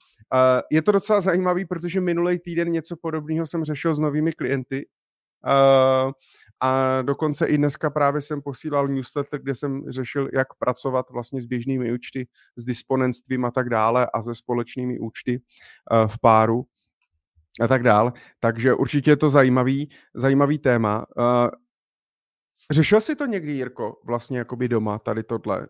Je 0.71 0.81
to 0.81 0.91
docela 0.91 1.21
zajímavý, 1.21 1.65
protože 1.65 2.01
minulý 2.01 2.39
týden 2.39 2.71
něco 2.71 2.95
podobného 3.01 3.45
jsem 3.45 3.63
řešil 3.63 3.93
s 3.93 3.99
novými 3.99 4.31
klienty. 4.31 4.87
A 6.63 7.01
dokonce 7.01 7.45
i 7.45 7.57
dneska 7.57 7.89
právě 7.89 8.21
jsem 8.21 8.41
posílal 8.41 8.87
newsletter, 8.87 9.39
kde 9.41 9.55
jsem 9.55 9.83
řešil, 9.87 10.29
jak 10.33 10.47
pracovat 10.53 11.09
vlastně 11.09 11.41
s 11.41 11.45
běžnými 11.45 11.93
účty, 11.93 12.27
s 12.55 12.65
disponentstvím 12.65 13.45
a 13.45 13.51
tak 13.51 13.69
dále 13.69 14.07
a 14.13 14.21
se 14.21 14.35
společnými 14.35 14.99
účty 14.99 15.41
v 16.07 16.19
páru 16.21 16.65
a 17.61 17.67
tak 17.67 17.83
dále. 17.83 18.11
Takže 18.39 18.73
určitě 18.73 19.11
je 19.11 19.17
to 19.17 19.29
zajímavý, 19.29 19.89
zajímavý 20.13 20.57
téma. 20.57 21.05
Řešil 22.71 23.01
jsi 23.01 23.15
to 23.15 23.25
někdy, 23.25 23.51
Jirko, 23.51 24.01
vlastně 24.03 24.37
jakoby 24.37 24.67
doma, 24.67 24.99
tady 24.99 25.23
tohle, 25.23 25.67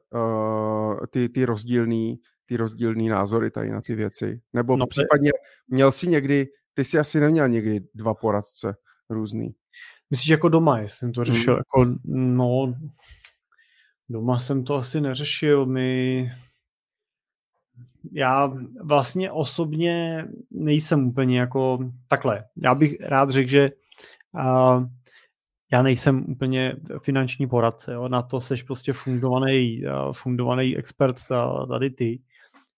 ty, 1.10 1.30
ty 1.30 1.46
rozdílný 1.46 2.20
ty 2.46 2.58
rozdílné 2.58 3.10
názory 3.10 3.52
tady 3.52 3.70
na 3.70 3.82
ty 3.82 3.96
věci? 3.96 4.42
Nebo 4.54 4.78
no, 4.78 4.88
případně 4.88 5.32
měl 5.68 5.92
jsi 5.92 6.08
někdy, 6.08 6.48
ty 6.74 6.86
jsi 6.86 7.00
asi 7.00 7.20
neměl 7.20 7.50
někdy 7.50 7.80
dva 7.96 8.14
poradce 8.14 8.76
různý. 9.10 9.56
Myslíš 10.10 10.30
jako 10.30 10.50
doma, 10.50 10.80
jestli 10.80 10.98
jsem 10.98 11.14
to 11.14 11.24
řešil? 11.24 11.54
Hmm. 11.54 11.58
Jako, 11.58 11.98
no, 12.06 12.74
doma 14.10 14.40
jsem 14.40 14.64
to 14.64 14.76
asi 14.76 15.02
neřešil. 15.02 15.66
My, 15.66 16.32
já 18.12 18.54
vlastně 18.84 19.32
osobně 19.32 20.26
nejsem 20.52 21.08
úplně 21.08 21.40
jako 21.40 21.80
takhle. 22.08 22.44
Já 22.58 22.76
bych 22.76 23.00
rád 23.00 23.30
řekl, 23.30 23.50
že 23.50 23.70
uh, 24.34 24.86
já 25.72 25.82
nejsem 25.82 26.26
úplně 26.28 26.76
finanční 27.04 27.48
poradce, 27.48 27.94
jo. 27.94 28.08
na 28.08 28.22
to 28.22 28.42
seš 28.42 28.64
prostě 28.64 28.94
fundovaný, 28.94 29.84
fundovaný 30.12 30.78
expert 30.78 31.16
tady 31.68 31.90
ty 31.90 32.22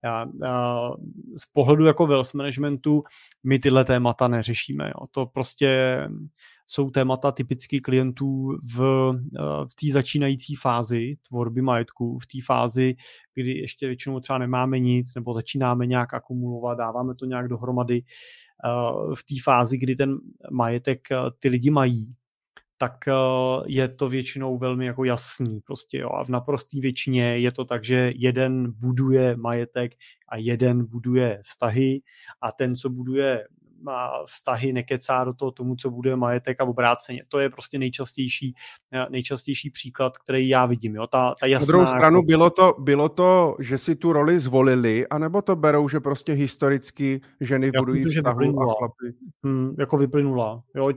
já, 0.04 0.26
já, 0.44 0.92
z 1.38 1.46
pohledu 1.46 1.86
jako 1.86 2.08
wealth 2.08 2.34
managementu 2.34 3.04
my 3.44 3.60
tyhle 3.60 3.86
témata 3.86 4.28
neřešíme. 4.28 4.88
Jo. 4.88 5.08
To 5.12 5.26
prostě 5.26 6.00
jsou 6.68 6.90
témata 6.90 7.32
typických 7.32 7.82
klientů 7.82 8.58
v, 8.76 8.80
v 9.72 9.76
té 9.82 9.92
začínající 9.92 10.56
fázi 10.56 11.16
tvorby 11.28 11.62
majetku, 11.62 12.20
v 12.20 12.28
té 12.28 12.38
fázi, 12.46 12.96
kdy 13.36 13.52
ještě 13.52 13.88
většinou 13.88 14.20
třeba 14.20 14.38
nemáme 14.38 14.80
nic, 14.80 15.16
nebo 15.16 15.34
začínáme 15.34 15.86
nějak 15.86 16.14
akumulovat, 16.14 16.78
dáváme 16.78 17.16
to 17.16 17.26
nějak 17.26 17.48
dohromady, 17.48 18.02
v 19.16 19.24
té 19.24 19.36
fázi, 19.44 19.78
kdy 19.78 19.96
ten 19.96 20.18
majetek 20.52 21.08
ty 21.40 21.50
lidi 21.50 21.72
mají, 21.72 22.16
tak 22.84 23.08
eh, 23.08 23.14
je 23.68 23.88
to 23.88 24.10
většinou 24.10 24.58
velmi 24.58 24.86
jako 24.86 25.04
jasný 25.04 25.62
prostě, 25.62 25.98
jo. 25.98 26.10
A 26.10 26.24
v 26.26 26.30
naprosté 26.30 26.80
většině 26.82 27.38
je 27.38 27.52
to 27.52 27.66
tak, 27.66 27.84
že 27.84 28.12
jeden 28.16 28.72
buduje 28.72 29.36
majetek 29.36 29.92
a 30.30 30.38
jeden 30.38 30.86
buduje 30.86 31.40
vztahy 31.44 32.02
a 32.42 32.52
ten, 32.52 32.76
co 32.76 32.90
buduje 32.90 33.48
vztahy 34.26 34.74
nekecá 34.74 35.24
do 35.24 35.34
toho 35.34 35.52
tomu, 35.52 35.76
co 35.76 35.90
bude 35.90 36.16
majetek 36.16 36.62
a 36.62 36.64
obráceně. 36.64 37.24
To 37.28 37.40
je 37.40 37.50
prostě 37.50 37.80
nejčastější, 37.80 38.56
eh, 38.94 39.06
nejčastější 39.10 39.70
příklad, 39.70 40.18
který 40.18 40.50
já 40.50 40.66
vidím. 40.66 40.96
Jo? 40.96 41.08
Ta, 41.08 41.36
ta 41.40 41.46
jasná, 41.46 41.66
Na 41.66 41.68
druhou 41.68 41.86
stranu 41.86 42.18
jako... 42.18 42.26
bylo, 42.26 42.50
to, 42.50 42.76
bylo 42.80 43.10
to, 43.10 43.56
že 43.60 43.78
si 43.78 43.96
tu 43.96 44.14
roli 44.14 44.40
zvolili, 44.40 45.08
anebo 45.08 45.42
to 45.42 45.56
berou, 45.56 45.90
že 45.90 46.00
prostě 46.00 46.34
historicky 46.34 47.22
ženy 47.42 47.72
já 47.74 47.82
budují 47.82 48.06
vztahu 48.06 48.62
a 48.62 48.74
chlapy? 48.78 49.18
Hmm, 49.44 49.76
jako 49.80 49.98
vyplynula. 49.98 50.64
Jo? 50.76 50.90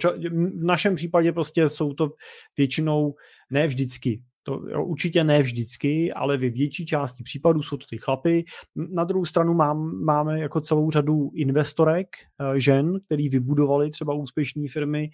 V 0.57 0.65
našem 0.65 0.95
případě 0.95 1.33
prostě 1.33 1.69
jsou 1.69 1.95
to 1.95 2.11
většinou, 2.57 3.15
ne 3.51 3.67
vždycky, 3.67 4.23
to 4.47 4.63
jo, 4.69 4.85
určitě 4.85 5.25
ne 5.25 5.43
vždycky, 5.43 6.13
ale 6.13 6.37
ve 6.37 6.49
větší 6.49 6.87
části 6.87 7.23
případů 7.23 7.63
jsou 7.63 7.77
to 7.77 7.87
ty 7.91 7.99
chlapy. 7.99 8.45
Na 8.77 9.05
druhou 9.05 9.25
stranu 9.25 9.55
mám, 9.55 10.05
máme 10.05 10.41
jako 10.41 10.61
celou 10.61 10.91
řadu 10.91 11.31
investorek, 11.35 12.09
eh, 12.17 12.61
žen, 12.61 13.01
který 13.07 13.29
vybudovali 13.29 13.91
třeba 13.91 14.15
úspěšné 14.15 14.69
firmy, 14.69 15.11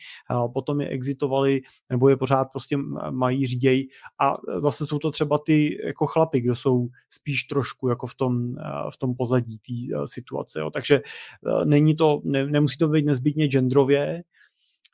potom 0.55 0.81
je 0.81 0.89
exitovali, 0.89 1.61
nebo 1.91 2.09
je 2.09 2.17
pořád 2.17 2.49
prostě 2.53 2.77
mají 3.11 3.47
říděj 3.47 3.89
a 4.21 4.35
zase 4.57 4.87
jsou 4.87 4.99
to 4.99 5.11
třeba 5.11 5.39
ty 5.39 5.79
jako 5.87 6.07
chlapy, 6.07 6.41
kdo 6.41 6.55
jsou 6.55 6.89
spíš 7.11 7.45
trošku 7.45 7.89
jako 7.89 8.07
v 8.07 8.15
tom, 8.15 8.59
eh, 8.59 8.91
v 8.93 8.97
tom 8.97 9.15
pozadí 9.15 9.59
té 9.59 9.97
eh, 9.97 10.07
situace. 10.07 10.61
Jo. 10.61 10.71
Takže 10.71 11.03
není 11.65 11.97
to, 11.97 12.21
ne, 12.25 12.47
nemusí 12.47 12.77
to 12.77 12.89
být 12.89 13.07
nezbytně 13.07 13.47
genderově, 13.47 14.23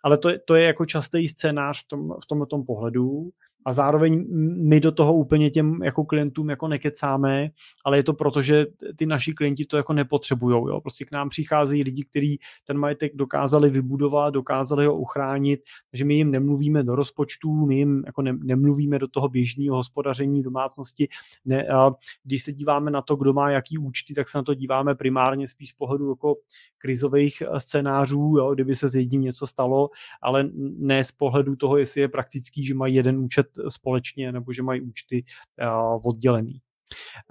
ale 0.04 0.18
to 0.18 0.28
je, 0.28 0.38
to 0.38 0.54
je 0.54 0.64
jako 0.64 0.86
častý 0.86 1.28
scénář 1.28 1.84
v, 1.84 1.88
tom, 1.88 2.10
v 2.22 2.26
tomhle 2.26 2.46
tom 2.46 2.64
pohledu 2.64 3.30
a 3.68 3.72
zároveň 3.72 4.26
my 4.68 4.80
do 4.80 4.92
toho 4.92 5.14
úplně 5.14 5.50
těm 5.50 5.82
jako 5.82 6.04
klientům 6.04 6.50
jako 6.50 6.68
nekecáme, 6.68 7.50
ale 7.84 7.96
je 7.96 8.02
to 8.02 8.14
proto, 8.14 8.42
že 8.42 8.66
ty 8.96 9.06
naši 9.06 9.32
klienti 9.32 9.64
to 9.64 9.76
jako 9.76 9.92
nepotřebují. 9.92 10.56
Jo? 10.68 10.80
Prostě 10.80 11.04
k 11.04 11.12
nám 11.12 11.28
přicházejí 11.28 11.82
lidi, 11.82 12.04
kteří 12.04 12.38
ten 12.66 12.78
majetek 12.78 13.16
dokázali 13.16 13.70
vybudovat, 13.70 14.30
dokázali 14.30 14.86
ho 14.86 14.96
uchránit, 14.96 15.60
takže 15.90 16.04
my 16.04 16.14
jim 16.14 16.30
nemluvíme 16.30 16.82
do 16.82 16.94
rozpočtů, 16.94 17.66
my 17.66 17.76
jim 17.76 18.02
jako 18.06 18.22
ne, 18.22 18.32
nemluvíme 18.44 18.98
do 18.98 19.08
toho 19.08 19.28
běžného 19.28 19.76
hospodaření 19.76 20.42
domácnosti. 20.42 21.08
Ne, 21.44 21.66
a 21.66 21.90
když 22.24 22.42
se 22.42 22.52
díváme 22.52 22.90
na 22.90 23.02
to, 23.02 23.16
kdo 23.16 23.32
má 23.32 23.50
jaký 23.50 23.78
účty, 23.78 24.14
tak 24.14 24.28
se 24.28 24.38
na 24.38 24.42
to 24.42 24.54
díváme 24.54 24.94
primárně 24.94 25.48
spíš 25.48 25.70
z 25.70 25.74
pohledu 25.74 26.10
jako 26.10 26.36
krizových 26.78 27.42
scénářů, 27.58 28.34
jo? 28.38 28.54
kdyby 28.54 28.74
se 28.74 28.88
s 28.88 28.94
jedním 28.94 29.20
něco 29.20 29.46
stalo, 29.46 29.90
ale 30.22 30.50
ne 30.78 31.04
z 31.04 31.12
pohledu 31.12 31.56
toho, 31.56 31.76
jestli 31.76 32.00
je 32.00 32.08
praktický, 32.08 32.64
že 32.64 32.74
mají 32.74 32.94
jeden 32.94 33.18
účet 33.18 33.57
společně 33.68 34.32
nebo 34.32 34.52
že 34.52 34.62
mají 34.62 34.80
účty 34.80 35.24
uh, 35.62 36.00
oddělený. 36.08 36.60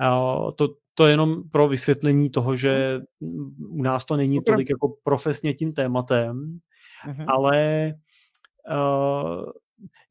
Uh, 0.01 0.51
to, 0.51 0.67
to 0.93 1.07
je 1.07 1.13
jenom 1.13 1.49
pro 1.49 1.67
vysvětlení 1.67 2.29
toho, 2.29 2.55
že 2.55 2.99
u 3.69 3.83
nás 3.83 4.05
to 4.05 4.17
není 4.17 4.41
tolik 4.41 4.69
jako 4.69 4.97
profesně 5.03 5.53
tím 5.53 5.73
tématem, 5.73 6.59
uh-huh. 7.07 7.25
ale 7.27 7.93
uh, 8.69 9.51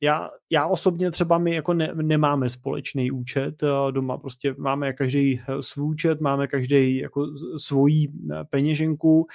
já, 0.01 0.31
já 0.51 0.67
osobně 0.67 1.11
třeba 1.11 1.39
my 1.39 1.55
jako 1.55 1.75
ne, 1.75 1.91
nemáme 1.95 2.51
společný 2.51 3.11
účet 3.11 3.63
eh, 3.63 3.93
doma, 3.93 4.19
prostě 4.19 4.55
máme 4.59 4.93
každý 4.93 5.41
eh, 5.41 5.63
svůj 5.63 5.89
účet, 5.89 6.21
máme 6.21 6.47
každý 6.47 6.97
jako 6.97 7.27
svoji 7.57 8.09
eh, 8.09 8.45
peněženku. 8.51 9.27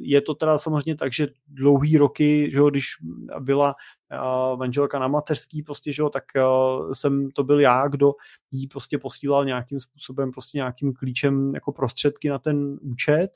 Je 0.00 0.20
to 0.20 0.34
teda 0.34 0.58
samozřejmě 0.58 0.96
tak, 0.96 1.12
že 1.12 1.28
dlouhý 1.46 1.96
roky, 1.96 2.50
že 2.54 2.60
když 2.70 2.86
byla 3.40 3.74
manželka 4.56 4.98
na 4.98 5.08
mateřský, 5.08 5.62
prostě, 5.62 5.92
že 5.92 6.02
tak 6.12 6.24
jsem 6.92 7.30
to 7.30 7.44
byl 7.44 7.60
já, 7.60 7.88
kdo 7.88 8.12
jí 8.50 8.66
prostě 8.66 8.98
posílal 8.98 9.44
nějakým 9.44 9.80
způsobem, 9.80 10.30
prostě 10.30 10.58
nějakým 10.58 10.94
klíčem 10.94 11.54
jako 11.54 11.72
prostředky 11.72 12.28
na 12.28 12.38
ten 12.38 12.78
účet. 12.80 13.30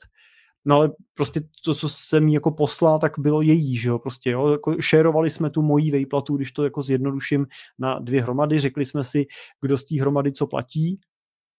No 0.65 0.75
ale 0.75 0.91
prostě 1.13 1.41
to, 1.65 1.75
co 1.75 1.89
jsem 1.89 2.27
jí 2.27 2.33
jako 2.33 2.51
poslal, 2.51 2.99
tak 2.99 3.19
bylo 3.19 3.41
její, 3.41 3.77
že 3.77 3.89
jo, 3.89 3.99
prostě 3.99 4.29
jo, 4.29 4.47
jako 4.47 4.75
šerovali 4.79 5.29
jsme 5.29 5.49
tu 5.49 5.61
mojí 5.61 5.91
vejplatu, 5.91 6.35
když 6.35 6.51
to 6.51 6.63
jako 6.63 6.81
zjednoduším 6.81 7.47
na 7.79 7.99
dvě 7.99 8.21
hromady, 8.21 8.59
řekli 8.59 8.85
jsme 8.85 9.03
si, 9.03 9.25
kdo 9.61 9.77
z 9.77 9.85
té 9.85 10.01
hromady 10.01 10.31
co 10.31 10.47
platí 10.47 10.99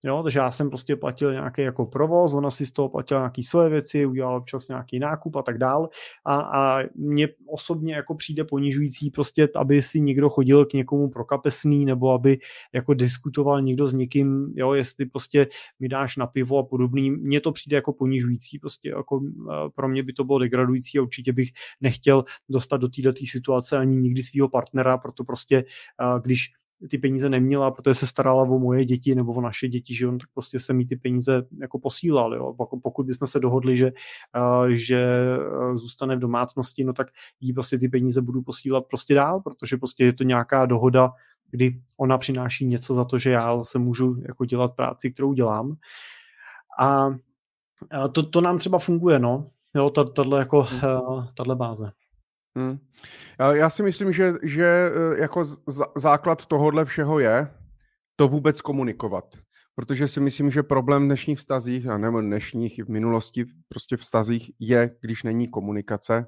Jo, 0.05 0.22
takže 0.22 0.39
já 0.39 0.51
jsem 0.51 0.68
prostě 0.68 0.97
platil 0.97 1.32
nějaký 1.32 1.62
jako 1.62 1.86
provoz, 1.86 2.35
ona 2.35 2.51
si 2.51 2.66
z 2.66 2.70
toho 2.70 2.89
platila 2.89 3.20
nějaké 3.20 3.43
svoje 3.43 3.68
věci, 3.68 4.06
udělal 4.06 4.36
občas 4.36 4.68
nějaký 4.68 4.98
nákup 4.98 5.36
a 5.36 5.43
tak 5.43 5.59
dál. 5.59 5.89
A, 6.24 6.36
a 6.36 6.82
mně 6.94 7.28
osobně 7.47 7.94
jako 7.94 8.14
přijde 8.14 8.44
ponižující 8.44 9.10
prostě, 9.10 9.48
aby 9.56 9.82
si 9.82 10.01
někdo 10.01 10.31
chodil 10.31 10.66
k 10.66 10.72
někomu 10.72 11.10
prokapesný, 11.10 11.85
nebo 11.85 12.10
aby 12.10 12.39
jako 12.72 12.94
diskutoval 12.94 13.62
někdo 13.62 13.86
s 13.86 13.93
někým, 13.93 14.52
jo, 14.56 14.72
jestli 14.72 15.06
prostě 15.06 15.47
mi 15.81 15.89
dáš 15.89 16.16
na 16.16 16.27
pivo 16.27 16.59
a 16.59 16.62
podobný. 16.62 17.10
Mně 17.10 17.40
to 17.40 17.52
přijde 17.52 17.77
jako 17.77 17.93
ponižující, 17.93 18.59
prostě 18.59 18.89
jako 18.89 19.20
pro 19.74 19.89
mě 19.89 20.02
by 20.02 20.12
to 20.12 20.24
bylo 20.24 20.39
degradující 20.39 20.98
a 20.98 21.02
určitě 21.02 21.32
bych 21.32 21.48
nechtěl 21.81 22.24
dostat 22.48 22.77
do 22.77 22.89
této 22.89 23.12
situace 23.31 23.78
ani 23.78 23.97
nikdy 23.97 24.22
svého 24.22 24.48
partnera, 24.48 24.98
proto 24.98 25.24
prostě 25.24 25.64
když 26.22 26.52
ty 26.89 26.98
peníze 26.98 27.28
neměla, 27.28 27.70
protože 27.70 27.94
se 27.94 28.07
starala 28.07 28.43
o 28.43 28.59
moje 28.59 28.85
děti 28.85 29.15
nebo 29.15 29.32
o 29.32 29.40
naše 29.40 29.69
děti, 29.69 29.94
že 29.94 30.09
on 30.09 30.19
tak 30.19 30.28
prostě 30.35 30.61
se 30.61 30.73
mi 30.73 30.85
ty 30.85 30.97
peníze 30.97 31.43
jako 31.61 31.78
posílal. 31.78 32.35
Jo. 32.35 32.55
Pokud 32.82 33.07
bychom 33.07 33.27
se 33.27 33.40
dohodli, 33.40 33.77
že, 33.77 33.93
že 34.69 35.16
zůstane 35.74 36.16
v 36.16 36.20
domácnosti, 36.20 36.85
no 36.85 36.93
tak 36.93 37.07
jí 37.40 37.52
prostě 37.52 37.78
ty 37.78 37.89
peníze 37.89 38.23
budu 38.23 38.43
posílat 38.43 38.85
prostě 38.90 39.15
dál, 39.15 39.40
protože 39.40 39.77
prostě 39.77 40.05
je 40.05 40.12
to 40.12 40.24
nějaká 40.24 40.66
dohoda, 40.66 41.11
kdy 41.51 41.81
ona 41.97 42.19
přináší 42.19 42.66
něco 42.66 42.94
za 42.94 43.05
to, 43.05 43.19
že 43.19 43.31
já 43.31 43.65
se 43.65 43.78
můžu 43.78 44.16
jako 44.28 44.44
dělat 44.44 44.74
práci, 44.77 45.11
kterou 45.11 45.32
dělám. 45.32 45.77
A 46.81 47.09
to, 48.12 48.23
to 48.23 48.40
nám 48.40 48.59
třeba 48.59 48.78
funguje, 48.78 49.19
no. 49.19 49.51
Jo, 49.74 49.90
tato, 49.90 50.36
jako, 50.36 50.62
hmm. 50.62 50.81
tato 51.35 51.57
báze. 51.57 51.93
Hmm. 52.59 52.78
Já 53.52 53.70
si 53.70 53.82
myslím, 53.82 54.12
že, 54.12 54.32
že 54.43 54.64
e, 54.64 55.20
jako 55.20 55.43
základ 55.97 56.47
tohohle 56.47 56.85
všeho 56.85 57.18
je 57.18 57.51
to 58.16 58.28
vůbec 58.28 58.60
komunikovat. 58.60 59.24
Protože 59.74 60.09
si 60.09 60.20
myslím, 60.20 60.51
že 60.51 60.62
problém 60.62 61.05
dnešních 61.06 61.39
vztazích, 61.39 61.86
a 61.86 61.98
nebo 61.98 62.20
dnešních 62.20 62.78
i 62.78 62.82
v 62.82 62.89
minulosti 62.89 63.44
prostě 63.68 63.97
vztazích 63.97 64.51
je, 64.59 64.97
když 65.01 65.22
není 65.22 65.48
komunikace, 65.48 66.27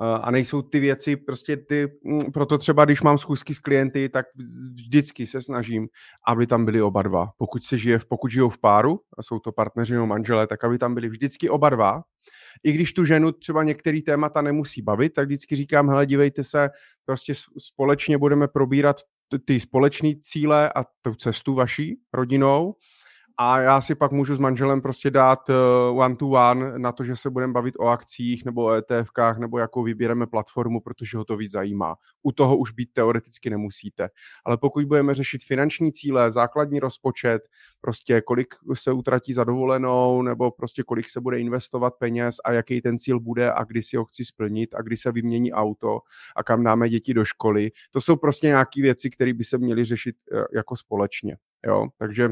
a 0.00 0.30
nejsou 0.30 0.62
ty 0.62 0.80
věci, 0.80 1.16
prostě 1.16 1.56
ty, 1.56 1.88
mm, 2.04 2.32
proto 2.32 2.58
třeba 2.58 2.84
když 2.84 3.02
mám 3.02 3.18
schůzky 3.18 3.54
s 3.54 3.58
klienty, 3.58 4.08
tak 4.08 4.26
vždycky 4.72 5.26
se 5.26 5.42
snažím, 5.42 5.88
aby 6.26 6.46
tam 6.46 6.64
byli 6.64 6.82
oba 6.82 7.02
dva. 7.02 7.30
Pokud 7.38 7.64
se 7.64 7.78
žije, 7.78 8.00
pokud 8.08 8.30
žijou 8.30 8.48
v 8.48 8.58
páru, 8.58 9.00
a 9.18 9.22
jsou 9.22 9.38
to 9.38 9.52
partneři 9.52 9.94
nebo 9.94 10.06
manželé, 10.06 10.46
tak 10.46 10.64
aby 10.64 10.78
tam 10.78 10.94
byli 10.94 11.08
vždycky 11.08 11.48
oba 11.48 11.70
dva. 11.70 12.02
I 12.64 12.72
když 12.72 12.92
tu 12.92 13.04
ženu 13.04 13.32
třeba 13.32 13.62
některý 13.62 14.02
témata 14.02 14.42
nemusí 14.42 14.82
bavit, 14.82 15.12
tak 15.12 15.26
vždycky 15.26 15.56
říkám, 15.56 15.88
hele, 15.88 16.06
dívejte 16.06 16.44
se, 16.44 16.68
prostě 17.04 17.32
společně 17.58 18.18
budeme 18.18 18.48
probírat 18.48 18.96
ty 19.44 19.60
společné 19.60 20.10
cíle 20.22 20.72
a 20.72 20.84
tu 21.02 21.14
cestu 21.14 21.54
vaší 21.54 21.96
rodinou 22.12 22.74
a 23.42 23.60
já 23.60 23.80
si 23.80 23.94
pak 23.94 24.12
můžu 24.12 24.34
s 24.34 24.38
manželem 24.38 24.82
prostě 24.82 25.10
dát 25.10 25.48
uh, 25.48 25.98
one 26.00 26.16
to 26.16 26.28
one 26.28 26.78
na 26.78 26.92
to, 26.92 27.04
že 27.04 27.16
se 27.16 27.30
budeme 27.30 27.52
bavit 27.52 27.74
o 27.78 27.86
akcích 27.86 28.44
nebo 28.44 28.64
o 28.64 28.72
ETFkách 28.72 29.38
nebo 29.38 29.58
jakou 29.58 29.82
vybíráme 29.82 30.26
platformu, 30.26 30.80
protože 30.80 31.18
ho 31.18 31.24
to 31.24 31.36
víc 31.36 31.50
zajímá. 31.50 31.96
U 32.22 32.32
toho 32.32 32.56
už 32.56 32.70
být 32.70 32.92
teoreticky 32.92 33.50
nemusíte. 33.50 34.08
Ale 34.44 34.56
pokud 34.56 34.84
budeme 34.84 35.14
řešit 35.14 35.44
finanční 35.44 35.92
cíle, 35.92 36.30
základní 36.30 36.80
rozpočet, 36.80 37.48
prostě 37.80 38.20
kolik 38.20 38.54
se 38.74 38.92
utratí 38.92 39.32
za 39.32 39.44
dovolenou 39.44 40.22
nebo 40.22 40.50
prostě 40.50 40.82
kolik 40.82 41.08
se 41.08 41.20
bude 41.20 41.40
investovat 41.40 41.94
peněz 41.98 42.36
a 42.44 42.52
jaký 42.52 42.80
ten 42.80 42.98
cíl 42.98 43.20
bude 43.20 43.52
a 43.52 43.64
kdy 43.64 43.82
si 43.82 43.96
ho 43.96 44.04
chci 44.04 44.24
splnit 44.24 44.74
a 44.74 44.82
kdy 44.82 44.96
se 44.96 45.12
vymění 45.12 45.52
auto 45.52 46.00
a 46.36 46.42
kam 46.42 46.64
dáme 46.64 46.88
děti 46.88 47.14
do 47.14 47.24
školy. 47.24 47.70
To 47.90 48.00
jsou 48.00 48.16
prostě 48.16 48.46
nějaké 48.46 48.82
věci, 48.82 49.10
které 49.10 49.32
by 49.32 49.44
se 49.44 49.58
měly 49.58 49.84
řešit 49.84 50.16
eh, 50.32 50.44
jako 50.52 50.76
společně. 50.76 51.36
Jo? 51.66 51.86
Takže 51.98 52.28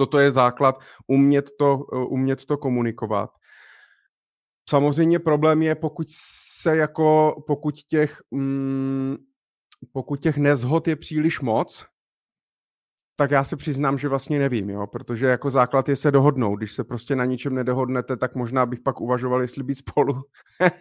toto 0.00 0.18
je 0.18 0.32
základ, 0.32 0.80
umět 1.06 1.50
to, 1.58 1.84
eh, 1.92 1.96
umět 1.96 2.46
to 2.46 2.56
komunikovat. 2.56 3.30
Samozřejmě 4.70 5.18
problém 5.18 5.62
je, 5.62 5.74
pokud 5.74 6.06
se 6.62 6.76
jako, 6.76 7.36
pokud 7.46 7.74
těch, 7.74 8.20
mm, 8.30 9.16
pokud 9.92 10.20
těch 10.20 10.36
nezhod 10.36 10.88
je 10.88 10.96
příliš 10.96 11.40
moc, 11.40 11.86
tak 13.20 13.30
já 13.30 13.44
se 13.44 13.56
přiznám, 13.56 13.98
že 13.98 14.08
vlastně 14.08 14.38
nevím, 14.38 14.70
jo, 14.70 14.86
protože 14.86 15.26
jako 15.26 15.50
základ 15.50 15.88
je 15.88 15.96
se 15.96 16.10
dohodnout. 16.10 16.56
Když 16.56 16.72
se 16.72 16.84
prostě 16.84 17.16
na 17.16 17.24
ničem 17.24 17.54
nedohodnete, 17.54 18.16
tak 18.16 18.34
možná 18.34 18.66
bych 18.66 18.80
pak 18.80 19.00
uvažoval, 19.00 19.42
jestli 19.42 19.62
být 19.62 19.74
spolu, 19.74 20.22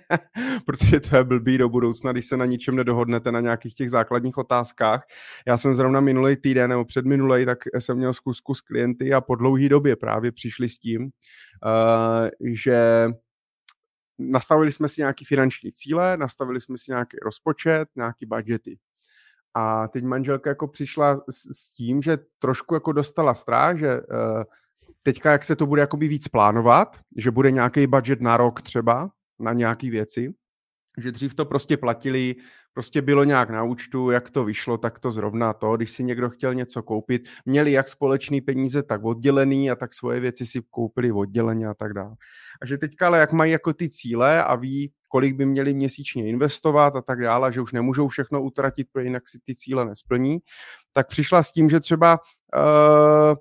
protože 0.65 0.99
to 0.99 1.15
je 1.15 1.23
blbý 1.23 1.57
do 1.57 1.69
budoucna, 1.69 2.11
když 2.11 2.25
se 2.25 2.37
na 2.37 2.45
ničem 2.45 2.75
nedohodnete 2.75 3.31
na 3.31 3.39
nějakých 3.39 3.75
těch 3.75 3.89
základních 3.89 4.37
otázkách. 4.37 5.03
Já 5.47 5.57
jsem 5.57 5.73
zrovna 5.73 5.99
minulý 5.99 6.35
týden 6.35 6.69
nebo 6.69 6.85
předminulej, 6.85 7.45
tak 7.45 7.57
jsem 7.79 7.97
měl 7.97 8.13
zkusku 8.13 8.53
s 8.53 8.61
klienty 8.61 9.13
a 9.13 9.21
po 9.21 9.35
dlouhé 9.35 9.69
době 9.69 9.95
právě 9.95 10.31
přišli 10.31 10.69
s 10.69 10.79
tím, 10.79 11.01
uh, 11.03 12.29
že 12.51 13.07
nastavili 14.19 14.71
jsme 14.71 14.87
si 14.87 15.01
nějaký 15.01 15.25
finanční 15.25 15.71
cíle, 15.71 16.17
nastavili 16.17 16.61
jsme 16.61 16.77
si 16.77 16.91
nějaký 16.91 17.17
rozpočet, 17.21 17.89
nějaký 17.95 18.25
budgety. 18.25 18.77
A 19.55 19.87
teď 19.87 20.03
manželka 20.03 20.49
jako 20.49 20.67
přišla 20.67 21.21
s, 21.29 21.57
s 21.57 21.73
tím, 21.73 22.01
že 22.01 22.17
trošku 22.39 22.73
jako 22.73 22.91
dostala 22.91 23.33
strach, 23.33 23.77
že 23.77 24.01
uh, 24.01 24.43
teďka 25.03 25.31
jak 25.31 25.43
se 25.43 25.55
to 25.55 25.65
bude 25.65 25.81
jakoby 25.81 26.07
víc 26.07 26.27
plánovat, 26.27 26.97
že 27.17 27.31
bude 27.31 27.51
nějaký 27.51 27.87
budget 27.87 28.21
na 28.21 28.37
rok 28.37 28.61
třeba 28.61 29.09
na 29.39 29.53
nějaké 29.53 29.89
věci, 29.89 30.33
že 31.01 31.11
dřív 31.11 31.33
to 31.33 31.45
prostě 31.45 31.77
platili, 31.77 32.35
prostě 32.73 33.01
bylo 33.01 33.23
nějak 33.23 33.49
na 33.49 33.63
účtu, 33.63 34.11
jak 34.11 34.29
to 34.29 34.43
vyšlo, 34.43 34.77
tak 34.77 34.99
to 34.99 35.11
zrovna 35.11 35.53
to, 35.53 35.77
když 35.77 35.91
si 35.91 36.03
někdo 36.03 36.29
chtěl 36.29 36.53
něco 36.53 36.83
koupit, 36.83 37.27
měli 37.45 37.71
jak 37.71 37.89
společný 37.89 38.41
peníze, 38.41 38.83
tak 38.83 39.03
oddělený 39.03 39.71
a 39.71 39.75
tak 39.75 39.93
svoje 39.93 40.19
věci 40.19 40.45
si 40.45 40.61
koupili 40.69 41.11
odděleně 41.11 41.67
a 41.67 41.73
tak 41.73 41.93
dále. 41.93 42.15
A 42.61 42.65
že 42.65 42.77
teďka 42.77 43.07
ale 43.07 43.19
jak 43.19 43.33
mají 43.33 43.51
jako 43.51 43.73
ty 43.73 43.89
cíle 43.89 44.43
a 44.43 44.55
ví, 44.55 44.91
kolik 45.07 45.35
by 45.35 45.45
měli 45.45 45.73
měsíčně 45.73 46.29
investovat 46.29 46.95
a 46.95 47.01
tak 47.01 47.21
dále, 47.21 47.51
že 47.51 47.61
už 47.61 47.73
nemůžou 47.73 48.07
všechno 48.07 48.43
utratit, 48.43 48.87
protože 48.91 49.05
jinak 49.05 49.29
si 49.29 49.39
ty 49.43 49.55
cíle 49.55 49.85
nesplní, 49.85 50.37
tak 50.93 51.07
přišla 51.07 51.43
s 51.43 51.51
tím, 51.51 51.69
že 51.69 51.79
třeba 51.79 52.19
uh, 52.55 53.35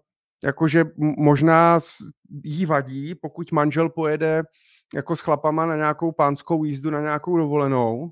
jakože 0.44 0.84
možná 0.96 1.78
jí 2.44 2.66
vadí, 2.66 3.14
pokud 3.14 3.52
manžel 3.52 3.88
pojede 3.88 4.42
jako 4.94 5.16
s 5.16 5.20
chlapama 5.20 5.66
na 5.66 5.76
nějakou 5.76 6.12
pánskou 6.12 6.64
jízdu, 6.64 6.90
na 6.90 7.00
nějakou 7.00 7.36
dovolenou 7.36 8.10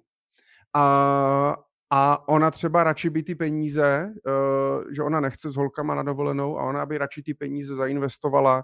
a, 0.75 1.57
a 1.91 2.29
ona 2.29 2.51
třeba 2.51 2.85
radši 2.85 3.11
by 3.11 3.23
ty 3.23 3.35
peníze, 3.35 4.13
uh, 4.27 4.93
že 4.93 5.03
ona 5.03 5.21
nechce 5.21 5.51
s 5.51 5.57
holkama 5.57 5.95
na 5.95 6.03
dovolenou 6.03 6.59
a 6.59 6.63
ona 6.63 6.87
by 6.87 6.99
radši 6.99 7.23
ty 7.23 7.35
peníze 7.35 7.75
zainvestovala 7.75 8.63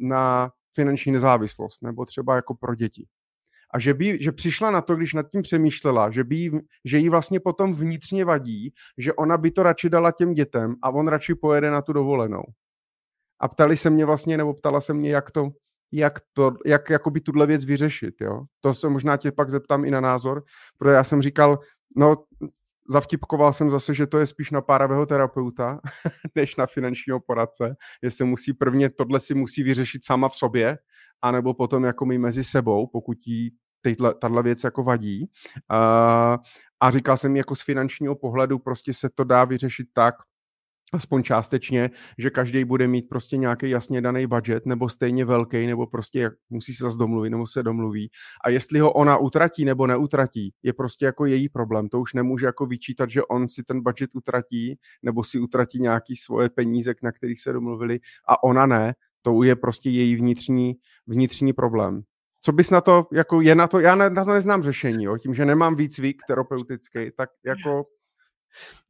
na 0.00 0.50
finanční 0.74 1.12
nezávislost 1.12 1.82
nebo 1.82 2.04
třeba 2.04 2.36
jako 2.36 2.54
pro 2.54 2.74
děti. 2.74 3.06
A 3.74 3.78
že, 3.78 3.94
by, 3.94 4.22
že 4.22 4.32
přišla 4.32 4.70
na 4.70 4.80
to, 4.80 4.96
když 4.96 5.14
nad 5.14 5.26
tím 5.28 5.42
přemýšlela, 5.42 6.10
že, 6.10 6.24
by, 6.24 6.50
že 6.84 6.98
jí 6.98 7.08
vlastně 7.08 7.40
potom 7.40 7.74
vnitřně 7.74 8.24
vadí, 8.24 8.72
že 8.98 9.12
ona 9.12 9.36
by 9.36 9.50
to 9.50 9.62
radši 9.62 9.90
dala 9.90 10.12
těm 10.12 10.34
dětem 10.34 10.74
a 10.82 10.90
on 10.90 11.08
radši 11.08 11.34
pojede 11.34 11.70
na 11.70 11.82
tu 11.82 11.92
dovolenou. 11.92 12.42
A 13.40 13.48
ptali 13.48 13.76
se 13.76 13.90
mě 13.90 14.04
vlastně, 14.04 14.36
nebo 14.36 14.54
ptala 14.54 14.80
se 14.80 14.94
mě, 14.94 15.10
jak 15.10 15.30
to, 15.30 15.50
jak, 15.92 16.18
to, 16.32 16.52
jak 16.66 16.90
jakoby 16.90 17.20
tuhle 17.20 17.46
věc 17.46 17.64
vyřešit. 17.64 18.20
Jo? 18.20 18.44
To 18.60 18.74
se 18.74 18.88
možná 18.88 19.16
tě 19.16 19.32
pak 19.32 19.50
zeptám 19.50 19.84
i 19.84 19.90
na 19.90 20.00
názor, 20.00 20.42
protože 20.78 20.94
já 20.94 21.04
jsem 21.04 21.22
říkal, 21.22 21.58
no 21.96 22.16
zavtipkoval 22.88 23.52
jsem 23.52 23.70
zase, 23.70 23.94
že 23.94 24.06
to 24.06 24.18
je 24.18 24.26
spíš 24.26 24.50
na 24.50 24.60
páravého 24.60 25.06
terapeuta, 25.06 25.80
než 26.34 26.56
na 26.56 26.66
finančního 26.66 27.20
poradce, 27.20 27.76
se 28.08 28.24
musí 28.24 28.52
prvně, 28.52 28.90
tohle 28.90 29.20
si 29.20 29.34
musí 29.34 29.62
vyřešit 29.62 30.04
sama 30.04 30.28
v 30.28 30.34
sobě, 30.34 30.78
anebo 31.22 31.54
potom 31.54 31.84
jako 31.84 32.06
my 32.06 32.18
mezi 32.18 32.44
sebou, 32.44 32.86
pokud 32.86 33.18
jí 33.26 33.50
tahle 34.20 34.42
věc 34.42 34.64
jako 34.64 34.82
vadí. 34.82 35.30
A 36.80 36.90
říkal 36.90 37.16
jsem 37.16 37.36
jako 37.36 37.56
z 37.56 37.62
finančního 37.62 38.14
pohledu, 38.14 38.58
prostě 38.58 38.92
se 38.92 39.08
to 39.14 39.24
dá 39.24 39.44
vyřešit 39.44 39.86
tak, 39.92 40.14
aspoň 40.94 41.22
částečně, 41.22 41.90
že 42.18 42.30
každý 42.30 42.64
bude 42.64 42.88
mít 42.88 43.08
prostě 43.08 43.36
nějaký 43.36 43.70
jasně 43.70 44.00
daný 44.00 44.26
budget, 44.26 44.66
nebo 44.66 44.88
stejně 44.88 45.24
velký, 45.24 45.66
nebo 45.66 45.86
prostě 45.86 46.20
jak, 46.20 46.32
musí 46.50 46.72
se 46.72 46.84
zase 46.84 46.98
domluvit, 46.98 47.30
nebo 47.30 47.46
se 47.46 47.62
domluví. 47.62 48.10
A 48.44 48.50
jestli 48.50 48.80
ho 48.80 48.92
ona 48.92 49.16
utratí 49.16 49.64
nebo 49.64 49.86
neutratí, 49.86 50.52
je 50.62 50.72
prostě 50.72 51.04
jako 51.04 51.26
její 51.26 51.48
problém. 51.48 51.88
To 51.88 52.00
už 52.00 52.14
nemůže 52.14 52.46
jako 52.46 52.66
vyčítat, 52.66 53.10
že 53.10 53.22
on 53.22 53.48
si 53.48 53.62
ten 53.62 53.82
budget 53.82 54.10
utratí, 54.14 54.78
nebo 55.02 55.24
si 55.24 55.38
utratí 55.38 55.78
nějaký 55.80 56.16
svoje 56.16 56.50
peníze, 56.50 56.94
na 57.02 57.12
kterých 57.12 57.40
se 57.40 57.52
domluvili, 57.52 58.00
a 58.28 58.42
ona 58.42 58.66
ne. 58.66 58.94
To 59.22 59.42
je 59.42 59.56
prostě 59.56 59.90
její 59.90 60.16
vnitřní, 60.16 60.74
vnitřní 61.06 61.52
problém. 61.52 62.02
Co 62.40 62.52
bys 62.52 62.70
na 62.70 62.80
to, 62.80 63.06
jako 63.12 63.40
je 63.40 63.54
na 63.54 63.66
to, 63.66 63.80
já 63.80 63.94
na 63.94 64.24
to 64.24 64.32
neznám 64.32 64.62
řešení, 64.62 65.04
jo? 65.04 65.18
tím, 65.18 65.34
že 65.34 65.44
nemám 65.44 65.74
výcvik 65.74 66.22
terapeutický, 66.28 67.10
tak 67.16 67.30
jako... 67.44 67.84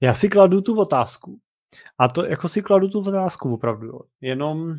Já 0.01 0.15
si 0.15 0.29
kladu 0.29 0.61
tu 0.61 0.79
otázku, 0.81 1.39
a 1.99 2.09
to 2.09 2.25
jako 2.25 2.49
si 2.49 2.63
kladu 2.63 2.89
tu 2.89 2.99
otázku 2.99 3.55
opravdu. 3.55 3.87
Jo. 3.87 4.01
Jenom 4.21 4.77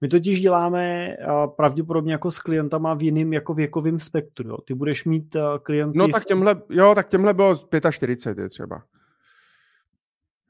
my 0.00 0.08
totiž 0.08 0.40
děláme 0.40 1.16
pravděpodobně 1.56 2.12
jako 2.12 2.30
s 2.30 2.38
klientama 2.38 2.94
v 2.94 3.02
jiném 3.02 3.32
jako 3.32 3.54
věkovém 3.54 3.98
spektru. 3.98 4.48
Jo. 4.48 4.56
Ty 4.56 4.74
budeš 4.74 5.04
mít 5.04 5.36
klienty... 5.62 5.98
No 5.98 6.08
tak 6.08 6.24
těmhle, 6.24 6.62
jo, 6.70 6.94
tak 6.94 7.08
těmhle 7.08 7.34
bylo 7.34 7.54
45 7.90 8.42
je 8.42 8.48
třeba. 8.48 8.82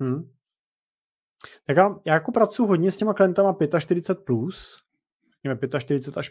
Hmm. 0.00 0.30
Tak 1.66 1.76
já, 1.76 1.96
já 2.04 2.14
jako 2.14 2.32
pracuji 2.32 2.66
hodně 2.66 2.90
s 2.90 2.96
těma 2.96 3.14
klientama 3.14 3.52
45+, 3.52 4.14
plus, 4.14 4.82
45 5.78 6.18
až 6.18 6.30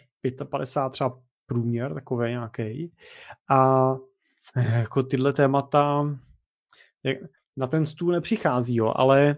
55 0.50 0.90
třeba 0.90 1.20
průměr, 1.46 1.94
takový 1.94 2.30
nějaký. 2.30 2.92
A 3.50 3.92
eh, 4.56 4.78
jako 4.78 5.02
tyhle 5.02 5.32
témata 5.32 6.06
na 7.58 7.66
ten 7.66 7.86
stůl 7.86 8.12
nepřichází, 8.12 8.76
jo, 8.76 8.92
ale 8.96 9.36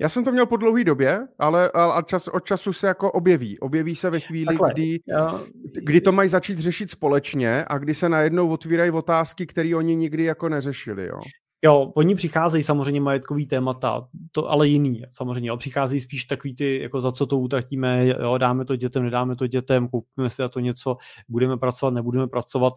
já 0.00 0.08
jsem 0.08 0.24
to 0.24 0.32
měl 0.32 0.46
po 0.46 0.56
dlouhé 0.56 0.84
době, 0.84 1.28
ale, 1.38 1.70
ale 1.70 2.02
čas, 2.06 2.28
od 2.28 2.44
času 2.44 2.72
se 2.72 2.86
jako 2.86 3.12
objeví. 3.12 3.58
Objeví 3.58 3.96
se 3.96 4.10
ve 4.10 4.20
chvíli, 4.20 4.46
Takhle, 4.46 4.72
kdy, 4.72 4.98
já... 5.08 5.40
kdy 5.72 6.00
to 6.00 6.12
mají 6.12 6.28
začít 6.28 6.58
řešit 6.58 6.90
společně 6.90 7.64
a 7.68 7.78
kdy 7.78 7.94
se 7.94 8.08
najednou 8.08 8.48
otvírají 8.48 8.90
otázky, 8.90 9.46
které 9.46 9.76
oni 9.76 9.96
nikdy 9.96 10.24
jako 10.24 10.48
neřešili. 10.48 11.06
Jo. 11.06 11.20
Jo, 11.62 11.92
oni 11.94 12.14
přicházejí 12.14 12.64
samozřejmě 12.64 13.00
majetkový 13.00 13.46
témata, 13.46 14.08
to 14.32 14.50
ale 14.50 14.68
jiný 14.68 15.02
samozřejmě. 15.10 15.48
Jo. 15.48 15.56
Přicházejí 15.56 16.00
spíš 16.00 16.24
takový 16.24 16.54
ty, 16.54 16.82
jako 16.82 17.00
za 17.00 17.12
co 17.12 17.26
to 17.26 17.38
utratíme, 17.38 18.06
jo, 18.06 18.38
dáme 18.38 18.64
to 18.64 18.76
dětem, 18.76 19.02
nedáme 19.02 19.36
to 19.36 19.46
dětem, 19.46 19.88
koupíme 19.88 20.30
si 20.30 20.42
na 20.42 20.48
to 20.48 20.60
něco, 20.60 20.96
budeme 21.28 21.56
pracovat, 21.56 21.94
nebudeme 21.94 22.28
pracovat. 22.28 22.74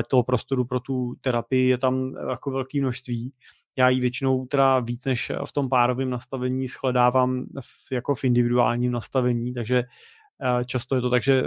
E, 0.00 0.02
toho 0.02 0.22
prostoru 0.22 0.64
pro 0.64 0.80
tu 0.80 1.14
terapii 1.20 1.68
je 1.68 1.78
tam 1.78 2.14
jako 2.30 2.50
velké 2.50 2.80
množství. 2.80 3.32
Já 3.78 3.88
ji 3.88 4.00
většinou 4.00 4.46
teda 4.46 4.80
víc 4.80 5.04
než 5.04 5.32
v 5.46 5.52
tom 5.52 5.68
párovém 5.68 6.10
nastavení 6.10 6.68
shledávám 6.68 7.46
v, 7.60 7.92
jako 7.92 8.14
v 8.14 8.24
individuálním 8.24 8.92
nastavení, 8.92 9.54
takže 9.54 9.78
e, 9.78 10.64
často 10.64 10.94
je 10.94 11.00
to 11.00 11.10
tak, 11.10 11.22
že 11.22 11.42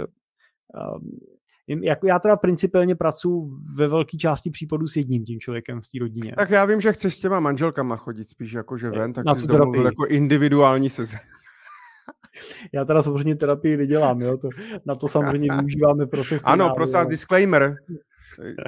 jako 1.82 2.06
já 2.06 2.18
teda 2.18 2.36
principiálně 2.36 2.94
pracuji 2.94 3.50
ve 3.74 3.88
velké 3.88 4.16
části 4.16 4.50
případů 4.50 4.86
s 4.86 4.96
jedním 4.96 5.24
tím 5.24 5.40
člověkem 5.40 5.80
v 5.80 5.84
té 5.84 5.98
rodině. 6.00 6.32
Tak 6.36 6.50
já 6.50 6.64
vím, 6.64 6.80
že 6.80 6.92
chceš 6.92 7.14
s 7.14 7.18
těma 7.18 7.40
manželkama 7.40 7.96
chodit 7.96 8.28
spíš 8.28 8.52
jakože 8.52 8.90
ven, 8.90 9.12
tak 9.12 9.24
Na 9.24 9.34
si 9.34 9.46
domluvil 9.46 9.84
jako 9.84 10.06
individuální 10.06 10.90
seze. 10.90 11.16
Já 12.72 12.84
teda 12.84 13.02
samozřejmě 13.02 13.34
terapii 13.34 13.76
nedělám, 13.76 14.20
jo? 14.22 14.36
To, 14.36 14.48
na 14.84 14.94
to 14.94 15.08
samozřejmě 15.08 15.48
využíváme 15.56 16.06
profesně. 16.06 16.52
Ano, 16.52 16.74
prosím 16.74 17.08
disclaimer. 17.08 17.76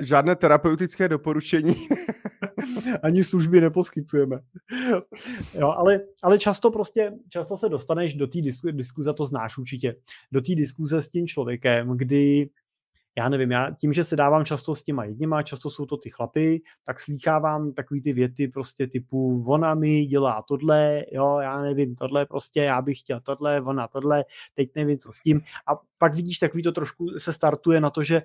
Žádné 0.00 0.36
terapeutické 0.36 1.08
doporučení. 1.08 1.74
Ani 3.02 3.24
služby 3.24 3.60
neposkytujeme. 3.60 4.40
Jo, 5.54 5.68
ale, 5.68 6.00
ale 6.22 6.38
často 6.38 6.70
prostě, 6.70 7.12
často 7.28 7.56
se 7.56 7.68
dostaneš 7.68 8.14
do 8.14 8.26
té 8.26 8.40
diskuze, 8.40 8.72
diskuze, 8.72 9.14
to 9.14 9.24
znáš 9.24 9.58
určitě, 9.58 9.96
do 10.32 10.40
té 10.40 10.54
diskuze 10.54 11.02
s 11.02 11.08
tím 11.08 11.26
člověkem, 11.26 11.96
kdy 11.96 12.48
já 13.18 13.28
nevím, 13.28 13.50
já 13.50 13.70
tím, 13.70 13.92
že 13.92 14.04
se 14.04 14.16
dávám 14.16 14.44
často 14.44 14.74
s 14.74 14.82
těma 14.82 15.04
jedněma, 15.04 15.42
často 15.42 15.70
jsou 15.70 15.86
to 15.86 15.96
ty 15.96 16.10
chlapy, 16.10 16.62
tak 16.86 17.00
slýchávám 17.00 17.72
takový 17.72 18.02
ty 18.02 18.12
věty 18.12 18.48
prostě 18.48 18.86
typu 18.86 19.44
ona 19.48 19.74
mi 19.74 20.04
dělá 20.04 20.42
tohle, 20.48 21.04
jo, 21.12 21.38
já 21.38 21.60
nevím, 21.60 21.94
tohle 21.94 22.26
prostě, 22.26 22.62
já 22.62 22.82
bych 22.82 22.98
chtěl 22.98 23.20
tohle, 23.20 23.60
ona 23.60 23.88
tohle, 23.88 24.24
teď 24.54 24.70
nevím, 24.76 24.98
co 24.98 25.12
s 25.12 25.20
tím. 25.20 25.40
A 25.66 25.72
pak 25.98 26.14
vidíš, 26.14 26.38
takový 26.38 26.62
to 26.62 26.72
trošku 26.72 27.06
se 27.18 27.32
startuje 27.32 27.80
na 27.80 27.90
to, 27.90 28.02
že 28.02 28.22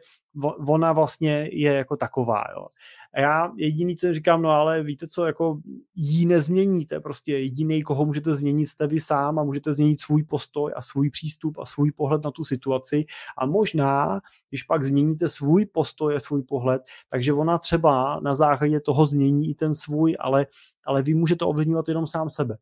ona 0.67 0.93
vlastně 0.93 1.49
je 1.51 1.73
jako 1.73 1.97
taková, 1.97 2.43
jo. 2.55 2.67
A 3.13 3.19
já 3.19 3.51
jediný, 3.55 3.95
co 3.95 4.13
říkám, 4.13 4.41
no 4.41 4.49
ale 4.49 4.83
víte 4.83 5.07
co, 5.07 5.25
jako 5.25 5.59
jí 5.95 6.25
nezměníte, 6.25 6.99
prostě 6.99 7.37
jediný, 7.37 7.83
koho 7.83 8.05
můžete 8.05 8.35
změnit, 8.35 8.67
jste 8.67 8.87
vy 8.87 8.99
sám 8.99 9.39
a 9.39 9.43
můžete 9.43 9.73
změnit 9.73 10.01
svůj 10.01 10.23
postoj 10.23 10.73
a 10.75 10.81
svůj 10.81 11.09
přístup 11.09 11.57
a 11.59 11.65
svůj 11.65 11.91
pohled 11.91 12.23
na 12.23 12.31
tu 12.31 12.43
situaci 12.43 13.05
a 13.37 13.45
možná, 13.45 14.21
když 14.49 14.63
pak 14.63 14.83
změníte 14.83 15.29
svůj 15.29 15.65
postoj 15.65 16.15
a 16.15 16.19
svůj 16.19 16.43
pohled, 16.43 16.81
takže 17.09 17.33
ona 17.33 17.57
třeba 17.57 18.19
na 18.19 18.35
základě 18.35 18.79
toho 18.79 19.05
změní 19.05 19.49
i 19.49 19.55
ten 19.55 19.75
svůj, 19.75 20.15
ale, 20.19 20.47
ale 20.85 21.01
vy 21.01 21.13
můžete 21.13 21.45
ovlivňovat 21.45 21.87
jenom 21.87 22.07
sám 22.07 22.29
sebe. 22.29 22.57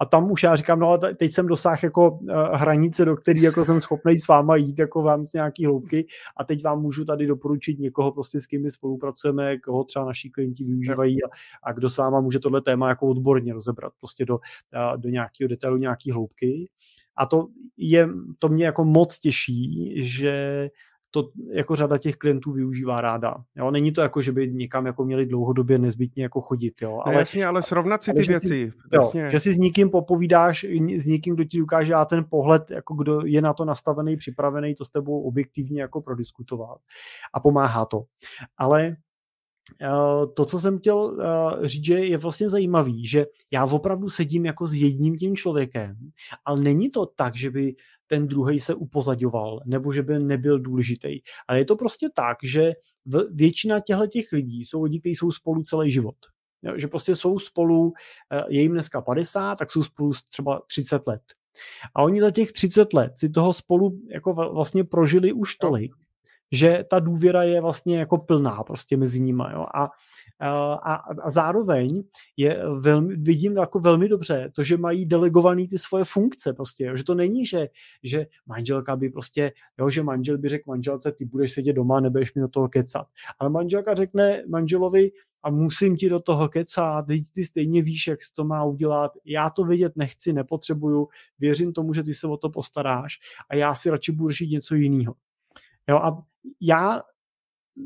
A 0.00 0.04
tam 0.04 0.30
už 0.30 0.42
já 0.42 0.56
říkám, 0.56 0.80
no 0.80 0.88
ale 0.88 1.14
teď 1.14 1.32
jsem 1.32 1.46
dosáhl 1.46 1.78
jako 1.82 2.10
uh, 2.10 2.32
hranice, 2.52 3.04
do 3.04 3.16
které 3.16 3.40
jako 3.40 3.64
jsem 3.64 3.80
schopný 3.80 4.18
s 4.18 4.28
váma 4.28 4.56
jít 4.56 4.78
jako 4.78 5.02
vám 5.02 5.26
z 5.26 5.32
nějaký 5.32 5.66
hloubky 5.66 6.06
a 6.36 6.44
teď 6.44 6.64
vám 6.64 6.82
můžu 6.82 7.04
tady 7.04 7.26
doporučit 7.26 7.78
někoho 7.78 8.12
prostě 8.12 8.40
s 8.40 8.46
kým 8.46 8.62
my 8.62 8.70
spolupracujeme, 8.70 9.58
koho 9.58 9.84
třeba 9.84 10.04
naši 10.04 10.30
klienti 10.30 10.64
využívají 10.64 11.24
a, 11.24 11.28
a 11.62 11.72
kdo 11.72 11.90
s 11.90 11.96
váma 11.96 12.20
může 12.20 12.38
tohle 12.38 12.62
téma 12.62 12.88
jako 12.88 13.08
odborně 13.08 13.54
rozebrat 13.54 13.92
prostě 14.00 14.24
do, 14.24 14.34
uh, 14.34 15.00
do 15.00 15.08
nějakého 15.08 15.48
detailu, 15.48 15.76
nějaký 15.76 16.10
hloubky. 16.10 16.68
A 17.16 17.26
to 17.26 17.48
je, 17.76 18.08
to 18.38 18.48
mě 18.48 18.64
jako 18.64 18.84
moc 18.84 19.18
těší, 19.18 19.92
že 19.96 20.68
to 21.10 21.30
jako 21.52 21.76
řada 21.76 21.98
těch 21.98 22.16
klientů 22.16 22.52
využívá 22.52 23.00
ráda. 23.00 23.34
Jo? 23.56 23.70
Není 23.70 23.92
to 23.92 24.00
jako, 24.00 24.22
že 24.22 24.32
by 24.32 24.52
někam 24.52 24.86
jako 24.86 25.04
měli 25.04 25.26
dlouhodobě 25.26 25.78
nezbytně 25.78 26.22
jako 26.22 26.40
chodit. 26.40 26.82
Jo? 26.82 27.00
Ale, 27.04 27.14
no 27.14 27.18
jasně, 27.18 27.46
ale 27.46 27.62
srovnat 27.62 28.02
si 28.02 28.12
ty 28.12 28.22
věci. 28.22 28.48
Si, 28.48 28.72
jo, 28.92 29.30
že 29.30 29.40
si 29.40 29.52
s 29.52 29.58
někým 29.58 29.90
popovídáš, 29.90 30.66
s 30.96 31.06
někým, 31.06 31.34
kdo 31.34 31.44
ti 31.44 31.62
ukáže 31.62 31.94
a 31.94 32.04
ten 32.04 32.24
pohled, 32.30 32.70
jako 32.70 32.94
kdo 32.94 33.20
je 33.24 33.42
na 33.42 33.52
to 33.52 33.64
nastavený, 33.64 34.16
připravený, 34.16 34.74
to 34.74 34.84
s 34.84 34.90
tebou 34.90 35.22
objektivně 35.22 35.82
jako 35.82 36.00
prodiskutovat. 36.00 36.78
A 37.34 37.40
pomáhá 37.40 37.84
to. 37.84 38.02
Ale 38.56 38.96
Eh, 39.82 40.26
to, 40.34 40.44
co 40.44 40.60
jsem 40.60 40.78
chtěl 40.78 41.18
eh, 41.20 41.68
říct, 41.68 41.84
že 41.84 41.94
je 41.94 42.18
vlastně 42.18 42.48
zajímavý, 42.48 43.06
že 43.06 43.26
já 43.52 43.64
opravdu 43.64 44.08
sedím 44.08 44.46
jako 44.46 44.66
s 44.66 44.74
jedním 44.74 45.16
tím 45.16 45.36
člověkem, 45.36 45.96
ale 46.44 46.60
není 46.60 46.90
to 46.90 47.06
tak, 47.06 47.36
že 47.36 47.50
by 47.50 47.74
ten 48.10 48.26
druhý 48.26 48.60
se 48.60 48.74
upozaďoval, 48.74 49.60
nebo 49.66 49.92
že 49.92 50.02
by 50.02 50.18
nebyl 50.18 50.58
důležitý. 50.58 51.20
Ale 51.48 51.58
je 51.58 51.64
to 51.64 51.76
prostě 51.76 52.08
tak, 52.14 52.36
že 52.42 52.72
většina 53.30 53.80
těchto 53.80 54.06
těch 54.06 54.32
lidí 54.32 54.64
jsou 54.64 54.82
lidi, 54.82 55.00
kteří 55.00 55.14
jsou 55.14 55.32
spolu 55.32 55.62
celý 55.62 55.90
život. 55.90 56.16
Jo, 56.62 56.72
že 56.76 56.88
prostě 56.88 57.14
jsou 57.14 57.38
spolu, 57.38 57.92
eh, 58.32 58.42
je 58.48 58.62
jim 58.62 58.72
dneska 58.72 59.00
50, 59.00 59.56
tak 59.56 59.70
jsou 59.70 59.82
spolu 59.82 60.12
třeba 60.28 60.62
30 60.66 61.06
let. 61.06 61.22
A 61.94 62.02
oni 62.02 62.20
za 62.20 62.30
těch 62.30 62.52
30 62.52 62.92
let 62.92 63.12
si 63.16 63.30
toho 63.30 63.52
spolu 63.52 64.00
jako 64.14 64.32
vlastně 64.32 64.84
prožili 64.84 65.32
už 65.32 65.56
tolik, 65.56 65.92
že 66.52 66.84
ta 66.90 66.98
důvěra 66.98 67.42
je 67.42 67.60
vlastně 67.60 67.98
jako 67.98 68.18
plná 68.18 68.62
prostě 68.62 68.96
mezi 68.96 69.20
nimi. 69.20 69.44
Jo? 69.52 69.66
A, 69.74 69.90
a, 70.40 70.94
a 71.22 71.30
zároveň 71.30 72.02
je 72.36 72.62
velmi, 72.80 73.16
vidím 73.16 73.56
jako 73.56 73.80
velmi 73.80 74.08
dobře 74.08 74.50
to, 74.54 74.62
že 74.62 74.76
mají 74.76 75.06
delegovaný 75.06 75.68
ty 75.68 75.78
svoje 75.78 76.04
funkce 76.04 76.52
prostě, 76.52 76.84
jo? 76.84 76.96
že 76.96 77.04
to 77.04 77.14
není, 77.14 77.46
že, 77.46 77.68
že 78.02 78.26
manželka 78.46 78.96
by 78.96 79.08
prostě, 79.08 79.52
jo, 79.78 79.90
že 79.90 80.02
manžel 80.02 80.38
by 80.38 80.48
řekl 80.48 80.64
manželce, 80.66 81.12
ty 81.12 81.24
budeš 81.24 81.52
sedět 81.52 81.72
doma, 81.72 82.00
nebudeš 82.00 82.34
mi 82.34 82.42
do 82.42 82.48
toho 82.48 82.68
kecat. 82.68 83.06
Ale 83.38 83.50
manželka 83.50 83.94
řekne 83.94 84.42
manželovi, 84.48 85.10
a 85.42 85.50
musím 85.50 85.96
ti 85.96 86.08
do 86.08 86.20
toho 86.20 86.48
kecat, 86.48 87.06
teď 87.06 87.22
ty 87.34 87.44
stejně 87.44 87.82
víš, 87.82 88.06
jak 88.06 88.22
se 88.22 88.34
to 88.34 88.44
má 88.44 88.64
udělat, 88.64 89.12
já 89.24 89.50
to 89.50 89.64
vědět 89.64 89.92
nechci, 89.96 90.32
nepotřebuju, 90.32 91.08
věřím 91.38 91.72
tomu, 91.72 91.94
že 91.94 92.02
ty 92.02 92.14
se 92.14 92.26
o 92.26 92.36
to 92.36 92.50
postaráš 92.50 93.18
a 93.50 93.54
já 93.54 93.74
si 93.74 93.90
radši 93.90 94.12
budu 94.12 94.28
řešit 94.28 94.50
něco 94.50 94.74
jiného. 94.74 95.14
Jo, 95.88 95.96
a 95.96 96.22
já 96.60 97.02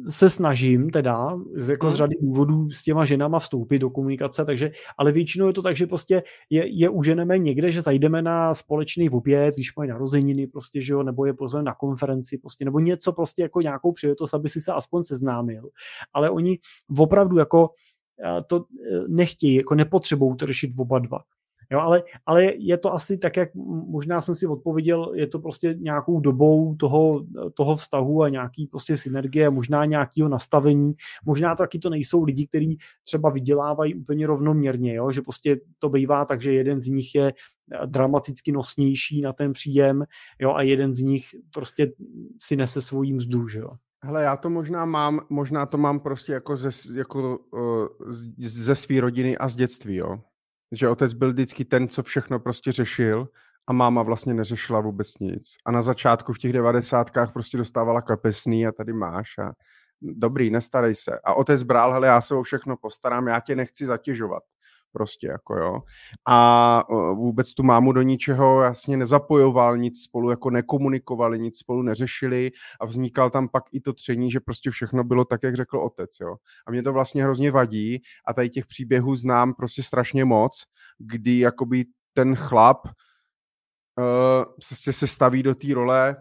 se 0.08 0.30
snažím 0.30 0.90
teda 0.90 1.36
jako 1.68 1.90
z 1.90 1.92
hmm. 1.92 1.96
řady 1.96 2.14
důvodů 2.20 2.70
s 2.70 2.82
těma 2.82 3.04
ženama 3.04 3.38
vstoupit 3.38 3.78
do 3.78 3.90
komunikace, 3.90 4.44
takže, 4.44 4.70
ale 4.98 5.12
většinou 5.12 5.46
je 5.46 5.52
to 5.52 5.62
tak, 5.62 5.76
že 5.76 5.86
prostě 5.86 6.22
je, 6.50 6.66
je 6.66 6.88
uženeme 6.88 7.38
někde, 7.38 7.72
že 7.72 7.82
zajdeme 7.82 8.22
na 8.22 8.54
společný 8.54 9.10
oběd, 9.10 9.54
když 9.54 9.76
mají 9.76 9.90
narozeniny 9.90 10.46
prostě, 10.46 10.82
že 10.82 10.92
jo, 10.92 11.02
nebo 11.02 11.26
je 11.26 11.34
pozveme 11.34 11.64
na 11.64 11.74
konferenci 11.74 12.38
prostě, 12.38 12.64
nebo 12.64 12.80
něco 12.80 13.12
prostě 13.12 13.42
jako 13.42 13.60
nějakou 13.60 13.92
příležitost, 13.92 14.34
aby 14.34 14.48
si 14.48 14.60
se 14.60 14.72
aspoň 14.72 15.04
seznámil. 15.04 15.68
Ale 16.12 16.30
oni 16.30 16.58
opravdu 16.98 17.38
jako 17.38 17.70
eh, 18.24 18.42
to 18.46 18.56
eh, 18.56 18.98
nechtějí, 19.08 19.54
jako 19.54 19.74
nepotřebují 19.74 20.36
to 20.36 20.46
řešit 20.46 20.70
oba 20.78 20.98
dva. 20.98 21.18
Jo, 21.70 21.78
ale, 21.78 22.02
ale 22.26 22.44
je 22.44 22.78
to 22.78 22.94
asi 22.94 23.18
tak, 23.18 23.36
jak 23.36 23.54
možná 23.86 24.20
jsem 24.20 24.34
si 24.34 24.46
odpověděl, 24.46 25.12
je 25.14 25.26
to 25.26 25.38
prostě 25.38 25.74
nějakou 25.78 26.20
dobou 26.20 26.74
toho, 26.74 27.26
toho 27.54 27.76
vztahu 27.76 28.22
a 28.22 28.28
nějaký 28.28 28.66
prostě 28.66 28.96
synergie, 28.96 29.50
možná 29.50 29.84
nějakého 29.84 30.28
nastavení. 30.28 30.94
Možná 31.24 31.54
taky 31.54 31.78
to 31.78 31.90
nejsou 31.90 32.24
lidi, 32.24 32.46
kteří 32.46 32.78
třeba 33.04 33.30
vydělávají 33.30 33.94
úplně 33.94 34.26
rovnoměrně, 34.26 34.94
jo? 34.94 35.12
že 35.12 35.22
prostě 35.22 35.60
to 35.78 35.88
bývá 35.88 36.24
tak, 36.24 36.42
že 36.42 36.52
jeden 36.52 36.80
z 36.80 36.88
nich 36.88 37.14
je 37.14 37.32
dramaticky 37.86 38.52
nosnější 38.52 39.20
na 39.20 39.32
ten 39.32 39.52
příjem 39.52 40.04
jo? 40.40 40.54
a 40.54 40.62
jeden 40.62 40.94
z 40.94 41.00
nich 41.00 41.24
prostě 41.54 41.92
si 42.42 42.56
nese 42.56 42.82
svojí 42.82 43.12
mzdu. 43.12 43.48
Že 43.48 43.58
jo? 43.58 43.70
Hele, 44.04 44.22
já 44.22 44.36
to 44.36 44.50
možná 44.50 44.84
mám, 44.84 45.20
možná 45.30 45.66
to 45.66 45.78
mám 45.78 46.00
prostě 46.00 46.32
jako 46.32 46.56
ze, 46.56 46.98
jako, 46.98 47.38
uh, 47.38 47.86
ze 48.38 48.74
své 48.74 49.00
rodiny 49.00 49.38
a 49.38 49.48
z 49.48 49.56
dětství, 49.56 49.96
jo 49.96 50.18
že 50.76 50.88
otec 50.88 51.12
byl 51.12 51.32
vždycky 51.32 51.64
ten, 51.64 51.88
co 51.88 52.02
všechno 52.02 52.40
prostě 52.40 52.72
řešil 52.72 53.28
a 53.66 53.72
máma 53.72 54.02
vlastně 54.02 54.34
neřešila 54.34 54.80
vůbec 54.80 55.18
nic. 55.20 55.54
A 55.66 55.70
na 55.70 55.82
začátku 55.82 56.32
v 56.32 56.38
těch 56.38 56.52
devadesátkách 56.52 57.32
prostě 57.32 57.58
dostávala 57.58 58.02
kapesný 58.02 58.66
a 58.66 58.72
tady 58.72 58.92
máš 58.92 59.38
a 59.38 59.52
dobrý, 60.00 60.50
nestarej 60.50 60.94
se. 60.94 61.18
A 61.24 61.34
otec 61.34 61.62
bral, 61.62 61.92
hele, 61.92 62.06
já 62.06 62.20
se 62.20 62.34
o 62.34 62.42
všechno 62.42 62.76
postarám, 62.76 63.26
já 63.26 63.40
tě 63.40 63.56
nechci 63.56 63.86
zatěžovat. 63.86 64.42
Prostě 64.94 65.26
jako 65.26 65.56
jo. 65.56 65.80
A 66.28 66.82
vůbec 67.14 67.54
tu 67.54 67.62
mámu 67.62 67.92
do 67.92 68.02
ničeho 68.02 68.62
jasně 68.62 68.96
nezapojoval, 68.96 69.76
nic 69.76 70.02
spolu 70.02 70.30
jako 70.30 70.50
nekomunikovali, 70.50 71.38
nic 71.38 71.58
spolu 71.58 71.82
neřešili 71.82 72.50
a 72.80 72.86
vznikal 72.86 73.30
tam 73.30 73.48
pak 73.48 73.64
i 73.72 73.80
to 73.80 73.92
tření, 73.92 74.30
že 74.30 74.40
prostě 74.40 74.70
všechno 74.70 75.04
bylo 75.04 75.24
tak, 75.24 75.42
jak 75.42 75.56
řekl 75.56 75.78
otec, 75.78 76.10
jo. 76.20 76.36
A 76.66 76.70
mě 76.70 76.82
to 76.82 76.92
vlastně 76.92 77.24
hrozně 77.24 77.50
vadí 77.50 78.02
a 78.26 78.34
tady 78.34 78.50
těch 78.50 78.66
příběhů 78.66 79.16
znám 79.16 79.54
prostě 79.54 79.82
strašně 79.82 80.24
moc, 80.24 80.62
kdy 80.98 81.38
jakoby 81.38 81.84
ten 82.12 82.36
chlap 82.36 82.86
uh, 82.86 84.44
prostě 84.54 84.92
se 84.92 85.06
staví 85.06 85.42
do 85.42 85.54
té 85.54 85.74
role, 85.74 86.16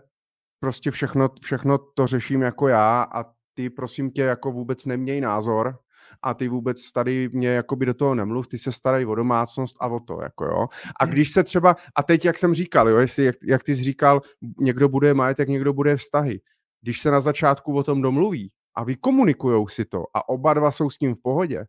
prostě 0.60 0.92
všechno, 0.92 1.30
všechno 1.42 1.78
to 1.78 2.08
řeším 2.08 2.42
jako 2.42 2.68
já 2.68 3.04
a 3.04 3.26
ty 3.54 3.70
prosím 3.70 4.12
tě 4.12 4.22
jako 4.22 4.52
vůbec 4.52 4.86
neměj 4.86 5.22
názor 5.22 5.80
a 6.22 6.34
ty 6.34 6.48
vůbec 6.48 6.92
tady 6.92 7.30
mě 7.30 7.50
jakoby 7.50 7.86
do 7.86 7.94
toho 7.94 8.16
nemluv, 8.16 8.48
ty 8.48 8.58
se 8.58 8.72
starají 8.72 9.06
o 9.06 9.16
domácnost 9.16 9.76
a 9.80 9.88
o 9.88 10.00
to, 10.00 10.22
jako 10.22 10.46
jo. 10.46 10.68
A 11.00 11.06
když 11.06 11.32
se 11.32 11.44
třeba, 11.44 11.76
a 11.96 12.04
teď 12.04 12.26
jak 12.26 12.38
jsem 12.38 12.54
říkal, 12.54 12.90
jo, 12.90 12.98
jestli, 12.98 13.24
jak, 13.24 13.36
jak 13.44 13.64
ty 13.64 13.76
jsi 13.76 13.84
říkal, 13.84 14.22
někdo 14.60 14.90
bude 14.90 15.14
majetek, 15.14 15.50
někdo 15.50 15.74
bude 15.74 15.98
vztahy. 15.98 16.42
Když 16.82 17.02
se 17.02 17.12
na 17.12 17.20
začátku 17.20 17.78
o 17.78 17.84
tom 17.84 18.02
domluví 18.02 18.50
a 18.76 18.84
vykomunikujou 18.84 19.68
si 19.68 19.86
to 19.86 20.04
a 20.14 20.30
oba 20.30 20.54
dva 20.54 20.72
jsou 20.72 20.90
s 20.90 20.98
tím 20.98 21.16
v 21.16 21.22
pohodě, 21.22 21.66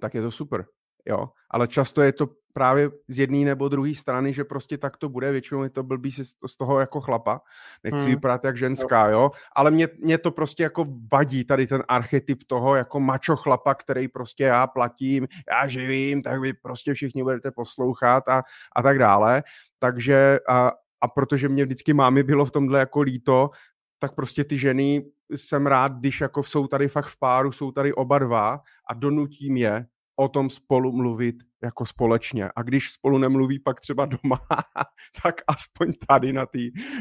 tak 0.00 0.14
je 0.14 0.22
to 0.22 0.30
super 0.30 0.66
jo, 1.06 1.28
ale 1.50 1.68
často 1.68 2.02
je 2.02 2.12
to 2.12 2.28
právě 2.52 2.90
z 3.08 3.18
jedné 3.18 3.44
nebo 3.44 3.68
druhé 3.68 3.94
strany, 3.94 4.32
že 4.32 4.44
prostě 4.44 4.78
tak 4.78 4.96
to 4.96 5.08
bude, 5.08 5.32
většinou 5.32 5.62
je 5.62 5.70
to 5.70 5.82
blbý 5.82 6.12
si 6.12 6.24
z 6.24 6.56
toho 6.56 6.80
jako 6.80 7.00
chlapa, 7.00 7.40
nechci 7.84 8.00
hmm. 8.00 8.10
vypadat 8.10 8.44
jak 8.44 8.56
ženská, 8.56 9.08
jo, 9.08 9.30
ale 9.56 9.70
mě, 9.70 9.88
mě 9.98 10.18
to 10.18 10.30
prostě 10.30 10.62
jako 10.62 10.86
vadí 11.12 11.44
tady 11.44 11.66
ten 11.66 11.82
archetyp 11.88 12.38
toho 12.46 12.74
jako 12.74 13.00
mačo 13.00 13.36
chlapa, 13.36 13.74
který 13.74 14.08
prostě 14.08 14.44
já 14.44 14.66
platím, 14.66 15.28
já 15.50 15.66
živím, 15.66 16.22
tak 16.22 16.40
vy 16.40 16.52
prostě 16.52 16.94
všichni 16.94 17.22
budete 17.22 17.50
poslouchat 17.50 18.28
a, 18.28 18.42
a 18.76 18.82
tak 18.82 18.98
dále, 18.98 19.42
takže 19.78 20.38
a, 20.48 20.72
a 21.00 21.08
protože 21.08 21.48
mě 21.48 21.64
vždycky 21.64 21.92
mámy 21.92 22.22
bylo 22.22 22.44
v 22.44 22.50
tomhle 22.50 22.78
jako 22.78 23.00
líto, 23.00 23.50
tak 23.98 24.14
prostě 24.14 24.44
ty 24.44 24.58
ženy 24.58 25.04
jsem 25.34 25.66
rád, 25.66 25.92
když 25.92 26.20
jako 26.20 26.42
jsou 26.42 26.66
tady 26.66 26.88
fakt 26.88 27.06
v 27.06 27.18
páru, 27.18 27.52
jsou 27.52 27.72
tady 27.72 27.92
oba 27.92 28.18
dva 28.18 28.60
a 28.90 28.94
donutím 28.94 29.56
je 29.56 29.86
o 30.16 30.28
tom 30.28 30.50
spolu 30.50 30.92
mluvit 30.92 31.36
jako 31.62 31.86
společně. 31.86 32.50
A 32.56 32.62
když 32.62 32.90
spolu 32.92 33.18
nemluví 33.18 33.58
pak 33.58 33.80
třeba 33.80 34.06
doma, 34.06 34.40
tak 35.22 35.34
aspoň 35.46 35.92
tady 36.08 36.32
na 36.32 36.46
té 36.46 36.58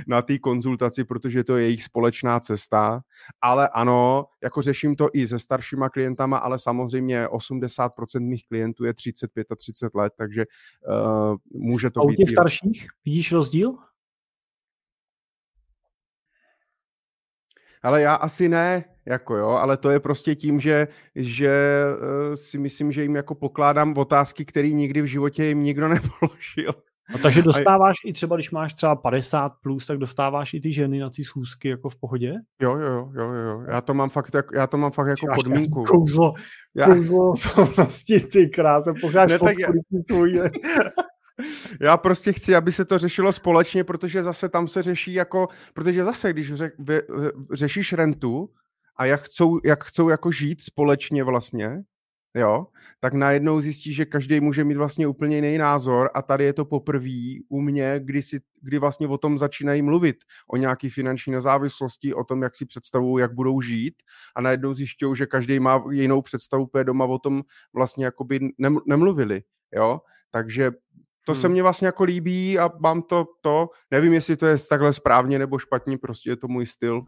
na 0.08 0.22
tý 0.22 0.40
konzultaci, 0.40 1.04
protože 1.04 1.44
to 1.44 1.58
je 1.58 1.64
jejich 1.64 1.84
společná 1.84 2.40
cesta. 2.40 3.02
Ale 3.42 3.70
ano, 3.70 4.26
jako 4.44 4.62
řeším 4.62 4.96
to 4.96 5.10
i 5.14 5.28
se 5.28 5.40
staršíma 5.40 5.90
klientama, 5.90 6.38
ale 6.38 6.60
samozřejmě 6.60 7.28
80% 7.28 8.20
mých 8.20 8.48
klientů 8.48 8.86
je 8.86 8.94
35 8.94 9.52
a 9.52 9.56
30 9.56 9.96
let, 9.96 10.14
takže 10.18 10.46
uh, 10.88 11.62
může 11.62 11.90
to 11.90 12.02
a 12.02 12.06
být... 12.06 12.10
A 12.10 12.14
u 12.14 12.16
těch 12.16 12.30
starších 12.30 12.88
vidíš 13.06 13.32
rozdíl? 13.32 13.76
Ale 17.82 18.02
já 18.02 18.16
asi 18.16 18.50
ne, 18.50 18.95
jako 19.06 19.36
jo, 19.36 19.49
ale 19.49 19.77
to 19.77 19.90
je 19.90 19.99
prostě 19.99 20.36
tím, 20.36 20.60
že, 20.60 20.88
že 21.15 21.84
uh, 22.30 22.36
si 22.36 22.57
myslím, 22.57 22.91
že 22.91 23.02
jim 23.02 23.15
jako 23.15 23.36
pokládám 23.36 23.94
otázky, 23.98 24.45
které 24.45 24.69
nikdy 24.69 25.02
v 25.02 25.06
životě 25.06 25.45
jim 25.45 25.64
nikdo 25.64 25.88
nepoložil. 25.88 26.73
A 27.14 27.18
takže 27.18 27.41
dostáváš 27.41 27.95
a... 28.06 28.10
i 28.10 28.14
třeba, 28.14 28.36
když 28.36 28.52
máš 28.52 28.73
třeba 28.73 28.95
50 28.95 29.52
plus, 29.61 29.86
tak 29.86 29.98
dostáváš 29.98 30.53
i 30.53 30.60
ty 30.60 30.73
ženy 30.73 30.99
na 30.99 31.10
ty 31.10 31.23
schůzky 31.23 31.69
jako 31.69 31.90
v 31.90 31.95
pohodě? 31.95 32.34
Jo, 32.61 32.76
jo, 32.76 33.11
jo, 33.15 33.32
jo. 33.32 33.64
Já 33.68 33.82
to 33.82 33.94
mám 33.94 34.10
fakt, 34.10 34.34
jak, 34.34 34.45
já 34.53 34.68
to 34.68 34.77
mám 34.77 34.91
fakt 34.91 35.07
jako 35.07 35.27
podmínku. 35.36 35.84
Kouzlo, 35.84 36.34
já... 36.76 36.86
kouzlo 36.86 37.34
vlastně 37.76 38.19
ty 38.19 38.48
krásně, 38.48 38.94
posíláš 39.02 39.32
fotku, 39.34 39.61
já... 39.61 39.69
svůj. 40.10 40.41
Já 41.82 41.98
prostě 41.98 42.34
chci, 42.34 42.56
aby 42.56 42.72
se 42.72 42.86
to 42.86 42.98
řešilo 42.98 43.32
společně, 43.32 43.84
protože 43.84 44.23
zase 44.23 44.49
tam 44.49 44.68
se 44.68 44.84
řeší 44.84 45.14
jako, 45.14 45.48
protože 45.73 46.03
zase, 46.03 46.34
když 46.34 46.53
ře, 46.53 46.72
vy, 46.80 47.02
řešíš 47.53 47.94
rentu 47.94 48.49
a 48.98 49.06
jak 49.06 49.22
chcou, 49.22 49.60
jak 49.64 49.84
chcou 49.84 50.10
jako 50.10 50.32
žít 50.32 50.64
společně 50.64 51.24
vlastně, 51.24 51.84
jo, 52.36 52.68
tak 53.00 53.14
najednou 53.14 53.62
zjistí, 53.62 53.94
že 53.94 54.06
každý 54.06 54.40
může 54.40 54.64
mít 54.64 54.78
vlastně 54.78 55.08
úplně 55.08 55.36
jiný 55.36 55.58
názor 55.58 56.10
a 56.14 56.22
tady 56.22 56.44
je 56.46 56.54
to 56.54 56.66
poprvé 56.66 57.40
u 57.50 57.62
mě, 57.62 58.00
kdy, 58.04 58.22
si, 58.22 58.40
kdy 58.62 58.80
vlastně 58.80 59.08
o 59.08 59.18
tom 59.18 59.38
začínají 59.38 59.82
mluvit, 59.82 60.16
o 60.50 60.58
nějaký 60.58 60.90
finanční 60.90 61.34
nezávislosti, 61.34 62.14
o 62.14 62.24
tom, 62.24 62.44
jak 62.44 62.56
si 62.56 62.66
představují, 62.66 63.22
jak 63.22 63.34
budou 63.34 63.62
žít 63.62 63.96
a 64.36 64.42
najednou 64.42 64.74
zjišťují, 64.74 65.16
že 65.16 65.26
každý 65.26 65.60
má 65.60 65.84
jinou 65.92 66.22
představu, 66.22 66.70
doma 66.84 67.06
o 67.06 67.20
tom 67.20 67.42
vlastně 67.74 68.06
jakoby 68.06 68.40
nemluvili, 68.88 69.42
jo, 69.76 70.00
takže 70.32 70.72
to 71.26 71.31
hmm. 71.31 71.41
se 71.41 71.49
mně 71.49 71.61
vlastně 71.61 71.85
jako 71.85 72.03
líbí 72.03 72.60
a 72.60 72.69
mám 72.80 73.02
to, 73.02 73.26
to, 73.41 73.69
nevím, 73.91 74.14
jestli 74.14 74.38
to 74.38 74.45
je 74.45 74.56
takhle 74.69 74.93
správně 74.93 75.39
nebo 75.39 75.57
špatně, 75.57 75.97
prostě 75.97 76.30
je 76.30 76.35
to 76.35 76.47
můj 76.47 76.65
styl, 76.65 77.02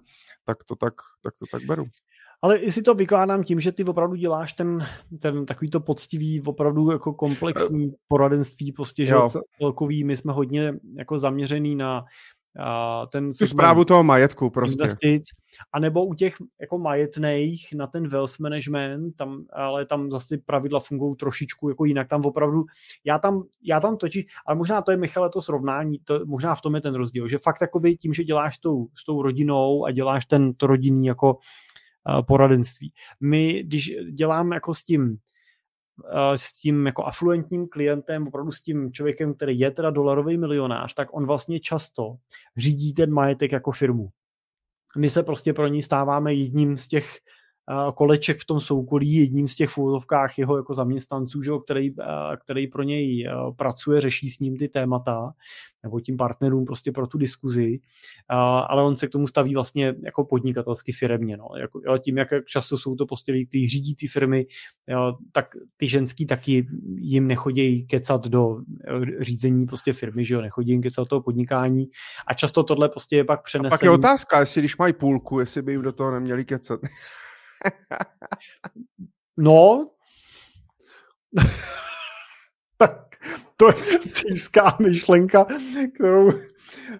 tak 0.45 0.57
to 0.63 0.75
tak, 0.75 0.93
tak, 1.23 1.33
to 1.39 1.45
tak 1.51 1.63
beru. 1.63 1.85
Ale 2.41 2.59
jestli 2.59 2.81
to 2.81 2.93
vykládám 2.93 3.43
tím, 3.43 3.59
že 3.59 3.71
ty 3.71 3.83
opravdu 3.83 4.15
děláš 4.15 4.53
ten, 4.53 4.87
ten 5.21 5.45
takový 5.45 5.69
to 5.69 5.79
poctivý, 5.79 6.41
opravdu 6.41 6.91
jako 6.91 7.13
komplexní 7.13 7.93
poradenství, 8.07 8.71
prostě, 8.71 9.05
že 9.05 9.15
celkový, 9.59 10.03
my 10.03 10.17
jsme 10.17 10.33
hodně 10.33 10.73
jako 10.97 11.19
zaměřený 11.19 11.75
na 11.75 12.05
ten 13.11 13.31
tu 13.31 13.45
zprávu 13.45 13.85
toho 13.85 14.03
majetku 14.03 14.49
prostě. 14.49 14.83
Investic, 14.83 15.23
a 15.73 15.79
nebo 15.79 16.05
u 16.05 16.13
těch 16.13 16.35
jako 16.61 16.77
majetných 16.77 17.73
na 17.75 17.87
ten 17.87 18.07
wealth 18.07 18.39
management, 18.39 19.15
tam, 19.15 19.45
ale 19.53 19.85
tam 19.85 20.11
zase 20.11 20.37
pravidla 20.45 20.79
fungují 20.79 21.15
trošičku 21.15 21.69
jako 21.69 21.85
jinak, 21.85 22.07
tam 22.07 22.21
opravdu, 22.21 22.63
já 23.05 23.19
tam, 23.19 23.43
já 23.63 23.79
tam 23.79 23.97
točí, 23.97 24.27
ale 24.45 24.57
možná 24.57 24.81
to 24.81 24.91
je 24.91 24.97
Michale 24.97 25.29
to 25.29 25.41
srovnání, 25.41 25.99
to, 26.03 26.25
možná 26.25 26.55
v 26.55 26.61
tom 26.61 26.75
je 26.75 26.81
ten 26.81 26.95
rozdíl, 26.95 27.27
že 27.27 27.37
fakt 27.37 27.61
jakoby 27.61 27.97
tím, 27.97 28.13
že 28.13 28.23
děláš 28.23 28.55
s 28.55 28.59
tou, 28.59 28.87
s 28.95 29.05
tou 29.05 29.21
rodinou 29.21 29.85
a 29.85 29.91
děláš 29.91 30.25
ten 30.25 30.53
to 30.53 30.67
rodinný 30.67 31.05
jako 31.05 31.33
uh, 31.33 32.21
poradenství. 32.27 32.93
My, 33.21 33.63
když 33.63 33.91
dělám 34.13 34.51
jako 34.51 34.73
s 34.73 34.83
tím 34.83 35.17
s 36.35 36.61
tím 36.61 36.85
jako 36.85 37.05
afluentním 37.05 37.67
klientem, 37.67 38.27
opravdu 38.27 38.51
s 38.51 38.61
tím 38.61 38.91
člověkem, 38.91 39.33
který 39.33 39.59
je 39.59 39.71
teda 39.71 39.89
dolarový 39.89 40.37
milionář, 40.37 40.93
tak 40.93 41.07
on 41.11 41.25
vlastně 41.25 41.59
často 41.59 42.15
řídí 42.57 42.93
ten 42.93 43.13
majetek 43.13 43.51
jako 43.51 43.71
firmu. 43.71 44.09
My 44.97 45.09
se 45.09 45.23
prostě 45.23 45.53
pro 45.53 45.67
ní 45.67 45.83
stáváme 45.83 46.33
jedním 46.33 46.77
z 46.77 46.87
těch 46.87 47.17
koleček 47.95 48.39
v 48.39 48.45
tom 48.45 48.59
soukolí 48.59 49.13
jedním 49.13 49.47
z 49.47 49.55
těch 49.55 49.77
v 49.77 50.05
jeho 50.37 50.57
jako 50.57 50.73
zaměstnanců, 50.73 51.43
že, 51.43 51.51
který, 51.63 51.95
který 52.43 52.67
pro 52.67 52.83
něj 52.83 53.29
pracuje, 53.55 54.01
řeší 54.01 54.29
s 54.29 54.39
ním 54.39 54.57
ty 54.57 54.67
témata, 54.67 55.31
nebo 55.83 55.99
tím 55.99 56.17
partnerům 56.17 56.65
prostě 56.65 56.91
pro 56.91 57.07
tu 57.07 57.17
diskuzi, 57.17 57.79
ale 58.67 58.83
on 58.83 58.95
se 58.95 59.07
k 59.07 59.09
tomu 59.09 59.27
staví 59.27 59.53
vlastně 59.53 59.95
jako 60.03 60.25
podnikatelsky 60.25 60.91
firemně. 60.91 61.37
No. 61.37 61.47
Jako, 61.59 61.81
jo, 61.85 61.97
tím, 61.97 62.17
jak 62.17 62.27
často 62.45 62.77
jsou 62.77 62.95
to 62.95 63.05
prostě 63.05 63.31
lidi, 63.31 63.45
kteří 63.45 63.67
řídí 63.69 63.95
ty 63.95 64.07
firmy, 64.07 64.45
jo, 64.87 65.17
tak 65.31 65.55
ty 65.77 65.87
ženský 65.87 66.25
taky 66.25 66.67
jim 66.95 67.27
nechodí 67.27 67.83
kecat 67.87 68.27
do 68.27 68.57
řízení 69.19 69.65
prostě 69.65 69.93
firmy, 69.93 70.25
že 70.25 70.33
jo, 70.33 70.41
nechodí 70.41 70.71
jim 70.71 70.81
kecat 70.81 71.05
do 71.05 71.09
toho 71.09 71.21
podnikání 71.21 71.85
a 72.27 72.33
často 72.33 72.63
tohle 72.63 72.89
prostě 72.89 73.15
je 73.15 73.23
pak 73.23 73.43
přenesený. 73.43 73.67
A 73.67 73.77
pak 73.77 73.83
je 73.83 73.89
otázka, 73.89 74.39
jestli 74.39 74.61
když 74.61 74.77
mají 74.77 74.93
půlku, 74.93 75.39
jestli 75.39 75.61
by 75.61 75.71
jim 75.71 75.81
do 75.81 75.91
toho 75.91 76.11
neměli 76.11 76.45
kecat. 76.45 76.79
No, 79.37 79.87
tak 82.77 83.15
to 83.57 83.67
je 83.67 83.99
cížská 83.99 84.77
myšlenka, 84.79 85.45
kterou 85.93 86.31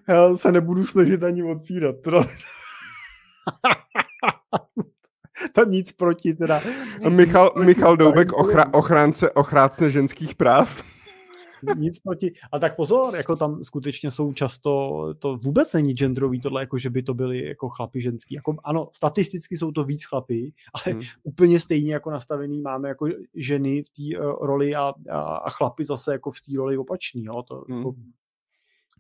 já 0.08 0.36
se 0.36 0.52
nebudu 0.52 0.86
snažit 0.86 1.24
ani 1.24 1.44
otvírat. 1.44 1.96
to 5.54 5.66
nic 5.68 5.92
proti 5.92 6.34
teda. 6.34 6.62
Michal, 7.10 7.54
Michal 7.64 7.98
Doubek, 7.98 8.34
ochra, 8.34 8.66
ochránce, 8.74 9.32
ochránce 9.32 9.92
ženských 9.92 10.36
práv 10.36 10.84
nic 11.78 12.00
proti. 12.00 12.34
A 12.52 12.60
tak 12.60 12.76
pozor, 12.76 13.16
jako 13.16 13.36
tam 13.36 13.64
skutečně 13.64 14.12
jsou 14.12 14.34
často, 14.34 15.14
to 15.20 15.38
vůbec 15.38 15.74
není 15.74 15.94
genderový 15.94 16.42
tohle, 16.42 16.62
jako 16.62 16.78
že 16.78 16.90
by 16.90 17.04
to 17.04 17.14
byly 17.14 17.48
jako 17.48 17.70
chlapy 17.70 18.02
ženský. 18.02 18.36
Jako, 18.36 18.56
ano, 18.64 18.90
statisticky 18.94 19.58
jsou 19.58 19.72
to 19.72 19.84
víc 19.84 20.06
chlapy, 20.06 20.54
ale 20.74 20.94
hmm. 20.94 21.02
úplně 21.24 21.60
stejně 21.60 21.94
jako 21.94 22.12
nastavený 22.12 22.62
máme 22.62 22.90
jako 22.90 23.08
ženy 23.36 23.84
v 23.84 23.90
té 23.90 24.20
uh, 24.20 24.46
roli 24.46 24.76
a, 24.76 24.94
a, 25.10 25.22
a 25.22 25.50
chlapy 25.50 25.84
zase 25.84 26.12
jako 26.12 26.32
v 26.32 26.42
té 26.42 26.58
roli 26.58 26.78
opačný. 26.78 27.24
Jo? 27.24 27.44
To, 27.44 27.66
hmm. 27.68 27.78
jako, 27.78 27.96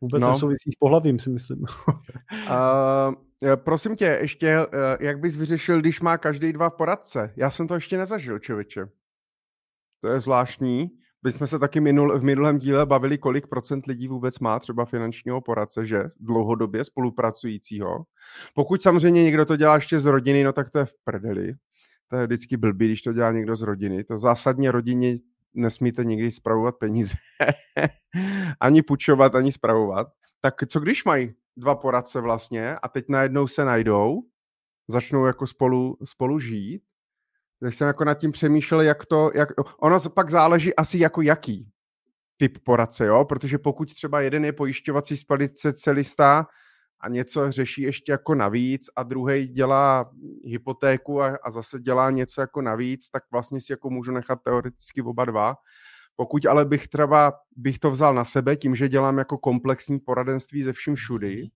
vůbec 0.01 0.21
no. 0.21 0.29
nesouvisí 0.29 0.71
s 0.71 0.75
pohlavím, 0.75 1.19
si 1.19 1.29
myslím. 1.29 1.59
uh, 1.61 3.55
prosím 3.55 3.95
tě, 3.95 4.17
ještě, 4.21 4.57
uh, 4.59 4.65
jak 4.99 5.19
bys 5.19 5.35
vyřešil, 5.35 5.79
když 5.79 6.01
má 6.01 6.17
každý 6.17 6.53
dva 6.53 6.69
poradce? 6.69 7.33
Já 7.35 7.49
jsem 7.49 7.67
to 7.67 7.73
ještě 7.73 7.97
nezažil, 7.97 8.39
člověče. 8.39 8.85
To 10.01 10.07
je 10.07 10.19
zvláštní. 10.19 10.91
My 11.23 11.31
jsme 11.31 11.47
se 11.47 11.59
taky 11.59 11.79
minul, 11.79 12.19
v 12.19 12.23
minulém 12.23 12.57
díle 12.57 12.85
bavili, 12.85 13.17
kolik 13.17 13.47
procent 13.47 13.85
lidí 13.85 14.07
vůbec 14.07 14.39
má 14.39 14.59
třeba 14.59 14.85
finančního 14.85 15.41
poradce, 15.41 15.85
že 15.85 16.03
dlouhodobě 16.19 16.83
spolupracujícího. 16.83 18.03
Pokud 18.53 18.81
samozřejmě 18.81 19.23
někdo 19.23 19.45
to 19.45 19.55
dělá 19.55 19.75
ještě 19.75 19.99
z 19.99 20.05
rodiny, 20.05 20.43
no 20.43 20.53
tak 20.53 20.69
to 20.69 20.79
je 20.79 20.85
v 20.85 20.93
prdeli. 21.03 21.53
To 22.07 22.15
je 22.15 22.25
vždycky 22.25 22.57
blbý, 22.57 22.85
když 22.85 23.01
to 23.01 23.13
dělá 23.13 23.31
někdo 23.31 23.55
z 23.55 23.61
rodiny. 23.61 24.03
To 24.03 24.17
zásadně 24.17 24.71
rodině 24.71 25.17
nesmíte 25.53 26.03
nikdy 26.03 26.31
spravovat 26.31 26.75
peníze, 26.75 27.13
ani 28.59 28.81
půjčovat, 28.81 29.35
ani 29.35 29.51
spravovat, 29.51 30.07
tak 30.41 30.67
co 30.67 30.79
když 30.79 31.05
mají 31.05 31.33
dva 31.57 31.75
poradce 31.75 32.21
vlastně 32.21 32.75
a 32.75 32.87
teď 32.87 33.05
najednou 33.09 33.47
se 33.47 33.65
najdou, 33.65 34.21
začnou 34.87 35.25
jako 35.25 35.47
spolu, 35.47 35.97
spolu 36.03 36.39
žít, 36.39 36.81
tak 37.61 37.73
jsem 37.73 37.87
jako 37.87 38.03
nad 38.03 38.13
tím 38.13 38.31
přemýšlel, 38.31 38.81
jak 38.81 39.05
to, 39.05 39.31
jak, 39.35 39.49
ono 39.81 39.99
pak 40.15 40.29
záleží 40.29 40.75
asi 40.75 40.99
jako 40.99 41.21
jaký 41.21 41.69
typ 42.37 42.57
poradce, 42.63 43.05
jo, 43.05 43.25
protože 43.25 43.57
pokud 43.57 43.93
třeba 43.93 44.21
jeden 44.21 44.45
je 44.45 44.53
pojišťovací 44.53 45.17
spalice 45.17 45.73
celistá 45.73 46.45
a 46.99 47.09
něco 47.09 47.51
řeší 47.51 47.81
ještě 47.81 48.11
jako 48.11 48.35
navíc 48.35 48.89
a 48.95 49.03
druhý 49.03 49.47
dělá 49.47 50.11
hypotéku 50.45 51.21
a, 51.21 51.37
a 51.43 51.51
zase 51.51 51.79
dělá 51.79 52.11
něco 52.11 52.41
jako 52.41 52.61
navíc, 52.61 53.09
tak 53.09 53.23
vlastně 53.31 53.61
si 53.61 53.73
jako 53.73 53.89
můžu 53.89 54.11
nechat 54.11 54.39
teoreticky 54.43 55.01
oba 55.01 55.25
dva. 55.25 55.55
Pokud 56.15 56.45
ale 56.45 56.65
bych 56.65 56.87
třeba 56.87 57.33
bych 57.55 57.79
to 57.79 57.91
vzal 57.91 58.13
na 58.13 58.25
sebe 58.25 58.55
tím, 58.55 58.75
že 58.75 58.89
dělám 58.89 59.17
jako 59.17 59.37
komplexní 59.37 59.99
poradenství 59.99 60.63
ze 60.63 60.73
vším 60.73 60.95
všudy, 60.95 61.47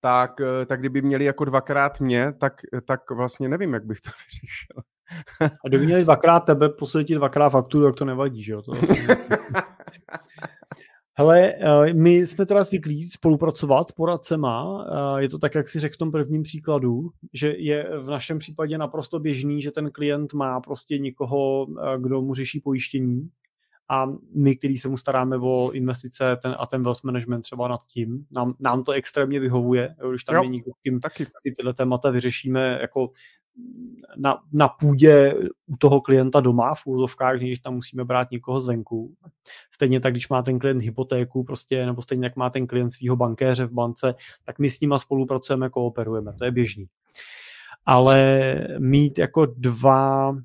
tak, 0.00 0.40
eh, 0.40 0.66
tak 0.66 0.80
kdyby 0.80 1.02
měli 1.02 1.24
jako 1.24 1.44
dvakrát 1.44 2.00
mě, 2.00 2.32
tak, 2.32 2.52
tak 2.84 3.10
vlastně 3.10 3.48
nevím, 3.48 3.74
jak 3.74 3.86
bych 3.86 4.00
to 4.00 4.10
vyřešil. 4.26 4.82
A 5.64 5.68
kdyby 5.68 5.86
měli 5.86 6.04
dvakrát 6.04 6.40
tebe, 6.40 6.68
poslední 6.68 7.14
dvakrát 7.14 7.50
fakturu, 7.50 7.86
jak 7.86 7.96
to 7.96 8.04
nevadí, 8.04 8.42
že 8.42 8.52
jo? 8.52 8.62
To 8.62 8.72
Hele, 11.14 11.52
eh, 11.52 11.94
my 11.94 12.16
jsme 12.16 12.46
teda 12.46 12.64
zvyklí 12.64 13.04
spolupracovat 13.04 13.88
s 13.88 13.92
poradcema. 13.92 14.86
Eh, 14.88 15.22
je 15.22 15.28
to 15.28 15.38
tak, 15.38 15.54
jak 15.54 15.68
si 15.68 15.80
řekl 15.80 15.94
v 15.94 15.98
tom 15.98 16.10
prvním 16.10 16.42
příkladu, 16.42 17.10
že 17.32 17.54
je 17.58 17.98
v 17.98 18.10
našem 18.10 18.38
případě 18.38 18.78
naprosto 18.78 19.18
běžný, 19.18 19.62
že 19.62 19.70
ten 19.70 19.90
klient 19.90 20.34
má 20.34 20.60
prostě 20.60 20.98
někoho, 20.98 21.66
kdo 21.98 22.22
mu 22.22 22.34
řeší 22.34 22.60
pojištění 22.60 23.30
a 23.88 24.06
my, 24.34 24.56
který 24.56 24.78
se 24.78 24.88
mu 24.88 24.96
staráme 24.96 25.36
o 25.36 25.70
investice 25.70 26.36
ten, 26.42 26.56
a 26.58 26.66
ten 26.66 26.82
wealth 26.82 27.04
management 27.04 27.42
třeba 27.42 27.68
nad 27.68 27.80
tím, 27.86 28.26
nám, 28.30 28.54
nám 28.60 28.84
to 28.84 28.92
extrémně 28.92 29.40
vyhovuje, 29.40 29.94
když 30.10 30.24
tam 30.24 30.36
jo, 30.36 30.42
je 30.42 30.48
někdo, 30.48 30.72
kým 30.82 31.00
taky. 31.00 31.24
si 31.24 31.52
tyhle 31.56 31.74
témata 31.74 32.10
vyřešíme 32.10 32.78
jako 32.80 33.10
na, 34.16 34.38
na 34.52 34.68
půdě 34.68 35.34
u 35.66 35.76
toho 35.76 36.00
klienta 36.00 36.40
doma 36.40 36.74
v 36.74 36.86
úzovkách, 36.86 37.36
když 37.36 37.58
tam 37.58 37.74
musíme 37.74 38.04
brát 38.04 38.30
někoho 38.30 38.60
zvenku. 38.60 39.14
Stejně 39.70 40.00
tak, 40.00 40.12
když 40.12 40.28
má 40.28 40.42
ten 40.42 40.58
klient 40.58 40.82
hypotéku, 40.82 41.44
prostě, 41.44 41.86
nebo 41.86 42.02
stejně 42.02 42.26
jak 42.26 42.36
má 42.36 42.50
ten 42.50 42.66
klient 42.66 42.90
svého 42.90 43.16
bankéře 43.16 43.64
v 43.64 43.72
bance, 43.72 44.14
tak 44.44 44.58
my 44.58 44.70
s 44.70 44.80
nima 44.80 44.98
spolupracujeme, 44.98 45.70
kooperujeme, 45.70 46.32
to 46.32 46.44
je 46.44 46.50
běžný. 46.50 46.86
Ale 47.86 48.54
mít 48.78 49.18
jako 49.18 49.46
dva 49.46 50.36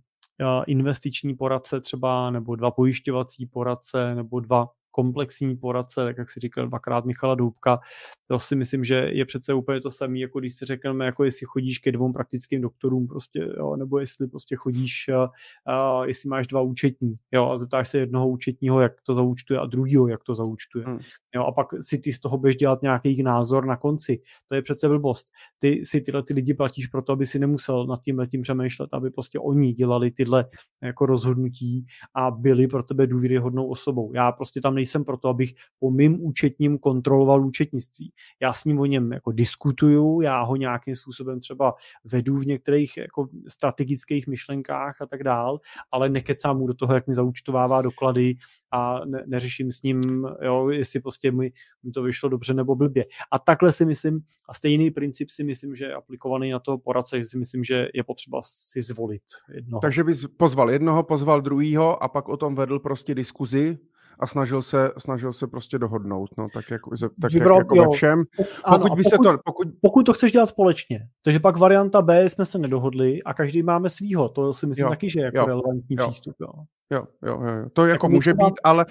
investiční 0.68 1.36
poradce 1.36 1.82
třeba, 1.82 2.32
nebo 2.32 2.56
dva 2.56 2.72
pojišťovací 2.72 3.46
poradce, 3.46 4.16
nebo 4.16 4.40
dva 4.40 4.70
komplexní 4.96 5.56
poradce, 5.56 6.06
tak 6.06 6.18
jak 6.18 6.30
si 6.30 6.40
říkal 6.40 6.68
dvakrát 6.68 7.06
Michala 7.06 7.36
Důbka, 7.36 7.80
to 8.28 8.40
si 8.40 8.56
myslím, 8.56 8.84
že 8.84 8.96
je 8.96 9.26
přece 9.26 9.54
úplně 9.54 9.82
to 9.82 9.90
samé, 9.90 10.20
jako 10.20 10.40
když 10.40 10.54
si 10.54 10.66
řekneme, 10.66 11.06
jako 11.06 11.24
jestli 11.24 11.46
chodíš 11.46 11.80
ke 11.80 11.92
dvou 11.92 12.14
praktickým 12.14 12.62
doktorům, 12.62 13.08
prostě, 13.08 13.50
jo, 13.58 13.76
nebo 13.76 14.00
jestli 14.00 14.28
prostě 14.28 14.56
chodíš, 14.56 15.10
a, 15.10 15.30
a, 15.74 16.06
jestli 16.06 16.30
máš 16.30 16.48
dva 16.48 16.62
účetní, 16.62 17.16
jo, 17.32 17.50
a 17.50 17.58
zeptáš 17.58 17.90
se 17.90 17.98
jednoho 17.98 18.30
účetního, 18.30 18.82
jak 18.82 19.02
to 19.06 19.14
zaúčtuje 19.14 19.60
a 19.60 19.66
druhého, 19.66 20.08
jak 20.08 20.24
to 20.24 20.36
zaúčtuje. 20.36 20.86
Hmm. 20.86 21.00
Jo, 21.36 21.44
a 21.44 21.52
pak 21.52 21.68
si 21.82 22.00
ty 22.00 22.14
z 22.14 22.20
toho 22.20 22.38
budeš 22.38 22.56
dělat 22.56 22.82
nějaký 22.82 23.24
názor 23.24 23.66
na 23.66 23.78
konci. 23.78 24.22
To 24.48 24.56
je 24.56 24.62
přece 24.62 24.88
blbost. 24.88 25.28
Ty 25.60 25.86
si 25.86 26.02
tyhle 26.02 26.24
ty 26.24 26.34
lidi 26.34 26.54
platíš 26.54 26.88
proto, 26.88 27.14
aby 27.14 27.26
si 27.26 27.40
nemusel 27.40 27.88
nad 27.88 28.02
tím 28.02 28.20
letím 28.20 28.42
přemýšlet, 28.42 28.90
aby 28.94 29.10
prostě 29.12 29.40
oni 29.40 29.74
dělali 29.74 30.12
tyhle 30.12 30.46
jako 30.82 31.06
rozhodnutí 31.06 31.86
a 32.16 32.32
byli 32.32 32.68
pro 32.68 32.84
tebe 32.84 33.08
důvěryhodnou 33.08 33.68
osobou. 33.68 34.14
Já 34.14 34.32
prostě 34.32 34.62
tam 34.62 34.76
nejsem 34.84 35.04
proto, 35.04 35.30
abych 35.30 35.54
po 35.80 35.92
mým 35.92 36.26
účetním 36.26 36.78
kontroloval 36.78 37.46
účetnictví. 37.46 38.12
Já 38.42 38.54
s 38.54 38.66
ním 38.66 38.80
o 38.80 38.86
něm 38.86 39.12
jako 39.12 39.32
diskutuju, 39.32 40.22
já 40.22 40.42
ho 40.42 40.56
nějakým 40.56 40.96
způsobem 40.96 41.40
třeba 41.40 41.74
vedu 42.04 42.38
v 42.38 42.46
některých 42.46 42.98
jako 42.98 43.28
strategických 43.48 44.28
myšlenkách 44.28 45.02
a 45.02 45.06
tak 45.06 45.24
dál, 45.24 45.60
ale 45.92 46.10
nekecám 46.10 46.58
mu 46.58 46.68
do 46.68 46.74
toho, 46.74 46.94
jak 46.94 47.08
mi 47.08 47.16
zaučtovává 47.16 47.82
doklady 47.82 48.36
a 48.72 49.06
ne, 49.06 49.24
neřeším 49.28 49.72
s 49.72 49.82
ním, 49.82 50.28
jo, 50.42 50.70
jestli 50.70 51.00
prostě 51.00 51.32
mi, 51.32 51.52
mi 51.84 51.92
to 51.92 52.04
vyšlo 52.04 52.30
dobře 52.30 52.54
nebo 52.54 52.76
blbě. 52.76 53.06
A 53.32 53.40
takhle 53.40 53.72
si 53.72 53.86
myslím, 53.86 54.20
a 54.50 54.54
stejný 54.54 54.92
princip 54.92 55.30
si 55.30 55.44
myslím, 55.44 55.76
že 55.76 55.86
je 55.86 55.94
aplikovaný 55.94 56.52
na 56.52 56.60
toho 56.60 56.78
poradce, 56.78 57.20
že 57.20 57.26
si 57.26 57.38
myslím, 57.38 57.64
že 57.64 57.88
je 57.94 58.04
potřeba 58.04 58.42
si 58.44 58.82
zvolit 58.82 59.24
jednoho. 59.54 59.82
Takže 59.82 60.04
bys 60.04 60.28
pozval 60.38 60.72
jednoho, 60.72 61.04
pozval 61.04 61.42
druhýho 61.42 62.04
a 62.04 62.08
pak 62.08 62.30
o 62.30 62.38
tom 62.38 62.56
vedl 62.56 62.80
prostě 62.80 63.16
diskuzi 63.16 63.78
a 64.20 64.28
snažil 64.28 64.62
se, 64.62 64.92
snažil 64.98 65.32
se 65.32 65.48
prostě 65.48 65.80
dohodnout, 65.80 66.30
no, 66.38 66.48
tak, 66.54 66.72
jak, 66.72 66.82
tak 67.22 67.34
Vybral, 67.34 67.58
jak, 67.58 67.66
jako 67.66 67.76
jo. 67.76 67.84
ve 67.84 67.96
všem. 67.96 68.24
Pokud, 68.38 68.50
ano, 68.64 68.84
by 68.84 68.90
pokud, 68.90 69.04
se 69.04 69.18
to, 69.24 69.38
pokud... 69.46 69.68
pokud 69.82 70.06
to 70.06 70.14
chceš 70.14 70.32
dělat 70.32 70.46
společně, 70.46 71.08
takže 71.22 71.40
pak 71.40 71.58
varianta 71.58 72.02
B 72.02 72.30
jsme 72.30 72.46
se 72.46 72.58
nedohodli 72.58 73.24
a 73.24 73.34
každý 73.34 73.64
máme 73.64 73.90
svýho, 73.90 74.30
to 74.30 74.54
si 74.54 74.68
myslím 74.68 74.84
jo. 74.86 74.90
taky, 74.90 75.10
že 75.10 75.20
je 75.20 75.26
jako 75.26 75.38
jo. 75.38 75.46
relevantní 75.46 75.96
jo. 76.00 76.08
přístup. 76.08 76.36
Jo. 76.42 76.48
Jo, 76.92 77.04
jo, 77.26 77.42
jo. 77.42 77.70
To 77.74 77.82
jako, 77.82 77.92
jako 77.92 78.10
může 78.10 78.34
být, 78.34 78.54
ale 78.64 78.86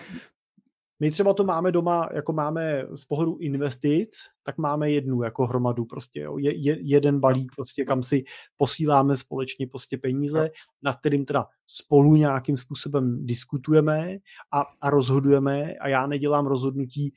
my 1.03 1.11
třeba 1.11 1.35
to 1.35 1.45
máme 1.45 1.73
doma, 1.73 2.09
jako 2.15 2.33
máme 2.33 2.87
z 2.95 3.05
pohledu 3.05 3.37
investic, 3.37 4.11
tak 4.43 4.59
máme 4.59 4.91
jednu 4.91 5.23
jako 5.23 5.47
hromadu 5.47 5.85
prostě, 5.85 6.21
jo. 6.21 6.39
Je, 6.39 6.57
je, 6.57 6.79
jeden 6.81 7.21
balík 7.21 7.53
prostě, 7.57 7.85
kam 7.85 8.03
si 8.03 8.25
posíláme 8.57 9.17
společně 9.17 9.67
prostě 9.67 9.99
peníze, 9.99 10.51
nad 10.83 10.97
kterým 10.97 11.25
teda 11.25 11.47
spolu 11.67 12.17
nějakým 12.17 12.57
způsobem 12.57 13.27
diskutujeme 13.27 14.19
a, 14.53 14.65
a 14.81 14.91
rozhodujeme 14.91 15.75
a 15.75 15.89
já 15.89 16.07
nedělám 16.07 16.47
rozhodnutí 16.47 17.13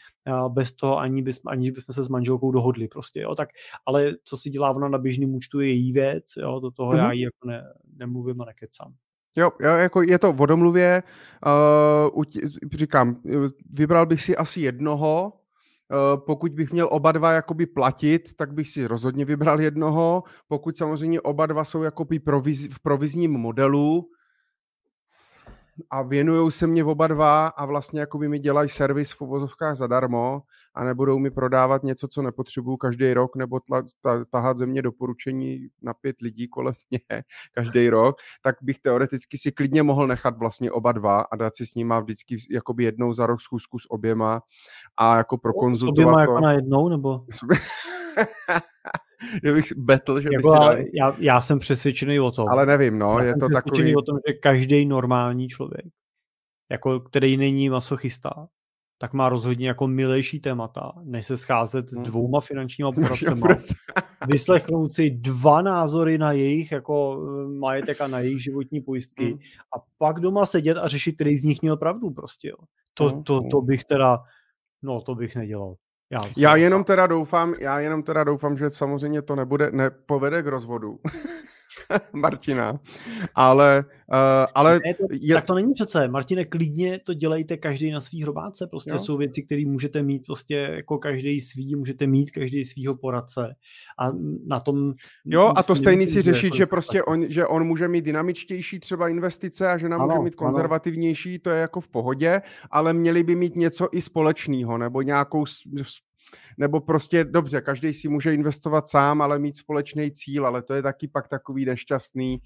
bez 0.48 0.74
toho, 0.74 0.99
ani, 0.99 1.22
bys, 1.22 1.40
ani 1.48 1.72
bychom 1.72 1.94
se 1.94 2.03
s 2.03 2.10
manželkou 2.10 2.52
dohodli 2.52 2.88
prostě, 2.88 3.22
jo. 3.22 3.36
Tak, 3.36 3.49
ale 3.86 4.12
co 4.24 4.38
si 4.38 4.49
dělá 4.49 4.72
ona 4.72 4.90
na 4.90 4.98
běžném 4.98 5.36
účtu 5.36 5.60
je 5.60 5.70
její 5.70 5.91
věc, 5.91 6.26
jo, 6.38 6.60
do 6.60 6.72
toho 6.72 6.94
mm-hmm. 6.94 6.98
já 6.98 7.12
jí 7.12 7.22
jako 7.22 7.48
ne, 7.48 7.64
nemluvím 7.95 8.41
a 8.41 8.45
nekecám. 8.45 8.94
Jo, 9.36 9.52
jako 9.62 10.02
je 10.02 10.20
to 10.20 10.30
o 10.30 10.45
domluvě. 10.45 11.03
Uh, 12.16 12.24
říkám, 12.74 13.16
vybral 13.74 14.06
bych 14.06 14.22
si 14.22 14.38
asi 14.38 14.62
jednoho, 14.62 15.34
uh, 15.34 16.26
pokud 16.26 16.52
bych 16.52 16.72
měl 16.72 16.88
oba 16.91 17.12
dva 17.12 17.32
jakoby 17.32 17.66
platit, 17.66 18.34
tak 18.36 18.53
bych 18.53 18.70
si 18.70 18.88
rozhodně 18.88 19.26
vybral 19.26 19.62
jednoho. 19.62 20.24
Pokud 20.48 20.78
samozřejmě 20.78 21.22
oba 21.22 21.45
dva 21.45 21.64
jsou 21.64 21.84
jakoby 21.84 22.20
proviz, 22.20 22.74
v 22.74 22.80
provizním 22.80 23.32
modelu, 23.32 24.10
a 25.89 26.02
věnují 26.02 26.52
se 26.52 26.68
mě 26.68 26.84
oba 26.84 27.07
dva 27.07 27.47
a 27.47 27.65
vlastně 27.65 27.99
jakoby 27.99 28.27
mi 28.30 28.39
dělají 28.39 28.69
servis 28.69 29.11
v 29.11 29.22
uvozovkách 29.22 29.76
zadarmo 29.76 30.41
a 30.76 30.84
nebudou 30.84 31.19
mi 31.19 31.31
prodávat 31.31 31.84
něco, 31.84 32.07
co 32.07 32.22
nepotřebuju 32.22 32.77
každý 32.77 33.14
rok 33.14 33.35
nebo 33.35 33.60
tla, 33.60 33.84
ta, 34.02 34.26
tahat 34.26 34.57
ze 34.57 34.65
mě 34.65 34.81
doporučení 34.81 35.68
na 35.81 35.93
pět 35.93 36.22
lidí 36.22 36.47
kolem 36.47 36.73
mě 36.91 36.99
každý 37.53 37.89
rok, 37.89 38.15
tak 38.41 38.56
bych 38.61 38.80
teoreticky 38.80 39.38
si 39.38 39.52
klidně 39.52 39.84
mohl 39.84 40.07
nechat 40.07 40.38
vlastně 40.38 40.72
oba 40.72 40.91
dva 40.91 41.22
a 41.22 41.35
dát 41.35 41.56
si 41.56 41.65
s 41.65 41.76
nima 41.76 41.99
vždycky 41.99 42.38
jakoby 42.52 42.84
jednou 42.84 43.14
za 43.14 43.26
rok 43.26 43.41
schůzku 43.41 43.80
s 43.80 43.91
oběma 43.91 44.41
a 44.97 45.18
jako 45.18 45.38
prokonzultovat 45.38 45.95
S 45.95 45.99
oběma 45.99 46.26
to. 46.26 46.31
jako 46.31 46.39
na 46.39 46.52
jednou 46.52 46.89
nebo? 46.89 47.26
bych 49.54 49.66
betl, 49.78 50.20
že 50.20 50.30
jako 50.34 50.50
by 50.50 50.56
si 50.56 50.60
dali... 50.60 50.92
já, 50.94 51.16
já 51.20 51.42
jsem 51.42 51.60
přesvědčený 51.60 52.20
o 52.20 52.32
tom. 52.32 52.50
Ale 52.50 52.66
nevím, 52.66 53.00
no, 53.00 53.20
já 53.20 53.26
je 53.26 53.34
to 53.34 53.50
takový... 53.50 53.96
o 53.96 54.02
tom, 54.02 54.18
že 54.28 54.34
každý 54.34 54.86
normální 54.86 55.48
člověk, 55.48 55.86
jako 56.72 57.00
který 57.00 57.38
není 57.38 57.70
masochista, 57.70 58.48
tak 58.98 59.14
má 59.14 59.30
rozhodně 59.30 59.68
jako 59.68 59.88
milejší 59.88 60.40
témata, 60.40 60.92
než 61.04 61.26
se 61.26 61.38
scházet 61.38 61.90
s 61.90 61.96
hmm. 61.96 62.04
dvouma 62.04 62.42
finančníma 62.42 62.92
poradcema, 62.92 63.48
vyslechnout 64.28 64.94
si 64.94 65.10
dva 65.10 65.62
názory 65.62 66.18
na 66.18 66.32
jejich 66.32 66.72
jako 66.72 67.22
eh, 67.28 67.60
majetek 67.60 68.02
a 68.02 68.08
na 68.08 68.20
jejich 68.20 68.44
životní 68.44 68.82
pojistky 68.82 69.26
hmm. 69.26 69.40
a 69.78 69.84
pak 69.98 70.20
doma 70.20 70.46
sedět 70.46 70.78
a 70.78 70.88
řešit, 70.88 71.16
který 71.16 71.36
z 71.36 71.44
nich 71.44 71.62
měl 71.62 71.78
pravdu 71.78 72.10
prostě. 72.10 72.50
Jo. 72.50 72.56
To, 72.94 73.10
hmm, 73.10 73.24
to, 73.24 73.42
to 73.52 73.62
bych 73.62 73.84
teda, 73.84 74.20
no 74.82 75.02
to 75.02 75.16
bych 75.16 75.36
nedělal. 75.36 75.76
Já, 76.11 76.22
já 76.38 76.56
jenom 76.56 76.84
teda 76.84 77.07
doufám, 77.07 77.53
já 77.60 77.80
jenom 77.80 78.03
teda 78.03 78.23
doufám, 78.23 78.57
že 78.57 78.69
samozřejmě 78.69 79.22
to 79.22 79.36
nebude, 79.36 79.72
nepovede 79.72 80.44
k 80.44 80.48
rozvodu. 80.48 80.99
Martina. 82.14 82.80
Ale, 83.35 83.85
uh, 84.14 84.45
ale 84.56 84.80
ne, 84.85 84.93
to, 84.93 85.03
je... 85.11 85.34
tak 85.34 85.45
to 85.45 85.53
není 85.53 85.73
přece. 85.73 86.07
Martine, 86.07 86.45
klidně 86.45 86.99
to 86.99 87.14
dělejte 87.14 87.57
každý 87.57 87.91
na 87.91 88.02
svý 88.02 88.22
hrobáce. 88.22 88.68
Prostě 88.68 88.91
jo. 88.91 88.99
jsou 88.99 89.18
věci, 89.18 89.43
které 89.43 89.64
můžete 89.65 90.03
mít 90.03 90.26
prostě 90.26 90.56
jako 90.56 90.97
každý 90.97 91.41
svý, 91.41 91.76
můžete 91.76 92.07
mít 92.07 92.31
každý 92.31 92.65
svýho 92.65 92.95
poradce. 92.95 93.56
A 93.99 94.11
na 94.47 94.60
tom... 94.60 94.93
Jo, 95.26 95.53
a 95.56 95.64
to 95.64 95.76
stejný 95.76 96.07
si 96.07 96.22
řešit, 96.22 96.53
že 96.53 96.65
prostě 96.65 97.03
on, 97.03 97.26
že 97.30 97.47
on 97.47 97.64
může 97.64 97.88
mít 97.88 98.06
dynamičtější 98.06 98.80
třeba 98.80 99.10
investice 99.10 99.68
a 99.68 99.77
že 99.77 99.89
nám 99.89 100.07
může 100.07 100.19
mít 100.19 100.35
konzervativnější, 100.35 101.30
ano. 101.30 101.39
to 101.43 101.49
je 101.49 101.61
jako 101.61 101.81
v 101.81 101.88
pohodě, 101.88 102.41
ale 102.72 102.93
měli 102.93 103.23
by 103.23 103.35
mít 103.35 103.56
něco 103.56 103.88
i 103.91 104.02
společného, 104.02 104.77
nebo 104.77 105.02
nějakou 105.02 105.45
nebo 106.57 106.80
prostě 106.80 107.23
dobře, 107.23 107.61
každý 107.61 107.93
si 107.93 108.07
může 108.07 108.34
investovat 108.34 108.88
sám, 108.88 109.22
ale 109.22 109.39
mít 109.39 109.57
společný 109.57 110.11
cíl, 110.11 110.45
ale 110.45 110.61
to 110.61 110.73
je 110.73 110.81
taky 110.81 111.07
pak 111.07 111.27
takový 111.27 111.65
nešťastný, 111.65 112.41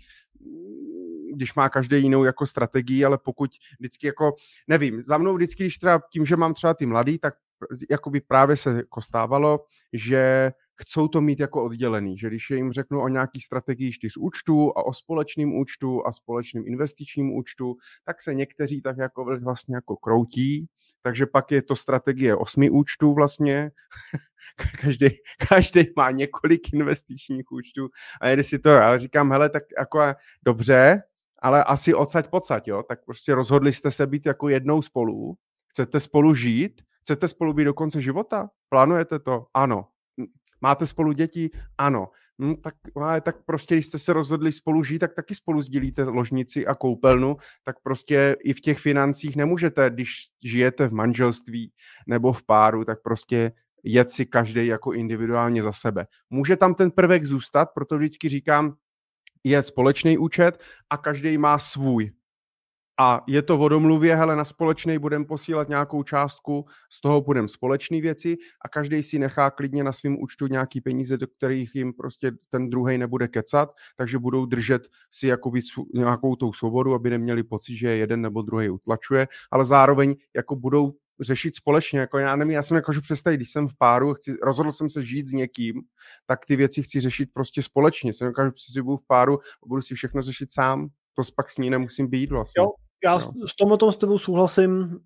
když 1.33 1.53
má 1.55 1.69
každý 1.69 2.01
jinou 2.01 2.23
jako 2.23 2.45
strategii, 2.45 3.05
ale 3.05 3.17
pokud 3.17 3.51
vždycky 3.79 4.07
jako, 4.07 4.33
nevím, 4.67 5.03
za 5.03 5.17
mnou 5.17 5.35
vždycky, 5.35 5.63
když 5.63 5.77
třeba 5.77 6.01
tím, 6.11 6.25
že 6.25 6.35
mám 6.35 6.53
třeba 6.53 6.73
ty 6.73 6.85
mladý, 6.85 7.19
tak 7.19 7.33
jakoby 7.89 8.21
právě 8.21 8.55
se 8.55 8.75
jako 8.75 9.01
stávalo, 9.01 9.65
že 9.93 10.51
chcou 10.81 11.07
to 11.07 11.21
mít 11.21 11.39
jako 11.39 11.63
oddělený, 11.63 12.17
že 12.17 12.27
když 12.27 12.49
jim 12.49 12.71
řeknu 12.71 13.01
o 13.01 13.07
nějaký 13.07 13.41
strategii 13.41 13.91
čtyř 13.91 14.17
účtů 14.17 14.77
a 14.77 14.85
o 14.85 14.93
společným 14.93 15.59
účtu 15.59 16.07
a 16.07 16.11
společným 16.11 16.67
investičním 16.67 17.35
účtu, 17.35 17.75
tak 18.05 18.21
se 18.21 18.33
někteří 18.33 18.81
tak 18.81 18.97
jako 18.97 19.25
vlastně 19.43 19.75
jako 19.75 19.95
kroutí, 19.97 20.67
takže 21.01 21.25
pak 21.25 21.51
je 21.51 21.61
to 21.61 21.75
strategie 21.75 22.35
osmi 22.35 22.69
účtů 22.69 23.13
vlastně, 23.13 23.71
každý, 24.81 25.07
každý 25.49 25.79
má 25.95 26.11
několik 26.11 26.73
investičních 26.73 27.51
účtů. 27.51 27.89
A 28.21 28.27
jede 28.27 28.43
si 28.43 28.59
to, 28.59 28.71
ale 28.71 28.99
říkám, 28.99 29.31
hele, 29.31 29.49
tak 29.49 29.63
jako 29.79 29.99
dobře, 30.43 31.01
ale 31.41 31.63
asi 31.63 31.93
odsaď 31.93 32.29
pocať, 32.29 32.67
jo, 32.67 32.83
tak 32.83 33.05
prostě 33.05 33.35
rozhodli 33.35 33.73
jste 33.73 33.91
se 33.91 34.07
být 34.07 34.25
jako 34.25 34.49
jednou 34.49 34.81
spolu, 34.81 35.35
chcete 35.67 35.99
spolu 35.99 36.33
žít, 36.33 36.81
chcete 37.01 37.27
spolu 37.27 37.53
být 37.53 37.63
do 37.63 37.73
konce 37.73 38.01
života, 38.01 38.49
plánujete 38.69 39.19
to? 39.19 39.45
Ano. 39.53 39.87
Máte 40.61 40.87
spolu 40.87 41.11
děti? 41.11 41.49
Ano. 41.77 42.07
Hm, 42.41 42.55
tak, 42.55 42.75
ale 42.95 43.21
tak 43.21 43.35
prostě, 43.45 43.75
když 43.75 43.85
jste 43.85 43.99
se 43.99 44.13
rozhodli 44.13 44.51
spolu 44.51 44.83
žít, 44.83 44.99
tak 44.99 45.13
taky 45.13 45.35
spolu 45.35 45.61
sdílíte 45.61 46.03
ložnici 46.03 46.67
a 46.67 46.75
koupelnu, 46.75 47.37
tak 47.63 47.75
prostě 47.83 48.35
i 48.43 48.53
v 48.53 48.61
těch 48.61 48.79
financích 48.79 49.35
nemůžete, 49.35 49.89
když 49.89 50.11
žijete 50.43 50.87
v 50.87 50.93
manželství 50.93 51.71
nebo 52.07 52.33
v 52.33 52.43
páru, 52.43 52.85
tak 52.85 53.01
prostě 53.01 53.51
jet 53.83 54.11
si 54.11 54.25
každý 54.25 54.67
jako 54.67 54.93
individuálně 54.93 55.63
za 55.63 55.71
sebe. 55.71 56.07
Může 56.29 56.57
tam 56.57 56.75
ten 56.75 56.91
prvek 56.91 57.23
zůstat, 57.23 57.65
proto 57.73 57.97
vždycky 57.97 58.29
říkám, 58.29 58.75
je 59.43 59.63
společný 59.63 60.17
účet 60.17 60.63
a 60.89 60.97
každý 60.97 61.37
má 61.37 61.59
svůj 61.59 62.11
a 63.01 63.23
je 63.27 63.41
to 63.41 63.59
o 63.59 63.69
domluvě, 63.69 64.15
hele, 64.15 64.35
na 64.35 64.45
společný 64.45 64.99
budeme 64.99 65.25
posílat 65.25 65.69
nějakou 65.69 66.03
částku, 66.03 66.65
z 66.91 67.01
toho 67.01 67.21
budeme 67.21 67.47
společné 67.47 68.01
věci 68.01 68.37
a 68.65 68.69
každý 68.69 69.03
si 69.03 69.19
nechá 69.19 69.51
klidně 69.51 69.83
na 69.83 69.91
svém 69.91 70.17
účtu 70.21 70.47
nějaký 70.47 70.81
peníze, 70.81 71.17
do 71.17 71.27
kterých 71.27 71.75
jim 71.75 71.93
prostě 71.93 72.31
ten 72.49 72.69
druhý 72.69 72.97
nebude 72.97 73.27
kecat, 73.27 73.75
takže 73.97 74.19
budou 74.19 74.45
držet 74.45 74.87
si 75.11 75.27
jakoby 75.27 75.59
nějakou 75.93 76.35
tou 76.35 76.53
svobodu, 76.53 76.93
aby 76.93 77.09
neměli 77.09 77.43
pocit, 77.43 77.75
že 77.75 77.95
jeden 77.95 78.21
nebo 78.21 78.41
druhý 78.41 78.69
utlačuje, 78.69 79.27
ale 79.51 79.65
zároveň 79.65 80.15
jako 80.35 80.55
budou 80.55 80.93
řešit 81.19 81.55
společně. 81.55 81.99
Jako 81.99 82.17
já 82.17 82.35
nevím, 82.35 82.53
já 82.53 82.63
jsem 82.63 82.75
jako 82.75 82.91
představit, 83.01 83.37
když 83.37 83.51
jsem 83.51 83.67
v 83.67 83.77
páru, 83.77 84.13
chci, 84.13 84.37
rozhodl 84.43 84.71
jsem 84.71 84.89
se 84.89 85.03
žít 85.03 85.27
s 85.27 85.31
někým, 85.31 85.81
tak 86.25 86.45
ty 86.45 86.55
věci 86.55 86.83
chci 86.83 86.99
řešit 86.99 87.29
prostě 87.33 87.61
společně. 87.61 88.13
Jsem 88.13 88.27
jako 88.27 88.51
si 88.55 88.81
budu 88.81 88.97
v 88.97 89.07
páru 89.07 89.39
a 89.39 89.67
budu 89.67 89.81
si 89.81 89.95
všechno 89.95 90.21
řešit 90.21 90.51
sám. 90.51 90.89
To 91.13 91.21
pak 91.35 91.49
s 91.49 91.57
ní 91.57 91.69
nemusím 91.69 92.07
být 92.07 92.31
vlastně. 92.31 92.61
Jo, 92.61 92.88
já 93.03 93.13
no. 93.13 93.47
s 93.47 93.55
tomhle 93.55 93.77
tom 93.77 93.91
s 93.91 93.97
tebou 93.97 94.17
souhlasím. 94.17 94.99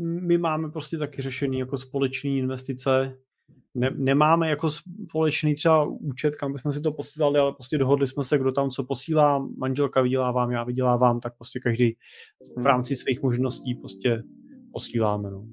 My 0.00 0.38
máme 0.38 0.70
prostě 0.70 0.98
taky 0.98 1.22
řešení 1.22 1.58
jako 1.58 1.78
společné 1.78 2.30
investice. 2.30 3.16
Ne, 3.74 3.90
nemáme 3.96 4.50
jako 4.50 4.70
společný 5.08 5.54
třeba 5.54 5.84
účet, 5.84 6.36
kam 6.36 6.52
bychom 6.52 6.72
si 6.72 6.80
to 6.80 6.92
posílali, 6.92 7.38
ale 7.38 7.52
prostě 7.52 7.78
dohodli 7.78 8.06
jsme 8.06 8.24
se, 8.24 8.38
kdo 8.38 8.52
tam 8.52 8.70
co 8.70 8.84
posílá. 8.84 9.48
Manželka 9.56 10.00
vydělávám, 10.00 10.50
já 10.50 10.64
vydělávám, 10.64 11.20
tak 11.20 11.36
prostě 11.36 11.60
každý 11.60 11.92
v 11.92 12.56
hmm. 12.56 12.66
rámci 12.66 12.96
svých 12.96 13.22
možností 13.22 13.74
prostě 13.74 14.22
posíláme. 14.72 15.30
No. 15.30 15.44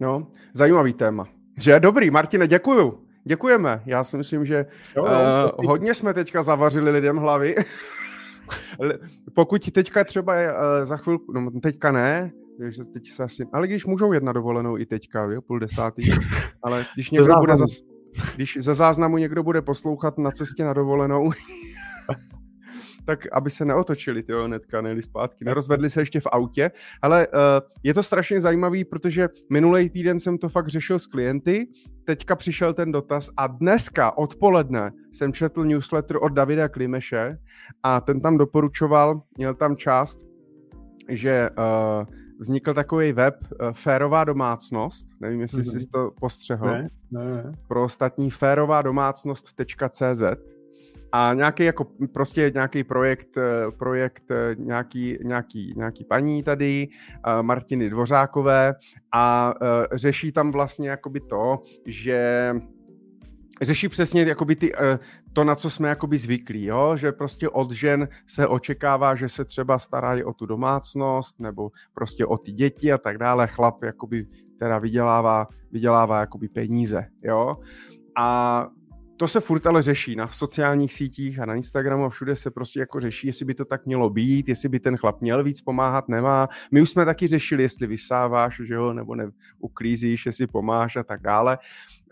no, 0.00 0.30
zajímavý 0.54 0.92
téma. 0.92 1.28
Že 1.60 1.80
dobrý, 1.80 2.10
Martine, 2.10 2.48
děkuju. 2.48 3.04
Děkujeme. 3.24 3.82
Já 3.86 4.04
si 4.04 4.16
myslím, 4.16 4.44
že 4.46 4.66
jo, 4.96 5.06
jo, 5.06 5.12
uh, 5.58 5.66
hodně 5.66 5.94
jsme 5.94 6.14
teďka 6.14 6.42
zavařili 6.42 6.90
lidem 6.90 7.16
hlavy. 7.16 7.54
Pokud 9.34 9.70
teďka 9.70 10.04
třeba 10.04 10.34
je, 10.34 10.52
uh, 10.52 10.58
za 10.82 10.96
chvilku, 10.96 11.32
no 11.32 11.50
teďka 11.62 11.92
ne, 11.92 12.32
že 12.68 12.84
teď 12.84 13.10
se 13.10 13.22
asi, 13.22 13.46
ale 13.52 13.68
když 13.68 13.86
můžou 13.86 14.12
jet 14.12 14.22
na 14.22 14.32
dovolenou 14.32 14.78
i 14.78 14.86
teďka, 14.86 15.22
jo, 15.24 15.42
půl 15.42 15.58
desátý, 15.58 16.02
ale 16.62 16.86
když 16.94 17.10
někdo 17.10 17.34
bude 17.36 17.56
zas, 17.56 17.80
když 18.34 18.58
ze 18.60 18.74
záznamu 18.74 19.18
někdo 19.18 19.42
bude 19.42 19.62
poslouchat 19.62 20.18
na 20.18 20.30
cestě 20.30 20.64
na 20.64 20.72
dovolenou, 20.72 21.30
tak 23.04 23.26
aby 23.32 23.50
se 23.50 23.64
neotočili 23.64 24.22
ty 24.22 24.32
hnedka, 24.44 24.80
nejeli 24.80 25.02
zpátky, 25.02 25.44
nerozvedli 25.44 25.90
se 25.90 26.00
ještě 26.00 26.20
v 26.20 26.26
autě, 26.32 26.70
ale 27.02 27.26
uh, 27.26 27.34
je 27.82 27.94
to 27.94 28.02
strašně 28.02 28.40
zajímavý, 28.40 28.84
protože 28.84 29.28
minulý 29.50 29.90
týden 29.90 30.18
jsem 30.18 30.38
to 30.38 30.48
fakt 30.48 30.68
řešil 30.68 30.98
s 30.98 31.06
klienty, 31.06 31.66
teďka 32.04 32.36
přišel 32.36 32.74
ten 32.74 32.92
dotaz 32.92 33.30
a 33.36 33.46
dneska 33.46 34.18
odpoledne 34.18 34.92
jsem 35.12 35.32
četl 35.32 35.64
newsletter 35.64 36.16
od 36.22 36.28
Davida 36.28 36.68
Klimeše 36.68 37.38
a 37.82 38.00
ten 38.00 38.20
tam 38.20 38.38
doporučoval, 38.38 39.22
měl 39.36 39.54
tam 39.54 39.76
část, 39.76 40.18
že 41.08 41.48
uh, 41.58 42.06
vznikl 42.40 42.74
takový 42.74 43.12
web 43.12 43.34
uh, 43.42 43.72
Férová 43.72 44.24
domácnost, 44.24 45.06
nevím, 45.20 45.40
jestli 45.40 45.62
mm-hmm. 45.62 45.78
jsi 45.78 45.86
to 45.86 46.10
postřehl, 46.20 46.66
ne, 46.66 46.88
ne, 47.10 47.24
ne. 47.24 47.52
pro 47.68 47.84
ostatní 47.84 48.30
férová 48.30 48.82
domácnost.cz 48.82 50.22
a 51.14 51.34
nějaký 51.34 51.64
jako 51.64 51.86
prostě 52.12 52.50
nějaký 52.54 52.84
projekt, 52.84 53.36
eh, 53.36 53.70
projekt 53.78 54.30
eh, 54.30 54.56
nějaký, 54.58 55.18
nějaký, 55.22 55.74
nějaký 55.76 56.04
paní 56.04 56.42
tady, 56.42 56.88
eh, 57.26 57.42
Martiny 57.42 57.90
Dvořákové 57.90 58.74
a 59.12 59.54
řeší 59.92 60.32
tam 60.32 60.50
vlastně 60.50 60.88
jakoby 60.88 61.20
to, 61.20 61.62
že 61.86 62.52
řeší 63.62 63.88
přesně 63.88 64.22
jakoby 64.22 64.56
ty, 64.56 64.72
to, 65.32 65.44
na 65.44 65.54
co 65.54 65.70
jsme 65.70 65.88
jakoby 65.88 66.18
zvyklí, 66.18 66.64
jo? 66.64 66.96
že 66.96 67.12
prostě 67.12 67.48
od 67.48 67.70
žen 67.70 68.08
se 68.26 68.46
očekává, 68.46 69.14
že 69.14 69.28
se 69.28 69.44
třeba 69.44 69.78
starají 69.78 70.24
o 70.24 70.32
tu 70.32 70.46
domácnost 70.46 71.40
nebo 71.40 71.70
prostě 71.94 72.26
o 72.26 72.38
ty 72.38 72.52
děti 72.52 72.92
a 72.92 72.98
tak 72.98 73.18
dále. 73.18 73.46
Chlap 73.46 73.82
jakoby 73.82 74.26
teda 74.58 74.78
vydělává, 74.78 75.48
vydělává 75.72 76.20
jakoby 76.20 76.48
peníze, 76.48 77.06
jo. 77.22 77.56
A 78.16 78.68
to 79.16 79.28
se 79.28 79.40
furt 79.40 79.66
ale 79.66 79.82
řeší 79.82 80.16
na 80.16 80.28
sociálních 80.28 80.92
sítích 80.92 81.40
a 81.40 81.46
na 81.46 81.54
Instagramu 81.54 82.04
a 82.04 82.08
všude 82.08 82.36
se 82.36 82.50
prostě 82.50 82.80
jako 82.80 83.00
řeší, 83.00 83.26
jestli 83.26 83.44
by 83.44 83.54
to 83.54 83.64
tak 83.64 83.86
mělo 83.86 84.10
být, 84.10 84.48
jestli 84.48 84.68
by 84.68 84.80
ten 84.80 84.96
chlap 84.96 85.20
měl 85.20 85.44
víc 85.44 85.60
pomáhat, 85.60 86.08
nemá. 86.08 86.48
My 86.70 86.82
už 86.82 86.90
jsme 86.90 87.04
taky 87.04 87.26
řešili, 87.26 87.62
jestli 87.62 87.86
vysáváš, 87.86 88.60
že 88.64 88.74
jo, 88.74 88.92
nebo 88.92 89.14
ne, 89.14 89.30
uklízíš, 89.58 90.26
jestli 90.26 90.46
pomáš 90.46 90.96
a 90.96 91.02
tak 91.02 91.22
dále. 91.22 91.58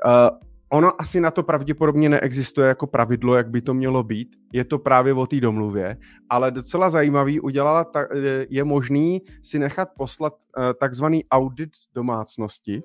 Uh, 0.05 0.39
ono 0.73 1.01
asi 1.01 1.21
na 1.21 1.31
to 1.31 1.43
pravděpodobně 1.43 2.09
neexistuje 2.09 2.69
jako 2.69 2.87
pravidlo, 2.87 3.35
jak 3.35 3.51
by 3.51 3.63
to 3.63 3.75
mělo 3.75 4.03
být. 4.03 4.37
Je 4.53 4.65
to 4.65 4.79
právě 4.79 5.15
o 5.15 5.27
té 5.27 5.41
domluvě, 5.41 5.97
ale 6.29 6.51
docela 6.51 6.91
zajímavý 6.91 7.41
udělala, 7.41 7.85
ta, 7.85 8.07
je 8.51 8.65
možný 8.65 9.23
si 9.43 9.59
nechat 9.59 9.89
poslat 9.97 10.33
uh, 10.33 10.65
takzvaný 10.81 11.25
audit 11.31 11.71
domácnosti, 11.95 12.83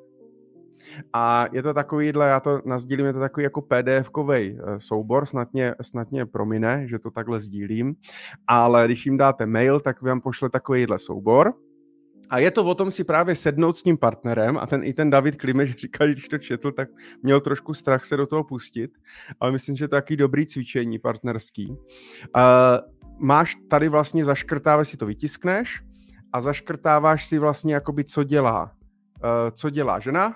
a 1.14 1.46
je 1.52 1.64
to 1.64 1.74
takovýhle, 1.74 2.28
já 2.28 2.40
to 2.40 2.62
nazdílím, 2.66 3.06
je 3.06 3.14
to 3.14 3.20
takový 3.20 3.44
jako 3.44 3.62
PDF-kový 3.62 4.60
eh, 4.60 4.80
soubor, 4.80 5.26
snad 5.26 5.54
mě, 5.54 5.76
snad 5.82 6.12
mě 6.12 6.26
promine, 6.26 6.88
že 6.88 7.00
to 7.00 7.12
takhle 7.12 7.40
sdílím, 7.40 7.96
ale 8.48 8.86
když 8.86 9.06
jim 9.06 9.18
dáte 9.18 9.46
mail, 9.46 9.80
tak 9.80 10.02
vám 10.02 10.22
pošle 10.22 10.50
takovýhle 10.50 11.00
soubor, 11.00 11.54
a 12.30 12.40
je 12.40 12.52
to 12.52 12.66
o 12.66 12.76
tom 12.76 12.92
si 12.92 13.04
právě 13.04 13.36
sednout 13.36 13.78
s 13.78 13.84
tím 13.84 13.98
partnerem 13.98 14.58
a 14.58 14.68
ten 14.68 14.84
i 14.84 14.94
ten 14.94 15.10
David 15.10 15.36
Klimeš 15.36 15.76
říkal, 15.76 16.08
když 16.08 16.28
to 16.28 16.38
četl, 16.38 16.72
tak 16.72 16.90
měl 17.24 17.42
trošku 17.42 17.74
strach 17.74 18.06
se 18.06 18.18
do 18.18 18.28
toho 18.28 18.44
pustit, 18.44 18.92
ale 19.40 19.52
myslím, 19.52 19.76
že 19.76 19.88
to 19.88 19.96
je 19.96 20.02
taky 20.02 20.18
dobrý 20.18 20.46
cvičení 20.46 21.00
partnerský. 21.00 21.68
Uh, 21.70 21.76
máš 23.18 23.58
tady 23.70 23.90
vlastně 23.90 24.26
zaškrtáváš 24.26 24.90
si 24.90 24.98
to 24.98 25.06
vytiskneš 25.06 25.84
a 26.34 26.42
zaškrtáváš 26.42 27.26
si 27.26 27.40
vlastně 27.40 27.74
jakoby 27.74 28.04
co 28.04 28.24
dělá, 28.24 28.64
uh, 28.64 29.30
co 29.52 29.70
dělá 29.70 30.00
žena, 30.00 30.36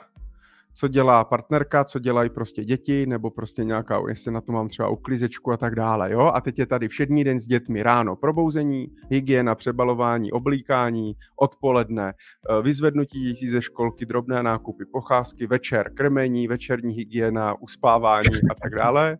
co 0.73 0.87
dělá 0.87 1.23
partnerka, 1.23 1.83
co 1.83 1.99
dělají 1.99 2.29
prostě 2.29 2.63
děti, 2.63 3.05
nebo 3.05 3.31
prostě 3.31 3.63
nějaká, 3.63 4.01
jestli 4.07 4.31
na 4.31 4.41
to 4.41 4.51
mám 4.51 4.67
třeba 4.67 4.89
uklizečku 4.89 5.51
a 5.51 5.57
tak 5.57 5.75
dále, 5.75 6.11
jo. 6.11 6.31
A 6.33 6.41
teď 6.41 6.59
je 6.59 6.65
tady 6.65 6.87
všední 6.87 7.23
den 7.23 7.39
s 7.39 7.47
dětmi 7.47 7.83
ráno 7.83 8.15
probouzení, 8.15 8.87
hygiena, 9.11 9.55
přebalování, 9.55 10.31
oblíkání, 10.31 11.13
odpoledne, 11.39 12.13
eh, 12.13 12.61
vyzvednutí 12.61 13.23
dětí 13.23 13.47
ze 13.47 13.61
školky, 13.61 14.05
drobné 14.05 14.43
nákupy, 14.43 14.85
pocházky, 14.85 15.47
večer 15.47 15.91
krmení, 15.93 16.47
večerní 16.47 16.93
hygiena, 16.93 17.61
uspávání 17.61 18.35
a 18.51 18.55
tak 18.63 18.75
dále. 18.75 19.17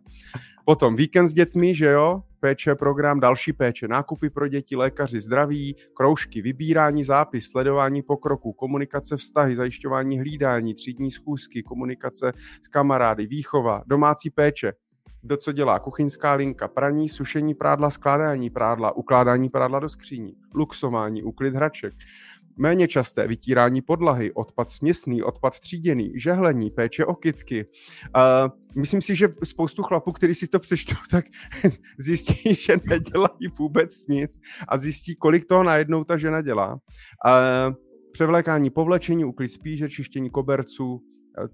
Potom 0.64 0.96
víkend 0.96 1.28
s 1.28 1.32
dětmi, 1.32 1.74
že 1.74 1.86
jo, 1.86 2.22
péče, 2.40 2.74
program, 2.74 3.20
další 3.20 3.52
péče, 3.52 3.88
nákupy 3.88 4.30
pro 4.30 4.48
děti, 4.48 4.76
lékaři, 4.76 5.20
zdraví, 5.20 5.76
kroužky, 5.94 6.42
vybírání 6.42 7.04
zápis, 7.04 7.48
sledování 7.50 8.02
pokroku, 8.02 8.52
komunikace 8.52 9.16
vztahy, 9.16 9.56
zajišťování 9.56 10.18
hlídání, 10.18 10.74
třídní 10.74 11.10
schůzky, 11.10 11.62
komunikace 11.62 12.32
s 12.62 12.68
kamarády, 12.68 13.26
výchova, 13.26 13.82
domácí 13.86 14.30
péče, 14.30 14.72
kdo 15.22 15.36
co 15.36 15.52
dělá, 15.52 15.78
kuchyňská 15.78 16.32
linka, 16.32 16.68
praní, 16.68 17.08
sušení 17.08 17.54
prádla, 17.54 17.90
skládání 17.90 18.50
prádla, 18.50 18.96
ukládání 18.96 19.48
prádla 19.48 19.80
do 19.80 19.88
skříní, 19.88 20.34
luxování, 20.54 21.22
úklid 21.22 21.54
hraček, 21.54 21.94
méně 22.56 22.88
časté 22.88 23.26
vytírání 23.26 23.82
podlahy, 23.82 24.32
odpad 24.32 24.70
směsný, 24.70 25.22
odpad 25.22 25.60
tříděný, 25.60 26.12
žehlení, 26.16 26.70
péče 26.70 27.04
o 27.04 27.14
kytky. 27.14 27.66
Uh, 28.16 28.80
myslím 28.80 29.02
si, 29.02 29.16
že 29.16 29.28
spoustu 29.44 29.82
chlapů, 29.82 30.12
kteří 30.12 30.34
si 30.34 30.48
to 30.48 30.58
přečtou, 30.58 30.96
tak 31.10 31.24
zjistí, 31.98 32.54
že 32.54 32.76
nedělají 32.88 33.48
vůbec 33.58 34.06
nic 34.06 34.40
a 34.68 34.78
zjistí, 34.78 35.16
kolik 35.16 35.44
toho 35.44 35.62
najednou 35.62 36.04
ta 36.04 36.16
žena 36.16 36.42
dělá. 36.42 36.72
Uh, 36.72 37.74
převlékání, 38.12 38.70
povlečení, 38.70 39.24
uklid 39.24 39.48
spíže, 39.48 39.88
čištění 39.90 40.30
koberců, 40.30 41.02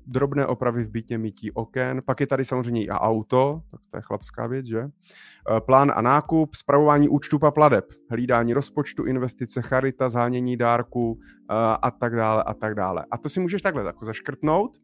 drobné 0.07 0.47
opravy 0.47 0.85
v 0.85 0.91
bytě, 0.91 1.19
mytí 1.19 1.53
oken, 1.53 2.03
pak 2.05 2.21
je 2.21 2.27
tady 2.27 2.45
samozřejmě 2.45 2.85
i 2.85 2.89
auto, 2.89 3.63
tak 3.71 3.81
to 3.91 3.97
je 3.97 4.03
chlapská 4.03 4.47
věc, 4.47 4.67
že? 4.67 4.81
Eh, 4.81 5.61
plán 5.61 5.93
a 5.95 6.01
nákup, 6.01 6.55
spravování 6.55 7.09
účtu 7.09 7.39
a 7.43 7.51
pladeb, 7.51 7.85
hlídání 8.11 8.53
rozpočtu, 8.53 9.05
investice, 9.05 9.63
charita, 9.63 10.09
zhánění 10.09 10.57
dárků 10.57 11.19
eh, 11.23 11.55
a 11.83 11.91
tak 11.91 12.17
dále 12.17 12.43
a 12.43 12.55
tak 12.55 12.75
dále. 12.75 13.05
A 13.11 13.19
to 13.19 13.29
si 13.29 13.41
můžeš 13.41 13.63
takhle 13.63 13.85
jako 13.85 14.05
zaškrtnout, 14.05 14.77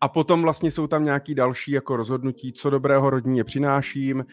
a 0.00 0.08
potom 0.08 0.42
vlastně 0.42 0.70
jsou 0.70 0.86
tam 0.86 1.04
nějaký 1.04 1.34
další 1.34 1.72
jako 1.72 1.96
rozhodnutí, 1.96 2.52
co 2.52 2.70
dobrého 2.70 3.10
rodině 3.10 3.44
přináším, 3.44 4.24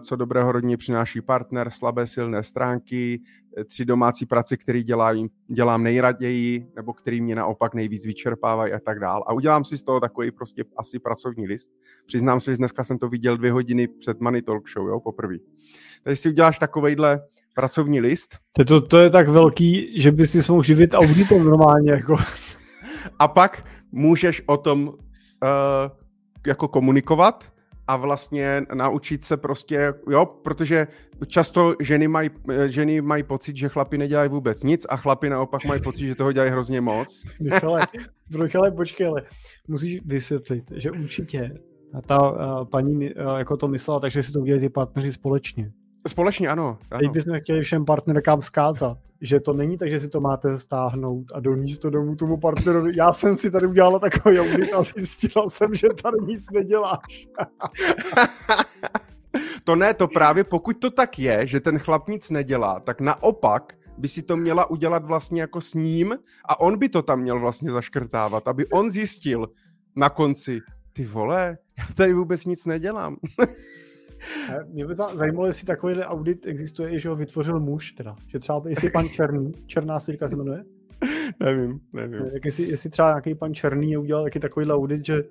co 0.00 0.16
dobrého 0.16 0.52
rodině 0.52 0.76
přináší 0.76 1.20
partner, 1.20 1.70
slabé 1.70 2.06
silné 2.06 2.42
stránky, 2.42 3.20
tři 3.64 3.84
domácí 3.84 4.26
práce, 4.26 4.56
které 4.56 4.82
dělám, 4.82 5.28
dělám 5.48 5.82
nejraději, 5.82 6.66
nebo 6.76 6.92
který 6.92 7.20
mě 7.20 7.34
naopak 7.34 7.74
nejvíc 7.74 8.06
vyčerpávají 8.06 8.72
a 8.72 8.78
tak 8.78 9.00
dál. 9.00 9.24
A 9.26 9.32
udělám 9.32 9.64
si 9.64 9.78
z 9.78 9.82
toho 9.82 10.00
takový 10.00 10.30
prostě 10.30 10.64
asi 10.76 10.98
pracovní 10.98 11.46
list. 11.46 11.70
Přiznám 12.06 12.40
se, 12.40 12.50
že 12.50 12.56
dneska 12.56 12.84
jsem 12.84 12.98
to 12.98 13.08
viděl 13.08 13.36
dvě 13.36 13.52
hodiny 13.52 13.88
před 13.88 14.20
Money 14.20 14.42
Talk 14.42 14.68
Show, 14.68 14.88
jo, 14.88 15.00
poprvé. 15.00 15.34
Takže 16.02 16.16
si 16.16 16.28
uděláš 16.28 16.58
takovejhle 16.58 17.20
pracovní 17.54 18.00
list. 18.00 18.38
To, 18.52 18.64
to, 18.64 18.80
to 18.80 18.98
je 18.98 19.10
tak 19.10 19.28
velký, 19.28 20.00
že 20.00 20.12
by 20.12 20.26
si 20.26 20.52
mohl 20.52 20.62
živit 20.62 20.94
auditem 20.94 21.44
normálně. 21.44 21.92
Jako. 21.92 22.16
A 23.18 23.28
pak 23.28 23.64
můžeš 23.92 24.42
o 24.46 24.56
tom 24.56 24.88
uh, 24.88 24.94
jako 26.46 26.68
komunikovat 26.68 27.52
a 27.86 27.96
vlastně 27.96 28.66
naučit 28.74 29.24
se 29.24 29.36
prostě, 29.36 29.94
jo, 30.10 30.26
protože 30.26 30.86
často 31.26 31.74
ženy 31.80 32.08
mají, 32.08 32.30
ženy 32.66 33.00
mají 33.00 33.22
pocit, 33.22 33.56
že 33.56 33.68
chlapi 33.68 33.98
nedělají 33.98 34.30
vůbec 34.30 34.62
nic 34.62 34.86
a 34.88 34.96
chlapi 34.96 35.30
naopak 35.30 35.64
mají 35.64 35.82
pocit, 35.82 36.06
že 36.06 36.14
toho 36.14 36.32
dělají 36.32 36.50
hrozně 36.50 36.80
moc. 36.80 37.24
Michale, 37.40 37.86
Michale, 38.42 38.70
počkej, 38.70 39.06
ale 39.06 39.22
musíš 39.68 40.00
vysvětlit, 40.04 40.64
že 40.76 40.90
určitě 40.90 41.54
ta 42.06 42.30
uh, 42.30 42.64
paní 42.64 42.94
uh, 42.94 43.38
jako 43.38 43.56
to 43.56 43.68
myslela, 43.68 44.00
takže 44.00 44.22
si 44.22 44.32
to 44.32 44.40
udělají 44.40 44.60
ty 44.60 44.68
partneři 44.68 45.12
společně. 45.12 45.72
Společně, 46.08 46.48
ano. 46.48 46.78
ano. 46.90 47.00
Teď 47.00 47.10
bychom 47.10 47.40
chtěli 47.40 47.62
všem 47.62 47.84
partnerkám 47.84 48.40
vzkázat, 48.40 48.98
že 49.20 49.40
to 49.40 49.52
není 49.52 49.78
tak, 49.78 49.90
že 49.90 50.00
si 50.00 50.08
to 50.08 50.20
máte 50.20 50.58
stáhnout 50.58 51.24
a 51.34 51.40
donést 51.40 51.80
to 51.80 51.90
domů 51.90 52.16
tomu 52.16 52.36
partnerovi. 52.36 52.96
Já 52.96 53.12
jsem 53.12 53.36
si 53.36 53.50
tady 53.50 53.66
udělala 53.66 53.98
takový 53.98 54.40
audit 54.40 54.72
a 54.72 54.82
zjistila 54.82 55.50
jsem, 55.50 55.74
že 55.74 55.88
tady 56.02 56.16
nic 56.26 56.50
neděláš. 56.50 57.28
to 59.64 59.76
ne, 59.76 59.94
to 59.94 60.08
právě 60.08 60.44
pokud 60.44 60.80
to 60.80 60.90
tak 60.90 61.18
je, 61.18 61.46
že 61.46 61.60
ten 61.60 61.78
chlap 61.78 62.08
nic 62.08 62.30
nedělá, 62.30 62.80
tak 62.80 63.00
naopak 63.00 63.72
by 63.98 64.08
si 64.08 64.22
to 64.22 64.36
měla 64.36 64.70
udělat 64.70 65.04
vlastně 65.04 65.40
jako 65.40 65.60
s 65.60 65.74
ním 65.74 66.18
a 66.48 66.60
on 66.60 66.78
by 66.78 66.88
to 66.88 67.02
tam 67.02 67.20
měl 67.20 67.40
vlastně 67.40 67.72
zaškrtávat, 67.72 68.48
aby 68.48 68.66
on 68.66 68.90
zjistil 68.90 69.46
na 69.96 70.10
konci, 70.10 70.60
ty 70.92 71.04
vole, 71.04 71.58
já 71.78 71.94
tady 71.94 72.12
vůbec 72.12 72.44
nic 72.44 72.66
nedělám. 72.66 73.16
Mě 74.68 74.86
by 74.86 74.94
to 74.94 75.06
zajímalo, 75.14 75.46
jestli 75.46 75.66
takový 75.66 76.02
audit 76.02 76.46
existuje, 76.46 76.98
že 76.98 77.08
ho 77.08 77.16
vytvořil 77.16 77.60
muž, 77.60 77.92
teda. 77.92 78.16
Že 78.26 78.38
třeba, 78.38 78.62
jestli 78.66 78.90
pan 78.90 79.08
Černý, 79.08 79.52
Černá 79.66 79.98
silka 79.98 80.28
se 80.28 80.36
jmenuje? 80.36 80.64
Nevím, 81.40 81.80
nevím. 81.92 82.30
Tak 82.32 82.44
jestli, 82.44 82.64
jestli 82.64 82.90
třeba 82.90 83.08
nějaký 83.08 83.34
pan 83.34 83.54
Černý 83.54 83.96
udělal 83.96 84.24
taky 84.24 84.40
takový 84.40 84.66
audit, 84.66 85.06
že 85.06 85.22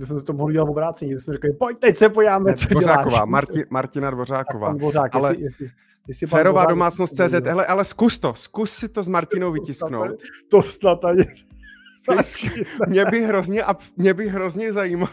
že 0.00 0.06
jsme 0.06 0.18
se 0.18 0.24
to 0.24 0.32
mohli 0.32 0.52
dělat 0.52 0.64
v 0.64 0.70
obrácení, 0.70 1.10
že 1.10 1.18
jsme 1.18 1.34
řekli, 1.34 1.52
pojď, 1.52 1.78
teď 1.78 1.96
se 1.96 2.08
pojáme, 2.08 2.54
co 2.54 2.68
Dvořáková, 2.68 3.10
děláš. 3.10 3.28
Marti, 3.28 3.64
Martina 3.70 4.10
Dvořáková. 4.10 4.66
Pan 4.66 4.76
Dvořák, 4.76 5.14
ale 5.14 5.28
jestli, 5.28 5.70
jestli, 6.08 6.28
jestli 6.28 6.44
domácnost 6.68 7.14
CZ, 7.14 7.32
hele, 7.32 7.66
ale 7.66 7.84
zkus 7.84 8.18
to, 8.18 8.34
zkus 8.34 8.70
si 8.70 8.88
to 8.88 9.02
s 9.02 9.08
Martinou 9.08 9.52
vytisknout. 9.52 10.10
To 10.50 10.62
snad 10.62 11.04
ani... 11.04 11.24
Mě 12.88 13.04
by 13.04 13.20
hrozně, 13.20 13.62
mě 13.96 14.14
by 14.14 14.28
hrozně 14.28 14.72
zajímalo, 14.72 15.12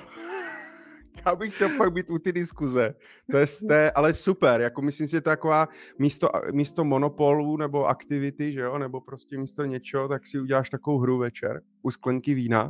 já 1.29 1.35
bych 1.35 1.55
chtěl 1.55 1.69
pak 1.77 1.93
být 1.93 2.09
u 2.09 2.19
ty 2.19 2.33
diskuze. 2.33 2.93
To 3.31 3.37
je, 3.37 3.45
to 3.67 3.73
je 3.73 3.91
ale 3.91 4.13
super, 4.13 4.61
jako 4.61 4.81
myslím 4.81 5.07
si, 5.07 5.11
že 5.11 5.21
to 5.21 5.29
je 5.29 5.35
taková 5.35 5.67
místo, 5.99 6.29
místo 6.51 6.83
monopolu 6.83 7.57
nebo 7.57 7.85
aktivity, 7.85 8.53
že 8.53 8.59
jo, 8.59 8.77
nebo 8.77 9.01
prostě 9.01 9.37
místo 9.37 9.65
něčeho, 9.65 10.07
tak 10.07 10.27
si 10.27 10.39
uděláš 10.39 10.69
takovou 10.69 10.99
hru 10.99 11.17
večer 11.17 11.61
u 11.81 11.91
sklenky 11.91 12.33
vína 12.33 12.69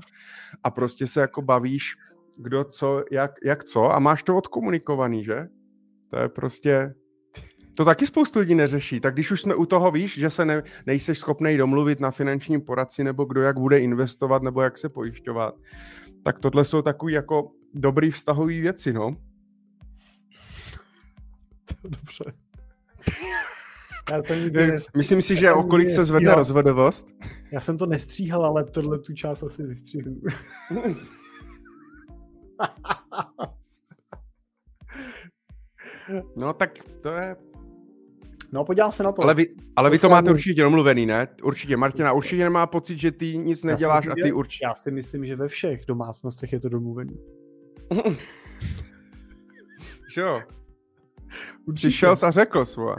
a 0.63 0.71
prostě 0.71 1.07
se 1.07 1.21
jako 1.21 1.41
bavíš, 1.41 1.95
kdo 2.37 2.63
co, 2.63 3.03
jak, 3.11 3.31
jak 3.43 3.63
co 3.63 3.91
a 3.91 3.99
máš 3.99 4.23
to 4.23 4.37
odkomunikovaný, 4.37 5.23
že? 5.23 5.47
To 6.09 6.19
je 6.19 6.29
prostě, 6.29 6.93
to 7.77 7.85
taky 7.85 8.05
spoustu 8.05 8.39
lidí 8.39 8.55
neřeší. 8.55 8.99
Tak 8.99 9.13
když 9.13 9.31
už 9.31 9.41
jsme 9.41 9.55
u 9.55 9.65
toho, 9.65 9.91
víš, 9.91 10.17
že 10.19 10.29
se 10.29 10.45
ne, 10.45 10.63
nejseš 10.85 11.19
schopný 11.19 11.57
domluvit 11.57 11.99
na 11.99 12.11
finančním 12.11 12.61
poradci, 12.61 13.03
nebo 13.03 13.25
kdo 13.25 13.41
jak 13.41 13.59
bude 13.59 13.79
investovat, 13.79 14.43
nebo 14.43 14.61
jak 14.61 14.77
se 14.77 14.89
pojišťovat, 14.89 15.55
tak 16.23 16.39
tohle 16.39 16.65
jsou 16.65 16.81
takový 16.81 17.13
jako 17.13 17.51
dobrý 17.73 18.11
vztahový 18.11 18.61
věci, 18.61 18.93
no. 18.93 19.17
Dobře. 21.83 22.23
Já 24.11 24.21
to 24.21 24.33
nikdy... 24.33 24.77
Myslím 24.97 25.21
si, 25.21 25.35
že 25.35 25.51
okolik 25.51 25.89
se 25.89 26.05
zvedne 26.05 26.35
rozvodovost. 26.35 27.07
Já 27.51 27.59
jsem 27.59 27.77
to 27.77 27.85
nestříhal, 27.85 28.45
ale 28.45 28.63
tohle 28.63 28.99
tu 28.99 29.13
část 29.13 29.43
asi 29.43 29.63
vystříhnu. 29.63 30.21
no 36.35 36.53
tak 36.53 36.79
to 37.01 37.09
je... 37.09 37.35
No 38.51 38.65
podívám 38.65 38.91
se 38.91 39.03
na 39.03 39.11
to. 39.11 39.21
Ale 39.21 39.33
vy, 39.33 39.47
ale 39.75 39.89
vy 39.89 39.99
to 39.99 40.09
máte 40.09 40.31
určitě 40.31 40.61
domluvený, 40.61 41.05
ne? 41.05 41.27
Určitě. 41.43 41.77
Martina 41.77 42.13
určitě 42.13 42.43
nemá 42.43 42.67
pocit, 42.67 42.99
že 42.99 43.11
ty 43.11 43.37
nic 43.37 43.63
neděláš 43.63 44.07
a 44.07 44.13
ty 44.23 44.31
určitě... 44.31 44.65
Já 44.65 44.75
si 44.75 44.91
myslím, 44.91 45.25
že 45.25 45.35
ve 45.35 45.47
všech 45.47 45.85
domácnostech 45.85 46.53
je 46.53 46.59
to 46.59 46.69
domluvený. 46.69 47.17
jo. 50.17 50.39
Přišel 51.73 52.13
a 52.23 52.31
řekl 52.31 52.65
svůj. 52.65 52.95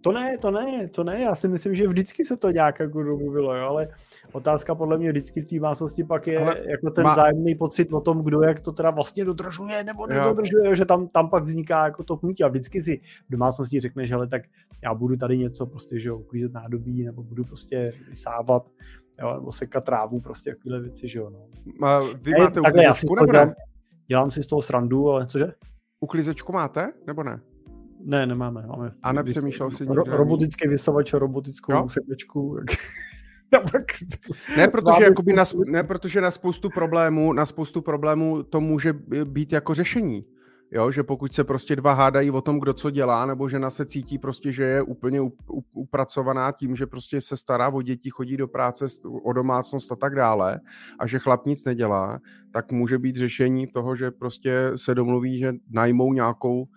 To 0.00 0.12
ne, 0.12 0.38
to 0.38 0.50
ne, 0.50 0.88
to 0.88 1.04
ne, 1.04 1.20
já 1.20 1.34
si 1.34 1.48
myslím, 1.48 1.74
že 1.74 1.88
vždycky 1.88 2.24
se 2.24 2.36
to 2.36 2.50
nějak 2.50 2.80
jako 2.80 3.02
domluvilo, 3.02 3.56
jo, 3.56 3.66
ale 3.66 3.88
otázka 4.32 4.74
podle 4.74 4.98
mě 4.98 5.10
vždycky 5.10 5.40
v 5.40 5.46
té 5.46 5.56
másosti 5.56 6.04
pak 6.04 6.26
je 6.26 6.38
ale 6.38 6.56
jako 6.68 6.90
ten 6.90 7.04
má... 7.04 7.14
zájemný 7.14 7.54
pocit 7.54 7.92
o 7.92 8.00
tom, 8.00 8.22
kdo 8.24 8.42
jak 8.42 8.60
to 8.60 8.72
teda 8.72 8.90
vlastně 8.90 9.24
dodržuje 9.24 9.84
nebo 9.84 10.06
nedodržuje, 10.06 10.68
jo. 10.68 10.74
že 10.74 10.84
tam, 10.84 11.08
tam 11.08 11.30
pak 11.30 11.44
vzniká 11.44 11.84
jako 11.84 12.04
to 12.04 12.16
pnutí 12.16 12.44
a 12.44 12.48
vždycky 12.48 12.80
si 12.80 13.00
v 13.28 13.30
domácnosti 13.30 13.80
řekneš, 13.80 14.12
ale 14.12 14.26
tak 14.26 14.42
já 14.84 14.94
budu 14.94 15.16
tady 15.16 15.38
něco 15.38 15.66
prostě, 15.66 16.00
že 16.00 16.08
jo, 16.08 16.18
uklízet 16.18 16.52
nádobí 16.52 17.04
nebo 17.04 17.22
budu 17.22 17.44
prostě 17.44 17.92
vysávat, 18.08 18.70
jo, 19.20 19.34
nebo 19.34 19.52
sekat 19.52 19.84
trávu, 19.84 20.20
prostě 20.20 20.54
takovéhle 20.54 20.80
věci, 20.80 21.08
že 21.08 21.18
jo, 21.18 21.30
no. 21.30 21.46
A 21.86 22.00
vy 22.00 22.32
máte? 22.38 22.60
Dělám 22.60 23.54
si 24.30 24.42
z 24.42 24.46
toho 24.46 24.62
srandu, 24.62 25.10
ale 25.10 25.26
cože? 25.26 25.52
Uklízečku 26.00 26.52
máte, 26.52 26.92
nebo 27.06 27.22
ne? 27.22 27.40
Ne, 28.04 28.26
nemáme. 28.26 28.66
Máme 28.66 28.92
a 29.02 29.12
nepřemýšlel 29.12 29.70
si 29.70 29.84
ro- 29.84 30.16
robotický 30.16 30.68
vysavač 30.68 31.14
a 31.14 31.18
robotickou 31.18 31.72
jo? 31.72 31.88
sedačku. 31.88 32.56
ne, 34.56 34.68
protože, 34.68 35.04
jakoby 35.04 35.32
na, 35.32 35.44
ne, 35.66 35.84
protože 35.84 36.20
na 36.20 36.30
spoustu 36.30 36.70
problémů, 36.70 37.32
na 37.32 37.46
spoustu 37.46 37.82
problémů 37.82 38.42
to 38.42 38.60
může 38.60 38.92
být 39.24 39.52
jako 39.52 39.74
řešení. 39.74 40.22
Jo, 40.70 40.90
že 40.90 41.02
pokud 41.02 41.32
se 41.32 41.44
prostě 41.44 41.76
dva 41.76 41.92
hádají 41.92 42.30
o 42.30 42.40
tom, 42.40 42.60
kdo 42.60 42.72
co 42.72 42.90
dělá, 42.90 43.26
nebo 43.26 43.48
žena 43.48 43.70
se 43.70 43.86
cítí 43.86 44.18
prostě, 44.18 44.52
že 44.52 44.64
je 44.64 44.82
úplně 44.82 45.20
upracovaná 45.74 46.52
tím, 46.52 46.76
že 46.76 46.86
prostě 46.86 47.20
se 47.20 47.36
stará 47.36 47.68
o 47.68 47.82
děti, 47.82 48.10
chodí 48.10 48.36
do 48.36 48.48
práce, 48.48 48.84
o 49.24 49.32
domácnost 49.32 49.92
a 49.92 49.96
tak 49.96 50.14
dále, 50.14 50.60
a 50.98 51.06
že 51.06 51.18
chlap 51.18 51.46
nic 51.46 51.64
nedělá, 51.64 52.20
tak 52.50 52.72
může 52.72 52.98
být 52.98 53.16
řešení 53.16 53.66
toho, 53.66 53.96
že 53.96 54.10
prostě 54.10 54.72
se 54.76 54.94
domluví, 54.94 55.38
že 55.38 55.52
najmou 55.70 56.12
nějakou 56.12 56.68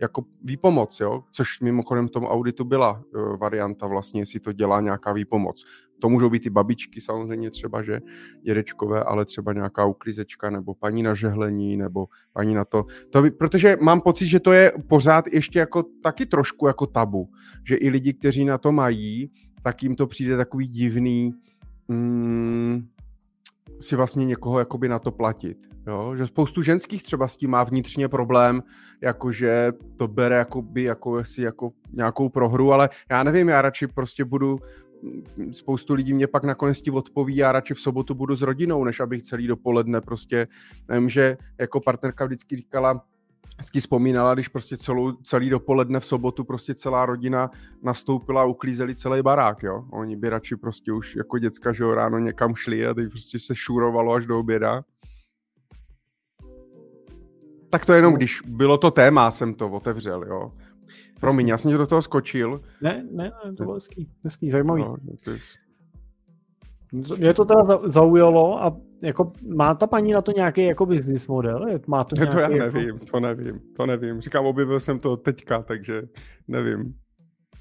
jako 0.00 0.24
výpomoc, 0.44 1.00
jo? 1.00 1.24
což 1.30 1.60
mimochodem 1.60 2.08
v 2.08 2.10
tom 2.10 2.24
auditu 2.24 2.64
byla 2.64 3.02
uh, 3.14 3.36
varianta 3.36 3.86
vlastně, 3.86 4.22
jestli 4.22 4.40
to 4.40 4.52
dělá 4.52 4.80
nějaká 4.80 5.12
výpomoc. 5.12 5.64
To 5.98 6.08
můžou 6.08 6.30
být 6.30 6.46
i 6.46 6.50
babičky 6.50 7.00
samozřejmě 7.00 7.50
třeba, 7.50 7.82
že 7.82 8.00
dědečkové, 8.42 9.04
ale 9.04 9.24
třeba 9.24 9.52
nějaká 9.52 9.84
uklízečka 9.84 10.50
nebo 10.50 10.74
paní 10.74 11.02
na 11.02 11.14
žehlení 11.14 11.76
nebo 11.76 12.06
paní 12.32 12.54
na 12.54 12.64
to. 12.64 12.84
to 13.10 13.22
protože 13.38 13.76
mám 13.80 14.00
pocit, 14.00 14.26
že 14.26 14.40
to 14.40 14.52
je 14.52 14.72
pořád 14.88 15.26
ještě 15.26 15.58
jako 15.58 15.84
taky 16.02 16.26
trošku 16.26 16.66
jako 16.66 16.86
tabu, 16.86 17.28
že 17.64 17.76
i 17.76 17.90
lidi, 17.90 18.12
kteří 18.12 18.44
na 18.44 18.58
to 18.58 18.72
mají, 18.72 19.30
tak 19.62 19.82
jim 19.82 19.94
to 19.94 20.06
přijde 20.06 20.36
takový 20.36 20.68
divný, 20.68 21.34
mm, 21.88 22.88
si 23.80 23.96
vlastně 23.96 24.24
někoho 24.24 24.58
jakoby 24.58 24.88
na 24.88 24.98
to 24.98 25.10
platit. 25.10 25.58
Jo? 25.86 26.16
Že 26.16 26.26
spoustu 26.26 26.62
ženských 26.62 27.02
třeba 27.02 27.28
s 27.28 27.36
tím 27.36 27.50
má 27.50 27.64
vnitřně 27.64 28.08
problém, 28.08 28.62
jakože 29.02 29.72
to 29.96 30.08
bere 30.08 30.36
jakoby 30.36 30.82
jako 30.82 31.18
jestli 31.18 31.42
jako 31.42 31.70
nějakou 31.92 32.28
prohru, 32.28 32.72
ale 32.72 32.88
já 33.10 33.22
nevím, 33.22 33.48
já 33.48 33.62
radši 33.62 33.86
prostě 33.86 34.24
budu 34.24 34.58
spoustu 35.52 35.94
lidí 35.94 36.14
mě 36.14 36.26
pak 36.26 36.44
nakonec 36.44 36.80
ti 36.80 36.90
odpoví, 36.90 37.36
já 37.36 37.52
radši 37.52 37.74
v 37.74 37.80
sobotu 37.80 38.14
budu 38.14 38.34
s 38.34 38.42
rodinou, 38.42 38.84
než 38.84 39.00
abych 39.00 39.22
celý 39.22 39.46
dopoledne 39.46 40.00
prostě, 40.00 40.48
nevím, 40.88 41.08
že 41.08 41.36
jako 41.58 41.80
partnerka 41.80 42.24
vždycky 42.24 42.56
říkala, 42.56 43.04
vždycky 43.56 43.80
vzpomínala, 43.80 44.34
když 44.34 44.48
prostě 44.48 44.76
celou, 44.76 45.12
celý 45.12 45.50
dopoledne 45.50 46.00
v 46.00 46.06
sobotu 46.06 46.44
prostě 46.44 46.74
celá 46.74 47.06
rodina 47.06 47.50
nastoupila 47.82 48.42
a 48.42 48.44
uklízeli 48.44 48.94
celý 48.94 49.22
barák, 49.22 49.62
jo. 49.62 49.84
Oni 49.90 50.16
by 50.16 50.28
radši 50.28 50.56
prostě 50.56 50.92
už 50.92 51.16
jako 51.16 51.38
děcka, 51.38 51.72
že 51.72 51.84
jo, 51.84 51.94
ráno 51.94 52.18
někam 52.18 52.54
šli 52.54 52.86
a 52.86 52.94
teď 52.94 53.10
prostě 53.10 53.38
se 53.38 53.54
šurovalo 53.54 54.12
až 54.12 54.26
do 54.26 54.38
oběda. 54.38 54.84
Tak 57.70 57.86
to 57.86 57.92
jenom, 57.92 58.12
no. 58.12 58.16
když 58.16 58.42
bylo 58.46 58.78
to 58.78 58.90
téma, 58.90 59.30
jsem 59.30 59.54
to 59.54 59.70
otevřel, 59.70 60.22
jo. 60.22 60.52
Promiň, 61.20 61.48
já 61.48 61.58
jsem 61.58 61.72
do 61.72 61.86
toho 61.86 62.02
skočil. 62.02 62.60
Ne, 62.82 63.06
ne, 63.10 63.32
to 63.56 63.62
bylo 63.62 63.74
hezký, 63.74 64.08
hezký, 64.24 64.50
zajímavý. 64.50 64.82
No. 64.82 64.96
Mě 66.92 67.34
to 67.34 67.44
teda 67.44 67.60
zaujalo 67.84 68.64
a 68.64 68.76
jako 69.02 69.32
má 69.56 69.74
ta 69.74 69.86
paní 69.86 70.12
na 70.12 70.22
to 70.22 70.32
nějaký 70.32 70.64
jako 70.64 70.86
business 70.86 71.28
model? 71.28 71.66
Má 71.86 72.04
to, 72.04 72.16
nějaký, 72.16 72.32
to 72.34 72.38
já 72.40 72.50
jako- 72.50 72.64
nevím, 72.64 72.88
jako... 72.88 73.04
to 73.10 73.20
nevím, 73.20 73.60
to 73.76 73.86
nevím. 73.86 74.20
Říkám, 74.20 74.46
objevil 74.46 74.80
jsem 74.80 74.98
to 74.98 75.16
teďka, 75.16 75.62
takže 75.62 76.02
nevím. 76.48 76.94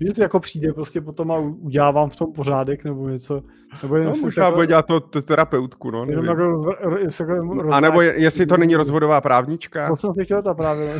Že 0.01 0.13
to 0.15 0.21
jako 0.21 0.39
přijde 0.39 0.73
prostě 0.73 1.01
potom 1.01 1.31
a 1.31 1.37
udělá 1.39 1.91
vám 1.91 2.09
v 2.09 2.15
tom 2.15 2.33
pořádek 2.33 2.83
nebo 2.83 3.09
něco. 3.09 3.41
Nebo 3.83 3.97
no, 3.97 4.11
možná 4.21 4.45
jako, 4.45 4.55
bude 4.55 4.67
dělat 4.67 4.85
to, 4.85 4.99
to 4.99 5.21
terapeutku, 5.21 5.91
no, 5.91 6.05
nevím. 6.05 6.25
Jako 6.25 6.41
roz, 6.41 6.65
roz, 6.81 7.19
roz, 7.19 7.75
a 7.75 7.79
nebo 7.79 8.01
jestli 8.01 8.45
to 8.45 8.57
není 8.57 8.75
rozvodová 8.75 9.21
právnička. 9.21 9.89
To 9.89 9.95
jsem 9.95 10.13
si 10.13 10.25
chtěl 10.25 10.41
ta 10.41 10.53
právě. 10.53 10.93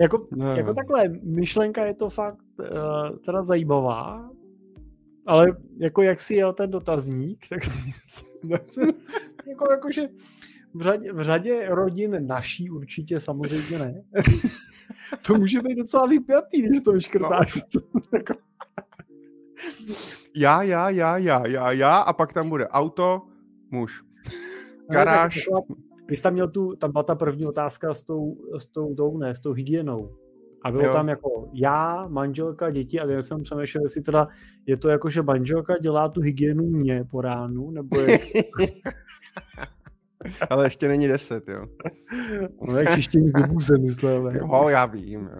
jako, 0.00 0.26
no. 0.36 0.56
jako 0.56 0.74
takhle, 0.74 1.08
myšlenka 1.22 1.84
je 1.84 1.94
to 1.94 2.10
fakt 2.10 2.38
uh, 2.58 2.66
teda 3.26 3.42
zajímavá, 3.42 4.30
ale 5.26 5.46
jako 5.78 6.02
jak 6.02 6.20
si 6.20 6.34
jel 6.34 6.52
ten 6.52 6.70
dotazník, 6.70 7.48
tak 7.48 7.60
jako, 9.46 9.70
jako 9.70 9.92
že 9.92 10.08
v 10.74 10.82
řadě, 10.82 11.12
v 11.12 11.22
řadě 11.22 11.66
rodin 11.68 12.26
naší 12.26 12.70
určitě 12.70 13.20
samozřejmě 13.20 13.78
ne. 13.78 14.02
to 15.26 15.34
může 15.34 15.60
být 15.60 15.74
docela 15.74 16.06
vypjatý, 16.06 16.62
když 16.62 16.82
to 16.82 16.92
vyškrtáš. 16.92 17.54
No. 17.74 17.80
Jako- 18.12 18.34
já, 20.36 20.62
já, 20.62 20.90
já, 20.90 21.18
já, 21.18 21.46
já, 21.46 21.72
já 21.72 21.98
a 21.98 22.12
pak 22.12 22.32
tam 22.32 22.48
bude 22.48 22.68
auto, 22.68 23.22
muž. 23.70 24.02
Garáž. 24.90 25.48
Když 26.06 26.20
tam 26.20 26.32
měl 26.32 26.48
tu, 26.48 26.76
tam 26.76 26.92
byla 26.92 27.04
ta 27.04 27.14
první 27.14 27.46
otázka 27.46 27.94
s 27.94 28.02
tou, 28.02 28.36
s 28.58 28.66
tou, 28.66 28.94
tou 28.94 29.18
ne, 29.18 29.34
s 29.34 29.40
tou 29.40 29.52
hygienou. 29.52 30.16
A 30.64 30.70
bylo 30.70 30.84
jo. 30.84 30.92
tam 30.92 31.08
jako 31.08 31.48
já, 31.52 32.06
manželka, 32.08 32.70
děti 32.70 33.00
a 33.00 33.06
já 33.06 33.22
jsem 33.22 33.42
přemýšlel, 33.42 33.84
jestli 33.84 34.02
teda 34.02 34.28
je 34.66 34.76
to 34.76 34.88
jako, 34.88 35.10
že 35.10 35.22
manželka 35.22 35.78
dělá 35.78 36.08
tu 36.08 36.20
hygienu 36.20 36.64
mě 36.64 37.04
po 37.10 37.20
ránu, 37.20 37.70
nebo 37.70 38.00
je... 38.00 38.18
Ale 40.50 40.66
ještě 40.66 40.88
není 40.88 41.08
deset, 41.08 41.48
jo. 41.48 41.66
No 42.62 42.78
jak 42.78 42.94
čištění 42.94 43.32
zubů 43.36 43.60
se 43.60 43.78
myslel? 43.78 44.32
Jo, 44.36 44.68
já 44.68 44.86
vím. 44.86 45.30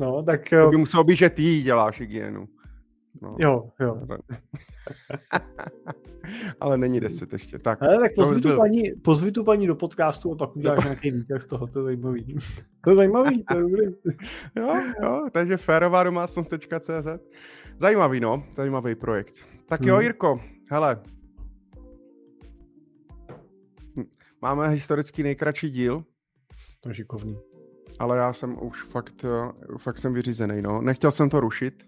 No, 0.00 0.22
tak... 0.22 0.48
To 0.48 0.70
by 0.70 0.76
muselo 0.76 1.04
být, 1.04 1.16
že 1.16 1.30
ty 1.30 1.62
děláš 1.62 2.00
hygienu. 2.00 2.48
No. 3.22 3.36
Jo, 3.38 3.70
jo. 3.80 4.02
Ale 6.60 6.78
není 6.78 7.00
deset 7.00 7.32
ještě. 7.32 7.58
Tak, 7.58 7.82
Ale 7.82 7.98
tak 7.98 8.14
pozvi, 8.14 8.40
tu 8.40 8.56
paní, 8.56 8.82
pozvi 9.04 9.32
tu 9.32 9.44
paní 9.44 9.66
do 9.66 9.74
podcastu 9.74 10.32
a 10.32 10.36
pak 10.36 10.56
uděláš 10.56 10.84
nějaký 10.84 11.10
výtah 11.10 11.40
z 11.40 11.46
toho, 11.46 11.66
to 11.66 11.78
je 11.78 11.84
zajímavý. 11.84 12.36
to 12.84 12.90
je 12.90 12.96
zajímavý, 12.96 13.44
to 13.44 13.56
je 13.56 13.62
dobrý. 13.62 13.86
jo, 14.56 14.82
jo, 15.02 15.26
takže 15.32 15.56
férová 15.56 16.02
domácnost.cz 16.02 17.06
Zajímavý, 17.78 18.20
no, 18.20 18.44
zajímavý 18.56 18.94
projekt. 18.94 19.34
Tak 19.66 19.80
jo, 19.86 19.94
hmm. 19.94 20.02
Jirko, 20.02 20.40
hele, 20.70 21.02
máme 24.42 24.68
historicky 24.68 25.22
nejkratší 25.22 25.70
díl. 25.70 26.04
To 26.80 26.88
je 26.88 26.94
šikovný. 26.94 27.38
Ale 27.98 28.16
já 28.16 28.32
jsem 28.32 28.56
už 28.62 28.82
fakt, 28.82 29.24
fakt 29.78 29.98
jsem 29.98 30.14
vyřízený, 30.14 30.62
no. 30.62 30.82
Nechtěl 30.82 31.10
jsem 31.10 31.30
to 31.30 31.40
rušit, 31.40 31.86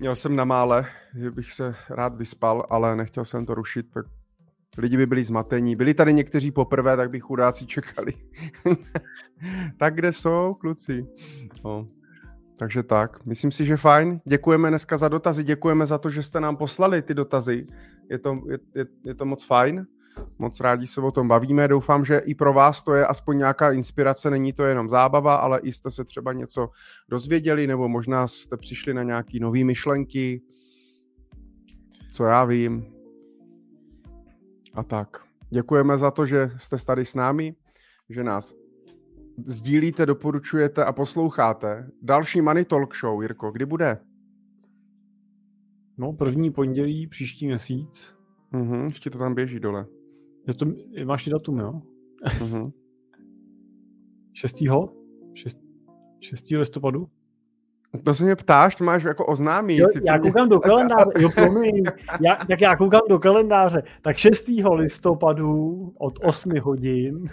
Měl 0.00 0.16
jsem 0.16 0.36
na 0.36 0.44
mále, 0.44 0.86
že 1.14 1.30
bych 1.30 1.52
se 1.52 1.74
rád 1.90 2.16
vyspal, 2.16 2.66
ale 2.70 2.96
nechtěl 2.96 3.24
jsem 3.24 3.46
to 3.46 3.54
rušit, 3.54 3.86
tak 3.94 4.06
lidi 4.78 4.96
by 4.96 5.06
byli 5.06 5.24
zmatení. 5.24 5.76
Byli 5.76 5.94
tady 5.94 6.14
někteří 6.14 6.50
poprvé, 6.50 6.96
tak 6.96 7.10
by 7.10 7.20
chudáci 7.20 7.66
čekali. 7.66 8.12
tak 9.78 9.94
kde 9.94 10.12
jsou 10.12 10.54
kluci? 10.54 11.06
No. 11.64 11.88
Takže 12.56 12.82
tak, 12.82 13.26
myslím 13.26 13.52
si, 13.52 13.64
že 13.64 13.76
fajn. 13.76 14.20
Děkujeme 14.24 14.68
dneska 14.68 14.96
za 14.96 15.08
dotazy, 15.08 15.44
děkujeme 15.44 15.86
za 15.86 15.98
to, 15.98 16.10
že 16.10 16.22
jste 16.22 16.40
nám 16.40 16.56
poslali 16.56 17.02
ty 17.02 17.14
dotazy. 17.14 17.66
Je 18.10 18.18
to, 18.18 18.40
je, 18.50 18.58
je, 18.74 18.86
je 19.04 19.14
to 19.14 19.24
moc 19.24 19.44
fajn. 19.44 19.86
Moc 20.38 20.60
rádi 20.60 20.86
se 20.86 21.00
o 21.00 21.10
tom 21.10 21.28
bavíme. 21.28 21.68
Doufám, 21.68 22.04
že 22.04 22.18
i 22.18 22.34
pro 22.34 22.52
vás 22.52 22.82
to 22.82 22.94
je 22.94 23.06
aspoň 23.06 23.38
nějaká 23.38 23.72
inspirace. 23.72 24.30
Není 24.30 24.52
to 24.52 24.64
jenom 24.64 24.88
zábava, 24.88 25.36
ale 25.36 25.60
i 25.60 25.72
jste 25.72 25.90
se 25.90 26.04
třeba 26.04 26.32
něco 26.32 26.68
dozvěděli, 27.08 27.66
nebo 27.66 27.88
možná 27.88 28.26
jste 28.26 28.56
přišli 28.56 28.94
na 28.94 29.02
nějaké 29.02 29.38
nové 29.40 29.64
myšlenky. 29.64 30.42
Co 32.12 32.24
já 32.24 32.44
vím. 32.44 32.86
A 34.74 34.82
tak. 34.82 35.16
Děkujeme 35.50 35.96
za 35.96 36.10
to, 36.10 36.26
že 36.26 36.50
jste 36.56 36.76
tady 36.86 37.04
s 37.04 37.14
námi, 37.14 37.54
že 38.08 38.24
nás 38.24 38.54
sdílíte, 39.46 40.06
doporučujete 40.06 40.84
a 40.84 40.92
posloucháte. 40.92 41.90
Další 42.02 42.40
Money 42.40 42.64
Talk 42.64 42.96
Show, 42.96 43.22
Jirko, 43.22 43.50
kdy 43.50 43.66
bude? 43.66 43.98
No, 45.98 46.12
první 46.12 46.50
pondělí 46.50 47.06
příští 47.06 47.46
měsíc. 47.46 48.14
Mhm, 48.52 48.84
ještě 48.84 49.10
to 49.10 49.18
tam 49.18 49.34
běží 49.34 49.60
dole. 49.60 49.86
Je 50.48 50.54
to, 50.54 50.66
máš 51.04 51.28
datum, 51.28 51.58
jo? 51.58 51.82
Uh-huh. 52.24 52.72
6. 54.32 54.56
6. 55.34 55.58
6. 56.20 56.50
listopadu? 56.50 57.08
To 58.04 58.14
se 58.14 58.24
mě 58.24 58.36
ptáš, 58.36 58.76
to 58.76 58.84
máš 58.84 59.02
jako 59.02 59.26
oznámí. 59.26 59.76
Jo, 59.76 59.88
já 60.06 60.18
koukám 60.18 60.46
mě... 60.46 60.50
do 60.50 60.60
kalendáře, 60.60 61.10
jo, 61.18 61.28
promiň, 61.34 61.82
já, 62.20 62.36
tak 62.36 62.60
já 62.60 62.76
koukám 62.76 63.00
do 63.08 63.18
kalendáře. 63.18 63.82
Tak 64.02 64.16
6. 64.16 64.48
listopadu 64.74 65.92
od 65.98 66.18
8 66.22 66.58
hodin 66.60 67.30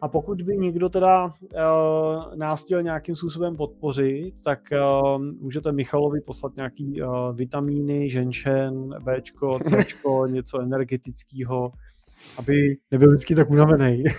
a 0.00 0.08
pokud 0.08 0.42
by 0.42 0.56
někdo 0.56 0.88
teda 0.88 1.24
uh, 1.24 1.32
nás 2.34 2.64
chtěl 2.64 2.82
nějakým 2.82 3.16
způsobem 3.16 3.56
podpořit, 3.56 4.34
tak 4.44 4.60
uh, 4.72 5.22
můžete 5.22 5.72
Michalovi 5.72 6.20
poslat 6.20 6.56
nějaký 6.56 7.02
uh, 7.02 7.36
vitamíny, 7.36 8.10
ženšen, 8.10 8.94
Bčko, 9.04 9.58
Cčko, 9.62 10.26
něco 10.26 10.60
energetického, 10.60 11.72
aby 12.38 12.76
nebyl 12.90 13.08
vždycky 13.08 13.34
tak 13.34 13.50
unavený. 13.50 14.04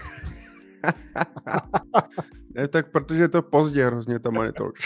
ne, 2.55 2.67
tak 2.67 2.91
protože 2.91 3.21
je 3.21 3.29
to 3.29 3.41
pozdě 3.41 3.85
hrozně 3.85 4.19
ta 4.19 4.29
monitor. 4.29 4.71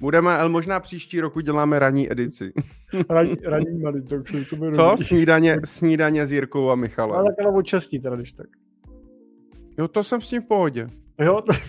Budeme, 0.00 0.36
ale 0.36 0.48
možná 0.48 0.80
příští 0.80 1.20
roku 1.20 1.40
děláme 1.40 1.78
ranní 1.78 2.12
edici. 2.12 2.52
ranní, 3.10 3.36
ranní 3.44 3.82
to 4.50 4.56
bude 4.56 4.70
Co? 4.70 4.96
Snídaně, 5.02 5.60
snídaně 5.64 6.26
s 6.26 6.32
Jirkou 6.32 6.70
a 6.70 6.74
Michalem. 6.74 7.16
Ale 7.16 7.34
tak 7.38 7.54
od 7.54 7.66
teda, 8.02 8.16
když 8.16 8.32
tak. 8.32 8.46
Jo, 9.78 9.88
to 9.88 10.04
jsem 10.04 10.20
s 10.20 10.28
tím 10.28 10.42
v 10.42 10.46
pohodě. 10.46 10.90
Jo, 11.20 11.40
to... 11.40 11.52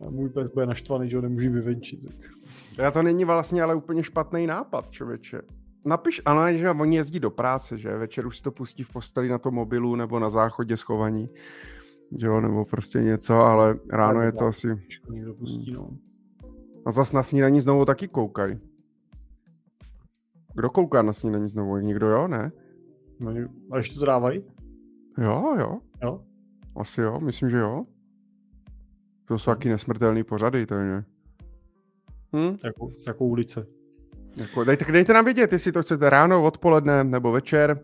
A 0.00 0.10
můj 0.10 0.28
pes 0.28 0.50
bude 0.50 0.66
naštvaný, 0.66 1.10
že 1.10 1.16
ho 1.16 1.22
nemůže 1.22 1.50
vyvenčit. 1.50 2.04
Tak. 2.04 2.30
Já 2.78 2.90
to 2.90 3.02
není 3.02 3.24
vlastně 3.24 3.62
ale 3.62 3.74
úplně 3.74 4.02
špatný 4.02 4.46
nápad, 4.46 4.90
člověče. 4.90 5.42
Napiš, 5.84 6.22
ano, 6.24 6.52
že 6.52 6.70
oni 6.70 6.96
jezdí 6.96 7.20
do 7.20 7.30
práce, 7.30 7.78
že 7.78 7.96
večer 7.96 8.26
už 8.26 8.36
si 8.36 8.42
to 8.42 8.50
pustí 8.50 8.82
v 8.82 8.92
posteli 8.92 9.28
na 9.28 9.38
tom 9.38 9.54
mobilu 9.54 9.96
nebo 9.96 10.18
na 10.18 10.30
záchodě 10.30 10.76
schovaní, 10.76 11.26
že 12.18 12.26
jo, 12.26 12.40
nebo 12.40 12.64
prostě 12.64 12.98
něco, 12.98 13.34
ale 13.34 13.78
ráno 13.90 14.20
je 14.20 14.32
to 14.32 14.44
asi... 14.44 14.68
Někdo 15.10 15.34
pustí, 15.34 15.72
no. 15.72 15.90
A 16.86 16.92
zas 16.92 17.12
na 17.12 17.22
snídaní 17.22 17.60
znovu 17.60 17.84
taky 17.84 18.08
koukaj. 18.08 18.58
Kdo 20.54 20.70
kouká 20.70 21.02
na 21.02 21.12
snídaní 21.12 21.48
znovu? 21.48 21.76
Někdo 21.76 22.08
jo, 22.08 22.28
ne? 22.28 22.52
No, 23.20 23.32
a 23.70 23.76
ještě 23.76 23.98
to 23.98 24.04
dávají? 24.04 24.44
Jo, 25.18 25.54
jo. 25.58 25.78
Jo? 26.02 26.20
Asi 26.76 27.00
jo, 27.00 27.20
myslím, 27.20 27.50
že 27.50 27.58
jo. 27.58 27.84
To 29.24 29.38
jsou 29.38 29.50
taky 29.50 29.68
nesmrtelný 29.68 30.24
pořady, 30.24 30.66
to 30.66 30.74
je. 30.74 31.04
Hm? 32.36 32.56
Jako, 32.64 32.90
jako 33.08 33.24
ulice. 33.24 33.66
Jako, 34.36 34.64
dejte, 34.64 34.92
dejte 34.92 35.12
nám 35.12 35.24
vědět, 35.24 35.52
jestli 35.52 35.72
to 35.72 35.82
chcete 35.82 36.10
ráno, 36.10 36.42
odpoledne 36.42 37.04
nebo 37.04 37.32
večer. 37.32 37.80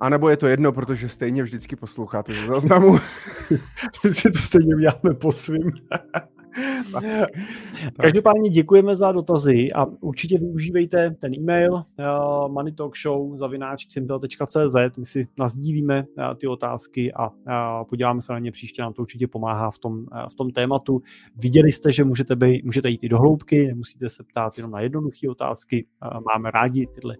A 0.00 0.08
nebo 0.08 0.28
je 0.28 0.36
to 0.36 0.46
jedno, 0.46 0.72
protože 0.72 1.08
stejně 1.08 1.42
vždycky 1.42 1.76
posloucháte 1.76 2.32
ze 2.32 2.46
záznamu. 2.46 2.98
si 4.12 4.30
to 4.30 4.38
stejně 4.38 4.74
uděláme 4.74 5.14
po 5.20 5.32
svým. 5.32 5.72
Každopádně 8.00 8.50
děkujeme 8.50 8.96
za 8.96 9.12
dotazy 9.12 9.72
a 9.72 9.86
určitě 10.00 10.38
využívejte 10.38 11.10
ten 11.10 11.34
e-mail 11.34 11.74
uh, 11.74 11.82
moneytalkshow.cz 12.48 14.96
my 14.96 15.06
si 15.06 15.26
nazdílíme 15.38 16.04
uh, 16.18 16.34
ty 16.34 16.46
otázky 16.46 17.12
a 17.12 17.28
uh, 17.28 17.34
podíváme 17.88 18.22
se 18.22 18.32
na 18.32 18.38
ně 18.38 18.52
příště, 18.52 18.82
nám 18.82 18.92
to 18.92 19.02
určitě 19.02 19.28
pomáhá 19.28 19.70
v 19.70 19.78
tom, 19.78 19.98
uh, 19.98 20.06
v 20.30 20.34
tom 20.34 20.50
tématu. 20.50 21.00
Viděli 21.36 21.72
jste, 21.72 21.92
že 21.92 22.04
můžete, 22.04 22.36
být, 22.36 22.64
můžete 22.64 22.90
jít 22.90 23.04
i 23.04 23.08
do 23.08 23.18
hloubky, 23.18 23.66
nemusíte 23.66 24.10
se 24.10 24.24
ptát 24.24 24.58
jenom 24.58 24.72
na 24.72 24.80
jednoduché 24.80 25.30
otázky, 25.30 25.86
uh, 26.14 26.20
máme 26.32 26.50
rádi 26.50 26.86
tyhle 26.86 27.16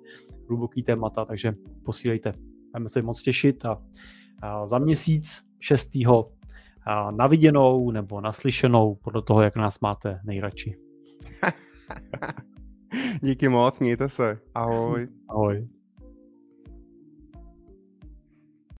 hluboké 0.48 0.82
témata, 0.82 1.24
takže 1.24 1.54
posílejte. 1.84 2.32
Budeme 2.72 2.88
se 2.88 3.02
moc 3.02 3.22
těšit 3.22 3.64
a, 3.64 3.82
a 4.42 4.66
za 4.66 4.78
měsíc 4.78 5.42
6 5.60 5.88
na 7.10 7.26
viděnou 7.26 7.90
nebo 7.90 8.20
naslyšenou, 8.20 8.94
podle 8.94 9.22
toho, 9.22 9.42
jak 9.42 9.56
nás 9.56 9.80
máte 9.80 10.20
nejradši. 10.24 10.76
Díky 13.22 13.48
moc, 13.48 13.78
mějte 13.78 14.08
se. 14.08 14.38
Ahoj. 14.54 15.08
Ahoj. 15.28 15.68